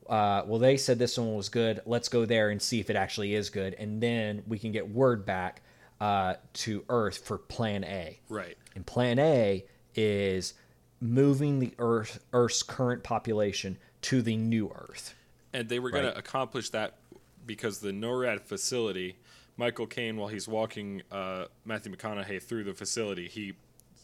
uh, 0.08 0.42
well, 0.46 0.58
they 0.58 0.76
said 0.76 0.98
this 0.98 1.16
one 1.18 1.36
was 1.36 1.48
good. 1.48 1.80
Let's 1.86 2.08
go 2.08 2.24
there 2.24 2.50
and 2.50 2.60
see 2.60 2.80
if 2.80 2.90
it 2.90 2.96
actually 2.96 3.34
is 3.34 3.48
good. 3.50 3.74
And 3.74 4.02
then 4.02 4.42
we 4.48 4.58
can 4.58 4.72
get 4.72 4.88
word 4.90 5.24
back 5.24 5.62
uh, 6.00 6.34
to 6.54 6.84
Earth 6.88 7.18
for 7.18 7.38
plan 7.38 7.84
A. 7.84 8.18
Right. 8.28 8.56
And 8.74 8.84
plan 8.86 9.18
A 9.18 9.64
is 9.94 10.54
moving 11.00 11.58
the 11.60 11.72
Earth 11.78 12.24
Earth's 12.32 12.62
current 12.62 13.02
population 13.02 13.78
to 14.02 14.22
the 14.22 14.36
new 14.36 14.68
Earth. 14.74 15.14
and 15.52 15.68
they 15.68 15.78
were 15.78 15.90
going 15.90 16.04
Right. 16.04 16.12
to 16.12 16.18
accomplish 16.18 16.70
that 16.70 16.98
because 17.46 17.78
the 17.78 17.92
NORAD 17.92 18.40
facility, 18.40 19.16
Michael 19.56 19.86
Caine, 19.86 20.16
while 20.16 20.28
he's 20.28 20.48
walking 20.48 21.02
uh, 21.12 21.44
Matthew 21.64 21.94
McConaughey 21.94 22.42
through 22.42 22.64
the 22.64 22.74
facility, 22.74 23.28
he 23.28 23.52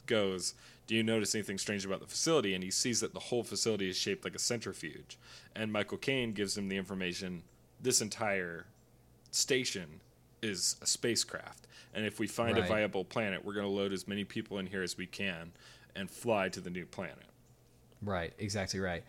goes, 0.07 0.55
"Do 0.87 0.95
you 0.95 1.03
notice 1.03 1.35
anything 1.35 1.59
strange 1.59 1.85
about 1.85 2.01
the 2.01 2.07
facility?" 2.07 2.55
And 2.55 2.63
he 2.63 2.71
sees 2.71 3.01
that 3.01 3.15
the 3.15 3.19
whole 3.21 3.43
facility 3.43 3.89
is 3.89 3.97
shaped 3.97 4.25
like 4.25 4.35
a 4.37 4.39
centrifuge. 4.39 5.19
And 5.57 5.73
Michael 5.73 5.99
Caine 5.99 6.33
gives 6.35 6.57
him 6.57 6.69
the 6.69 6.77
information: 6.77 7.43
this 7.81 8.01
entire 8.01 8.67
station 9.33 10.01
is 10.43 10.77
a 10.81 10.87
spacecraft, 10.87 11.67
and 11.95 12.07
if 12.07 12.19
we 12.19 12.27
find 12.27 12.57
a 12.57 12.63
viable 12.63 13.05
planet, 13.05 13.45
we're 13.45 13.55
going 13.55 13.67
to 13.67 13.73
load 13.73 13.93
as 13.93 14.07
many 14.07 14.25
people 14.25 14.59
in 14.59 14.67
here 14.67 14.83
as 14.83 14.97
we 14.97 15.07
can 15.07 15.53
and 15.97 16.11
fly 16.11 16.49
to 16.49 16.61
the 16.61 16.71
new 16.71 16.87
planet. 16.87 17.25
Right, 18.03 18.33
exactly 18.39 18.81
right. 18.81 19.05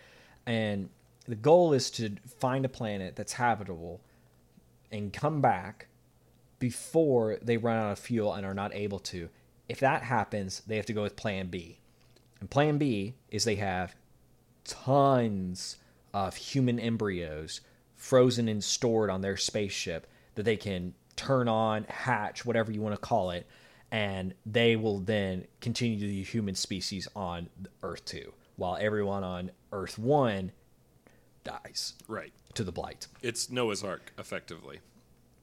And 0.45 0.89
the 1.27 1.35
goal 1.35 1.73
is 1.73 1.91
to 1.91 2.15
find 2.39 2.65
a 2.65 2.69
planet 2.69 3.15
that's 3.15 3.33
habitable 3.33 4.01
and 4.91 5.13
come 5.13 5.41
back 5.41 5.87
before 6.59 7.37
they 7.41 7.57
run 7.57 7.77
out 7.77 7.91
of 7.91 7.99
fuel 7.99 8.33
and 8.33 8.45
are 8.45 8.53
not 8.53 8.73
able 8.73 8.99
to. 8.99 9.29
If 9.69 9.79
that 9.79 10.03
happens, 10.03 10.61
they 10.67 10.75
have 10.75 10.85
to 10.87 10.93
go 10.93 11.03
with 11.03 11.15
plan 11.15 11.47
B. 11.47 11.79
And 12.39 12.49
plan 12.49 12.77
B 12.77 13.15
is 13.29 13.43
they 13.43 13.55
have 13.55 13.95
tons 14.63 15.77
of 16.13 16.35
human 16.35 16.79
embryos 16.79 17.61
frozen 17.95 18.47
and 18.47 18.63
stored 18.63 19.09
on 19.09 19.21
their 19.21 19.37
spaceship 19.37 20.07
that 20.35 20.43
they 20.43 20.57
can 20.57 20.93
turn 21.21 21.47
on, 21.47 21.83
hatch, 21.85 22.45
whatever 22.45 22.71
you 22.71 22.81
want 22.81 22.95
to 22.95 23.01
call 23.01 23.31
it, 23.31 23.45
and 23.91 24.33
they 24.45 24.75
will 24.75 24.99
then 24.99 25.45
continue 25.59 25.99
the 25.99 26.23
human 26.23 26.55
species 26.55 27.07
on 27.15 27.49
Earth 27.83 28.03
2, 28.05 28.33
while 28.55 28.77
everyone 28.79 29.23
on 29.23 29.51
Earth 29.71 29.99
1 29.99 30.51
dies 31.43 31.93
Right. 32.07 32.33
to 32.55 32.63
the 32.63 32.71
blight. 32.71 33.07
It's 33.21 33.49
Noah's 33.49 33.83
Ark, 33.83 34.13
effectively. 34.17 34.79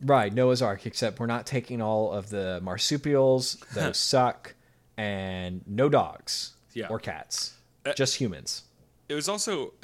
Right, 0.01 0.33
Noah's 0.33 0.62
Ark, 0.62 0.87
except 0.87 1.18
we're 1.18 1.26
not 1.26 1.47
taking 1.47 1.81
all 1.83 2.12
of 2.12 2.31
the 2.31 2.61
marsupials, 2.62 3.57
those 3.74 3.99
suck, 3.99 4.55
and 4.97 5.62
no 5.66 5.89
dogs 5.89 6.55
Yeah. 6.74 6.89
or 6.89 6.99
cats, 6.99 7.55
Uh, 7.85 7.93
just 7.95 8.16
humans. 8.16 8.64
It 9.09 9.14
was 9.14 9.29
also 9.29 9.74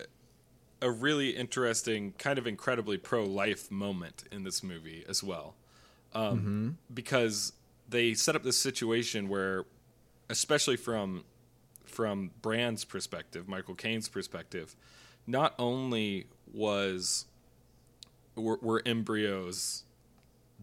a 0.82 0.90
really 0.90 1.30
interesting, 1.30 2.12
kind 2.12 2.38
of 2.38 2.47
incredibly 2.47 2.99
pro-life 2.99 3.70
moment 3.70 4.24
in 4.30 4.45
this 4.45 4.62
movie 4.62 5.05
as 5.09 5.22
well, 5.22 5.55
um, 6.15 6.79
because 6.93 7.53
they 7.89 8.15
set 8.15 8.35
up 8.37 8.43
this 8.43 8.57
situation 8.57 9.29
where, 9.29 9.65
especially 10.29 10.77
from 10.77 11.25
from 11.87 12.31
Brand's 12.43 12.85
perspective, 12.85 13.47
Michael 13.49 13.75
Caine's 13.75 14.09
perspective, 14.09 14.75
not 15.27 15.55
only 15.59 16.27
was 16.53 17.27
were, 18.37 18.59
were 18.61 18.83
embryos 18.85 19.85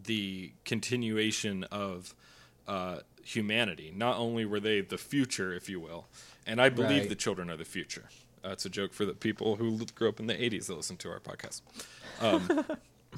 the 0.03 0.51
continuation 0.65 1.63
of 1.65 2.13
uh, 2.67 2.99
humanity. 3.23 3.93
Not 3.95 4.17
only 4.17 4.45
were 4.45 4.59
they 4.59 4.81
the 4.81 4.97
future, 4.97 5.53
if 5.53 5.69
you 5.69 5.79
will, 5.79 6.07
and 6.45 6.61
I 6.61 6.69
believe 6.69 7.01
Right. 7.01 7.09
the 7.09 7.15
children 7.15 7.49
are 7.49 7.57
the 7.57 7.65
future. 7.65 8.05
That's 8.41 8.65
a 8.65 8.69
joke 8.69 8.93
for 8.93 9.05
the 9.05 9.13
people 9.13 9.57
who 9.57 9.85
grew 9.93 10.09
up 10.09 10.19
in 10.19 10.27
the 10.27 10.33
'80s 10.33 10.67
that 10.67 10.75
listen 10.75 10.97
to 10.97 11.09
our 11.11 11.19
podcast. 11.19 11.61
Um, 12.19 12.65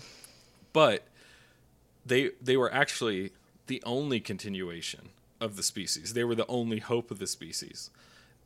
but 0.73 1.07
they 2.05 2.31
they 2.41 2.57
were 2.57 2.71
actually 2.73 3.31
the 3.67 3.81
only 3.85 4.19
continuation 4.19 5.09
of 5.39 5.55
the 5.55 5.63
species. 5.63 6.13
They 6.13 6.23
were 6.23 6.35
the 6.35 6.47
only 6.47 6.79
hope 6.79 7.11
of 7.11 7.19
the 7.19 7.27
species, 7.27 7.89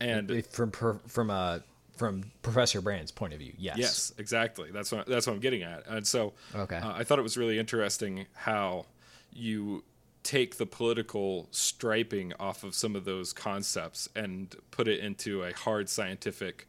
and 0.00 0.44
from 0.46 0.70
from 1.06 1.30
uh 1.30 1.60
from 1.96 2.30
Professor 2.42 2.80
Brand's 2.80 3.10
point 3.10 3.32
of 3.32 3.40
view, 3.40 3.52
yes. 3.58 3.76
Yes, 3.76 4.12
exactly. 4.18 4.70
That's 4.70 4.92
what 4.92 5.06
that's 5.06 5.26
what 5.26 5.32
I'm 5.32 5.40
getting 5.40 5.62
at. 5.64 5.84
And 5.88 6.06
so, 6.06 6.32
Okay. 6.54 6.76
uh, 6.76 6.92
I 6.92 7.02
thought 7.02 7.18
it 7.18 7.22
was 7.22 7.36
really 7.36 7.58
interesting 7.58 8.26
how 8.34 8.86
you 9.32 9.82
take 10.22 10.58
the 10.58 10.66
political 10.66 11.48
striping 11.50 12.32
off 12.38 12.62
of 12.62 12.74
some 12.74 12.94
of 12.94 13.04
those 13.04 13.32
concepts 13.32 14.08
and 14.14 14.54
put 14.70 14.86
it 14.86 15.00
into 15.00 15.42
a 15.42 15.52
hard 15.52 15.88
scientific 15.88 16.68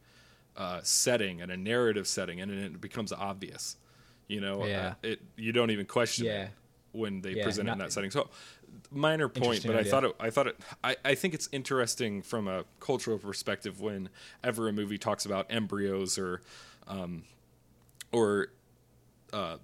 uh, 0.56 0.80
setting 0.82 1.40
and 1.40 1.50
a 1.52 1.56
narrative 1.56 2.08
setting, 2.08 2.40
and 2.40 2.50
it 2.50 2.80
becomes 2.80 3.12
obvious. 3.12 3.76
You 4.26 4.40
know, 4.40 4.66
Yeah. 4.66 4.88
uh, 4.88 4.94
it 5.04 5.20
you 5.36 5.52
don't 5.52 5.70
even 5.70 5.86
question 5.86 6.26
Yeah. 6.26 6.44
it 6.44 6.50
when 6.92 7.20
they 7.20 7.34
Yeah, 7.34 7.44
present 7.44 7.68
it 7.68 7.72
in 7.72 7.78
that 7.78 7.92
setting. 7.92 8.10
So, 8.10 8.28
minor 8.90 9.28
point, 9.28 9.66
but 9.66 9.76
I 9.76 9.84
thought 9.84 10.04
it. 10.04 10.16
I 10.20 10.30
thought 10.30 10.46
it. 10.48 10.58
I, 10.82 10.96
I 11.04 11.14
think 11.14 11.34
it's 11.34 11.48
interesting 11.52 12.22
from 12.22 12.48
a 12.48 12.64
cultural 12.80 13.18
perspective 13.18 13.80
whenever 13.80 14.68
a 14.68 14.72
movie 14.72 14.98
talks 14.98 15.24
about 15.24 15.46
embryos 15.50 16.18
or, 16.18 16.42
um, 16.88 17.22
or, 18.12 18.48
uh, 19.32 19.56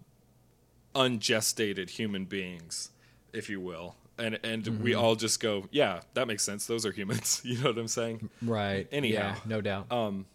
ungestated 0.94 1.90
human 1.90 2.24
beings, 2.24 2.90
if 3.32 3.50
you 3.50 3.60
will, 3.60 3.96
and 4.18 4.38
and 4.42 4.66
we 4.80 4.94
Mm-hmm. 4.94 5.04
all 5.04 5.14
just 5.14 5.40
go, 5.40 5.68
yeah, 5.70 6.00
that 6.14 6.26
makes 6.26 6.42
sense. 6.44 6.66
Those 6.66 6.86
are 6.86 6.92
humans. 6.92 7.40
you 7.44 7.58
know 7.58 7.70
what 7.70 7.78
I'm 7.78 7.88
saying? 7.88 8.30
Right. 8.42 8.86
Anyhow. 8.92 9.34
Yeah, 9.34 9.36
no 9.44 9.60
doubt. 9.60 9.92
Um, 9.92 10.26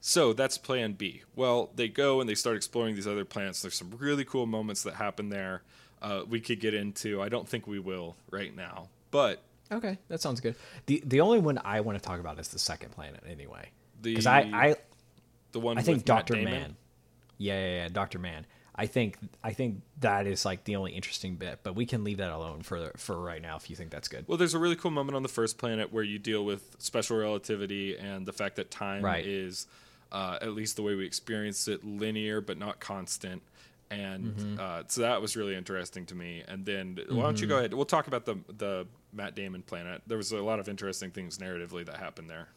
so 0.00 0.32
that's 0.32 0.56
plan 0.58 0.92
B. 0.92 1.22
Well, 1.34 1.70
they 1.74 1.88
go 1.88 2.20
and 2.20 2.28
they 2.28 2.36
start 2.36 2.56
exploring 2.56 2.94
these 2.94 3.08
other 3.08 3.24
planets. 3.24 3.62
There's 3.62 3.74
some 3.74 3.92
really 3.98 4.24
cool 4.24 4.46
moments 4.46 4.82
that 4.84 4.94
happen 4.94 5.28
there. 5.30 5.62
Uh, 6.00 6.22
we 6.28 6.40
could 6.40 6.60
get 6.60 6.74
into. 6.74 7.20
I 7.22 7.28
don't 7.28 7.48
think 7.48 7.66
we 7.66 7.78
will 7.78 8.16
right 8.30 8.54
now, 8.54 8.88
but 9.10 9.42
okay, 9.72 9.98
that 10.08 10.20
sounds 10.20 10.40
good. 10.40 10.54
the 10.86 11.02
The 11.04 11.20
only 11.20 11.38
one 11.38 11.60
I 11.64 11.80
want 11.80 11.98
to 11.98 12.02
talk 12.04 12.20
about 12.20 12.38
is 12.38 12.48
the 12.48 12.58
second 12.58 12.90
planet, 12.92 13.22
anyway. 13.28 13.70
Because 14.00 14.26
I, 14.26 14.40
I 14.52 14.76
the 15.52 15.60
one 15.60 15.78
I 15.78 15.82
think 15.82 16.04
Doctor 16.04 16.36
Mann. 16.36 16.76
Yeah, 17.38 17.54
yeah, 17.54 17.76
yeah, 17.82 17.88
Doctor 17.88 18.18
Mann. 18.18 18.46
I 18.80 18.86
think 18.86 19.18
I 19.42 19.52
think 19.52 19.82
that 20.00 20.28
is 20.28 20.44
like 20.44 20.62
the 20.62 20.76
only 20.76 20.92
interesting 20.92 21.34
bit, 21.34 21.60
but 21.64 21.74
we 21.74 21.84
can 21.84 22.04
leave 22.04 22.18
that 22.18 22.30
alone 22.30 22.62
for 22.62 22.92
for 22.96 23.18
right 23.20 23.42
now 23.42 23.56
if 23.56 23.68
you 23.68 23.74
think 23.74 23.90
that's 23.90 24.06
good. 24.06 24.24
Well, 24.28 24.38
there's 24.38 24.54
a 24.54 24.58
really 24.60 24.76
cool 24.76 24.92
moment 24.92 25.16
on 25.16 25.24
the 25.24 25.28
first 25.28 25.58
planet 25.58 25.92
where 25.92 26.04
you 26.04 26.20
deal 26.20 26.44
with 26.44 26.76
special 26.78 27.16
relativity 27.16 27.96
and 27.98 28.24
the 28.24 28.32
fact 28.32 28.54
that 28.56 28.70
time 28.70 29.04
Right. 29.04 29.26
is, 29.26 29.66
uh, 30.12 30.38
at 30.40 30.52
least 30.54 30.76
the 30.76 30.82
way 30.82 30.94
we 30.94 31.04
experience 31.04 31.66
it, 31.66 31.84
linear 31.84 32.40
but 32.40 32.56
not 32.56 32.78
constant. 32.78 33.42
And 33.90 34.36
Mm-hmm. 34.36 34.60
uh, 34.60 34.82
so 34.88 35.00
that 35.02 35.22
was 35.22 35.34
really 35.36 35.54
interesting 35.54 36.04
to 36.06 36.14
me. 36.14 36.42
And 36.46 36.64
then 36.66 36.98
why 37.08 37.22
don't 37.22 37.40
you 37.40 37.46
go 37.46 37.58
ahead? 37.58 37.72
We'll 37.72 37.86
talk 37.86 38.06
about 38.06 38.26
the 38.26 38.36
the 38.56 38.86
Matt 39.12 39.34
Damon 39.34 39.62
planet. 39.62 40.02
There 40.06 40.18
was 40.18 40.30
a 40.32 40.42
lot 40.42 40.58
of 40.60 40.68
interesting 40.68 41.10
things 41.10 41.38
narratively 41.38 41.86
that 41.86 41.96
happened 41.96 42.28
there. 42.28 42.48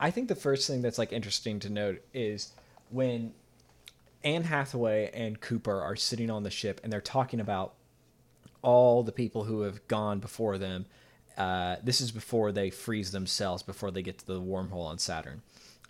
I 0.00 0.10
think 0.10 0.28
the 0.28 0.34
first 0.34 0.66
thing 0.66 0.80
that's 0.80 0.96
like 0.98 1.12
interesting 1.12 1.58
to 1.60 1.70
note 1.70 2.00
is 2.14 2.52
when 2.90 3.32
Anne 4.24 4.44
Hathaway 4.44 5.10
and 5.12 5.40
Cooper 5.40 5.80
are 5.82 5.96
sitting 5.96 6.30
on 6.30 6.42
the 6.44 6.50
ship 6.50 6.80
and 6.82 6.92
they're 6.92 7.00
talking 7.00 7.40
about 7.40 7.74
all 8.62 9.02
the 9.02 9.12
people 9.12 9.44
who 9.44 9.62
have 9.62 9.86
gone 9.88 10.18
before 10.18 10.56
them. 10.58 10.86
Uh, 11.36 11.76
this 11.84 12.00
is 12.00 12.10
before 12.10 12.50
they 12.50 12.68
freeze 12.70 13.12
themselves, 13.12 13.62
before 13.62 13.90
they 13.92 14.02
get 14.02 14.18
to 14.18 14.26
the 14.26 14.40
wormhole 14.40 14.86
on 14.86 14.98
Saturn. 14.98 15.42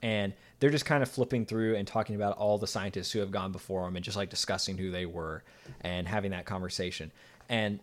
And 0.03 0.33
they're 0.61 0.71
just 0.71 0.85
kind 0.85 1.03
of 1.03 1.11
flipping 1.11 1.45
through 1.47 1.77
and 1.77 1.87
talking 1.87 2.15
about 2.17 2.37
all 2.37 2.59
the 2.59 2.67
scientists 2.67 3.11
who 3.13 3.19
have 3.21 3.31
gone 3.31 3.53
before 3.53 3.85
them 3.85 3.97
and 3.97 4.05
just 4.05 4.17
like 4.17 4.31
discussing 4.31 4.79
who 4.79 4.91
they 4.91 5.07
were 5.07 5.43
and 5.81 6.07
having 6.07 6.31
that 6.31 6.45
conversation. 6.45 7.11
And 7.49 7.81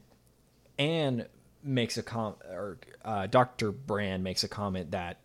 Anne 0.79 1.25
makes 1.63 1.97
a 1.97 2.03
com 2.03 2.35
or 2.49 2.77
uh, 3.03 3.27
Dr. 3.27 3.71
Brand 3.71 4.23
makes 4.23 4.43
a 4.43 4.47
comment 4.47 4.91
that 4.91 5.19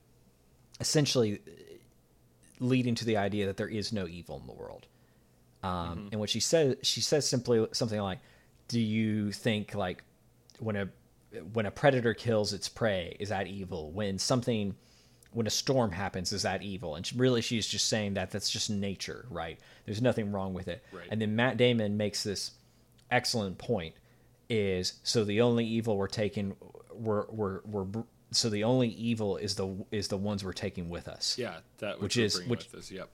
essentially 0.81 1.41
leading 2.59 2.95
to 2.97 3.05
the 3.05 3.17
idea 3.17 3.47
that 3.47 3.57
there 3.57 3.69
is 3.69 3.93
no 3.93 4.07
evil 4.09 4.39
in 4.41 4.47
the 4.47 4.53
world. 4.53 4.87
Um, 5.63 6.09
And 6.11 6.21
what 6.21 6.31
she 6.31 6.41
says, 6.41 6.77
she 6.83 7.01
says 7.01 7.29
simply 7.29 7.67
something 7.73 8.01
like, 8.01 8.21
"Do 8.69 8.81
you 8.81 9.31
think 9.33 9.75
like 9.75 10.03
when 10.59 10.77
a 10.77 10.89
when 11.53 11.67
a 11.67 11.71
predator 11.71 12.15
kills 12.15 12.53
its 12.53 12.69
prey, 12.69 13.17
is 13.21 13.29
that 13.29 13.47
evil? 13.47 13.93
When 13.93 14.19
something 14.19 14.75
when 15.33 15.47
a 15.47 15.51
storm 15.51 15.93
happens, 15.93 16.33
is 16.33 16.43
that 16.43 16.63
evil?" 16.63 16.95
And 16.97 17.11
really, 17.17 17.41
she's 17.43 17.67
just 17.67 17.89
saying 17.89 18.15
that 18.15 18.31
that's 18.31 18.51
just 18.51 18.71
nature, 18.71 19.27
right? 19.31 19.59
There's 19.87 20.03
nothing 20.03 20.33
wrong 20.33 20.55
with 20.55 20.69
it. 20.69 20.83
Right. 20.93 21.07
And 21.11 21.21
then 21.21 21.37
Matt 21.37 21.57
Damon 21.57 21.97
makes 21.97 22.23
this 22.23 22.53
excellent 23.11 23.59
point: 23.59 23.95
is 24.49 24.95
so 25.03 25.25
the 25.25 25.41
only 25.41 25.65
evil 25.67 25.97
we're 25.97 26.07
taking, 26.09 26.55
we're 26.93 27.27
we're 27.29 27.61
we're 27.65 27.87
so 28.33 28.49
the 28.49 28.65
only 28.65 28.89
evil 28.89 29.37
is 29.37 29.55
the 29.57 29.75
is 29.91 30.09
the 30.09 30.17
ones 30.17 30.45
we're 30.45 30.53
taking 30.53 30.89
with 30.89 31.09
us 31.09 31.37
Yeah, 31.37 31.57
that 31.79 32.01
Which 32.01 32.17
is- 32.17 32.41
which- 32.47 32.73
us. 32.75 32.91
Yep. 32.91 33.09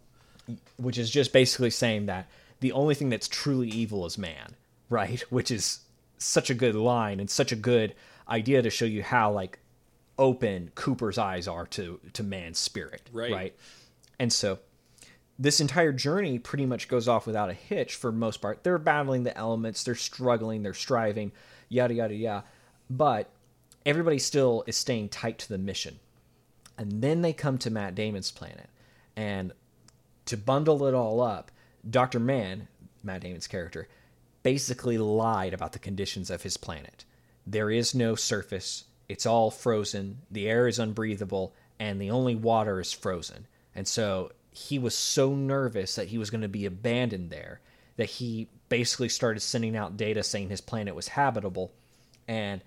which 0.77 0.99
is 0.99 1.11
just 1.11 1.33
basically 1.33 1.71
saying 1.71 2.07
that 2.07 2.29
the 2.61 2.73
only 2.73 2.95
thing 2.95 3.09
that's 3.09 3.27
truly 3.29 3.69
evil 3.69 4.05
is 4.07 4.17
man, 4.19 4.55
right? 4.91 5.21
Which 5.31 5.51
is 5.51 5.81
such 6.19 6.49
a 6.51 6.55
good 6.55 6.75
line 6.75 7.19
and 7.21 7.29
such 7.29 7.51
a 7.53 7.57
good 7.57 7.95
idea 8.29 8.63
to 8.63 8.71
show 8.71 8.85
you 8.87 9.03
how 9.03 9.31
like 9.33 9.59
open 10.19 10.71
Cooper's 10.75 11.19
eyes 11.19 11.47
are 11.49 11.67
to 11.67 12.01
to 12.13 12.23
man's 12.23 12.59
spirit, 12.59 13.09
Right. 13.13 13.33
Right. 13.33 13.57
And 14.19 14.33
so 14.33 14.59
this 15.39 15.61
entire 15.61 15.93
journey 15.93 16.39
pretty 16.39 16.65
much 16.65 16.89
goes 16.89 17.09
off 17.09 17.27
without 17.27 17.51
a 17.51 17.55
hitch 17.55 17.95
for 17.95 18.11
most 18.11 18.41
part. 18.41 18.65
They're 18.65 18.79
battling 18.79 19.25
the 19.25 19.37
elements, 19.37 19.85
they're 19.85 19.95
struggling, 19.95 20.63
they're 20.63 20.75
striving, 20.75 21.33
yada 21.69 21.95
yada 21.95 22.15
yada. 22.15 22.45
But 22.89 23.31
everybody 23.85 24.19
still 24.19 24.65
is 24.67 24.77
staying 24.77 25.11
tight 25.11 25.39
to 25.41 25.49
the 25.49 25.59
mission. 25.59 25.99
And 26.79 27.03
then 27.03 27.23
they 27.23 27.33
come 27.33 27.59
to 27.59 27.71
Matt 27.71 27.95
Damon's 27.95 28.31
planet. 28.31 28.69
And 29.15 29.53
to 30.27 30.37
bundle 30.37 30.87
it 30.87 30.95
all 30.95 31.21
up, 31.21 31.51
Dr. 31.89 32.19
Mann, 32.21 32.69
Matt 33.03 33.23
Damon's 33.23 33.47
character, 33.47 33.89
basically 34.43 34.99
lied 34.99 35.55
about 35.55 35.73
the 35.73 35.79
conditions 35.79 36.31
of 36.31 36.43
his 36.43 36.57
planet. 36.57 37.05
There 37.47 37.71
is 37.71 37.95
no 37.95 38.15
surface, 38.15 38.85
it's 39.09 39.27
all 39.27 39.51
frozen, 39.51 40.19
the 40.31 40.49
air 40.49 40.67
is 40.67 40.79
unbreathable, 40.79 41.55
and 41.79 42.01
the 42.01 42.11
only 42.11 42.35
water 42.35 42.81
is 42.81 42.93
frozen. 42.93 43.47
And 43.75 43.87
so 43.87 44.33
he 44.51 44.79
was 44.79 44.95
so 44.95 45.35
nervous 45.35 45.95
that 45.97 46.09
he 46.09 46.19
was 46.19 46.31
going 46.31 46.41
to 46.41 46.49
be 46.49 46.67
abandoned 46.67 47.31
there 47.31 47.61
that 47.97 48.11
he 48.11 48.49
basically 48.69 49.09
started 49.09 49.41
sending 49.41 49.77
out 49.77 49.97
data 49.97 50.23
saying 50.23 50.49
his 50.49 50.61
planet 50.61 50.95
was 50.95 51.09
habitable 51.09 51.73
and 52.27 52.63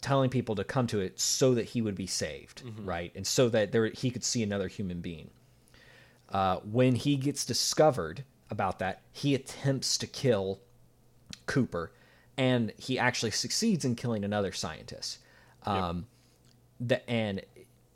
telling 0.00 0.30
people 0.30 0.54
to 0.56 0.64
come 0.64 0.86
to 0.88 1.00
it 1.00 1.18
so 1.20 1.54
that 1.54 1.64
he 1.66 1.80
would 1.82 1.94
be 1.94 2.06
saved, 2.06 2.62
right? 2.84 3.12
And 3.14 3.26
so 3.26 3.48
that 3.48 3.72
there 3.72 3.86
he 3.86 4.10
could 4.10 4.24
see 4.24 4.42
another 4.42 4.68
human 4.68 5.00
being. 5.00 5.30
Uh, 6.28 6.56
when 6.58 6.94
he 6.94 7.16
gets 7.16 7.44
discovered 7.44 8.24
about 8.50 8.78
that, 8.80 9.02
he 9.12 9.34
attempts 9.34 9.96
to 9.98 10.06
kill 10.06 10.60
Cooper, 11.46 11.92
and 12.36 12.72
he 12.78 12.98
actually 12.98 13.30
succeeds 13.30 13.84
in 13.84 13.94
killing 13.94 14.24
another 14.24 14.52
scientist. 14.52 15.18
Um, 15.66 16.06
the, 16.80 17.08
and 17.08 17.42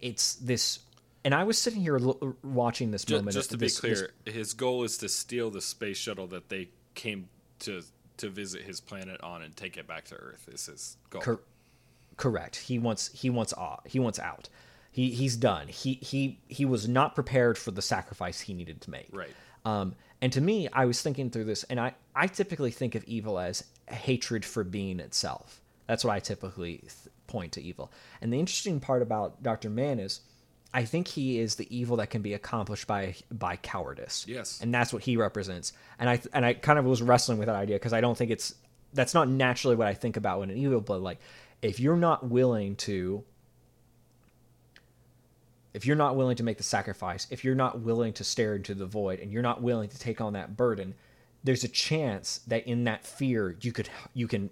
it's 0.00 0.34
this, 0.36 0.80
and 1.24 1.34
I 1.34 1.44
was 1.44 1.58
sitting 1.58 1.80
here 1.80 1.96
l- 1.98 2.36
watching 2.44 2.90
this 2.90 3.04
Just, 3.04 3.20
moment. 3.22 3.34
just 3.34 3.50
to 3.50 3.56
this- 3.56 3.80
be 3.80 3.88
this- 3.88 4.00
clear, 4.24 4.34
his 4.34 4.52
goal 4.54 4.84
is 4.84 4.98
to 4.98 5.08
steal 5.08 5.50
the 5.50 5.60
space 5.60 5.96
shuttle 5.96 6.26
that 6.28 6.48
they 6.48 6.68
came 6.94 7.28
to 7.60 7.82
to 8.18 8.30
visit 8.30 8.62
his 8.62 8.80
planet 8.80 9.20
on 9.20 9.42
and 9.42 9.54
take 9.56 9.76
it 9.76 9.86
back 9.86 10.06
to 10.06 10.14
Earth. 10.14 10.48
Is 10.50 10.66
his 10.66 10.96
goal? 11.10 11.20
Cor- 11.22 11.40
correct. 12.16 12.56
He 12.56 12.78
wants 12.78 13.08
he 13.12 13.28
wants 13.30 13.52
out. 13.58 13.82
He 13.86 13.98
wants 13.98 14.18
out. 14.18 14.48
He 14.90 15.10
he's 15.10 15.36
done. 15.36 15.68
He 15.68 15.94
he 15.94 16.38
he 16.48 16.64
was 16.64 16.88
not 16.88 17.14
prepared 17.14 17.58
for 17.58 17.70
the 17.72 17.82
sacrifice 17.82 18.40
he 18.40 18.54
needed 18.54 18.80
to 18.82 18.90
make. 18.90 19.08
Right. 19.12 19.30
Um, 19.64 19.94
and 20.22 20.32
to 20.32 20.40
me, 20.40 20.68
I 20.72 20.84
was 20.86 21.02
thinking 21.02 21.28
through 21.30 21.44
this, 21.44 21.64
and 21.64 21.78
I 21.80 21.94
I 22.14 22.26
typically 22.28 22.70
think 22.70 22.94
of 22.94 23.04
evil 23.04 23.38
as 23.38 23.64
hatred 23.88 24.44
for 24.44 24.64
being 24.64 24.98
itself. 25.00 25.60
That's 25.86 26.02
what 26.04 26.12
I 26.14 26.20
typically 26.20 26.78
th- 26.78 27.14
point 27.26 27.52
to 27.52 27.62
evil. 27.62 27.92
And 28.20 28.32
the 28.32 28.38
interesting 28.38 28.80
part 28.80 29.02
about 29.02 29.42
Doctor 29.42 29.70
Mann 29.70 29.98
is, 29.98 30.20
I 30.72 30.84
think 30.84 31.08
he 31.08 31.38
is 31.38 31.54
the 31.54 31.76
evil 31.76 31.96
that 31.98 32.10
can 32.10 32.22
be 32.22 32.34
accomplished 32.34 32.86
by 32.86 33.14
by 33.30 33.56
cowardice. 33.56 34.26
Yes. 34.28 34.60
And 34.60 34.74
that's 34.74 34.92
what 34.92 35.02
he 35.02 35.16
represents. 35.16 35.72
And 35.98 36.10
I 36.10 36.20
and 36.32 36.44
I 36.44 36.54
kind 36.54 36.78
of 36.78 36.84
was 36.84 37.02
wrestling 37.02 37.38
with 37.38 37.46
that 37.46 37.56
idea 37.56 37.76
because 37.76 37.92
I 37.92 38.00
don't 38.00 38.16
think 38.16 38.30
it's 38.30 38.54
that's 38.92 39.14
not 39.14 39.28
naturally 39.28 39.76
what 39.76 39.86
I 39.86 39.94
think 39.94 40.16
about 40.16 40.40
when 40.40 40.50
an 40.50 40.56
evil, 40.56 40.80
but 40.80 41.00
like 41.00 41.18
if 41.62 41.80
you're 41.80 41.96
not 41.96 42.28
willing 42.28 42.76
to 42.76 43.24
if 45.74 45.84
you're 45.84 45.96
not 45.96 46.16
willing 46.16 46.36
to 46.36 46.42
make 46.42 46.56
the 46.56 46.62
sacrifice, 46.62 47.26
if 47.30 47.44
you're 47.44 47.54
not 47.54 47.80
willing 47.80 48.14
to 48.14 48.24
stare 48.24 48.54
into 48.54 48.74
the 48.74 48.86
void 48.86 49.20
and 49.20 49.30
you're 49.30 49.42
not 49.42 49.62
willing 49.62 49.90
to 49.90 49.98
take 49.98 50.22
on 50.22 50.32
that 50.32 50.56
burden, 50.56 50.94
there's 51.44 51.64
a 51.64 51.68
chance 51.68 52.40
that 52.46 52.66
in 52.66 52.84
that 52.84 53.06
fear 53.06 53.56
you 53.60 53.72
could 53.72 53.88
you 54.14 54.26
can 54.26 54.50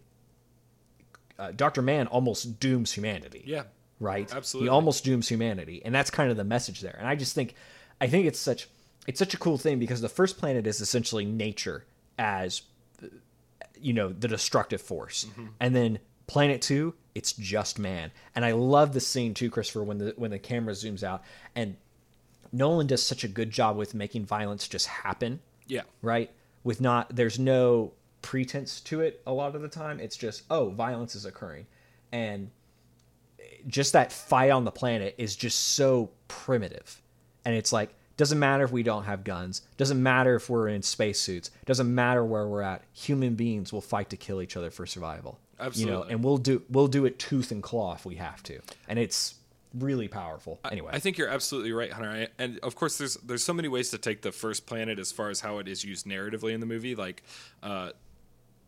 uh, 1.39 1.51
Dr. 1.53 1.83
Mann 1.83 2.07
almost 2.07 2.61
dooms 2.61 2.93
humanity 2.93 3.43
Yeah. 3.47 3.65
right? 4.01 4.33
Absolutely. 4.35 4.67
He 4.67 4.71
almost 4.71 5.05
dooms 5.05 5.29
humanity, 5.29 5.83
and 5.85 5.95
that's 5.95 6.11
kind 6.11 6.31
of 6.31 6.37
the 6.37 6.45
message 6.45 6.81
there. 6.81 6.97
And 6.99 7.07
I 7.09 7.15
just 7.17 7.35
think, 7.35 7.55
I 8.01 8.07
think 8.07 8.27
it's 8.27 8.39
such, 8.39 8.69
it's 9.07 9.19
such 9.19 9.35
a 9.35 9.39
cool 9.39 9.59
thing 9.59 9.79
because 9.79 10.01
the 10.01 10.09
first 10.09 10.39
planet 10.39 10.67
is 10.67 10.81
essentially 10.81 11.25
nature 11.25 11.85
as, 12.19 12.63
you 13.81 13.93
know, 13.93 14.09
the 14.11 14.29
destructive 14.29 14.81
force, 14.81 15.25
Mm-hmm. 15.27 15.47
and 15.61 15.75
then 15.77 15.99
planet 16.27 16.63
two, 16.63 16.95
it's 17.15 17.33
just 17.33 17.79
man. 17.79 18.11
And 18.35 18.45
I 18.45 18.53
love 18.53 18.93
the 18.95 19.01
scene 19.01 19.35
too, 19.35 19.51
Christopher, 19.51 19.83
when 19.85 19.99
the 19.99 20.15
when 20.17 20.31
the 20.31 20.39
camera 20.39 20.73
zooms 20.75 21.03
out, 21.03 21.23
and 21.55 21.77
Nolan 22.53 22.87
does 22.87 23.03
such 23.03 23.25
a 23.25 23.29
good 23.29 23.51
job 23.51 23.77
with 23.77 23.95
making 23.95 24.25
violence 24.27 24.67
just 24.69 24.87
happen 24.87 25.41
Yeah. 25.67 25.83
right? 26.03 26.31
With 26.63 26.81
not 26.81 27.15
there's 27.15 27.39
no 27.39 27.93
pretense 28.25 28.81
to 28.81 29.03
it 29.03 29.21
a 29.27 29.33
lot 29.33 29.55
of 29.55 29.61
the 29.61 29.69
time. 29.69 30.01
It's 30.01 30.17
just 30.17 30.45
oh, 30.51 30.71
violence 30.71 31.15
is 31.15 31.27
occurring. 31.27 31.67
And 32.11 32.51
just 33.67 33.93
that 33.93 34.11
fight 34.11 34.51
on 34.51 34.65
the 34.65 34.71
planet 34.71 35.15
is 35.19 35.37
just 35.37 35.75
so 35.75 36.11
primitive. 36.27 37.03
And 37.45 37.55
it's 37.55 37.71
like 37.71 37.95
doesn't 38.17 38.39
matter 38.39 38.65
if 38.65 38.73
we 38.73 38.83
don't 38.83 39.05
have 39.05 39.25
guns, 39.25 39.63
doesn't 39.77 40.03
matter 40.03 40.37
if 40.37 40.49
we're 40.49 40.69
in 40.69 40.83
spacesuits, 40.83 41.51
doesn't 41.67 41.93
matter 41.93 42.25
where 42.25 42.49
we're 42.49 42.63
at. 42.63 42.83
Human 42.95 43.35
beings 43.35 43.73
will 43.73 43.83
fight 43.83 44.09
to 44.11 44.17
kill 44.17 44.41
each 44.41 44.57
other 44.57 44.71
for 44.71 44.87
survival. 44.87 45.39
Absolutely. 45.61 45.93
You 45.93 45.99
know, 45.99 46.05
and 46.09 46.25
we'll 46.25 46.39
do 46.39 46.63
we'll 46.71 46.89
do 46.89 47.05
it 47.05 47.19
tooth 47.19 47.53
and 47.53 47.63
claw 47.63 47.95
if 47.95 48.07
we 48.07 48.15
have 48.15 48.43
to. 48.45 48.59
And 48.89 48.99
it's 48.99 49.35
really 49.75 50.09
powerful. 50.09 50.61
Anyway. 50.71 50.91
I 50.93 50.99
think 50.99 51.19
you're 51.19 51.29
absolutely 51.29 51.73
right, 51.73 51.93
Hunter. 51.93 52.09
I, 52.09 52.29
and 52.39 52.59
of 52.61 52.75
course, 52.75 52.97
there's 52.97 53.17
there's 53.17 53.45
so 53.45 53.53
many 53.53 53.69
ways 53.69 53.91
to 53.91 53.99
take 53.99 54.23
the 54.23 54.33
first 54.33 54.67
planet 54.67 54.99
as 54.99 55.13
far 55.13 55.31
as 55.31 55.41
how 55.41 55.59
it 55.59 55.69
is 55.69 55.85
used 55.85 56.07
narratively 56.07 56.53
in 56.53 56.61
the 56.61 56.67
movie. 56.67 56.95
Like, 56.95 57.23
uh, 57.63 57.91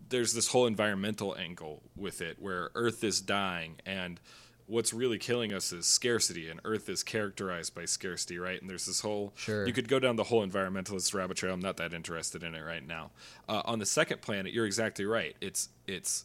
there's 0.09 0.32
this 0.34 0.48
whole 0.48 0.66
environmental 0.66 1.36
angle 1.36 1.82
with 1.96 2.20
it, 2.20 2.36
where 2.40 2.70
Earth 2.74 3.02
is 3.04 3.20
dying, 3.20 3.76
and 3.84 4.20
what's 4.66 4.92
really 4.92 5.18
killing 5.18 5.52
us 5.52 5.72
is 5.72 5.86
scarcity, 5.86 6.48
and 6.48 6.61
Earth 6.64 6.88
is 6.88 7.02
characterized 7.02 7.74
by 7.74 7.84
scarcity, 7.84 8.38
right? 8.38 8.61
And 8.61 8.68
there's 8.68 8.86
this 8.86 9.00
whole 9.00 9.32
Sure. 9.36 9.66
you 9.66 9.72
could 9.72 9.88
go 9.88 9.98
down 10.00 10.16
the 10.16 10.24
whole 10.24 10.46
environmentalist 10.46 11.14
rabbit 11.14 11.36
trail. 11.36 11.54
I'm 11.54 11.61
not 11.61 11.76
that 11.76 11.92
interested 11.94 12.42
in 12.42 12.54
it 12.54 12.61
right 12.62 12.84
now. 12.86 13.11
Uh, 13.48 13.62
on 13.64 13.78
the 13.78 13.86
second 13.86 14.22
planet, 14.22 14.52
you're 14.52 14.66
exactly 14.66 15.04
right. 15.04 15.36
It's 15.40 15.68
it's 15.86 16.24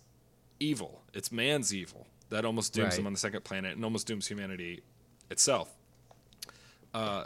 evil. 0.59 1.03
It's 1.13 1.31
man's 1.31 1.73
evil 1.73 2.07
that 2.29 2.45
almost 2.45 2.73
dooms 2.73 2.91
Right. 2.93 2.99
him 2.99 3.07
on 3.07 3.13
the 3.13 3.19
second 3.19 3.43
planet 3.43 3.75
and 3.75 3.83
almost 3.83 4.07
dooms 4.07 4.27
humanity 4.27 4.81
itself. 5.29 5.75
Uh, 6.93 7.25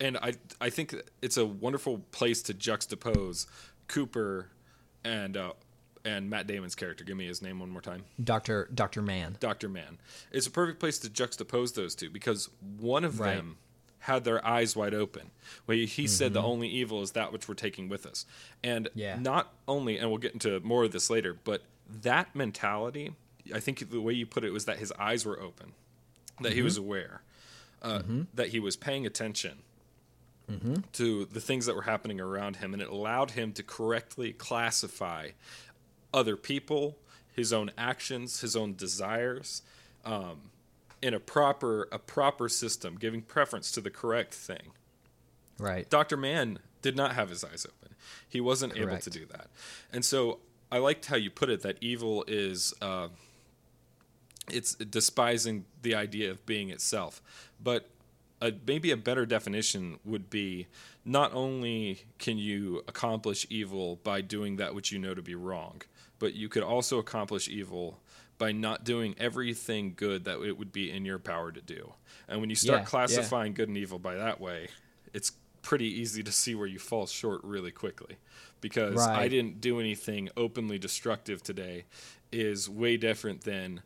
and 0.00 0.16
I 0.18 0.34
I 0.60 0.70
think 0.70 0.94
it's 1.22 1.36
a 1.36 1.46
wonderful 1.46 1.98
place 2.12 2.42
to 2.42 2.54
juxtapose 2.54 3.46
Cooper 3.88 4.48
and 5.04 5.36
uh, 5.36 5.52
and 6.08 6.30
Matt 6.30 6.46
Damon's 6.46 6.74
character. 6.74 7.04
Give 7.04 7.16
me 7.16 7.26
his 7.26 7.42
name 7.42 7.60
one 7.60 7.70
more 7.70 7.82
time. 7.82 8.04
Dr. 8.22 8.68
Dr. 8.74 9.02
Mann. 9.02 9.36
Dr. 9.40 9.68
Mann. 9.68 9.98
It's 10.32 10.46
a 10.46 10.50
perfect 10.50 10.80
place 10.80 10.98
to 11.00 11.08
juxtapose 11.10 11.74
those 11.74 11.94
two 11.94 12.10
because 12.10 12.48
one 12.78 13.04
of 13.04 13.20
Right. 13.20 13.36
them 13.36 13.56
had 14.00 14.24
their 14.24 14.44
eyes 14.46 14.74
wide 14.76 14.94
open. 14.94 15.30
Where 15.66 15.76
he 15.76 16.06
said 16.06 16.32
the 16.32 16.42
only 16.42 16.68
evil 16.68 17.02
is 17.02 17.12
that 17.12 17.32
which 17.32 17.48
we're 17.48 17.54
taking 17.54 17.88
with 17.88 18.06
us. 18.06 18.24
And 18.62 18.86
Mm-hmm. 18.86 18.98
Yeah. 18.98 19.18
not 19.18 19.52
only, 19.66 19.98
and 19.98 20.08
we'll 20.08 20.18
get 20.18 20.32
into 20.32 20.60
more 20.60 20.84
of 20.84 20.92
this 20.92 21.10
later, 21.10 21.36
but 21.44 21.62
that 22.02 22.34
mentality, 22.34 23.12
I 23.54 23.60
think 23.60 23.90
the 23.90 24.00
way 24.00 24.12
you 24.14 24.24
put 24.26 24.44
it 24.44 24.50
was 24.52 24.64
that 24.66 24.78
his 24.78 24.92
eyes 24.92 25.26
were 25.26 25.38
open, 25.40 25.72
that 26.40 26.52
he 26.52 26.62
was 26.62 26.74
Mm-hmm. 26.78 26.84
aware, 26.86 27.22
uh, 27.82 28.02
that 28.34 28.48
he 28.48 28.60
was 28.60 28.76
paying 28.76 29.04
attention 29.06 29.58
Mm-hmm. 30.50 30.76
to 30.94 31.26
the 31.26 31.42
things 31.42 31.66
that 31.66 31.76
were 31.76 31.82
happening 31.82 32.18
around 32.20 32.56
him, 32.56 32.72
and 32.72 32.80
it 32.80 32.88
allowed 32.88 33.32
him 33.32 33.52
to 33.52 33.62
correctly 33.62 34.32
classify 34.32 35.28
other 36.12 36.36
people, 36.36 36.98
his 37.34 37.52
own 37.52 37.70
actions, 37.76 38.40
his 38.40 38.56
own 38.56 38.74
desires, 38.74 39.62
um, 40.04 40.50
in 41.00 41.14
a 41.14 41.20
proper 41.20 41.88
a 41.92 41.98
proper 41.98 42.48
system, 42.48 42.96
giving 42.96 43.22
preference 43.22 43.70
to 43.72 43.80
the 43.80 43.90
correct 43.90 44.34
thing. 44.34 44.72
Right. 45.58 45.88
Dr. 45.88 46.16
Mann 46.16 46.58
did 46.82 46.96
not 46.96 47.14
have 47.14 47.30
his 47.30 47.44
eyes 47.44 47.66
open. 47.66 47.96
He 48.28 48.40
wasn't 48.40 48.76
able 48.76 48.98
to 48.98 49.10
do 49.10 49.26
that. 49.26 49.48
And 49.92 50.04
so 50.04 50.38
I 50.70 50.78
liked 50.78 51.06
how 51.06 51.16
you 51.16 51.30
put 51.30 51.50
it 51.50 51.62
that 51.62 51.76
evil 51.80 52.24
is 52.28 52.74
uh, 52.80 53.08
it's 54.50 54.74
despising 54.74 55.64
the 55.82 55.94
idea 55.94 56.30
of 56.30 56.44
being 56.46 56.70
itself. 56.70 57.22
But 57.62 57.88
a, 58.40 58.52
maybe 58.66 58.90
a 58.90 58.96
better 58.96 59.26
definition 59.26 59.98
would 60.04 60.30
be 60.30 60.66
not 61.04 61.34
only 61.34 62.02
can 62.18 62.38
you 62.38 62.82
accomplish 62.86 63.46
evil 63.50 63.96
by 64.04 64.20
doing 64.20 64.56
that 64.56 64.74
which 64.74 64.92
you 64.92 64.98
know 64.98 65.14
to 65.14 65.22
be 65.22 65.34
wrong, 65.34 65.82
but 66.18 66.34
you 66.34 66.48
could 66.48 66.62
also 66.62 66.98
accomplish 66.98 67.48
evil 67.48 67.98
by 68.38 68.52
not 68.52 68.84
doing 68.84 69.14
everything 69.18 69.94
good 69.96 70.24
that 70.24 70.40
it 70.40 70.56
would 70.58 70.72
be 70.72 70.90
in 70.90 71.04
your 71.04 71.18
power 71.18 71.50
to 71.50 71.60
do. 71.60 71.92
And 72.28 72.40
when 72.40 72.50
you 72.50 72.56
start 72.56 72.78
Yeah, 72.78 72.82
yeah. 72.82 72.86
classifying 72.86 73.52
good 73.54 73.68
and 73.68 73.76
evil 73.76 73.98
by 73.98 74.14
that 74.14 74.40
way, 74.40 74.68
it's 75.12 75.32
pretty 75.62 75.86
easy 75.86 76.22
to 76.22 76.30
see 76.32 76.54
where 76.54 76.66
you 76.66 76.78
fall 76.78 77.06
short 77.06 77.42
really 77.42 77.70
quickly. 77.72 78.16
Because 78.60 79.06
I 79.06 79.28
didn't 79.28 79.60
do 79.60 79.78
anything 79.80 80.28
openly 80.36 80.78
destructive 80.78 81.42
today 81.42 81.84
is 82.32 82.68
way 82.68 82.96
different 82.96 83.42
than 83.42 83.82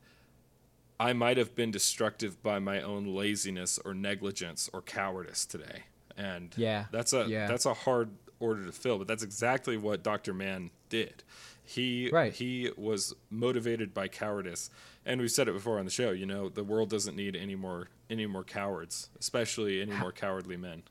I 0.98 1.12
might 1.12 1.36
have 1.36 1.54
been 1.54 1.70
destructive 1.70 2.42
by 2.42 2.58
my 2.58 2.80
own 2.80 3.06
laziness 3.06 3.78
or 3.84 3.92
negligence 3.94 4.70
or 4.72 4.80
cowardice 4.82 5.44
today. 5.44 5.84
And 6.16 6.54
Yeah, 6.56 6.86
that's 6.92 7.12
a 7.12 7.26
yeah. 7.26 7.48
that's 7.48 7.66
a 7.66 7.74
hard 7.74 8.10
order 8.38 8.64
to 8.64 8.72
fill, 8.72 8.98
but 8.98 9.06
that's 9.06 9.22
exactly 9.22 9.76
what 9.76 10.02
Dr. 10.02 10.34
Mann 10.34 10.70
did. 10.88 11.22
He 11.64 12.10
Right. 12.10 12.32
he 12.32 12.70
was 12.76 13.14
motivated 13.30 13.94
by 13.94 14.08
cowardice. 14.08 14.68
And 15.04 15.20
we've 15.20 15.30
said 15.30 15.48
it 15.48 15.52
before 15.54 15.78
on 15.78 15.84
the 15.84 15.90
show, 15.90 16.10
you 16.10 16.26
know, 16.26 16.48
the 16.48 16.64
world 16.64 16.90
doesn't 16.90 17.16
need 17.16 17.34
any 17.36 17.54
more 17.54 17.88
any 18.10 18.26
more 18.26 18.44
cowards, 18.44 19.08
especially 19.18 19.80
any 19.80 19.92
more 19.92 20.12
cowardly 20.12 20.56
men. 20.56 20.82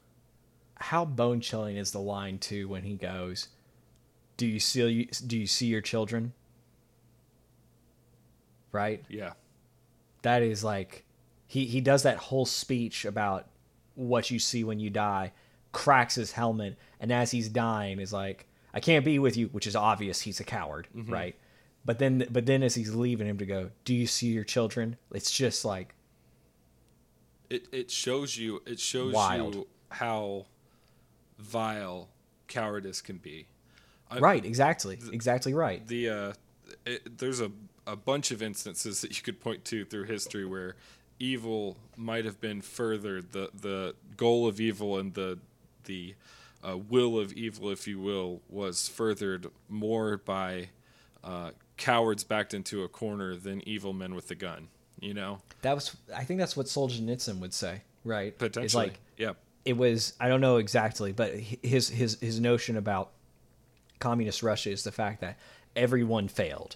how 0.76 1.06
bone 1.06 1.40
chilling 1.40 1.78
is 1.78 1.92
the 1.92 2.00
line 2.00 2.40
too 2.40 2.68
when 2.68 2.82
he 2.84 2.96
goes, 2.96 3.50
"Do 4.38 4.48
you 4.48 4.60
see 4.60 5.06
do 5.06 5.38
you 5.38 5.46
see 5.46 5.68
your 5.68 5.82
children?" 5.82 6.34
Right? 8.72 9.04
Yeah. 9.10 9.34
That 10.22 10.42
is 10.42 10.64
like 10.64 11.04
he 11.48 11.66
he 11.66 11.82
does 11.82 12.04
that 12.04 12.18
whole 12.18 12.46
speech 12.46 13.06
about 13.06 13.48
what 13.96 14.32
you 14.32 14.40
see 14.40 14.64
when 14.64 14.80
you 14.80 14.90
die, 14.90 15.34
cracks 15.72 16.16
his 16.16 16.32
helmet, 16.32 16.78
and 17.00 17.12
as 17.12 17.32
he's 17.32 17.50
dying 17.50 18.00
is 18.00 18.14
like, 18.14 18.48
I 18.74 18.80
can't 18.80 19.04
be 19.06 19.20
with 19.20 19.36
you, 19.38 19.48
which 19.48 19.68
is 19.68 19.76
obvious 19.76 20.22
he's 20.22 20.40
a 20.40 20.44
coward, 20.44 20.88
Mm-hmm. 20.96 21.12
right? 21.12 21.36
But 21.84 21.98
then, 22.00 22.28
but 22.30 22.46
then 22.46 22.62
as 22.62 22.76
he's 22.76 22.94
leaving 22.94 23.26
him 23.28 23.38
to 23.40 23.46
go, 23.46 23.72
do 23.86 23.94
you 23.96 24.06
see 24.06 24.28
your 24.28 24.44
children? 24.44 24.98
It's 25.14 25.32
just 25.32 25.66
like 25.66 25.96
it 27.50 27.68
it 27.72 27.92
shows 27.92 28.38
you 28.38 28.62
it 28.66 28.80
shows 28.80 29.14
Wild. 29.14 29.56
you 29.56 29.68
how 29.90 30.46
vile 31.40 32.08
cowardice 32.48 33.02
can 33.02 33.18
be. 33.18 33.48
I- 34.10 34.20
right, 34.20 34.46
exactly, 34.46 35.00
exactly 35.12 35.54
right. 35.54 35.86
The 35.88 36.10
uh, 36.10 36.34
it, 36.86 37.18
there's 37.18 37.42
a 37.42 37.52
a 37.88 37.96
bunch 37.96 38.30
of 38.32 38.44
instances 38.44 39.02
that 39.02 39.18
you 39.18 39.24
could 39.24 39.40
point 39.40 39.66
to 39.66 39.84
through 39.86 40.04
history 40.04 40.46
where 40.46 40.76
evil 41.20 41.78
might 41.98 42.26
have 42.26 42.40
been 42.40 42.62
furthered 42.62 43.32
the 43.32 43.50
the 43.60 43.96
goal 44.18 44.48
of 44.48 44.60
evil 44.62 44.98
and 45.00 45.14
the 45.16 45.40
the 45.86 46.14
uh, 46.68 46.78
will 46.78 47.20
of 47.20 47.34
evil, 47.34 47.70
if 47.70 47.88
you 47.88 48.00
will, 48.00 48.42
was 48.50 48.88
furthered 48.88 49.48
more 49.70 50.18
by 50.18 50.70
uh, 51.24 51.52
cowards 51.78 52.24
backed 52.24 52.54
into 52.54 52.84
a 52.84 52.88
corner 52.88 53.36
than 53.36 53.68
evil 53.68 53.94
men 53.94 54.16
with 54.16 54.28
the 54.28 54.36
gun. 54.36 54.68
You 55.00 55.14
know, 55.16 55.42
That 55.64 55.74
was, 55.74 55.96
I 56.16 56.24
think 56.24 56.40
that's 56.40 56.56
what 56.56 56.68
Solzhenitsyn 56.68 57.40
would 57.40 57.54
say, 57.54 57.82
right? 58.04 58.38
potentially. 58.38 58.66
It's 58.66 58.76
like 58.76 59.00
yeah, 59.18 59.34
it 59.66 59.76
was 59.76 60.14
I 60.20 60.30
don't 60.30 60.42
know 60.42 60.58
exactly, 60.58 61.12
but 61.12 61.34
his 61.34 61.90
his 61.90 62.20
his 62.20 62.40
notion 62.40 62.78
about 62.78 63.12
communist 64.00 64.44
Russia 64.44 64.70
is 64.70 64.84
the 64.84 64.92
fact 64.92 65.22
that 65.22 65.38
everyone 65.76 66.28
failed, 66.28 66.76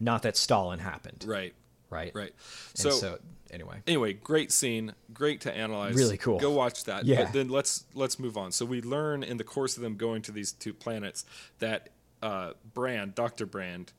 not 0.00 0.22
that 0.22 0.36
Stalin 0.36 0.78
happened. 0.78 1.24
right, 1.28 1.52
Right. 1.90 2.12
right. 2.14 2.34
So, 2.74 2.90
so, 2.90 3.18
anyway, 3.50 3.76
anyway, 3.86 4.12
great 4.12 4.52
scene, 4.52 4.94
great 5.14 5.40
to 5.42 5.52
analyze. 5.56 5.94
Really 5.94 6.18
cool. 6.18 6.38
Go 6.38 6.50
watch 6.50 6.84
that. 6.84 7.04
Yeah. 7.06 7.24
But 7.24 7.32
then 7.32 7.48
let's 7.48 7.84
let's 7.94 8.18
move 8.18 8.36
on. 8.36 8.52
So 8.52 8.64
we 8.66 8.82
learn 8.82 9.22
in 9.22 9.36
the 9.38 9.44
course 9.44 9.76
of 9.76 9.82
them 9.82 9.96
going 9.96 10.22
to 10.22 10.32
these 10.32 10.52
two 10.52 10.74
planets 10.74 11.24
that 11.58 11.88
uh, 12.22 12.52
Brand, 12.74 13.14
Doctor 13.14 13.46
Brand, 13.46 13.92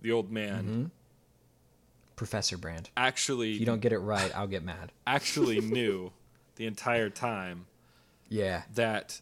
the 0.00 0.10
old 0.12 0.30
man, 0.32 0.64
Mm-hmm. 0.64 0.84
Professor 2.16 2.56
Brand. 2.56 2.88
actually 2.96 3.54
If 3.54 3.60
you 3.60 3.66
don't 3.66 3.80
get 3.80 3.92
it 3.92 3.98
right, 3.98 4.32
I'll 4.34 4.46
get 4.46 4.64
mad. 4.64 4.90
actually 5.06 5.60
knew 5.60 6.12
the 6.56 6.66
entire 6.66 7.10
time 7.10 7.66
Yeah. 8.28 8.62
that 8.74 9.20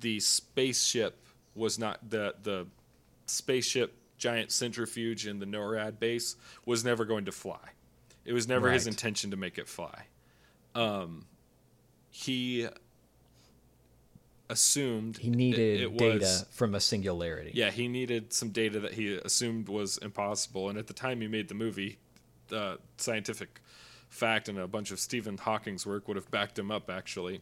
the 0.00 0.18
spaceship 0.20 1.24
was 1.54 1.78
not 1.78 2.10
the 2.10 2.34
the 2.42 2.66
spaceship 3.26 3.94
giant 4.18 4.50
centrifuge 4.52 5.26
in 5.26 5.38
the 5.38 5.46
NORAD 5.46 5.98
base 5.98 6.36
was 6.66 6.84
never 6.84 7.04
going 7.04 7.24
to 7.24 7.32
fly. 7.32 7.70
It 8.24 8.32
was 8.32 8.46
never 8.46 8.70
his 8.70 8.86
intention 8.86 9.30
to 9.30 9.36
make 9.36 9.56
it 9.56 9.68
fly. 9.68 10.06
Um, 10.74 11.24
he 12.10 12.68
assumed 14.50 15.18
He 15.18 15.28
it- 15.28 15.34
needed 15.36 15.80
it 15.82 15.96
data 15.96 16.18
was- 16.20 16.46
from 16.50 16.74
a 16.74 16.80
singularity. 16.80 17.52
yeah, 17.54 17.70
he 17.70 17.88
needed 17.88 18.32
some 18.32 18.50
data 18.50 18.80
that 18.80 18.94
he 18.94 19.14
assumed 19.16 19.68
was 19.68 19.98
impossible. 19.98 20.68
And 20.68 20.78
at 20.78 20.86
the 20.86 20.94
time 20.94 21.20
he 21.20 21.28
made 21.28 21.48
the 21.48 21.54
movie, 21.54 21.98
uh, 22.50 22.76
scientific 22.96 23.60
fact 24.08 24.48
and 24.48 24.58
a 24.58 24.66
bunch 24.66 24.90
of 24.90 24.98
Stephen 24.98 25.36
Hawking's 25.36 25.84
work 25.86 26.08
would 26.08 26.16
have 26.16 26.30
backed 26.30 26.58
him 26.58 26.70
up, 26.70 26.88
actually. 26.90 27.40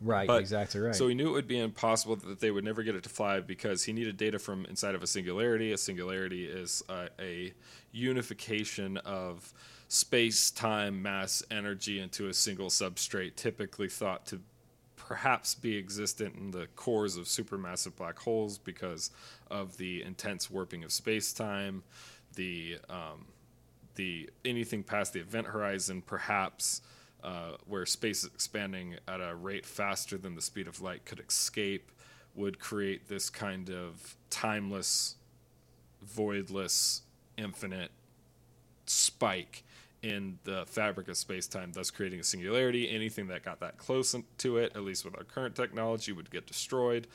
Right, 0.00 0.26
But- 0.26 0.40
exactly 0.40 0.80
right. 0.80 0.94
So 0.94 1.08
he 1.08 1.14
knew 1.14 1.28
it 1.28 1.32
would 1.32 1.48
be 1.48 1.58
impossible 1.58 2.16
that 2.16 2.40
they 2.40 2.50
would 2.50 2.64
never 2.64 2.82
get 2.82 2.94
it 2.94 3.02
to 3.04 3.08
fly 3.08 3.40
because 3.40 3.84
he 3.84 3.92
needed 3.92 4.16
data 4.16 4.38
from 4.38 4.66
inside 4.66 4.94
of 4.94 5.02
a 5.02 5.06
singularity. 5.06 5.72
A 5.72 5.78
singularity 5.78 6.46
is 6.46 6.82
uh, 6.88 7.08
a 7.18 7.52
unification 7.92 8.96
of 8.98 9.52
space, 9.88 10.50
time, 10.50 11.00
mass, 11.00 11.42
energy 11.50 12.00
into 12.00 12.28
a 12.28 12.34
single 12.34 12.68
substrate, 12.68 13.36
typically 13.36 13.88
thought 13.88 14.26
to 14.26 14.40
perhaps 14.96 15.54
be 15.54 15.76
existent 15.76 16.34
in 16.34 16.50
the 16.50 16.66
cores 16.76 17.16
of 17.16 17.26
supermassive 17.26 17.94
black 17.96 18.18
holes 18.18 18.58
because 18.58 19.10
of 19.50 19.76
the 19.76 20.02
intense 20.02 20.50
warping 20.50 20.82
of 20.82 20.90
space 20.90 21.32
time, 21.32 21.82
the 22.34 22.78
um, 22.88 23.26
the 23.94 24.28
anything 24.44 24.82
past 24.82 25.12
the 25.12 25.20
event 25.20 25.46
horizon, 25.46 26.02
perhaps 26.02 26.80
uh, 27.24 27.56
where 27.66 27.86
space 27.86 28.22
is 28.22 28.30
expanding 28.34 28.96
at 29.08 29.20
a 29.20 29.34
rate 29.34 29.64
faster 29.64 30.18
than 30.18 30.34
the 30.34 30.42
speed 30.42 30.68
of 30.68 30.80
light 30.80 31.04
could 31.06 31.20
escape, 31.20 31.90
would 32.34 32.58
create 32.58 33.08
this 33.08 33.30
kind 33.30 33.70
of 33.70 34.16
timeless, 34.28 35.16
voidless, 36.16 37.00
infinite 37.36 37.90
spike 38.86 39.63
in 40.04 40.38
the 40.44 40.66
fabric 40.66 41.08
of 41.08 41.16
space 41.16 41.46
time, 41.46 41.72
thus 41.72 41.90
creating 41.90 42.20
a 42.20 42.24
singularity. 42.24 42.90
Anything 42.90 43.28
that 43.28 43.42
got 43.42 43.60
that 43.60 43.78
close 43.78 44.14
to 44.38 44.56
it, 44.58 44.72
at 44.76 44.82
least 44.82 45.04
with 45.04 45.16
our 45.16 45.24
current 45.24 45.56
technology, 45.56 46.12
would 46.12 46.30
get 46.30 46.46
destroyed. 46.46 47.06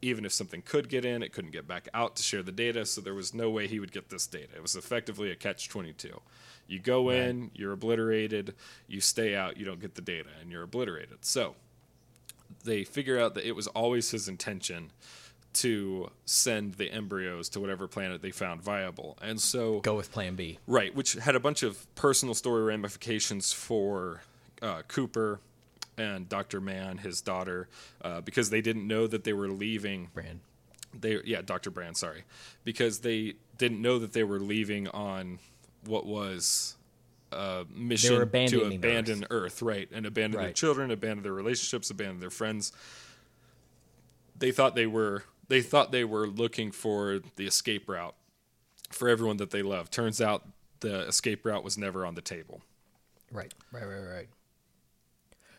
Even 0.00 0.24
if 0.24 0.32
something 0.32 0.62
could 0.62 0.88
get 0.88 1.04
in, 1.04 1.22
it 1.22 1.32
couldn't 1.32 1.50
get 1.50 1.68
back 1.68 1.88
out 1.92 2.16
to 2.16 2.22
share 2.22 2.42
the 2.42 2.52
data, 2.52 2.86
so 2.86 3.02
there 3.02 3.14
was 3.14 3.34
no 3.34 3.50
way 3.50 3.66
he 3.66 3.78
would 3.78 3.92
get 3.92 4.08
this 4.08 4.26
data. 4.26 4.56
It 4.56 4.62
was 4.62 4.76
effectively 4.76 5.30
a 5.30 5.34
catch 5.34 5.68
22. 5.68 6.20
You 6.66 6.78
go 6.78 7.10
in, 7.10 7.50
you're 7.54 7.72
obliterated, 7.72 8.54
you 8.86 9.00
stay 9.00 9.34
out, 9.36 9.58
you 9.58 9.66
don't 9.66 9.80
get 9.80 9.94
the 9.94 10.02
data, 10.02 10.30
and 10.40 10.50
you're 10.50 10.62
obliterated. 10.62 11.24
So 11.24 11.54
they 12.64 12.82
figure 12.84 13.20
out 13.20 13.34
that 13.34 13.46
it 13.46 13.52
was 13.52 13.66
always 13.68 14.10
his 14.10 14.26
intention 14.26 14.92
to 15.54 16.10
send 16.24 16.74
the 16.74 16.90
embryos 16.90 17.48
to 17.50 17.60
whatever 17.60 17.88
planet 17.88 18.22
they 18.22 18.30
found 18.30 18.62
viable. 18.62 19.18
And 19.20 19.40
so 19.40 19.80
Go 19.80 19.96
with 19.96 20.12
Plan 20.12 20.34
B. 20.34 20.58
Right, 20.66 20.94
which 20.94 21.14
had 21.14 21.34
a 21.34 21.40
bunch 21.40 21.62
of 21.62 21.92
personal 21.94 22.34
story 22.34 22.62
ramifications 22.62 23.52
for 23.52 24.22
uh, 24.62 24.82
Cooper 24.88 25.40
and 25.96 26.28
Dr. 26.28 26.60
Mann, 26.60 26.98
his 26.98 27.20
daughter, 27.20 27.68
uh, 28.02 28.20
because 28.20 28.50
they 28.50 28.60
didn't 28.60 28.86
know 28.86 29.06
that 29.06 29.24
they 29.24 29.32
were 29.32 29.48
leaving. 29.48 30.10
Brand. 30.14 30.40
They, 30.98 31.18
yeah, 31.24 31.42
Dr. 31.42 31.70
Brand, 31.70 31.96
sorry, 31.96 32.24
because 32.64 33.00
they 33.00 33.34
didn't 33.58 33.82
know 33.82 33.98
that 33.98 34.12
they 34.12 34.24
were 34.24 34.40
leaving 34.40 34.88
on 34.88 35.38
what 35.84 36.06
was 36.06 36.76
a 37.32 37.66
mission 37.74 38.30
to 38.30 38.64
abandon 38.64 39.26
Earth. 39.30 39.60
right, 39.60 39.88
and 39.92 40.06
abandon 40.06 40.40
their 40.40 40.52
children, 40.52 40.90
abandon 40.90 41.22
their 41.22 41.32
relationships, 41.32 41.90
abandon 41.90 42.20
their 42.20 42.30
friends. 42.30 42.72
They 44.38 44.52
thought 44.52 44.74
they 44.74 44.86
were 44.86 45.24
they 45.48 45.62
thought 45.62 45.92
they 45.92 46.04
were 46.04 46.26
looking 46.26 46.70
for 46.70 47.20
the 47.36 47.46
escape 47.46 47.88
route 47.88 48.14
for 48.90 49.08
everyone 49.08 49.36
that 49.38 49.50
they 49.50 49.62
love. 49.62 49.90
Turns 49.90 50.20
out 50.20 50.46
the 50.80 51.00
escape 51.08 51.44
route 51.44 51.64
was 51.64 51.76
never 51.76 52.06
on 52.06 52.14
the 52.14 52.22
table. 52.22 52.62
Right, 53.32 53.52
right, 53.72 53.84
right, 53.86 54.00
right. 54.06 54.28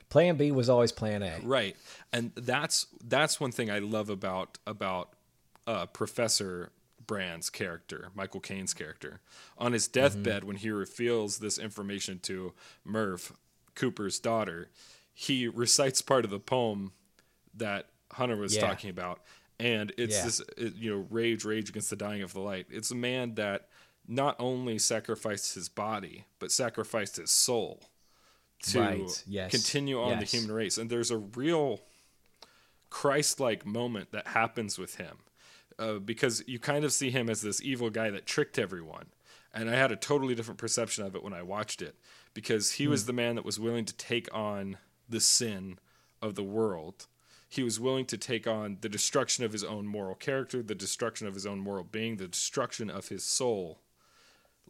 Plan 0.09 0.37
B 0.37 0.51
was 0.51 0.69
always 0.69 0.91
Plan 0.91 1.21
A. 1.21 1.39
Right, 1.43 1.75
and 2.11 2.31
that's 2.35 2.87
that's 3.03 3.39
one 3.39 3.51
thing 3.51 3.69
I 3.69 3.77
love 3.79 4.09
about 4.09 4.57
about 4.65 5.09
uh, 5.67 5.85
Professor 5.85 6.71
Brand's 7.05 7.49
character, 7.51 8.09
Michael 8.15 8.39
Caine's 8.39 8.73
character. 8.73 9.19
On 9.57 9.73
his 9.73 9.87
deathbed, 9.87 10.43
when 10.43 10.55
he 10.55 10.71
reveals 10.71 11.37
this 11.37 11.59
information 11.59 12.17
to 12.23 12.53
Murph, 12.83 13.33
Cooper's 13.75 14.19
daughter, 14.19 14.69
he 15.13 15.47
recites 15.47 16.01
part 16.01 16.25
of 16.25 16.31
the 16.31 16.39
poem 16.39 16.91
that 17.53 17.87
Hunter 18.13 18.35
was 18.37 18.55
Yeah. 18.55 18.61
talking 18.61 18.89
about, 18.89 19.21
and 19.59 19.91
it's 19.97 20.15
Yeah. 20.17 20.23
this 20.23 20.41
you 20.75 20.91
know 20.91 21.05
rage, 21.09 21.43
rage 21.45 21.69
against 21.69 21.89
the 21.89 21.95
dying 21.95 22.21
of 22.21 22.33
the 22.33 22.39
light. 22.39 22.67
It's 22.69 22.91
a 22.91 22.95
man 22.95 23.35
that 23.35 23.67
not 24.07 24.35
only 24.39 24.79
sacrificed 24.79 25.53
his 25.55 25.69
body 25.69 26.25
but 26.39 26.51
sacrificed 26.51 27.17
his 27.17 27.29
soul 27.31 27.89
to 28.63 28.79
Right, 28.79 29.23
yes, 29.27 29.51
continue 29.51 30.01
on 30.01 30.19
yes. 30.19 30.31
the 30.31 30.37
human 30.37 30.55
race. 30.55 30.77
And 30.77 30.89
there's 30.89 31.11
a 31.11 31.17
real 31.17 31.81
Christ-like 32.89 33.65
moment 33.65 34.11
that 34.11 34.27
happens 34.29 34.77
with 34.79 34.95
him 34.95 35.17
uh, 35.77 35.93
because 35.99 36.43
you 36.47 36.59
kind 36.59 36.83
of 36.83 36.91
see 36.91 37.11
him 37.11 37.29
as 37.29 37.41
this 37.41 37.61
evil 37.61 37.89
guy 37.89 38.09
that 38.09 38.25
tricked 38.25 38.57
everyone. 38.57 39.07
And 39.53 39.69
I 39.69 39.75
had 39.75 39.91
a 39.91 39.95
totally 39.95 40.35
different 40.35 40.57
perception 40.59 41.05
of 41.05 41.15
it 41.15 41.23
when 41.23 41.33
I 41.33 41.41
watched 41.41 41.81
it 41.81 41.95
because 42.33 42.71
he 42.73 42.85
Hmm. 42.85 42.91
was 42.91 43.05
the 43.05 43.13
man 43.13 43.35
that 43.35 43.45
was 43.45 43.59
willing 43.59 43.85
to 43.85 43.93
take 43.95 44.27
on 44.33 44.77
the 45.07 45.19
sin 45.19 45.79
of 46.21 46.35
the 46.35 46.43
world. 46.43 47.07
He 47.49 47.63
was 47.63 47.79
willing 47.79 48.05
to 48.05 48.17
take 48.17 48.47
on 48.47 48.77
the 48.81 48.89
destruction 48.89 49.43
of 49.43 49.51
his 49.51 49.63
own 49.63 49.87
moral 49.87 50.15
character, 50.15 50.61
the 50.61 50.75
destruction 50.75 51.27
of 51.27 51.33
his 51.33 51.47
own 51.47 51.59
moral 51.59 51.83
being, 51.83 52.17
the 52.17 52.27
destruction 52.27 52.89
of 52.89 53.09
his 53.09 53.23
soul 53.23 53.81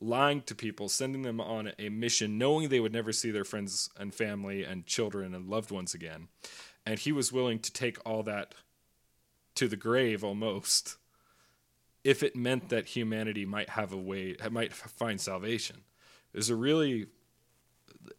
lying 0.02 0.42
to 0.44 0.56
people, 0.56 0.90
sending 0.90 1.24
them 1.24 1.42
on 1.42 1.74
a 1.78 1.90
mission, 1.90 2.38
knowing 2.38 2.70
they 2.70 2.80
would 2.80 2.94
never 2.94 3.12
see 3.12 3.32
their 3.32 3.44
friends 3.44 3.90
and 3.98 4.14
family 4.14 4.64
and 4.64 4.86
children 4.86 5.36
and 5.36 5.50
loved 5.50 5.72
ones 5.72 5.94
again. 5.94 6.30
And 6.86 7.00
he 7.00 7.12
was 7.12 7.34
willing 7.34 7.60
to 7.60 7.72
take 7.72 7.98
all 8.06 8.24
that 8.24 8.56
to 9.56 9.68
the 9.68 9.76
grave 9.76 10.24
almost 10.24 10.96
if 12.04 12.24
it 12.24 12.36
meant 12.36 12.70
that 12.70 12.88
humanity 12.88 13.46
might 13.46 13.70
have 13.70 13.92
a 13.92 13.98
way, 13.98 14.36
might 14.50 14.74
find 14.74 15.20
salvation. 15.20 15.82
There's 16.32 16.50
a 16.50 16.56
really, 16.56 17.08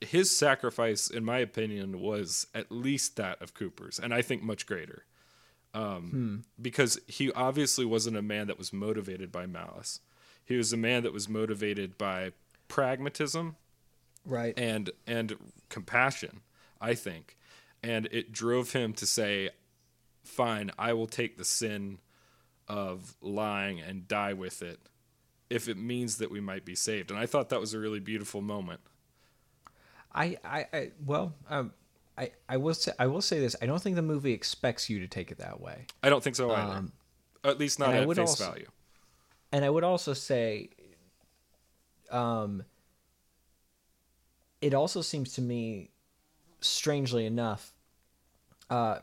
his 0.00 0.34
sacrifice, 0.34 1.08
in 1.08 1.24
my 1.24 1.38
opinion, 1.38 2.00
was 2.00 2.46
at 2.54 2.70
least 2.72 3.16
that 3.16 3.40
of 3.42 3.54
Cooper's, 3.54 3.98
and 3.98 4.14
I 4.14 4.22
think 4.22 4.42
much 4.42 4.66
greater. 4.66 5.04
Um, 5.74 6.44
Because 6.60 6.98
he 7.06 7.30
obviously 7.32 7.84
wasn't 7.84 8.16
a 8.16 8.22
man 8.22 8.48
that 8.48 8.58
was 8.58 8.72
motivated 8.72 9.30
by 9.30 9.46
malice. 9.46 10.00
He 10.44 10.56
was 10.56 10.72
a 10.72 10.76
man 10.76 11.02
that 11.04 11.12
was 11.12 11.28
motivated 11.28 11.96
by 11.96 12.32
pragmatism 12.66 13.56
Right. 14.24 14.58
and 14.58 14.90
and 15.06 15.36
compassion, 15.68 16.40
I 16.80 16.94
think. 16.94 17.36
And 17.82 18.06
it 18.10 18.32
drove 18.32 18.72
him 18.72 18.92
to 18.94 19.06
say, 19.06 19.50
"Fine, 20.24 20.70
I 20.78 20.92
will 20.92 21.06
take 21.06 21.36
the 21.36 21.44
sin 21.44 21.98
of 22.66 23.16
lying 23.20 23.80
and 23.80 24.06
die 24.08 24.32
with 24.32 24.62
it 24.62 24.80
if 25.48 25.68
it 25.68 25.76
means 25.76 26.18
that 26.18 26.30
we 26.30 26.40
might 26.40 26.64
be 26.64 26.74
saved. 26.74 27.10
And 27.10 27.18
I 27.18 27.26
thought 27.26 27.48
that 27.48 27.58
was 27.60 27.74
a 27.74 27.78
really 27.80 27.98
beautiful 28.00 28.40
moment. 28.40 28.80
I, 30.14 30.36
I, 30.44 30.66
I 30.72 30.90
well, 31.04 31.34
um, 31.48 31.72
I, 32.18 32.30
I 32.48 32.56
will 32.56 32.74
say, 32.74 32.92
I 32.98 33.06
will 33.06 33.22
say 33.22 33.40
this. 33.40 33.56
I 33.62 33.66
don't 33.66 33.80
think 33.82 33.96
the 33.96 34.02
movie 34.02 34.32
expects 34.32 34.90
you 34.90 34.98
to 35.00 35.06
take 35.08 35.30
it 35.30 35.38
that 35.38 35.60
way. 35.60 35.86
I 36.02 36.10
don't 36.10 36.22
think 36.22 36.36
so 36.36 36.50
either. 36.50 36.72
Um, 36.72 36.92
At 37.44 37.58
least 37.58 37.78
not 37.78 37.94
at 37.94 38.06
face 38.08 38.18
also- 38.18 38.50
value. 38.50 38.66
and 39.52 39.64
I 39.64 39.70
would 39.70 39.84
also 39.84 40.12
say, 40.12 40.70
um, 42.10 42.64
it 44.60 44.74
also 44.74 45.00
seems 45.00 45.32
to 45.34 45.40
me, 45.42 45.90
strangely 46.60 47.24
enough, 47.24 47.72
uh, 48.68 48.98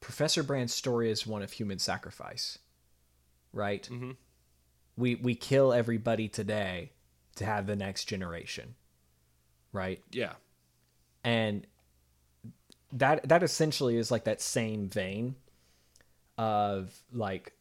Professor 0.00 0.42
Brand's 0.42 0.74
story 0.74 1.10
is 1.10 1.26
one 1.26 1.42
of 1.42 1.52
human 1.52 1.78
sacrifice, 1.78 2.58
right? 3.52 3.88
Mm-hmm. 3.90 4.10
We 4.96 5.14
we 5.14 5.34
kill 5.34 5.72
everybody 5.72 6.28
today 6.28 6.92
to 7.36 7.44
have 7.46 7.66
the 7.66 7.76
next 7.76 8.04
generation, 8.04 8.74
right? 9.74 10.00
Yeah. 10.12 10.32
and 11.22 11.66
that 12.92 13.28
that 13.28 13.42
essentially 13.42 13.96
is 13.96 14.10
like 14.10 14.24
that 14.24 14.40
same 14.40 14.88
vein 14.88 15.34
of 16.38 16.96
like 17.12 17.52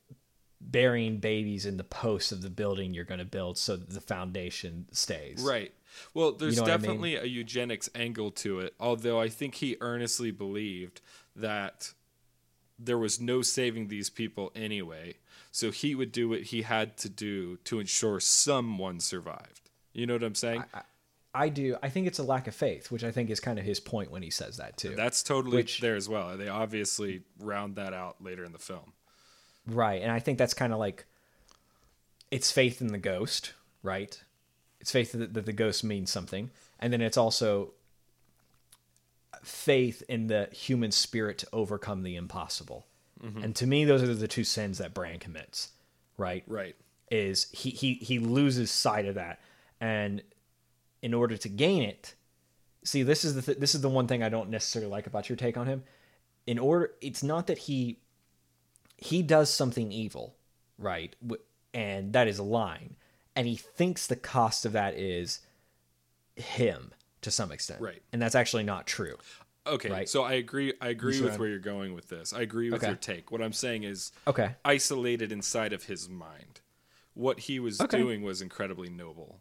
burying 0.61 1.17
babies 1.17 1.65
in 1.65 1.75
the 1.75 1.83
posts 1.83 2.31
of 2.31 2.41
the 2.41 2.49
building 2.49 2.93
you're 2.93 3.03
going 3.03 3.19
to 3.19 3.25
build 3.25 3.57
so 3.57 3.75
the 3.75 3.99
foundation 3.99 4.85
stays 4.91 5.43
Right. 5.43 5.73
Well, 6.13 6.31
there's 6.31 6.55
know 6.55 6.63
what 6.63 6.71
I 6.71 6.77
mean? 6.77 6.81
definitely 6.81 7.15
a 7.15 7.25
eugenics 7.25 7.89
angle 7.93 8.31
to 8.31 8.59
it, 8.59 8.73
although 8.79 9.19
I 9.19 9.27
think 9.29 9.55
he 9.55 9.77
earnestly 9.81 10.31
believed 10.31 11.01
that 11.35 11.93
there 12.79 12.97
was 12.97 13.19
no 13.21 13.41
saving 13.41 13.87
these 13.87 14.09
people 14.09 14.51
anyway. 14.55 15.15
So 15.51 15.69
he 15.69 15.93
would 15.93 16.11
do 16.11 16.29
what 16.29 16.41
he 16.41 16.63
had 16.63 16.97
to 16.97 17.09
do 17.09 17.57
to 17.65 17.79
ensure 17.79 18.19
someone 18.19 18.99
survived. 18.99 19.69
You 19.93 20.07
know 20.07 20.13
what 20.13 20.23
I'm 20.23 20.35
saying? 20.35 20.63
i 20.73 20.81
do 21.49 21.75
i 21.83 21.89
think 21.89 22.05
it's 22.07 22.19
a 22.19 22.23
lack 22.23 22.47
of 22.47 22.53
faith 22.55 22.91
which 22.91 23.03
i 23.03 23.11
think 23.11 23.29
is 23.29 23.39
kind 23.39 23.57
of 23.59 23.65
his 23.65 23.79
point 23.79 24.11
when 24.11 24.21
he 24.21 24.29
says 24.29 24.57
that 24.57 24.77
too 24.77 24.93
That's 24.95 25.23
totally 25.23 25.57
Which- 25.57 25.79
there 25.81 25.95
as 25.95 26.07
well. 26.07 26.37
They 26.37 26.47
obviously 26.47 27.23
round 27.39 27.75
that 27.77 27.93
out 27.93 28.23
later 28.23 28.43
in 28.43 28.51
the 28.51 28.59
film. 28.59 28.93
right 29.67 30.01
and 30.01 30.11
i 30.11 30.19
think 30.19 30.37
that's 30.37 30.53
kind 30.53 30.71
of 30.73 30.79
like 30.79 31.05
it's 32.31 32.51
faith 32.51 32.81
in 32.81 32.87
the 32.87 32.97
ghost 32.97 33.53
right 33.81 34.23
it's 34.79 34.91
faith 34.91 35.11
that, 35.13 35.33
that 35.33 35.45
the 35.45 35.53
ghost 35.53 35.83
means 35.83 36.11
something 36.11 36.49
and 36.79 36.91
then 36.93 37.01
it's 37.01 37.17
also 37.17 37.73
faith 39.43 40.03
in 40.07 40.27
the 40.27 40.47
human 40.51 40.91
spirit 40.91 41.37
to 41.39 41.47
overcome 41.51 42.03
the 42.03 42.15
impossible 42.15 42.85
mm-hmm. 43.23 43.43
and 43.43 43.55
to 43.55 43.67
me 43.67 43.83
those 43.85 44.01
are 44.03 44.13
the 44.13 44.27
two 44.27 44.43
sins 44.43 44.77
that 44.77 44.93
brand 44.93 45.19
commits 45.19 45.71
right 46.17 46.43
Right. 46.47 46.75
is 47.11 47.47
he 47.51 47.71
he 47.71 47.95
he 47.95 48.19
loses 48.19 48.71
sight 48.71 49.05
of 49.05 49.15
that 49.15 49.39
and 49.81 50.21
in 51.03 51.13
order 51.13 51.37
to 51.37 51.49
gain 51.49 51.83
it 51.83 52.15
see 52.83 53.03
this 53.03 53.23
is 53.23 53.35
the 53.35 53.41
th- 53.43 53.59
this 53.59 53.75
is 53.75 53.81
the 53.81 53.89
one 53.89 54.07
thing 54.07 54.23
i 54.23 54.29
don't 54.29 54.49
necessarily 54.49 54.89
like 54.89 55.05
about 55.05 55.29
your 55.29 55.35
take 55.35 55.57
on 55.57 55.67
him 55.67 55.83
in 56.47 56.57
order 56.57 56.91
it's 57.01 57.21
not 57.21 57.45
that 57.47 57.57
he 57.59 57.99
he 58.97 59.21
does 59.21 59.49
something 59.53 59.91
evil 59.91 60.35
right 60.79 61.15
and 61.73 62.13
that 62.13 62.27
is 62.27 62.39
lying 62.39 62.95
and 63.35 63.45
he 63.47 63.55
thinks 63.55 64.07
the 64.07 64.15
cost 64.15 64.65
of 64.65 64.71
that 64.71 64.95
is 64.95 65.41
him 66.35 66.93
to 67.21 67.29
some 67.31 67.51
extent 67.51 67.79
Right. 67.81 68.01
and 68.11 68.21
that's 68.21 68.35
actually 68.35 68.63
not 68.63 68.87
true 68.87 69.17
Okay, 69.65 69.89
Right. 69.89 70.09
so 70.09 70.23
I 70.23 70.33
agree. 70.33 70.73
I 70.81 70.89
agree 70.89 71.21
with 71.21 71.39
where 71.39 71.47
you're 71.47 71.57
going 71.57 71.93
with 71.93 72.09
this. 72.09 72.33
I 72.33 72.41
agree 72.41 72.69
with 72.69 72.81
Okay. 72.83 72.87
your 72.89 72.97
take. 72.97 73.31
What 73.31 73.41
I'm 73.41 73.53
saying 73.53 73.83
is, 73.83 74.11
okay 74.27 74.55
isolated 74.65 75.31
inside 75.31 75.71
of 75.71 75.85
his 75.85 76.09
mind, 76.09 76.59
what 77.13 77.39
he 77.39 77.61
was 77.61 77.79
Okay. 77.79 77.97
doing 77.97 78.23
was 78.23 78.41
incredibly 78.41 78.89
noble. 78.89 79.39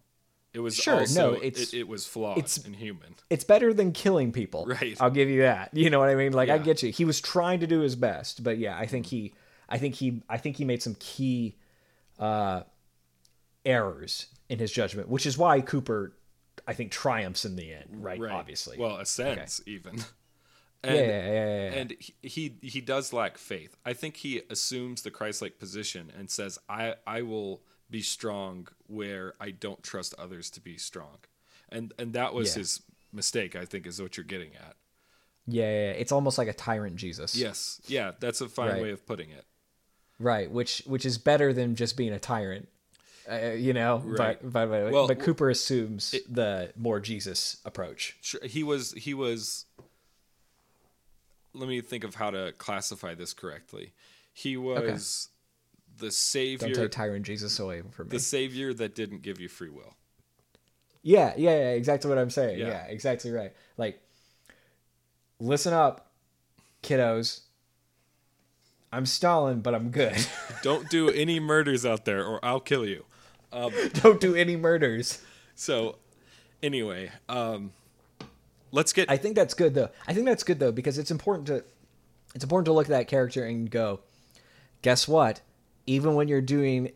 It 0.55 0.61
was 0.61 0.77
Sure, 0.77 1.01
also 1.01 1.31
no, 1.33 1.37
it's- 1.43 1.73
it, 1.73 1.79
it 1.81 1.89
was 1.89 2.07
flawed 2.07 2.37
it's- 2.39 2.59
inhuman. 2.59 3.15
it's 3.31 3.45
better 3.45 3.73
than 3.73 3.93
killing 3.93 4.33
people. 4.33 4.67
Right. 4.67 4.97
I'll 5.01 5.11
give 5.11 5.31
you 5.31 5.43
that. 5.43 5.71
You 5.73 5.89
know 5.89 5.99
what 5.99 6.11
I 6.11 6.15
mean? 6.15 6.33
Like 6.33 6.51
I 6.51 6.59
get 6.59 6.83
you. 6.83 6.91
He 6.93 7.05
was 7.07 7.21
trying 7.21 7.61
to 7.61 7.67
do 7.67 7.81
his 7.81 7.97
best, 7.97 8.43
but 8.45 8.59
yeah, 8.59 8.77
I 8.77 8.87
think 8.87 9.07
he 9.07 9.33
I 9.69 9.79
think 9.79 9.95
he 9.95 10.23
I 10.29 10.37
think 10.37 10.57
he 10.57 10.65
made 10.65 10.83
some 10.83 10.95
key 10.99 11.57
uh 12.19 12.63
errors 13.65 14.27
in 14.49 14.59
his 14.59 14.73
judgment, 14.73 15.09
which 15.09 15.27
is 15.27 15.39
why 15.39 15.61
Cooper 15.61 16.13
I 16.67 16.75
think 16.75 16.93
triumphs 16.93 17.45
in 17.45 17.57
the 17.57 17.73
end, 17.73 17.89
right? 18.05 18.21
Obviously. 18.21 18.79
Well, 18.79 18.99
ascends 18.99 19.63
even. 19.67 19.97
yeah, 19.97 20.91
And, 20.91 20.97
yeah, 20.97 21.03
yeah, 21.07 21.27
yeah, 21.27 21.71
yeah. 21.71 21.79
and 21.81 21.95
he, 21.99 22.15
he 22.23 22.55
he 22.63 22.81
does 22.81 23.13
lack 23.13 23.39
faith. 23.39 23.77
I 23.87 23.93
think 23.95 24.17
he 24.19 24.43
assumes 24.51 25.03
the 25.03 25.11
Christ-like 25.11 25.59
position 25.59 26.13
and 26.17 26.31
says, 26.31 26.59
"I 26.69 26.95
I 27.07 27.23
will 27.23 27.63
be 27.93 28.03
strong 28.03 28.67
where 28.89 29.35
I 29.39 29.51
don't 29.53 29.83
trust 29.85 30.15
others 30.19 30.51
to 30.51 30.61
be 30.61 30.77
strong," 30.79 31.19
and 31.69 31.93
and 31.99 32.13
that 32.15 32.35
was 32.35 32.49
Yeah. 32.57 32.61
his 32.61 32.81
mistake. 33.13 33.55
I 33.55 33.65
think 33.65 33.87
is 33.87 34.03
what 34.03 34.17
you're 34.17 34.25
getting 34.25 34.57
at. 34.57 34.77
yeah, 35.47 35.65
yeah, 35.65 35.71
yeah. 35.71 35.91
It's 35.93 36.11
almost 36.13 36.39
like 36.39 36.49
a 36.49 36.53
tyrant 36.53 36.97
Jesus. 36.97 37.37
Yes, 37.37 37.81
yeah, 37.87 38.13
that's 38.19 38.41
a 38.41 38.49
fine 38.49 38.71
Right. 38.71 38.83
way 38.83 38.91
of 38.91 39.07
putting 39.07 39.31
it. 39.31 39.45
Right, 40.19 40.51
which 40.51 40.83
which 40.87 41.05
is 41.07 41.19
better 41.19 41.53
than 41.53 41.77
just 41.77 41.97
being 41.97 42.13
a 42.13 42.19
tyrant. 42.21 42.69
Uh, 43.31 43.51
you 43.53 43.73
know, 43.73 43.99
Right. 44.05 44.39
but 44.43 44.53
but 44.53 44.67
but, 44.67 44.93
Well, 44.93 45.07
but 45.07 45.21
Cooper 45.21 45.49
assumes 45.51 46.13
the 46.29 46.73
more 46.77 46.99
Jesus 47.01 47.59
approach. 47.65 48.17
Sure, 48.21 48.41
he 48.45 48.63
was 48.65 48.93
he 48.93 49.15
was 49.15 49.67
let 51.55 51.69
me 51.69 51.81
think 51.81 52.03
of 52.05 52.15
how 52.17 52.31
to 52.31 52.53
classify 52.59 53.15
this 53.15 53.33
correctly 53.35 53.93
he 54.33 54.57
was 54.57 55.29
the 55.99 56.11
savior. 56.11 56.69
Don't 56.69 56.85
take 56.85 56.91
tyrant 56.91 57.25
Jesus 57.27 57.59
away 57.59 57.83
from 57.91 58.09
me. 58.09 58.11
the 58.11 58.21
savior 58.21 58.73
that 58.75 58.95
didn't 58.95 59.23
give 59.23 59.41
you 59.41 59.49
free 59.49 59.69
will 59.71 59.95
Yeah, 61.03 61.35
yeah, 61.37 61.51
yeah, 61.57 61.71
exactly 61.71 62.09
what 62.09 62.19
I'm 62.19 62.31
saying. 62.31 62.59
Yeah. 62.59 62.69
Yeah. 62.69 62.85
exactly 62.87 63.31
right. 63.31 63.53
Like, 63.77 64.01
listen 65.39 65.73
up, 65.73 66.11
kiddos. 66.83 67.41
I'm 68.93 69.07
Stalin, 69.07 69.61
but 69.61 69.75
I'm 69.75 69.91
good. 69.91 70.17
don't 70.63 70.89
do 70.91 71.09
any 71.09 71.41
murders 71.41 71.85
out 71.87 72.05
there 72.05 72.25
or 72.25 72.39
i'll 72.45 72.61
kill 72.61 72.87
you 72.87 73.05
Don't 73.95 74.21
do 74.21 74.35
any 74.35 74.57
murders. 74.57 75.21
so 75.55 75.97
anyway 76.63 77.11
um 77.29 77.73
let's 78.71 78.93
get 78.93 79.11
I 79.11 79.17
think 79.19 79.35
that's 79.37 79.55
good 79.55 79.75
though. 79.75 79.91
I 80.07 80.15
think 80.15 80.27
that's 80.27 80.43
good 80.43 80.59
though 80.59 80.73
because 80.73 80.97
it's 80.99 81.11
important 81.11 81.47
to 81.49 81.65
it's 82.35 82.45
important 82.45 82.65
to 82.67 82.73
look 82.73 82.87
at 82.87 82.91
that 82.91 83.09
character 83.09 83.45
and 83.45 83.71
go, 83.71 84.01
guess 84.81 85.07
what? 85.07 85.43
Even 85.87 86.15
when 86.15 86.29
you're 86.29 86.41
doing 86.41 86.93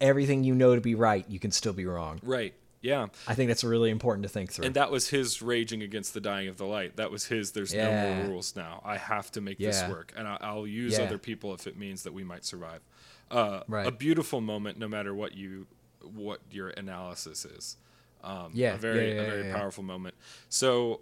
everything 0.00 0.44
you 0.44 0.54
know 0.54 0.74
to 0.74 0.80
be 0.80 0.94
right, 0.94 1.24
you 1.28 1.38
can 1.38 1.50
still 1.50 1.72
be 1.72 1.86
wrong. 1.86 2.20
right. 2.22 2.54
Yeah. 2.80 3.08
I 3.26 3.34
think 3.34 3.48
that's 3.48 3.64
really 3.64 3.90
important 3.90 4.22
to 4.22 4.28
think 4.28 4.52
through. 4.52 4.66
and 4.66 4.74
that 4.76 4.92
was 4.92 5.08
his 5.08 5.42
raging 5.42 5.82
against 5.82 6.14
the 6.14 6.20
dying 6.20 6.46
of 6.46 6.58
the 6.58 6.64
light. 6.64 6.94
That 6.96 7.10
was 7.10 7.24
his 7.24 7.50
there's 7.50 7.74
no 7.74 7.90
more 7.90 8.28
rules 8.28 8.54
now. 8.54 8.80
I 8.84 8.96
have 8.98 9.32
to 9.32 9.40
make 9.40 9.58
this 9.58 9.82
work. 9.88 10.12
And 10.16 10.28
I, 10.28 10.38
i'll 10.40 10.64
use 10.66 10.96
Yeah. 10.96 11.04
other 11.06 11.18
people 11.18 11.52
if 11.54 11.66
it 11.66 11.76
means 11.76 12.04
that 12.04 12.12
we 12.14 12.22
might 12.22 12.44
survive. 12.44 12.80
Uh, 13.32 13.62
Right. 13.66 13.84
a 13.84 13.90
beautiful 13.90 14.40
moment 14.40 14.78
no 14.78 14.86
matter 14.86 15.12
what 15.12 15.34
you 15.34 15.66
what 16.14 16.40
your 16.52 16.68
analysis 16.70 17.44
is. 17.44 17.76
Um, 18.22 18.52
Yeah, 18.54 18.74
a 18.74 18.78
very 18.78 19.08
yeah, 19.08 19.14
yeah, 19.14 19.20
a 19.22 19.26
very 19.26 19.40
yeah, 19.42 19.48
yeah. 19.48 19.56
powerful 19.56 19.82
moment. 19.82 20.14
So 20.48 21.00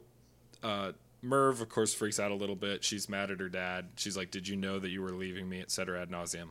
uh, 0.63 0.93
Murph 1.21 1.61
of 1.61 1.69
course 1.69 1.93
freaks 1.93 2.19
out 2.19 2.31
a 2.31 2.35
little 2.35 2.57
bit. 2.57 2.85
She's 2.85 3.07
mad 3.07 3.31
at 3.31 3.39
her 3.41 3.51
dad. 3.51 3.89
She's 3.97 4.17
like 4.17 4.31
did 4.31 4.49
you 4.49 4.57
know 4.57 4.79
that 4.79 4.89
you 4.89 5.03
were 5.03 5.13
leaving 5.13 5.47
me? 5.47 5.61
etc 5.61 6.01
ad 6.01 6.11
nauseum 6.11 6.49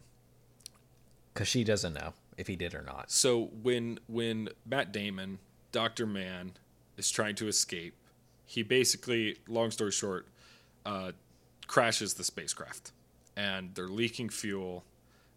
Because 1.35 1.49
she 1.49 1.65
doesn't 1.65 1.93
know 1.93 2.13
if 2.37 2.47
he 2.47 2.55
did 2.55 2.73
or 2.73 2.81
not. 2.81 3.11
So 3.11 3.49
when 3.61 3.99
when 4.07 4.49
Matt 4.65 4.91
Damon, 4.91 5.37
Doctor 5.71 6.07
Mann, 6.07 6.53
is 6.97 7.11
trying 7.11 7.35
to 7.35 7.47
escape, 7.49 7.93
he 8.45 8.63
basically, 8.63 9.37
long 9.47 9.69
story 9.69 9.91
short, 9.91 10.27
uh, 10.85 11.11
crashes 11.67 12.13
the 12.13 12.23
spacecraft, 12.23 12.93
and 13.35 13.75
they're 13.75 13.89
leaking 13.89 14.29
fuel, 14.29 14.85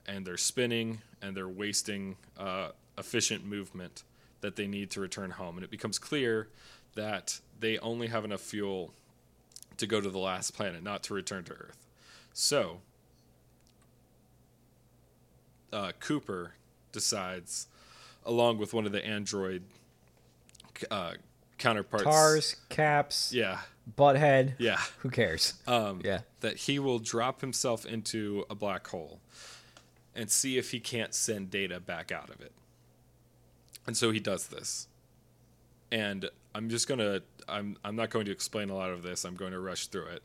and 0.06 0.24
they're 0.24 0.36
spinning, 0.36 1.00
and 1.20 1.36
they're 1.36 1.48
wasting 1.48 2.16
uh, 2.38 2.68
efficient 2.96 3.44
movement 3.44 4.04
that 4.40 4.54
they 4.54 4.68
need 4.68 4.90
to 4.92 5.00
return 5.00 5.32
home, 5.32 5.56
and 5.56 5.64
it 5.64 5.70
becomes 5.70 5.98
clear 5.98 6.48
that 6.94 7.40
they 7.58 7.76
only 7.78 8.06
have 8.06 8.24
enough 8.24 8.40
fuel 8.40 8.92
to 9.78 9.86
go 9.86 10.00
to 10.00 10.10
the 10.10 10.18
last 10.18 10.52
planet, 10.52 10.82
not 10.82 11.02
to 11.02 11.14
return 11.14 11.42
to 11.44 11.52
Earth. 11.52 11.86
So 12.32 12.80
uh, 15.72 15.92
Cooper 16.00 16.52
decides, 16.92 17.66
along 18.24 18.58
with 18.58 18.72
one 18.74 18.86
of 18.86 18.92
the 18.92 19.04
android 19.04 19.62
uh, 20.90 21.12
counterparts, 21.58 22.04
Tars, 22.04 22.56
caps, 22.68 23.32
yeah, 23.32 23.60
butthead. 23.96 24.54
yeah, 24.58 24.78
Who 24.98 25.10
cares? 25.10 25.54
um, 25.66 26.00
yeah. 26.04 26.20
that 26.40 26.56
he 26.56 26.78
will 26.78 26.98
drop 26.98 27.40
himself 27.40 27.84
into 27.84 28.44
a 28.48 28.54
black 28.54 28.86
hole 28.86 29.20
and 30.14 30.30
see 30.30 30.58
if 30.58 30.70
he 30.70 30.80
can't 30.80 31.14
send 31.14 31.50
data 31.50 31.80
back 31.80 32.10
out 32.12 32.30
of 32.30 32.40
it. 32.40 32.52
And 33.86 33.96
so 33.96 34.10
he 34.10 34.20
does 34.20 34.48
this. 34.48 34.86
And 35.90 36.28
I'm 36.54 36.68
just 36.68 36.86
gonna 36.88 37.22
I'm 37.48 37.76
I'm 37.84 37.96
not 37.96 38.10
going 38.10 38.26
to 38.26 38.30
explain 38.32 38.68
a 38.68 38.74
lot 38.74 38.90
of 38.90 39.02
this. 39.02 39.24
I'm 39.24 39.36
going 39.36 39.52
to 39.52 39.60
rush 39.60 39.86
through 39.86 40.06
it. 40.08 40.22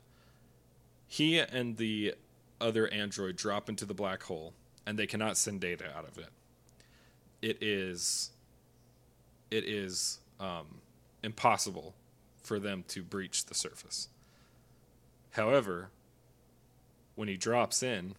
He 1.06 1.38
and 1.38 1.76
the 1.76 2.14
other 2.60 2.88
android 2.88 3.36
drop 3.36 3.68
into 3.68 3.84
the 3.86 3.94
black 3.94 4.22
hole, 4.24 4.52
and 4.86 4.98
they 4.98 5.06
cannot 5.06 5.36
send 5.36 5.60
data 5.60 5.86
out 5.96 6.06
of 6.06 6.18
it. 6.18 6.30
It 7.42 7.62
is 7.62 8.30
it 9.50 9.64
is 9.64 10.18
um, 10.40 10.80
impossible 11.22 11.94
for 12.42 12.58
them 12.58 12.84
to 12.88 13.02
breach 13.02 13.46
the 13.46 13.54
surface. 13.54 14.08
However, 15.32 15.90
when 17.14 17.28
he 17.28 17.36
drops 17.36 17.82
in, 17.82 18.14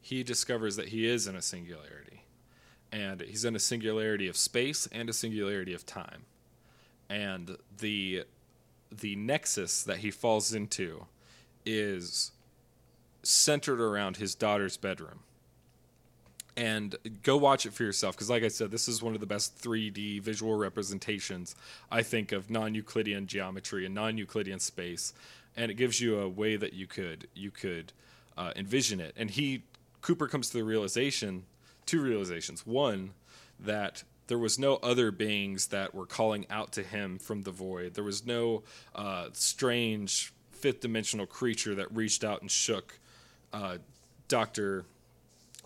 he 0.00 0.22
discovers 0.22 0.76
that 0.76 0.88
he 0.88 1.06
is 1.06 1.26
in 1.26 1.34
a 1.34 1.42
singularity. 1.42 2.24
And 2.92 3.22
he's 3.22 3.44
in 3.44 3.56
a 3.56 3.60
singularity 3.60 4.28
of 4.28 4.36
space 4.36 4.86
and 4.92 5.08
a 5.08 5.12
singularity 5.12 5.74
of 5.74 5.86
time. 5.86 6.24
And 7.08 7.56
the 7.78 8.24
the 8.90 9.16
nexus 9.16 9.82
that 9.82 9.98
he 9.98 10.10
falls 10.10 10.54
into 10.54 11.06
is 11.66 12.30
centered 13.22 13.80
around 13.80 14.18
his 14.18 14.34
daughter's 14.34 14.76
bedroom. 14.76 15.20
And 16.56 16.94
go 17.24 17.36
watch 17.36 17.66
it 17.66 17.72
for 17.72 17.82
yourself 17.82 18.14
because, 18.14 18.30
like 18.30 18.44
I 18.44 18.48
said, 18.48 18.70
this 18.70 18.86
is 18.86 19.02
one 19.02 19.14
of 19.14 19.20
the 19.20 19.26
best 19.26 19.60
3D 19.60 20.20
visual 20.20 20.54
representations 20.54 21.56
I 21.90 22.02
think 22.02 22.30
of 22.30 22.48
non-Euclidean 22.48 23.26
geometry 23.26 23.84
and 23.84 23.94
non-Euclidean 23.94 24.60
space, 24.60 25.12
and 25.56 25.70
it 25.72 25.74
gives 25.74 26.00
you 26.00 26.20
a 26.20 26.28
way 26.28 26.54
that 26.54 26.72
you 26.72 26.86
could 26.86 27.26
you 27.34 27.50
could 27.50 27.92
uh, 28.38 28.52
envision 28.54 29.00
it. 29.00 29.14
And 29.16 29.30
he 29.30 29.64
Cooper 30.00 30.28
comes 30.28 30.50
to 30.50 30.58
the 30.58 30.64
realization, 30.64 31.44
two 31.86 32.00
realizations. 32.02 32.66
One, 32.66 33.14
that 33.58 34.04
there 34.26 34.38
was 34.38 34.58
no 34.58 34.76
other 34.76 35.10
beings 35.10 35.68
that 35.68 35.94
were 35.94 36.06
calling 36.06 36.46
out 36.50 36.72
to 36.72 36.82
him 36.82 37.18
from 37.18 37.42
the 37.42 37.50
void. 37.50 37.94
There 37.94 38.04
was 38.04 38.26
no 38.26 38.62
uh, 38.94 39.28
strange 39.32 40.32
fifth 40.50 40.80
dimensional 40.80 41.26
creature 41.26 41.74
that 41.74 41.94
reached 41.94 42.24
out 42.24 42.40
and 42.40 42.50
shook 42.50 42.98
uh, 43.52 43.78
Doctor 44.28 44.84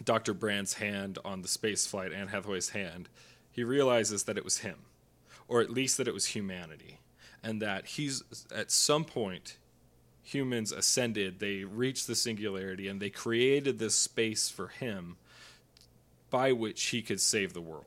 Doctor 0.04 0.34
Brand's 0.34 0.74
hand 0.74 1.18
on 1.24 1.42
the 1.42 1.48
space 1.48 1.86
flight, 1.86 2.12
Anne 2.12 2.28
Hathaway's 2.28 2.70
hand. 2.70 3.08
He 3.50 3.64
realizes 3.64 4.24
that 4.24 4.38
it 4.38 4.44
was 4.44 4.58
him, 4.58 4.76
or 5.48 5.60
at 5.60 5.70
least 5.70 5.96
that 5.96 6.08
it 6.08 6.14
was 6.14 6.26
humanity, 6.26 7.00
and 7.42 7.60
that 7.62 7.86
he's 7.86 8.22
at 8.54 8.70
some 8.70 9.04
point 9.04 9.56
humans 10.28 10.72
ascended, 10.72 11.38
they 11.38 11.64
reached 11.64 12.06
the 12.06 12.14
singularity, 12.14 12.86
and 12.86 13.00
they 13.00 13.10
created 13.10 13.78
this 13.78 13.96
space 13.96 14.48
for 14.48 14.68
him 14.68 15.16
by 16.30 16.52
which 16.52 16.84
he 16.86 17.00
could 17.00 17.20
save 17.20 17.54
the 17.54 17.60
world. 17.60 17.86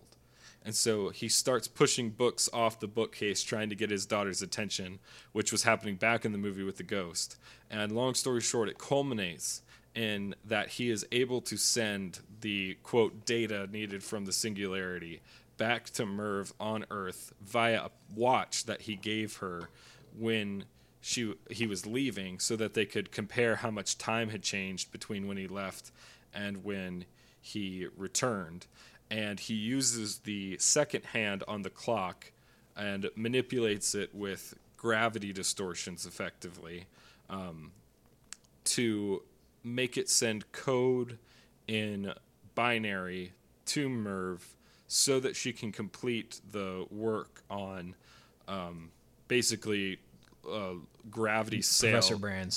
And 0.64 0.76
so 0.76 1.10
he 1.10 1.28
starts 1.28 1.68
pushing 1.68 2.10
books 2.10 2.50
off 2.52 2.80
the 2.80 2.88
bookcase, 2.88 3.44
trying 3.44 3.70
to 3.70 3.76
get 3.76 3.90
his 3.90 4.06
daughter's 4.06 4.42
attention, 4.42 5.00
which 5.32 5.52
was 5.52 5.64
happening 5.64 5.96
back 5.96 6.26
in 6.26 6.32
the 6.32 6.38
movie 6.38 6.64
with 6.64 6.78
the 6.78 6.84
ghost. 6.84 7.38
And 7.70 7.92
long 7.92 8.14
story 8.14 8.42
short, 8.42 8.70
it 8.70 8.78
culminates 8.78 9.62
in 9.96 10.36
that 10.46 10.70
he 10.70 10.90
is 10.90 11.06
able 11.12 11.42
to 11.42 11.58
send 11.58 12.20
the 12.42 12.78
quote 12.84 13.26
data 13.26 13.68
needed 13.72 14.04
from 14.04 14.26
the 14.26 14.32
singularity 14.32 15.22
back 15.58 15.86
to 15.92 16.06
Murph 16.06 16.54
on 16.60 16.86
Earth 16.90 17.34
via 17.42 17.86
a 17.86 17.92
watch 18.16 18.66
that 18.66 18.82
he 18.82 18.96
gave 18.96 19.38
her 19.38 19.70
when 20.18 20.66
she 21.02 21.34
he 21.50 21.68
was 21.68 21.86
leaving 21.86 22.40
so 22.40 22.56
that 22.56 22.74
they 22.74 22.86
could 22.86 23.12
compare 23.12 23.58
how 23.58 23.72
much 23.72 23.98
time 23.98 24.30
had 24.30 24.42
changed 24.42 24.92
between 24.92 25.28
when 25.28 25.38
he 25.38 25.48
left 25.48 25.92
and 26.34 26.64
when 26.64 27.06
he 27.42 27.88
returned. 27.98 28.68
And 29.10 29.40
he 29.40 29.54
uses 29.54 30.20
the 30.20 30.58
second 30.60 31.06
hand 31.06 31.44
on 31.48 31.64
the 31.64 31.70
clock 31.70 32.32
and 32.78 33.10
manipulates 33.16 33.94
it 33.94 34.16
with 34.16 34.56
gravity 34.78 35.34
distortions 35.34 36.06
effectively 36.06 36.86
um, 37.30 37.72
to 38.64 39.22
make 39.64 39.98
it 39.98 40.10
send 40.10 40.52
code 40.52 41.18
in 41.68 42.14
binary 42.56 43.34
to 43.66 43.90
Murph 43.90 44.56
so 44.88 45.20
that 45.20 45.36
she 45.36 45.54
can 45.54 45.72
complete 45.72 46.42
the 46.52 46.86
work 46.90 47.44
on 47.50 47.96
um, 48.48 48.92
basically 49.28 50.00
uh, 50.50 50.74
gravity 51.10 51.62
sail 51.62 52.02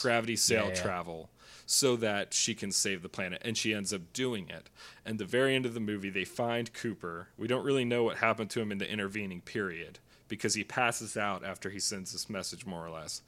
gravity 0.00 0.36
sail 0.36 0.64
Yeah, 0.64 0.68
yeah. 0.70 0.82
travel 0.82 1.30
so 1.66 1.96
that 1.96 2.34
she 2.34 2.54
can 2.54 2.70
save 2.70 3.02
the 3.02 3.08
planet. 3.08 3.40
And 3.44 3.56
she 3.56 3.72
ends 3.72 3.92
up 3.92 4.12
doing 4.12 4.48
it. 4.48 4.68
And 5.04 5.18
the 5.18 5.24
very 5.24 5.54
end 5.54 5.64
of 5.66 5.74
the 5.74 5.80
movie 5.80 6.10
they 6.10 6.24
find 6.24 6.72
cooper. 6.72 7.28
We 7.38 7.46
don't 7.46 7.64
really 7.64 7.84
know 7.84 8.02
what 8.02 8.18
happened 8.18 8.50
to 8.50 8.60
him 8.60 8.72
in 8.72 8.78
the 8.78 8.90
intervening 8.90 9.40
period 9.40 9.98
because 10.28 10.54
he 10.54 10.64
passes 10.64 11.16
out 11.16 11.44
after 11.44 11.70
he 11.70 11.78
sends 11.78 12.12
this 12.12 12.28
message 12.28 12.66
more 12.66 12.84
or 12.84 12.90
less 12.90 13.22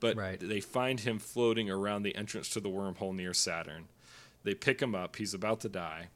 but 0.00 0.16
Right. 0.16 0.40
they 0.40 0.60
find 0.60 1.00
him 1.00 1.18
floating 1.18 1.70
around 1.70 2.02
the 2.02 2.16
entrance 2.16 2.48
to 2.50 2.60
the 2.60 2.68
wormhole 2.70 3.14
near 3.14 3.32
saturn 3.34 3.88
they 4.42 4.54
pick 4.54 4.80
him 4.80 4.94
up 4.94 5.16
he's 5.16 5.34
about 5.34 5.60
to 5.60 5.68
die 5.68 6.08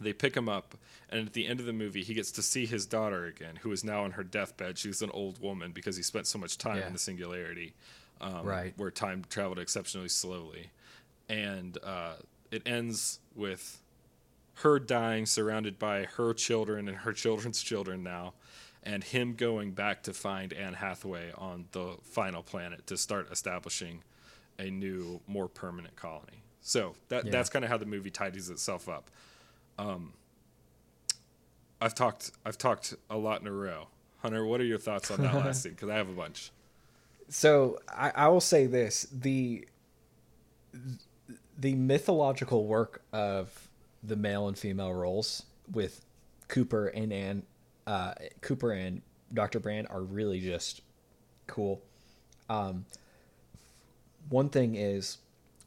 they 0.00 0.12
pick 0.12 0.36
him 0.36 0.48
up 0.48 0.74
and 1.08 1.26
at 1.26 1.32
the 1.32 1.46
end 1.46 1.60
of 1.60 1.66
the 1.66 1.72
movie 1.72 2.02
he 2.02 2.12
gets 2.14 2.30
to 2.32 2.42
see 2.42 2.66
his 2.66 2.84
daughter 2.86 3.24
again 3.24 3.56
who 3.62 3.70
is 3.72 3.82
now 3.84 4.02
on 4.04 4.12
her 4.12 4.24
deathbed 4.24 4.76
she's 4.76 5.00
an 5.02 5.10
old 5.12 5.40
woman 5.40 5.72
because 5.72 5.96
he 5.96 6.02
spent 6.02 6.26
so 6.26 6.38
much 6.38 6.58
time 6.58 6.78
Yeah. 6.78 6.88
in 6.88 6.92
the 6.92 6.98
singularity 6.98 7.72
um, 8.20 8.44
Right. 8.44 8.74
where 8.76 8.90
time 8.90 9.24
traveled 9.30 9.58
exceptionally 9.58 10.08
slowly 10.08 10.70
and 11.28 11.78
uh, 11.82 12.14
it 12.50 12.62
ends 12.66 13.20
with 13.34 13.80
her 14.60 14.78
dying 14.78 15.26
surrounded 15.26 15.78
by 15.78 16.04
her 16.04 16.32
children 16.32 16.88
and 16.88 16.98
her 16.98 17.12
children's 17.12 17.62
children 17.62 18.02
now 18.02 18.32
and 18.86 19.04
him 19.04 19.34
going 19.34 19.72
back 19.72 20.02
to 20.04 20.12
find 20.14 20.52
anne 20.54 20.72
hathaway 20.74 21.30
on 21.36 21.66
the 21.72 21.96
final 22.02 22.42
planet 22.42 22.86
to 22.86 22.96
start 22.96 23.30
establishing 23.30 24.02
a 24.58 24.70
new 24.70 25.20
more 25.26 25.48
permanent 25.48 25.94
colony 25.96 26.42
so 26.62 26.94
that, 27.08 27.26
Yeah. 27.26 27.32
that's 27.32 27.50
kind 27.50 27.64
of 27.64 27.70
how 27.70 27.76
the 27.76 27.84
movie 27.86 28.10
tidies 28.10 28.48
itself 28.48 28.88
up 28.88 29.10
um, 29.78 30.14
I've 31.80 31.94
talked 31.94 32.30
I've 32.46 32.56
talked 32.56 32.94
a 33.10 33.18
lot 33.18 33.42
in 33.42 33.46
a 33.46 33.52
row. 33.52 33.88
Hunter, 34.22 34.46
what 34.46 34.60
are 34.62 34.64
your 34.64 34.78
thoughts 34.78 35.10
on 35.10 35.20
that 35.20 35.34
last 35.44 35.62
scene? 35.62 35.72
Because 35.72 35.90
I 35.90 35.96
have 35.96 36.08
a 36.08 36.12
bunch. 36.12 36.50
So 37.28 37.78
I, 37.94 38.10
I 38.14 38.28
will 38.28 38.40
say 38.40 38.64
this: 38.66 39.06
the 39.12 39.68
the 41.58 41.74
mythological 41.74 42.66
work 42.66 43.02
of 43.12 43.68
the 44.02 44.16
male 44.16 44.48
and 44.48 44.58
female 44.58 44.94
roles 44.94 45.42
with 45.70 46.00
Cooper 46.48 46.86
and 46.86 47.12
Anne, 47.12 47.42
uh, 47.86 48.14
Cooper 48.40 48.72
and 48.72 49.02
Doctor 49.32 49.58
Brand 49.60 49.86
are 49.90 50.02
really 50.02 50.40
just 50.40 50.82
cool. 51.46 51.82
Um, 52.48 52.84
one 54.28 54.48
thing 54.48 54.74
is, 54.74 55.18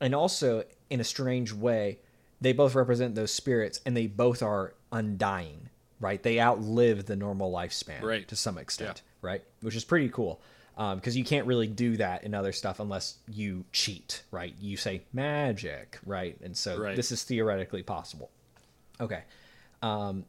and 0.01 0.13
also 0.13 0.63
in 0.89 0.99
a 0.99 1.03
strange 1.03 1.53
way, 1.53 1.99
they 2.41 2.53
both 2.53 2.75
represent 2.75 3.15
those 3.15 3.31
spirits, 3.33 3.79
and 3.85 3.95
they 3.95 4.07
both 4.07 4.41
are 4.41 4.73
undying. 4.91 5.69
Right? 6.01 6.23
They 6.23 6.39
outlive 6.39 7.07
the 7.07 7.17
normal 7.17 7.51
lifespan, 7.51 8.01
Right. 8.01 8.25
to 8.29 8.35
some 8.37 8.57
extent, 8.57 9.01
right? 9.21 9.43
Which 9.59 9.75
is 9.75 9.83
pretty 9.83 10.07
cool 10.07 10.39
because 10.77 11.17
you 11.17 11.25
can't 11.25 11.45
really 11.45 11.67
do 11.67 11.97
that 11.97 12.23
in 12.23 12.33
other 12.33 12.53
stuff 12.53 12.79
unless 12.79 13.15
you 13.27 13.65
cheat, 13.73 14.23
right? 14.31 14.55
You 14.61 14.77
say 14.77 15.01
magic, 15.11 15.99
right? 16.05 16.39
And 16.41 16.55
so 16.55 16.79
Right. 16.79 16.95
this 16.95 17.11
is 17.11 17.23
theoretically 17.25 17.83
possible. 17.83 18.31
Okay. 19.01 19.23
Um, 19.81 20.23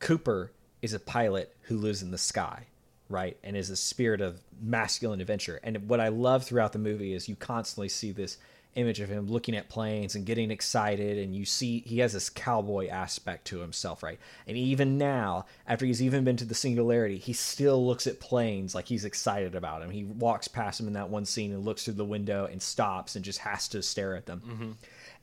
Cooper 0.00 0.50
is 0.82 0.92
a 0.92 1.00
pilot 1.00 1.54
who 1.62 1.78
lives 1.78 2.02
in 2.02 2.10
the 2.10 2.18
sky, 2.18 2.66
right? 3.08 3.36
And 3.42 3.56
is 3.56 3.70
a 3.70 3.76
spirit 3.76 4.20
of 4.20 4.40
masculine 4.60 5.20
adventure. 5.20 5.60
And 5.62 5.88
what 5.88 6.00
I 6.00 6.08
love 6.08 6.44
throughout 6.44 6.72
the 6.72 6.78
movie 6.78 7.14
is 7.14 7.28
you 7.28 7.36
constantly 7.36 7.88
see 7.88 8.12
this 8.12 8.36
image 8.74 9.00
of 9.00 9.08
him 9.08 9.26
looking 9.28 9.54
at 9.54 9.68
planes 9.68 10.14
and 10.14 10.24
getting 10.24 10.50
excited 10.50 11.18
and 11.18 11.36
you 11.36 11.44
see 11.44 11.80
he 11.80 11.98
has 11.98 12.14
this 12.14 12.30
cowboy 12.30 12.88
aspect 12.88 13.44
to 13.44 13.58
himself 13.58 14.02
right 14.02 14.18
and 14.46 14.56
even 14.56 14.96
now 14.96 15.44
after 15.66 15.84
he's 15.84 16.00
even 16.00 16.24
been 16.24 16.38
to 16.38 16.44
the 16.46 16.54
singularity 16.54 17.18
he 17.18 17.34
still 17.34 17.86
looks 17.86 18.06
at 18.06 18.18
planes 18.18 18.74
like 18.74 18.86
he's 18.86 19.04
excited 19.04 19.54
about 19.54 19.80
them 19.80 19.90
he 19.90 20.04
walks 20.04 20.48
past 20.48 20.78
them 20.78 20.86
in 20.86 20.94
that 20.94 21.10
one 21.10 21.26
scene 21.26 21.52
and 21.52 21.66
looks 21.66 21.84
through 21.84 21.92
the 21.92 22.04
window 22.04 22.46
and 22.46 22.62
stops 22.62 23.14
and 23.14 23.24
just 23.24 23.40
has 23.40 23.68
to 23.68 23.82
stare 23.82 24.16
at 24.16 24.24
them 24.24 24.40
mm-hmm. 24.46 24.70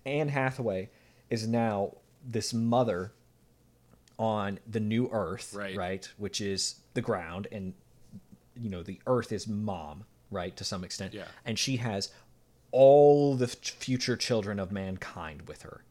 anne 0.05 0.29
hathaway 0.29 0.87
is 1.31 1.47
now 1.47 1.91
this 2.23 2.53
mother 2.53 3.11
on 4.19 4.59
the 4.69 4.79
new 4.81 5.09
earth 5.11 5.53
Right. 5.55 5.75
right 5.75 6.07
which 6.17 6.41
is 6.41 6.75
the 6.93 7.01
ground 7.01 7.47
and 7.51 7.73
you 8.61 8.69
know 8.69 8.83
the 8.83 8.99
earth 9.07 9.31
is 9.31 9.47
mom 9.47 10.03
right 10.29 10.55
to 10.57 10.63
some 10.63 10.83
extent 10.83 11.13
Yeah. 11.13 11.25
and 11.45 11.57
she 11.57 11.77
has 11.77 12.09
all 12.71 13.35
the 13.35 13.45
f- 13.45 13.55
future 13.55 14.15
children 14.17 14.59
of 14.59 14.71
mankind 14.71 15.43
with 15.47 15.61
her 15.63 15.83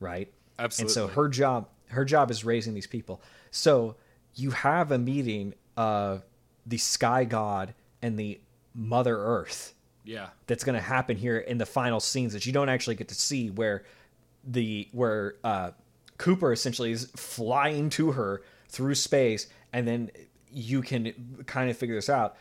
right 0.00 0.30
Absolutely. 0.58 0.90
and 1.02 1.10
so 1.10 1.14
her 1.22 1.28
job 1.28 1.68
her 1.90 2.04
job 2.04 2.30
is 2.30 2.44
raising 2.44 2.74
these 2.74 2.86
people 2.88 3.22
so 3.52 3.94
you 4.34 4.50
have 4.50 4.90
a 4.92 4.98
meeting 4.98 5.54
of 5.76 6.24
the 6.66 6.76
sky 6.78 7.24
god 7.24 7.74
and 8.02 8.18
the 8.18 8.40
mother 8.74 9.16
earth 9.18 9.72
Yeah. 10.04 10.28
that's 10.48 10.64
going 10.64 10.74
to 10.74 10.80
happen 10.82 11.16
here 11.16 11.38
in 11.38 11.58
the 11.58 11.66
final 11.66 12.00
scenes 12.00 12.32
that 12.32 12.44
you 12.44 12.52
don't 12.52 12.68
actually 12.68 12.96
get 12.96 13.08
to 13.08 13.14
see 13.14 13.50
where 13.50 13.84
the 14.44 14.88
where 14.92 15.36
uh 15.44 15.70
Cooper 16.18 16.52
essentially 16.52 16.92
is 16.92 17.10
flying 17.16 17.90
to 17.90 18.12
her 18.12 18.42
through 18.68 18.94
space 18.94 19.46
and 19.72 19.88
then 19.88 20.10
you 20.50 20.82
can 20.82 21.44
kind 21.46 21.70
of 21.70 21.76
figure 21.76 21.94
this 21.94 22.10
out 22.10 22.36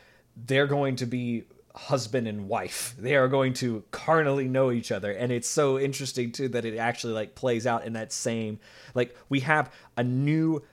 they're 0.45 0.67
going 0.67 0.95
to 0.97 1.05
be 1.05 1.43
husband 1.75 2.27
and 2.27 2.47
wife. 2.47 2.95
They 2.97 3.15
are 3.15 3.27
going 3.27 3.53
to 3.53 3.83
carnally 3.91 4.47
know 4.47 4.71
each 4.71 4.91
other, 4.91 5.11
and 5.11 5.31
it's 5.31 5.47
so 5.47 5.79
interesting 5.79 6.31
too 6.31 6.47
that 6.49 6.65
it 6.65 6.77
actually 6.77 7.13
like 7.13 7.35
plays 7.35 7.65
out 7.67 7.85
in 7.85 7.93
that 7.93 8.11
same 8.11 8.59
like 8.93 9.15
we 9.29 9.41
have 9.41 9.71
a 9.95 10.03
new 10.03 10.63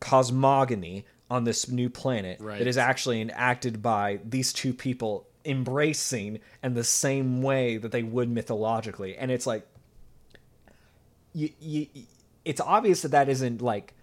cosmogony 0.00 1.04
on 1.30 1.44
this 1.44 1.68
new 1.68 1.88
planet 1.88 2.40
Right. 2.40 2.58
that 2.58 2.66
is 2.66 2.76
actually 2.78 3.20
enacted 3.20 3.82
by 3.82 4.20
these 4.24 4.52
two 4.52 4.74
people 4.74 5.26
embracing 5.44 6.40
in 6.62 6.74
the 6.74 6.84
same 6.84 7.42
way 7.42 7.76
that 7.76 7.92
they 7.92 8.02
would 8.02 8.28
mythologically, 8.30 9.16
and 9.16 9.30
it's 9.30 9.46
like 9.46 9.66
you, 11.32 11.50
you 11.60 11.86
it's 12.44 12.60
obvious 12.60 13.02
that 13.02 13.10
that 13.10 13.28
isn't 13.28 13.62
like 13.62 13.94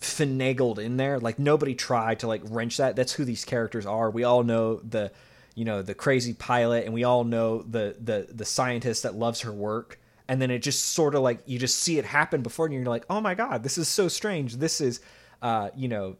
finagled 0.00 0.78
in 0.78 0.96
there. 0.96 1.18
Like 1.18 1.38
nobody 1.38 1.74
tried 1.74 2.20
to 2.20 2.26
like 2.26 2.42
wrench 2.44 2.76
that. 2.78 2.96
That's 2.96 3.12
who 3.12 3.24
these 3.24 3.44
characters 3.44 3.86
are. 3.86 4.10
We 4.10 4.24
all 4.24 4.42
know 4.42 4.76
the 4.76 5.12
you 5.54 5.64
know 5.64 5.82
the 5.82 5.94
crazy 5.94 6.34
pilot 6.34 6.84
and 6.84 6.92
we 6.92 7.04
all 7.04 7.24
know 7.24 7.62
the 7.62 7.96
the 8.00 8.28
the 8.32 8.44
scientist 8.44 9.02
that 9.02 9.14
loves 9.14 9.40
her 9.42 9.52
work. 9.52 10.00
And 10.28 10.42
then 10.42 10.50
it 10.50 10.58
just 10.58 10.86
sort 10.86 11.14
of 11.14 11.22
like 11.22 11.40
you 11.46 11.58
just 11.58 11.78
see 11.78 11.98
it 11.98 12.04
happen 12.04 12.42
before 12.42 12.66
and 12.66 12.74
you're 12.74 12.84
like 12.84 13.04
oh 13.08 13.20
my 13.20 13.34
god 13.34 13.62
this 13.62 13.78
is 13.78 13.88
so 13.88 14.08
strange. 14.08 14.56
This 14.56 14.80
is 14.80 15.00
uh 15.42 15.70
you 15.74 15.88
know 15.88 16.16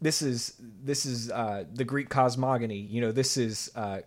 this 0.00 0.22
is 0.22 0.54
this 0.82 1.04
is 1.04 1.30
uh 1.30 1.64
the 1.72 1.84
greek 1.84 2.08
cosmogony. 2.08 2.78
You 2.78 3.02
know 3.02 3.12
this 3.12 3.36
is 3.36 3.70
uh 3.74 4.00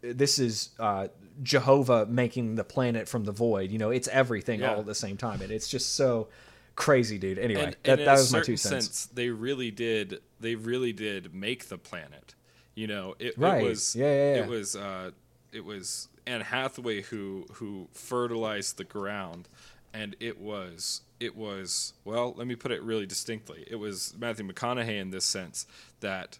this 0.00 0.38
is 0.38 0.70
uh 0.78 1.08
jehovah 1.42 2.06
making 2.06 2.54
the 2.56 2.64
planet 2.64 3.08
from 3.08 3.24
the 3.24 3.32
void 3.32 3.70
you 3.70 3.78
know 3.78 3.90
it's 3.90 4.08
everything 4.08 4.60
Yeah. 4.60 4.72
all 4.74 4.80
at 4.80 4.86
the 4.86 4.94
same 4.94 5.16
time 5.16 5.40
and 5.40 5.50
it's 5.52 5.68
just 5.68 5.94
so 5.94 6.28
crazy 6.74 7.18
dude 7.18 7.38
anyway 7.38 7.62
and, 7.64 7.76
that, 7.84 7.98
and 7.98 8.08
that 8.08 8.12
was 8.12 8.32
my 8.32 8.40
two 8.40 8.56
cents 8.56 8.86
sense, 8.86 9.06
they 9.06 9.30
really 9.30 9.70
did. 9.70 10.20
They 10.40 10.54
really 10.54 10.92
did 10.92 11.34
make 11.34 11.68
the 11.68 11.76
planet. 11.78 12.34
You 12.76 12.86
know, 12.86 13.16
it, 13.18 13.36
Right. 13.36 13.60
it 13.60 13.68
was. 13.68 13.96
Yeah, 13.96 14.04
yeah, 14.06 14.34
yeah. 14.36 14.42
It 14.44 14.48
was. 14.48 14.76
Uh, 14.76 15.10
it 15.50 15.64
was 15.64 16.08
Anne 16.28 16.42
Hathaway 16.42 17.02
who 17.02 17.46
who 17.54 17.88
fertilized 17.92 18.76
the 18.76 18.84
ground, 18.84 19.48
and 19.92 20.14
it 20.20 20.38
was. 20.40 21.00
It 21.18 21.34
was 21.34 21.94
well. 22.04 22.34
Let 22.36 22.46
me 22.46 22.54
put 22.54 22.70
it 22.70 22.80
really 22.84 23.06
distinctly. 23.06 23.64
It 23.68 23.76
was 23.76 24.14
Matthew 24.16 24.46
McConaughey 24.46 25.00
in 25.00 25.10
this 25.10 25.24
sense 25.24 25.66
that 25.98 26.38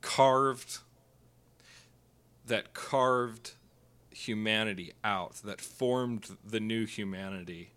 carved. 0.00 0.78
That 2.50 2.74
carved 2.74 3.54
humanity 4.10 4.92
out. 5.02 5.34
That 5.44 5.60
formed 5.60 6.36
the 6.44 6.60
new 6.60 6.84
humanity 6.86 7.72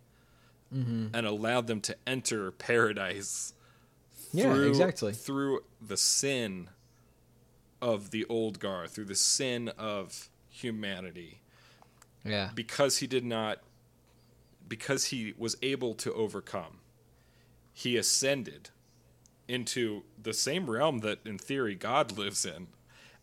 Mm-hmm. 0.74 1.10
and 1.14 1.28
allowed 1.28 1.68
them 1.68 1.82
to 1.82 1.96
enter 2.08 2.50
paradise 2.52 3.54
Yeah, 4.32 4.52
through, 4.56 4.70
exactly. 4.70 5.14
through 5.14 5.60
the 5.80 5.98
sin 5.98 6.70
of 7.80 8.10
the 8.10 8.26
old 8.26 8.60
guard, 8.60 8.90
through 8.90 9.06
the 9.06 9.14
sin 9.14 9.70
of 9.78 10.30
humanity, 10.50 11.42
yeah 12.26 12.50
because 12.56 12.98
he 12.98 13.06
did 13.08 13.24
not, 13.24 13.60
because 14.68 15.06
he 15.14 15.36
was 15.38 15.56
able 15.62 15.94
to 15.94 16.12
overcome, 16.14 16.80
he 17.72 17.96
ascended 17.96 18.72
into 19.48 20.02
the 20.20 20.34
same 20.34 20.68
realm 20.72 21.00
that, 21.00 21.20
in 21.24 21.38
theory, 21.38 21.76
God 21.76 22.18
lives 22.18 22.46
in, 22.46 22.66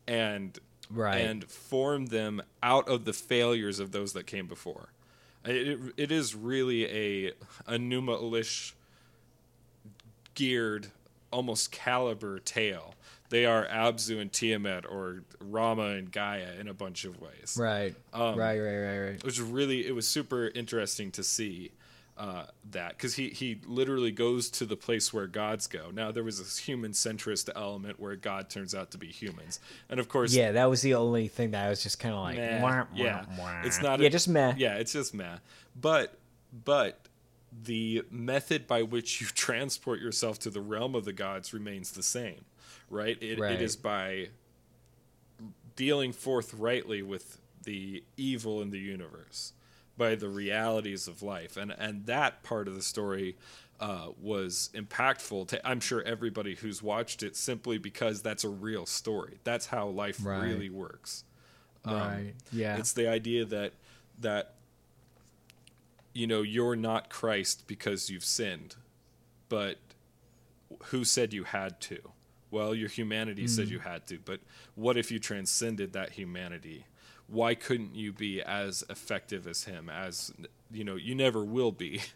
and 0.07 0.57
Right. 0.91 1.18
and 1.20 1.45
formed 1.45 2.09
them 2.09 2.43
out 2.62 2.88
of 2.88 3.05
the 3.05 3.12
failures 3.12 3.78
of 3.78 3.93
those 3.93 4.12
that 4.14 4.26
came 4.26 4.47
before. 4.47 4.88
It, 5.45 5.68
it, 5.68 5.78
it 5.97 6.12
is 6.12 6.34
really 6.34 6.84
a 6.86 7.32
a 7.66 7.78
Enuma 7.78 8.20
Elish 8.20 8.72
geared, 10.34 10.88
almost 11.30 11.72
caliber 11.72 12.38
tale. 12.38 12.95
They 13.30 13.47
are 13.47 13.64
Abzu 13.66 14.20
and 14.20 14.32
Tiamat, 14.32 14.84
or 14.86 15.22
Rama 15.41 15.91
and 15.91 16.11
Gaia, 16.11 16.55
in 16.59 16.66
a 16.66 16.74
bunch 16.74 17.05
of 17.05 17.20
ways. 17.20 17.57
right 17.59 17.95
Um, 18.12 18.36
right 18.36 18.59
right 18.59 18.76
right 18.76 18.99
right 18.99 19.14
It 19.14 19.24
was 19.24 19.41
really, 19.41 19.86
it 19.86 19.95
was 19.95 20.09
super 20.09 20.49
interesting 20.49 21.12
to 21.12 21.22
see 21.22 21.70
uh, 22.21 22.45
that 22.71 22.91
because 22.99 23.14
he 23.14 23.31
he 23.31 23.59
literally 23.66 24.11
goes 24.12 24.51
to 24.51 24.66
the 24.66 24.77
place 24.77 25.12
where 25.12 25.27
gods 25.27 25.66
go. 25.66 25.91
Now 25.91 26.12
there 26.12 26.23
was 26.23 26.39
this 26.39 26.59
human 26.59 26.93
centrist 26.93 27.49
element 27.57 27.99
where 27.99 28.14
God 28.14 28.51
turns 28.51 28.75
out 28.75 28.91
to 28.91 28.99
be 28.99 29.07
humans, 29.09 29.59
and 29.89 29.99
of 29.99 30.09
course, 30.09 30.35
yeah 30.35 30.53
that 30.53 30.66
was 30.66 30.83
the 30.83 30.95
only 30.95 31.29
thing 31.29 31.53
that 31.53 31.64
i 31.66 31.68
was 31.71 31.83
just 31.83 31.99
kind 31.99 32.14
of 32.14 32.21
like 32.21 32.37
meh, 32.37 32.61
wah, 32.62 32.85
yeah, 32.95 33.25
wah. 33.39 33.62
it's 33.64 33.81
not 33.83 34.01
yeah 34.01 34.07
a- 34.09 34.11
just 34.11 34.29
meh 34.29 34.55
Yeah, 34.59 34.75
it's 34.77 34.93
just 34.93 35.14
meh. 35.14 35.39
But 35.81 36.18
but 36.53 37.01
the 37.64 38.03
method 38.11 38.66
by 38.66 38.83
which 38.83 39.21
you 39.21 39.27
transport 39.35 39.99
yourself 40.01 40.39
to 40.41 40.51
the 40.51 40.61
realm 40.61 40.95
of 40.95 41.05
the 41.07 41.12
gods 41.14 41.55
remains 41.55 41.93
the 41.93 42.03
same, 42.03 42.45
right? 42.91 43.16
It, 43.23 43.39
Right. 43.39 43.53
it 43.53 43.62
is 43.62 43.77
by 43.77 44.29
dealing 45.77 46.12
forthrightly 46.12 47.03
with 47.03 47.39
the 47.64 48.03
evil 48.16 48.61
in 48.61 48.71
the 48.71 48.79
universe, 48.79 49.53
by 50.01 50.14
the 50.16 50.28
realities 50.28 51.07
of 51.07 51.22
life, 51.22 51.57
and 51.57 51.70
and 51.78 52.07
that 52.07 52.42
part 52.42 52.66
of 52.68 52.74
the 52.74 52.82
story. 52.82 53.36
Uh, 53.82 54.09
was 54.20 54.68
impactful 54.74 55.48
to 55.48 55.57
I'm 55.66 55.80
sure 55.80 56.03
everybody 56.03 56.55
who's 56.55 56.82
watched 56.82 57.22
it 57.22 57.34
simply 57.34 57.78
because 57.78 58.20
that's 58.20 58.44
a 58.44 58.48
real 58.51 58.84
story. 58.84 59.38
That's 59.42 59.64
how 59.68 59.88
life 59.88 60.18
Right. 60.22 60.42
really 60.42 60.68
works. 60.68 61.24
right 61.86 62.34
yeah 62.53 62.76
It's 62.76 62.92
the 62.92 63.09
idea 63.09 63.46
that 63.46 63.72
that 64.20 64.53
you 66.12 66.26
know 66.26 66.42
you're 66.42 66.76
not 66.76 67.09
Christ 67.09 67.66
because 67.66 68.11
you've 68.11 68.22
sinned, 68.24 68.76
but 69.48 69.78
who 70.88 71.03
said 71.03 71.32
you 71.32 71.44
had 71.44 71.80
to? 71.88 72.01
Well, 72.51 72.74
your 72.74 72.90
humanity 72.90 73.46
said 73.46 73.68
Mm. 73.68 73.70
you 73.70 73.78
had 73.78 74.07
to, 74.09 74.18
but 74.18 74.40
what 74.74 74.98
if 74.98 75.11
you 75.11 75.18
transcended 75.18 75.94
that 75.94 76.11
humanity? 76.11 76.84
Why 77.31 77.55
couldn't 77.55 77.95
you 77.95 78.12
be 78.12 78.43
as 78.43 78.85
effective 78.91 79.47
as 79.47 79.64
him? 79.64 79.89
As 79.89 80.33
you 80.72 80.85
know, 80.85 80.97
you 80.97 81.14
never 81.14 81.45
will 81.45 81.72
be. 81.72 82.01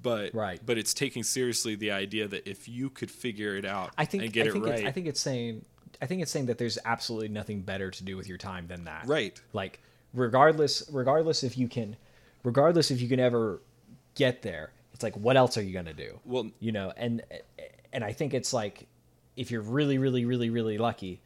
But 0.00 0.34
Right. 0.34 0.58
but 0.64 0.78
it's 0.78 0.94
taking 0.94 1.22
seriously 1.22 1.74
the 1.74 1.90
idea 1.90 2.26
that 2.26 2.48
if 2.48 2.66
you 2.66 2.88
could 2.88 3.10
figure 3.10 3.56
it 3.56 3.66
out 3.66 3.90
i 3.98 4.06
think 4.06 4.22
and 4.22 4.32
get 4.32 4.46
i 4.46 4.50
it 4.50 4.54
right, 4.58 4.86
i 4.86 4.90
think 4.90 5.06
it's 5.06 5.20
saying 5.20 5.66
i 6.00 6.06
think 6.06 6.22
it's 6.22 6.30
saying 6.30 6.46
that 6.46 6.56
there's 6.56 6.78
absolutely 6.86 7.28
nothing 7.28 7.60
better 7.60 7.90
to 7.90 8.02
do 8.02 8.16
with 8.16 8.26
your 8.26 8.38
time 8.38 8.66
than 8.66 8.84
that 8.84 9.06
right, 9.06 9.38
like 9.52 9.80
regardless 10.14 10.82
regardless 10.90 11.44
if 11.44 11.58
you 11.58 11.68
can 11.68 11.94
regardless 12.42 12.90
if 12.90 13.02
you 13.02 13.08
can 13.08 13.20
ever 13.20 13.60
get 14.14 14.40
there 14.40 14.72
it's 14.94 15.02
like 15.02 15.14
what 15.16 15.36
else 15.36 15.58
are 15.58 15.62
you 15.62 15.74
going 15.74 15.84
to 15.84 15.92
do 15.92 16.18
Well- 16.24 16.50
you 16.58 16.72
know 16.72 16.90
and 16.96 17.22
and 17.92 18.02
i 18.02 18.12
think 18.14 18.32
it's 18.32 18.54
like 18.54 18.86
if 19.36 19.50
you're 19.50 19.60
really 19.60 19.98
really 19.98 20.24
really 20.24 20.48
really 20.48 20.78
lucky 20.78 21.20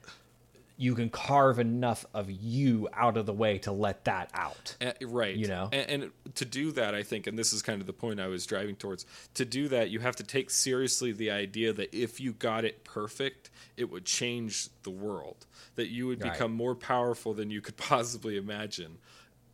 you 0.78 0.94
can 0.94 1.08
carve 1.08 1.58
enough 1.58 2.04
of 2.12 2.30
you 2.30 2.86
out 2.92 3.16
of 3.16 3.24
the 3.24 3.32
way 3.32 3.56
to 3.58 3.72
let 3.72 4.04
that 4.04 4.30
out 4.34 4.76
Uh, 4.80 4.92
right. 5.06 5.34
You 5.34 5.48
know? 5.48 5.70
and, 5.72 6.02
and 6.02 6.10
to 6.34 6.44
do 6.44 6.70
that, 6.72 6.94
I 6.94 7.02
think, 7.02 7.26
and 7.26 7.38
this 7.38 7.52
is 7.54 7.62
kind 7.62 7.80
of 7.80 7.86
the 7.86 7.92
point 7.94 8.20
I 8.20 8.26
was 8.26 8.44
driving 8.44 8.76
towards. 8.76 9.06
To 9.34 9.44
do 9.46 9.68
that, 9.68 9.88
you 9.90 10.00
have 10.00 10.16
to 10.16 10.22
take 10.22 10.50
seriously 10.50 11.12
the 11.12 11.30
idea 11.30 11.72
that 11.72 11.94
if 11.94 12.20
you 12.20 12.32
got 12.32 12.64
it 12.66 12.84
perfect, 12.84 13.48
it 13.76 13.90
would 13.90 14.04
change 14.04 14.68
the 14.82 14.90
world. 14.90 15.46
That 15.76 15.88
you 15.88 16.06
would 16.08 16.22
Right. 16.22 16.32
become 16.32 16.52
more 16.52 16.74
powerful 16.74 17.32
than 17.32 17.50
you 17.50 17.60
could 17.62 17.76
possibly 17.78 18.36
imagine. 18.36 18.98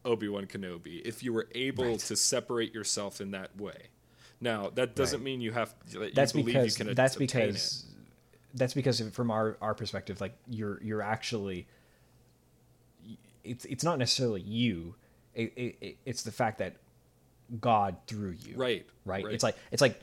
Obi 0.05 0.29
Wan 0.29 0.47
Kenobi, 0.47 1.01
if 1.05 1.23
you 1.23 1.33
were 1.33 1.47
able 1.55 1.85
Right. 1.85 1.99
to 2.01 2.17
separate 2.17 2.75
yourself 2.75 3.21
in 3.21 3.31
that 3.31 3.57
way. 3.57 3.91
Now, 4.41 4.71
that 4.71 4.97
doesn't 4.97 5.21
Right. 5.21 5.25
mean 5.25 5.41
you 5.41 5.53
have 5.53 5.73
that 5.93 6.09
you 6.09 6.11
that's 6.15 6.33
believe 6.33 6.47
because 6.47 6.79
you 6.81 6.85
can 6.87 6.95
that's 6.97 7.15
because 7.15 7.85
that's 8.55 8.75
because 8.75 9.01
from 9.11 9.31
our 9.31 9.57
our 9.61 9.75
perspective 9.75 10.21
like 10.21 10.35
you're 10.49 10.81
you're 10.83 11.03
actually 11.03 11.67
it's 13.45 13.65
it's 13.65 13.85
not 13.85 13.99
necessarily 13.99 14.41
you 14.41 14.95
it, 15.35 15.53
it, 15.57 15.77
it- 15.81 15.97
it's 16.05 16.23
the 16.23 16.33
fact 16.33 16.59
that 16.59 16.77
god 17.61 17.97
through 18.07 18.35
you 18.47 18.57
Right, 18.57 18.87
right 19.05 19.25
right. 19.25 19.35
it's 19.35 19.43
like 19.43 19.57
it's 19.71 19.83
like 19.83 20.01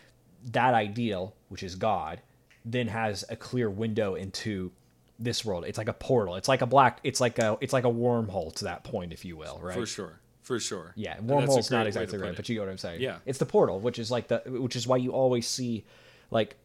that 0.51 0.73
ideal 0.73 1.33
which 1.49 1.63
is 1.63 1.75
god 1.75 2.21
then 2.65 2.87
has 2.87 3.23
a 3.29 3.35
clear 3.35 3.69
window 3.69 4.15
into 4.15 4.71
this 5.17 5.43
world 5.43 5.65
it's 5.65 5.77
like 5.77 5.87
a 5.87 5.93
portal 5.93 6.35
it's 6.35 6.47
like 6.47 6.61
a 6.61 6.65
black 6.65 6.99
it's 7.03 7.19
like 7.21 7.39
a 7.39 7.57
it's 7.61 7.73
like 7.73 7.85
a 7.85 7.89
wormhole 7.91 8.53
to 8.55 8.65
that 8.65 8.83
point 8.83 9.13
if 9.13 9.25
you 9.25 9.35
will 9.37 9.59
right 9.61 9.75
for 9.75 9.85
sure, 9.85 10.19
for 10.43 10.59
sure. 10.59 10.93
yeah, 10.95 11.17
wormhole's 11.19 11.69
not 11.71 11.87
exactly 11.87 12.17
right, 12.17 12.31
it. 12.31 12.35
but 12.35 12.47
you 12.49 12.55
know 12.57 12.63
what 12.63 12.71
I'm 12.71 12.77
saying. 12.77 13.01
Yeah. 13.01 13.17
it's 13.25 13.37
the 13.37 13.45
portal, 13.45 13.79
which 13.79 13.99
is 13.99 14.09
like 14.09 14.29
the, 14.29 14.41
which 14.47 14.75
is 14.75 14.87
why 14.87 14.97
you 14.97 15.11
always 15.11 15.47
see, 15.47 15.83
like, 16.31 16.55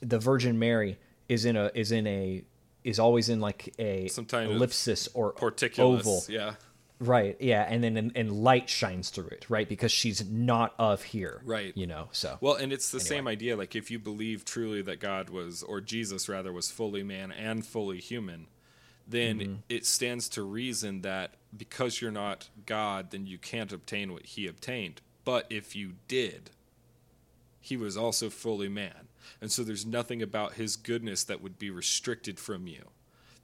the 0.00 0.18
Virgin 0.18 0.58
Mary 0.58 0.98
is 1.28 1.44
in 1.44 1.56
a 1.56 1.70
is 1.74 1.92
in 1.92 2.06
a 2.06 2.44
is 2.82 2.98
always 2.98 3.28
in 3.28 3.40
like 3.40 3.72
a 3.78 4.08
Some 4.08 4.26
kind 4.26 4.50
of 4.50 4.56
ellipsis 4.56 5.08
or 5.14 5.34
oval, 5.78 6.22
yeah, 6.28 6.54
right? 7.00 7.36
Yeah, 7.40 7.62
and 7.68 7.82
then 7.82 7.96
and, 7.96 8.12
and 8.14 8.30
light 8.32 8.68
shines 8.68 9.08
through 9.10 9.28
it, 9.28 9.46
right? 9.48 9.66
Because 9.68 9.90
she's 9.90 10.28
not 10.28 10.74
of 10.78 11.02
here, 11.02 11.40
Right. 11.44 11.72
You 11.76 11.86
know, 11.86 12.08
so 12.12 12.36
Well, 12.42 12.54
and 12.56 12.72
it's 12.72 12.90
the 12.90 12.98
Anyway. 12.98 13.08
same 13.08 13.28
idea. 13.28 13.56
Like, 13.56 13.74
if 13.74 13.90
you 13.90 13.98
believe 13.98 14.44
truly 14.44 14.82
that 14.82 15.00
God 15.00 15.30
was, 15.30 15.62
or 15.62 15.80
Jesus 15.80 16.28
rather, 16.28 16.52
was 16.52 16.70
fully 16.70 17.02
man 17.02 17.32
and 17.32 17.64
fully 17.64 18.00
human, 18.00 18.48
then 19.08 19.38
Mm-hmm. 19.38 19.54
it 19.70 19.86
stands 19.86 20.28
to 20.30 20.42
reason 20.42 21.00
that 21.02 21.34
because 21.56 22.02
you're 22.02 22.10
not 22.10 22.50
God, 22.66 23.12
then 23.12 23.26
you 23.26 23.38
can't 23.38 23.72
obtain 23.72 24.12
what 24.12 24.26
he 24.26 24.46
obtained. 24.46 25.00
But 25.24 25.46
if 25.48 25.74
you 25.74 25.94
did, 26.06 26.50
he 27.62 27.76
was 27.78 27.96
also 27.96 28.28
fully 28.28 28.68
man. 28.68 29.08
And 29.40 29.50
so 29.52 29.62
there's 29.62 29.86
nothing 29.86 30.22
about 30.22 30.54
his 30.54 30.76
goodness 30.76 31.24
that 31.24 31.40
would 31.42 31.58
be 31.58 31.70
restricted 31.70 32.38
from 32.38 32.66
you. 32.66 32.90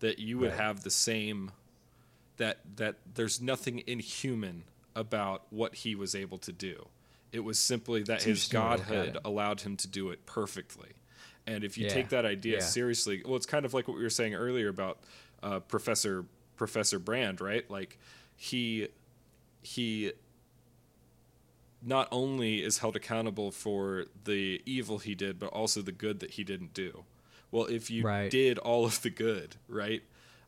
That 0.00 0.18
you 0.18 0.38
would 0.38 0.50
Right. 0.50 0.58
have 0.60 0.82
the 0.82 0.90
same 0.90 1.52
that 2.38 2.58
that 2.76 2.96
there's 3.14 3.40
nothing 3.40 3.82
inhuman 3.86 4.64
about 4.96 5.44
what 5.50 5.74
he 5.76 5.94
was 5.94 6.14
able 6.14 6.38
to 6.38 6.52
do. 6.52 6.88
It 7.32 7.40
was 7.40 7.58
simply 7.58 8.02
that 8.04 8.14
It's 8.16 8.24
his 8.24 8.48
interesting 8.48 8.58
to 8.58 8.62
look 8.64 8.72
at 8.72 8.80
godhood 8.86 9.18
allowed 9.24 9.60
him 9.60 9.76
to 9.76 9.86
do 9.88 10.10
it 10.10 10.26
perfectly. 10.26 10.90
And 11.46 11.62
if 11.64 11.76
you 11.78 11.84
Yeah. 11.84 11.92
take 11.94 12.08
that 12.10 12.24
idea 12.24 12.54
Yeah. 12.54 12.60
seriously, 12.60 13.22
well, 13.24 13.36
it's 13.36 13.46
kind 13.46 13.64
of 13.64 13.74
like 13.74 13.88
what 13.88 13.96
we 13.96 14.02
were 14.02 14.10
saying 14.10 14.34
earlier 14.34 14.68
about 14.68 14.98
uh, 15.42 15.60
Professor 15.60 16.24
Professor 16.56 16.98
Brand, 16.98 17.40
right? 17.40 17.68
Like 17.70 17.98
he 18.36 18.88
he 19.62 20.12
not 21.82 22.08
only 22.12 22.62
is 22.62 22.78
held 22.78 22.96
accountable 22.96 23.50
for 23.50 24.04
the 24.24 24.60
evil 24.66 24.98
he 24.98 25.14
did, 25.14 25.38
but 25.38 25.46
also 25.48 25.80
the 25.82 25.92
good 25.92 26.20
that 26.20 26.32
he 26.32 26.44
didn't 26.44 26.74
do. 26.74 27.04
Well, 27.50 27.66
if 27.66 27.90
you 27.90 28.04
Right. 28.04 28.30
did 28.30 28.58
all 28.58 28.84
of 28.84 29.02
the 29.02 29.10
good, 29.10 29.56
right, 29.68 30.02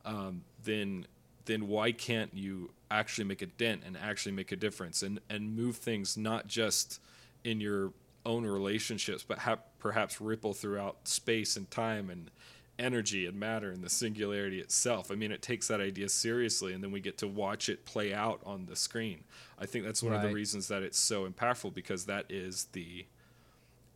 um, 0.04 0.44
then 0.62 1.06
then 1.44 1.66
why 1.66 1.90
can't 1.90 2.32
you 2.34 2.70
actually 2.88 3.24
make 3.24 3.42
a 3.42 3.46
dent 3.46 3.82
and 3.84 3.96
actually 3.96 4.30
make 4.30 4.52
a 4.52 4.56
difference 4.56 5.02
and 5.02 5.20
and 5.28 5.56
move 5.56 5.76
things 5.76 6.16
not 6.16 6.46
just 6.46 7.00
in 7.42 7.60
your 7.60 7.92
own 8.24 8.46
relationships, 8.46 9.24
but 9.26 9.38
ha- 9.40 9.58
perhaps 9.80 10.20
ripple 10.20 10.52
throughout 10.54 11.08
space 11.08 11.56
and 11.56 11.68
time 11.72 12.08
and 12.10 12.30
energy 12.78 13.26
and 13.26 13.38
matter 13.38 13.70
and 13.72 13.82
the 13.82 13.90
singularity 13.90 14.60
itself. 14.60 15.10
I 15.10 15.14
mean, 15.16 15.32
it 15.32 15.42
takes 15.42 15.66
that 15.68 15.80
idea 15.80 16.08
seriously, 16.08 16.72
and 16.72 16.82
then 16.84 16.92
we 16.92 17.00
get 17.00 17.18
to 17.18 17.26
watch 17.26 17.68
it 17.68 17.84
play 17.84 18.14
out 18.14 18.40
on 18.46 18.66
the 18.66 18.76
screen. 18.76 19.24
I 19.62 19.66
think 19.66 19.84
that's 19.84 20.02
one 20.02 20.12
of 20.12 20.22
the 20.22 20.32
reasons 20.34 20.68
that 20.68 20.82
it's 20.82 20.98
so 20.98 21.28
impactful 21.28 21.72
because 21.72 22.06
that 22.06 22.26
is 22.28 22.66
the 22.72 23.06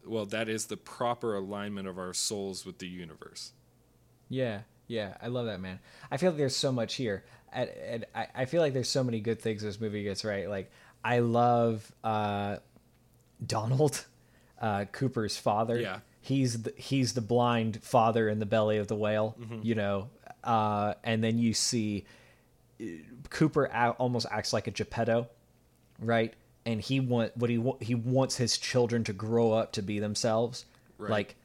well, 0.07 0.25
that 0.27 0.49
is 0.49 0.67
the 0.67 0.77
proper 0.77 1.35
alignment 1.35 1.89
of 1.89 1.99
our 1.99 2.15
souls 2.15 2.65
with 2.65 2.79
the 2.79 2.87
universe. 2.87 3.53
Yeah, 4.29 4.61
yeah, 4.87 5.17
I 5.21 5.27
love 5.27 5.47
that 5.47 5.61
man. 5.61 5.81
I 6.11 6.17
feel 6.17 6.31
like 6.31 6.39
there's 6.39 6.55
so 6.55 6.71
much 6.71 6.95
here, 6.95 7.25
and, 7.53 8.05
I, 8.15 8.29
I 8.35 8.45
feel 8.45 8.63
like 8.63 8.73
there's 8.73 8.89
so 8.89 9.03
many 9.03 9.19
good 9.21 9.41
things 9.41 9.63
this 9.63 9.81
movie 9.81 10.05
gets 10.05 10.25
right. 10.25 10.49
Like 10.49 10.71
I 11.05 11.19
love 11.19 11.91
uh, 12.05 12.59
Donald, 13.45 14.05
uh, 14.61 14.85
Cooper's 14.93 15.37
father. 15.37 15.81
Yeah. 15.81 15.99
he's 16.21 16.63
the, 16.63 16.73
he's 16.77 17.15
the 17.15 17.21
blind 17.21 17.83
father 17.83 18.29
in 18.29 18.39
the 18.39 18.47
belly 18.47 18.79
of 18.79 18.87
the 18.87 18.97
whale. 18.97 19.37
You 19.63 19.75
know, 19.75 20.11
uh, 20.45 20.95
and 21.03 21.25
then 21.25 21.39
you 21.39 21.53
see 21.53 22.05
uh, 22.81 22.85
Cooper 23.31 23.67
almost 23.99 24.27
acts 24.31 24.53
like 24.53 24.69
a 24.69 24.71
Geppetto, 24.71 25.29
right? 26.01 26.35
And 26.65 26.81
he 26.81 27.01
want 27.01 27.37
what 27.37 27.51
he 27.51 27.59
wa- 27.59 27.77
he 27.81 27.95
wants 27.95 28.37
his 28.37 28.59
children 28.59 29.05
to 29.05 29.13
grow 29.13 29.53
up 29.53 29.73
to 29.73 29.83
be 29.83 29.99
themselves. 30.01 30.65
Right. 30.99 31.11
Like 31.11 31.37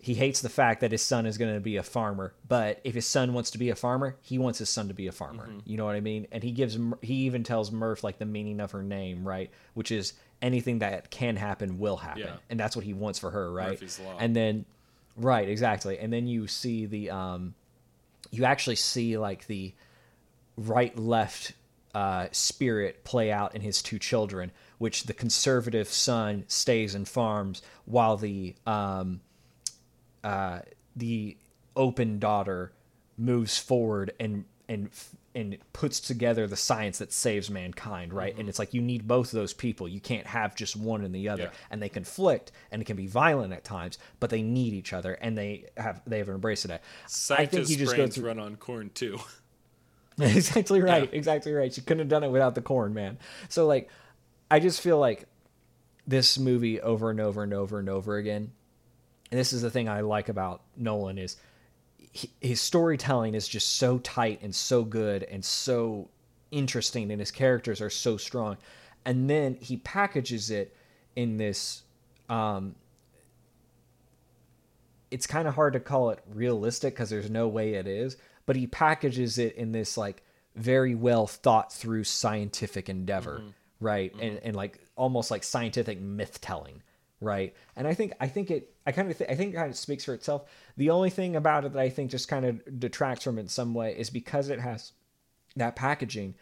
he 0.00 0.14
hates 0.14 0.40
the 0.42 0.48
fact 0.48 0.80
that 0.82 0.92
his 0.92 1.02
son 1.02 1.26
is 1.26 1.38
going 1.38 1.54
to 1.54 1.60
be 1.60 1.76
a 1.76 1.82
farmer, 1.82 2.32
but 2.46 2.80
if 2.84 2.94
his 2.94 3.06
son 3.06 3.32
wants 3.34 3.50
to 3.52 3.58
be 3.58 3.70
a 3.70 3.74
farmer, 3.74 4.16
he 4.22 4.38
wants 4.38 4.58
his 4.60 4.68
son 4.68 4.88
to 4.88 4.94
be 4.94 5.06
a 5.08 5.12
farmer. 5.12 5.46
Mm-hmm. 5.48 5.58
You 5.64 5.76
know 5.76 5.84
what 5.86 5.96
I 5.96 6.00
mean? 6.00 6.26
And 6.30 6.42
he 6.42 6.52
gives 6.52 6.78
he 7.02 7.14
even 7.26 7.42
tells 7.42 7.72
Murph 7.72 8.04
like 8.04 8.18
the 8.18 8.26
meaning 8.26 8.60
of 8.60 8.70
her 8.72 8.82
name, 8.82 9.26
right? 9.26 9.50
Which 9.74 9.90
is 9.90 10.12
anything 10.40 10.78
that 10.80 11.10
can 11.10 11.34
happen 11.36 11.78
will 11.78 11.96
happen, 11.96 12.22
Yeah. 12.22 12.36
and 12.48 12.60
that's 12.60 12.76
what 12.76 12.84
he 12.84 12.92
wants 12.94 13.18
for 13.18 13.30
her, 13.30 13.50
right? 13.52 13.70
Murphy's 13.70 13.98
Law. 13.98 14.16
And 14.20 14.36
then, 14.36 14.66
right, 15.16 15.48
exactly. 15.48 15.98
And 15.98 16.12
then 16.12 16.28
you 16.28 16.46
see 16.46 16.86
the 16.86 17.10
um, 17.10 17.54
you 18.30 18.44
actually 18.44 18.76
see 18.76 19.18
like 19.18 19.46
the 19.48 19.74
right 20.56 20.96
left 20.98 21.52
uh, 21.94 22.26
spirit 22.32 23.04
play 23.04 23.30
out 23.32 23.54
in 23.54 23.60
his 23.62 23.82
two 23.82 23.98
children, 23.98 24.52
which 24.78 25.04
the 25.04 25.14
conservative 25.14 25.88
son 25.88 26.44
stays 26.48 26.94
and 26.94 27.08
farms 27.08 27.62
while 27.84 28.16
the 28.16 28.54
um, 28.66 29.20
uh, 30.24 30.60
the 30.96 31.36
open 31.76 32.18
daughter 32.18 32.72
moves 33.16 33.58
forward 33.58 34.12
and 34.20 34.44
and 34.68 34.90
and 35.34 35.56
puts 35.72 36.00
together 36.00 36.46
the 36.48 36.56
science 36.56 36.98
that 36.98 37.12
saves 37.12 37.48
mankind, 37.48 38.12
right? 38.12 38.36
And 38.36 38.48
it's 38.48 38.58
like 38.58 38.74
you 38.74 38.80
need 38.80 39.06
both 39.06 39.26
of 39.26 39.32
those 39.38 39.52
people. 39.52 39.86
You 39.86 40.00
can't 40.00 40.26
have 40.26 40.56
just 40.56 40.74
one 40.74 41.04
and 41.04 41.14
the 41.14 41.28
other, 41.28 41.44
Yeah. 41.44 41.50
and 41.70 41.80
they 41.80 41.88
conflict 41.88 42.50
and 42.72 42.82
it 42.82 42.86
can 42.86 42.96
be 42.96 43.06
violent 43.06 43.52
at 43.52 43.62
times, 43.62 43.98
but 44.18 44.30
they 44.30 44.42
need 44.42 44.72
each 44.72 44.92
other 44.92 45.12
and 45.14 45.38
they 45.38 45.66
have 45.76 46.00
they 46.06 46.18
have 46.18 46.28
embraced 46.28 46.64
it. 46.64 46.70
I 47.30 47.46
think 47.46 47.68
you 47.68 47.76
just 47.76 47.92
go 47.92 47.98
brains 47.98 48.16
through. 48.16 48.26
run 48.26 48.38
on 48.40 48.56
corn 48.56 48.90
too. 48.94 49.18
exactly 50.36 50.80
right. 50.80 51.04
Yeah. 51.04 51.16
Exactly 51.16 51.52
right. 51.52 51.72
She 51.72 51.80
couldn't 51.80 52.00
have 52.00 52.08
done 52.08 52.24
it 52.24 52.30
without 52.30 52.54
the 52.54 52.62
corn, 52.62 52.94
man. 52.94 53.18
So 53.48 53.66
like, 53.66 53.88
I 54.50 54.60
just 54.60 54.80
feel 54.80 54.98
like 54.98 55.26
this 56.06 56.38
movie 56.38 56.80
over 56.80 57.10
and 57.10 57.20
over 57.20 57.42
and 57.42 57.52
over 57.52 57.78
and 57.78 57.88
over 57.88 58.16
again. 58.16 58.52
And 59.30 59.38
this 59.38 59.52
is 59.52 59.62
the 59.62 59.70
thing 59.70 59.88
I 59.88 60.00
like 60.00 60.28
about 60.28 60.62
Nolan 60.76 61.18
is 61.18 61.36
he, 62.12 62.30
his 62.40 62.60
storytelling 62.60 63.34
is 63.34 63.46
just 63.46 63.76
so 63.76 63.98
tight 63.98 64.40
and 64.42 64.54
so 64.54 64.84
good 64.84 65.22
and 65.24 65.44
so 65.44 66.08
interesting, 66.50 67.10
and 67.10 67.20
his 67.20 67.30
characters 67.30 67.80
are 67.80 67.90
so 67.90 68.16
strong. 68.16 68.56
And 69.04 69.28
then 69.28 69.54
he 69.60 69.76
packages 69.78 70.50
it 70.50 70.74
in 71.16 71.36
this. 71.36 71.82
Um, 72.28 72.74
it's 75.10 75.26
kind 75.26 75.48
of 75.48 75.54
hard 75.54 75.72
to 75.74 75.80
call 75.80 76.10
it 76.10 76.20
realistic 76.34 76.94
because 76.94 77.10
there's 77.10 77.30
no 77.30 77.48
way 77.48 77.74
it 77.74 77.86
is, 77.86 78.16
but 78.48 78.56
he 78.56 78.66
packages 78.66 79.36
it 79.36 79.54
in 79.56 79.72
this 79.72 79.98
like 79.98 80.22
very 80.56 80.94
well 80.94 81.26
thought 81.26 81.70
through 81.70 82.02
scientific 82.02 82.88
endeavor, 82.88 83.40
mm-hmm. 83.40 83.50
right? 83.78 84.10
And 84.14 84.38
mm-hmm. 84.38 84.46
and 84.46 84.56
like 84.56 84.80
almost 84.96 85.30
like 85.30 85.44
scientific 85.44 86.00
myth 86.00 86.40
telling, 86.40 86.82
right? 87.20 87.54
And 87.76 87.86
I 87.86 87.92
think 87.92 88.14
I 88.20 88.26
think 88.26 88.50
it 88.50 88.72
I 88.86 88.92
kind 88.92 89.10
of 89.10 89.18
th- 89.18 89.28
I 89.28 89.34
think 89.34 89.52
it 89.52 89.56
kind 89.58 89.68
of 89.68 89.76
speaks 89.76 90.06
for 90.06 90.14
itself. 90.14 90.48
The 90.78 90.88
only 90.88 91.10
thing 91.10 91.36
about 91.36 91.66
it 91.66 91.74
that 91.74 91.78
I 91.78 91.90
think 91.90 92.10
just 92.10 92.26
kind 92.26 92.46
of 92.46 92.80
detracts 92.80 93.22
from 93.22 93.36
it 93.36 93.42
in 93.42 93.48
some 93.48 93.74
way 93.74 93.94
is 93.94 94.08
because 94.08 94.48
it 94.48 94.60
has 94.60 94.92
that 95.56 95.76
packaging, 95.76 96.34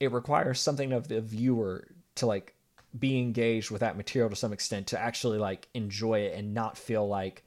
it 0.00 0.10
requires 0.10 0.60
something 0.60 0.92
of 0.92 1.06
the 1.06 1.20
viewer 1.20 1.86
to 2.16 2.26
like 2.26 2.56
be 2.98 3.20
engaged 3.20 3.70
with 3.70 3.82
that 3.82 3.96
material 3.96 4.30
to 4.30 4.34
some 4.34 4.52
extent 4.52 4.88
to 4.88 5.00
actually 5.00 5.38
like 5.38 5.68
enjoy 5.74 6.22
it 6.22 6.36
and 6.36 6.54
not 6.54 6.76
feel 6.76 7.06
like 7.06 7.44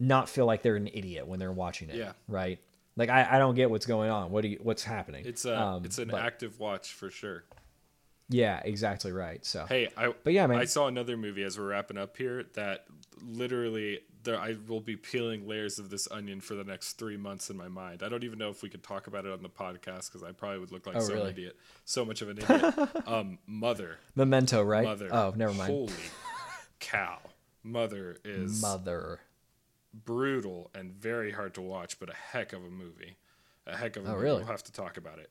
not 0.00 0.28
feel 0.28 0.46
like 0.46 0.62
they're 0.62 0.74
an 0.74 0.88
idiot 0.92 1.28
when 1.28 1.38
they're 1.38 1.52
watching 1.52 1.90
it. 1.90 1.94
Yeah. 1.94 2.12
Right. 2.26 2.58
Like 2.96 3.10
I, 3.10 3.26
I 3.32 3.38
don't 3.38 3.54
get 3.54 3.70
what's 3.70 3.86
going 3.86 4.10
on. 4.10 4.30
What 4.30 4.42
do 4.42 4.48
you 4.48 4.58
what's 4.62 4.82
happening? 4.84 5.24
It's 5.26 5.44
a 5.44 5.60
Um, 5.60 5.84
it's 5.84 5.98
an 5.98 6.08
but- 6.08 6.22
active 6.22 6.58
watch 6.58 6.92
for 6.92 7.10
sure. 7.10 7.44
Yeah, 8.28 8.60
exactly 8.64 9.12
right. 9.12 9.44
So 9.46 9.66
Hey, 9.66 9.88
I 9.96 10.12
But 10.24 10.32
yeah, 10.32 10.46
man. 10.48 10.58
I 10.58 10.64
saw 10.64 10.88
another 10.88 11.16
movie 11.16 11.44
as 11.44 11.58
we're 11.58 11.66
wrapping 11.68 11.96
up 11.96 12.16
here 12.16 12.44
that 12.54 12.84
literally 13.22 14.00
there 14.24 14.36
I 14.40 14.56
will 14.66 14.80
be 14.80 14.96
peeling 14.96 15.46
layers 15.46 15.78
of 15.78 15.90
this 15.90 16.08
onion 16.10 16.40
for 16.40 16.54
the 16.54 16.64
next 16.64 16.94
three 16.94 17.16
months 17.16 17.50
in 17.50 17.56
my 17.56 17.68
mind. 17.68 18.02
I 18.02 18.08
don't 18.08 18.24
even 18.24 18.38
know 18.40 18.50
if 18.50 18.62
we 18.64 18.68
could 18.68 18.82
talk 18.82 19.06
about 19.06 19.26
it 19.26 19.32
on 19.32 19.42
the 19.42 19.48
podcast 19.48 20.08
because 20.10 20.24
I 20.24 20.32
probably 20.32 20.58
would 20.58 20.72
look 20.72 20.86
like 20.88 20.96
Oh, 20.96 21.00
so 21.00 21.14
really? 21.14 21.30
idiot, 21.30 21.56
so 21.84 22.04
much 22.04 22.20
of 22.22 22.30
an 22.30 22.38
idiot. 22.38 22.74
um, 23.06 23.38
Mother, 23.46 23.98
Memento, 24.16 24.62
right? 24.64 24.82
Mother. 24.84 25.08
Oh, 25.12 25.32
never 25.36 25.54
mind. 25.54 25.70
Holy 25.70 25.92
cow, 26.80 27.18
Mother 27.62 28.16
is 28.24 28.60
Mother. 28.60 29.20
Brutal 30.04 30.70
and 30.74 30.92
very 30.92 31.32
hard 31.32 31.54
to 31.54 31.62
watch, 31.62 31.98
but 31.98 32.10
a 32.10 32.14
heck 32.14 32.52
of 32.52 32.64
a 32.64 32.70
movie. 32.70 33.16
A 33.66 33.76
heck 33.76 33.96
of 33.96 34.04
a 34.04 34.08
Oh, 34.08 34.12
movie. 34.12 34.24
really? 34.24 34.38
We'll 34.38 34.46
have 34.48 34.62
to 34.64 34.72
talk 34.72 34.96
about 34.96 35.18
it 35.18 35.30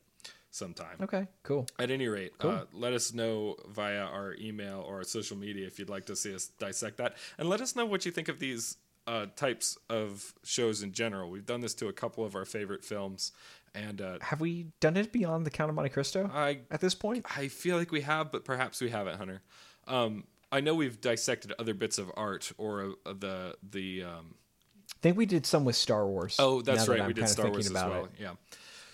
sometime. 0.50 0.96
Okay, 1.00 1.26
cool. 1.42 1.66
At 1.78 1.90
any 1.90 2.08
rate, 2.08 2.32
uh, 2.40 2.64
let 2.72 2.92
us 2.92 3.12
know 3.12 3.56
via 3.68 4.00
our 4.02 4.34
email 4.40 4.80
or 4.86 4.96
our 4.96 5.04
social 5.04 5.36
media 5.36 5.66
if 5.66 5.78
you'd 5.78 5.88
like 5.90 6.06
to 6.06 6.16
see 6.16 6.34
us 6.34 6.48
dissect 6.58 6.96
that. 6.98 7.16
And 7.38 7.48
let 7.48 7.60
us 7.60 7.76
know 7.76 7.86
what 7.86 8.04
you 8.06 8.12
think 8.12 8.28
of 8.28 8.38
these 8.38 8.76
uh, 9.06 9.26
types 9.36 9.78
of 9.88 10.34
shows 10.44 10.82
in 10.82 10.92
general. 10.92 11.30
We've 11.30 11.46
done 11.46 11.60
this 11.60 11.74
to 11.74 11.88
a 11.88 11.92
couple 11.92 12.24
of 12.24 12.34
our 12.34 12.44
favorite 12.44 12.84
films. 12.84 13.32
And 13.74 14.00
uh, 14.00 14.18
Have 14.22 14.40
we 14.40 14.66
done 14.80 14.96
it 14.96 15.12
beyond 15.12 15.44
the 15.46 15.50
Count 15.50 15.68
of 15.68 15.76
Monte 15.76 15.90
Cristo 15.90 16.30
I, 16.32 16.60
at 16.70 16.80
this 16.80 16.94
point? 16.94 17.26
I 17.36 17.48
feel 17.48 17.76
like 17.76 17.92
we 17.92 18.00
have, 18.00 18.32
but 18.32 18.44
perhaps 18.44 18.80
we 18.80 18.88
haven't, 18.90 19.16
Hunter. 19.18 19.42
Um, 19.86 20.24
I 20.50 20.60
know 20.60 20.74
we've 20.74 21.00
dissected 21.00 21.52
other 21.58 21.74
bits 21.74 21.98
of 21.98 22.10
art 22.16 22.52
or 22.56 22.94
the 23.04 23.56
the 23.68 24.04
um, 24.04 24.34
think 25.06 25.16
we 25.16 25.26
did 25.26 25.46
some 25.46 25.64
with 25.64 25.76
Star 25.76 26.06
Wars. 26.06 26.36
Oh, 26.38 26.62
that's 26.62 26.86
that 26.86 26.90
right. 26.90 27.00
I'm 27.00 27.06
We 27.06 27.12
did 27.12 27.28
Star 27.28 27.48
Wars 27.48 27.66
as 27.66 27.72
well. 27.72 28.06
it. 28.06 28.10
Yeah. 28.18 28.32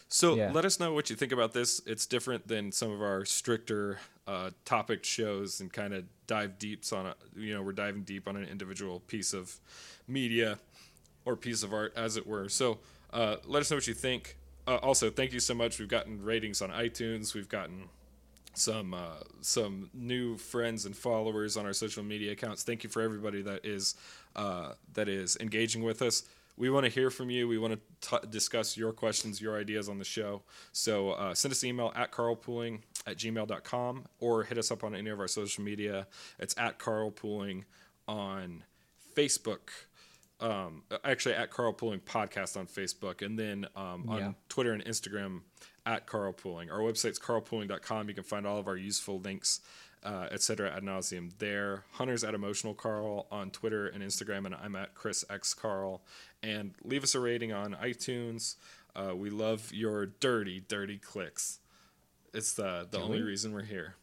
So 0.09 0.35
Yeah. 0.35 0.53
let 0.53 0.67
us 0.67 0.79
know 0.79 0.93
what 0.93 1.09
you 1.09 1.17
think 1.17 1.33
about 1.33 1.53
this. 1.55 1.81
It's 1.87 2.05
different 2.05 2.47
than 2.47 2.71
some 2.71 2.91
of 2.91 3.01
our 3.01 3.25
stricter 3.25 3.99
uh, 4.27 4.51
topic 4.67 5.05
shows 5.05 5.61
and 5.61 5.73
kind 5.73 5.95
of 5.95 6.05
dive 6.27 6.59
deeps 6.59 6.93
on 6.93 7.07
a, 7.07 7.15
you 7.35 7.55
know, 7.55 7.63
we're 7.63 7.73
diving 7.73 8.03
deep 8.03 8.29
on 8.29 8.37
an 8.37 8.45
individual 8.45 9.01
piece 9.01 9.33
of 9.33 9.59
media 10.07 10.59
or 11.25 11.35
piece 11.35 11.63
of 11.63 11.73
art, 11.73 11.95
as 11.97 12.19
it 12.19 12.27
were. 12.27 12.49
So 12.49 12.79
uh, 13.13 13.37
let 13.47 13.61
us 13.61 13.71
know 13.71 13.79
what 13.79 13.87
you 13.87 13.95
think. 13.95 14.37
Uh, 14.67 14.77
also, 14.77 15.11
thank 15.11 15.33
you 15.33 15.41
so 15.41 15.55
much. 15.55 15.79
We've 15.79 15.89
gotten 15.89 16.23
ratings 16.23 16.61
on 16.61 16.69
iTunes. 16.71 17.35
We've 17.35 17.49
gotten 17.49 17.89
some 18.55 18.93
uh, 18.93 19.21
some 19.41 19.89
new 19.95 20.37
friends 20.37 20.85
and 20.85 20.95
followers 20.95 21.57
on 21.57 21.65
our 21.65 21.73
social 21.73 22.03
media 22.03 22.33
accounts. 22.33 22.63
Thank 22.63 22.85
you 22.85 22.91
for 22.91 23.01
everybody 23.01 23.43
that 23.43 23.65
is 23.65 23.95
uh, 24.37 24.73
that 24.95 25.09
is 25.09 25.37
engaging 25.41 25.83
with 25.83 26.03
us. 26.03 26.25
We 26.57 26.69
want 26.69 26.85
to 26.85 26.91
hear 26.91 27.11
from 27.11 27.31
you. 27.31 27.49
We 27.49 27.57
want 27.59 27.81
to 28.03 28.21
t- 28.21 28.27
discuss 28.29 28.77
your 28.77 28.93
questions, 28.93 29.41
your 29.41 29.59
ideas 29.59 29.89
on 29.89 29.99
the 29.99 30.05
show. 30.05 30.43
So 30.73 31.11
uh, 31.13 31.35
send 31.35 31.53
us 31.53 31.63
an 31.63 31.71
email 31.71 31.93
at 31.97 32.13
carlpooling 32.13 32.81
at 33.07 33.17
gmail.com 33.17 34.05
or 34.21 34.43
hit 34.45 34.59
us 34.59 34.71
up 34.71 34.85
on 34.85 34.95
any 34.95 35.09
of 35.11 35.19
our 35.19 35.29
social 35.29 35.65
media. 35.65 36.07
It's 36.39 36.55
at 36.59 36.79
carlpooling 36.79 37.65
on 38.07 38.65
Facebook. 39.17 39.71
Um, 40.41 40.83
actually, 41.05 41.37
at 41.37 41.53
Carlpooling 41.53 42.01
Podcast 42.01 42.57
on 42.57 42.67
Facebook, 42.67 43.25
and 43.25 43.39
then 43.39 43.65
um, 43.77 44.07
on 44.09 44.19
Yeah. 44.19 44.33
Twitter 44.49 44.73
and 44.73 44.85
Instagram 44.85 45.43
at 45.87 46.09
Carlpooling. 46.09 46.69
Our 46.73 46.81
website's 46.81 47.19
carlpooling.com. 47.21 48.09
You 48.09 48.15
can 48.15 48.25
find 48.25 48.45
all 48.45 48.59
of 48.59 48.67
our 48.67 48.77
useful 48.77 49.21
links, 49.21 49.61
uh, 50.05 50.27
etc. 50.31 50.73
ad 50.77 50.83
nauseum 50.83 51.31
there. 51.39 51.85
Hunter's 51.93 52.25
at 52.25 52.35
Emotional 52.35 52.75
Carl 52.75 53.27
on 53.31 53.51
Twitter 53.51 53.87
and 53.87 54.03
Instagram, 54.03 54.47
and 54.47 54.55
I'm 54.55 54.75
at 54.77 54.95
Chris 54.95 55.25
X 55.31 55.55
Carl. 55.55 56.03
And 56.43 56.75
leave 56.85 57.05
us 57.05 57.15
a 57.15 57.21
rating 57.21 57.53
on 57.53 57.75
iTunes. 57.83 58.57
Uh, 58.97 59.15
we 59.15 59.31
love 59.31 59.71
your 59.73 60.07
dirty, 60.07 60.65
dirty 60.69 60.99
clicks. 60.99 61.61
It's 62.35 62.53
the 62.55 62.87
the 62.91 62.99
only 63.01 63.19
we? 63.21 63.29
reason 63.29 63.53
we're 63.53 63.63
here. 63.63 63.95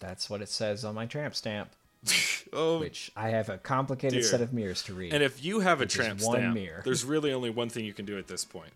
That's 0.00 0.30
what 0.30 0.40
it 0.40 0.48
says 0.48 0.84
on 0.84 0.94
my 0.94 1.06
tramp 1.06 1.34
stamp, 1.34 1.70
Oh, 2.52 2.80
which 2.80 3.10
I 3.14 3.28
have 3.28 3.48
a 3.50 3.58
complicated 3.58 4.20
Dear. 4.20 4.28
set 4.28 4.40
of 4.40 4.52
mirrors 4.52 4.82
to 4.84 4.94
read. 4.94 5.12
and 5.12 5.22
if 5.22 5.44
you 5.44 5.60
have 5.60 5.80
a 5.80 5.86
tramp 5.86 6.22
one 6.22 6.38
stamp, 6.38 6.54
mirror. 6.54 6.80
there's 6.84 7.04
really 7.04 7.32
only 7.32 7.50
one 7.50 7.68
thing 7.68 7.84
you 7.84 7.92
can 7.92 8.06
do 8.06 8.16
at 8.18 8.26
this 8.26 8.44
point 8.44 8.72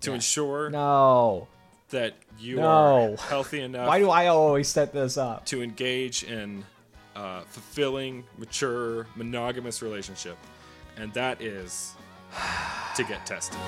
to 0.00 0.10
Yeah. 0.10 0.14
ensure 0.14 0.70
no. 0.70 1.48
That 1.90 2.14
you 2.38 2.56
No. 2.56 3.12
are 3.14 3.16
healthy 3.28 3.60
enough 3.60 3.86
Why 3.88 3.98
do 3.98 4.10
I 4.10 4.26
always 4.28 4.68
set 4.68 4.92
this 4.92 5.16
up? 5.16 5.44
to 5.46 5.62
engage 5.62 6.22
in 6.24 6.64
uh, 7.16 7.42
fulfilling, 7.42 8.24
mature, 8.38 9.06
monogamous 9.16 9.82
relationship, 9.82 10.36
and 10.96 11.12
that 11.14 11.40
is 11.42 11.92
to 12.96 13.04
get 13.04 13.26
tested. 13.26 13.58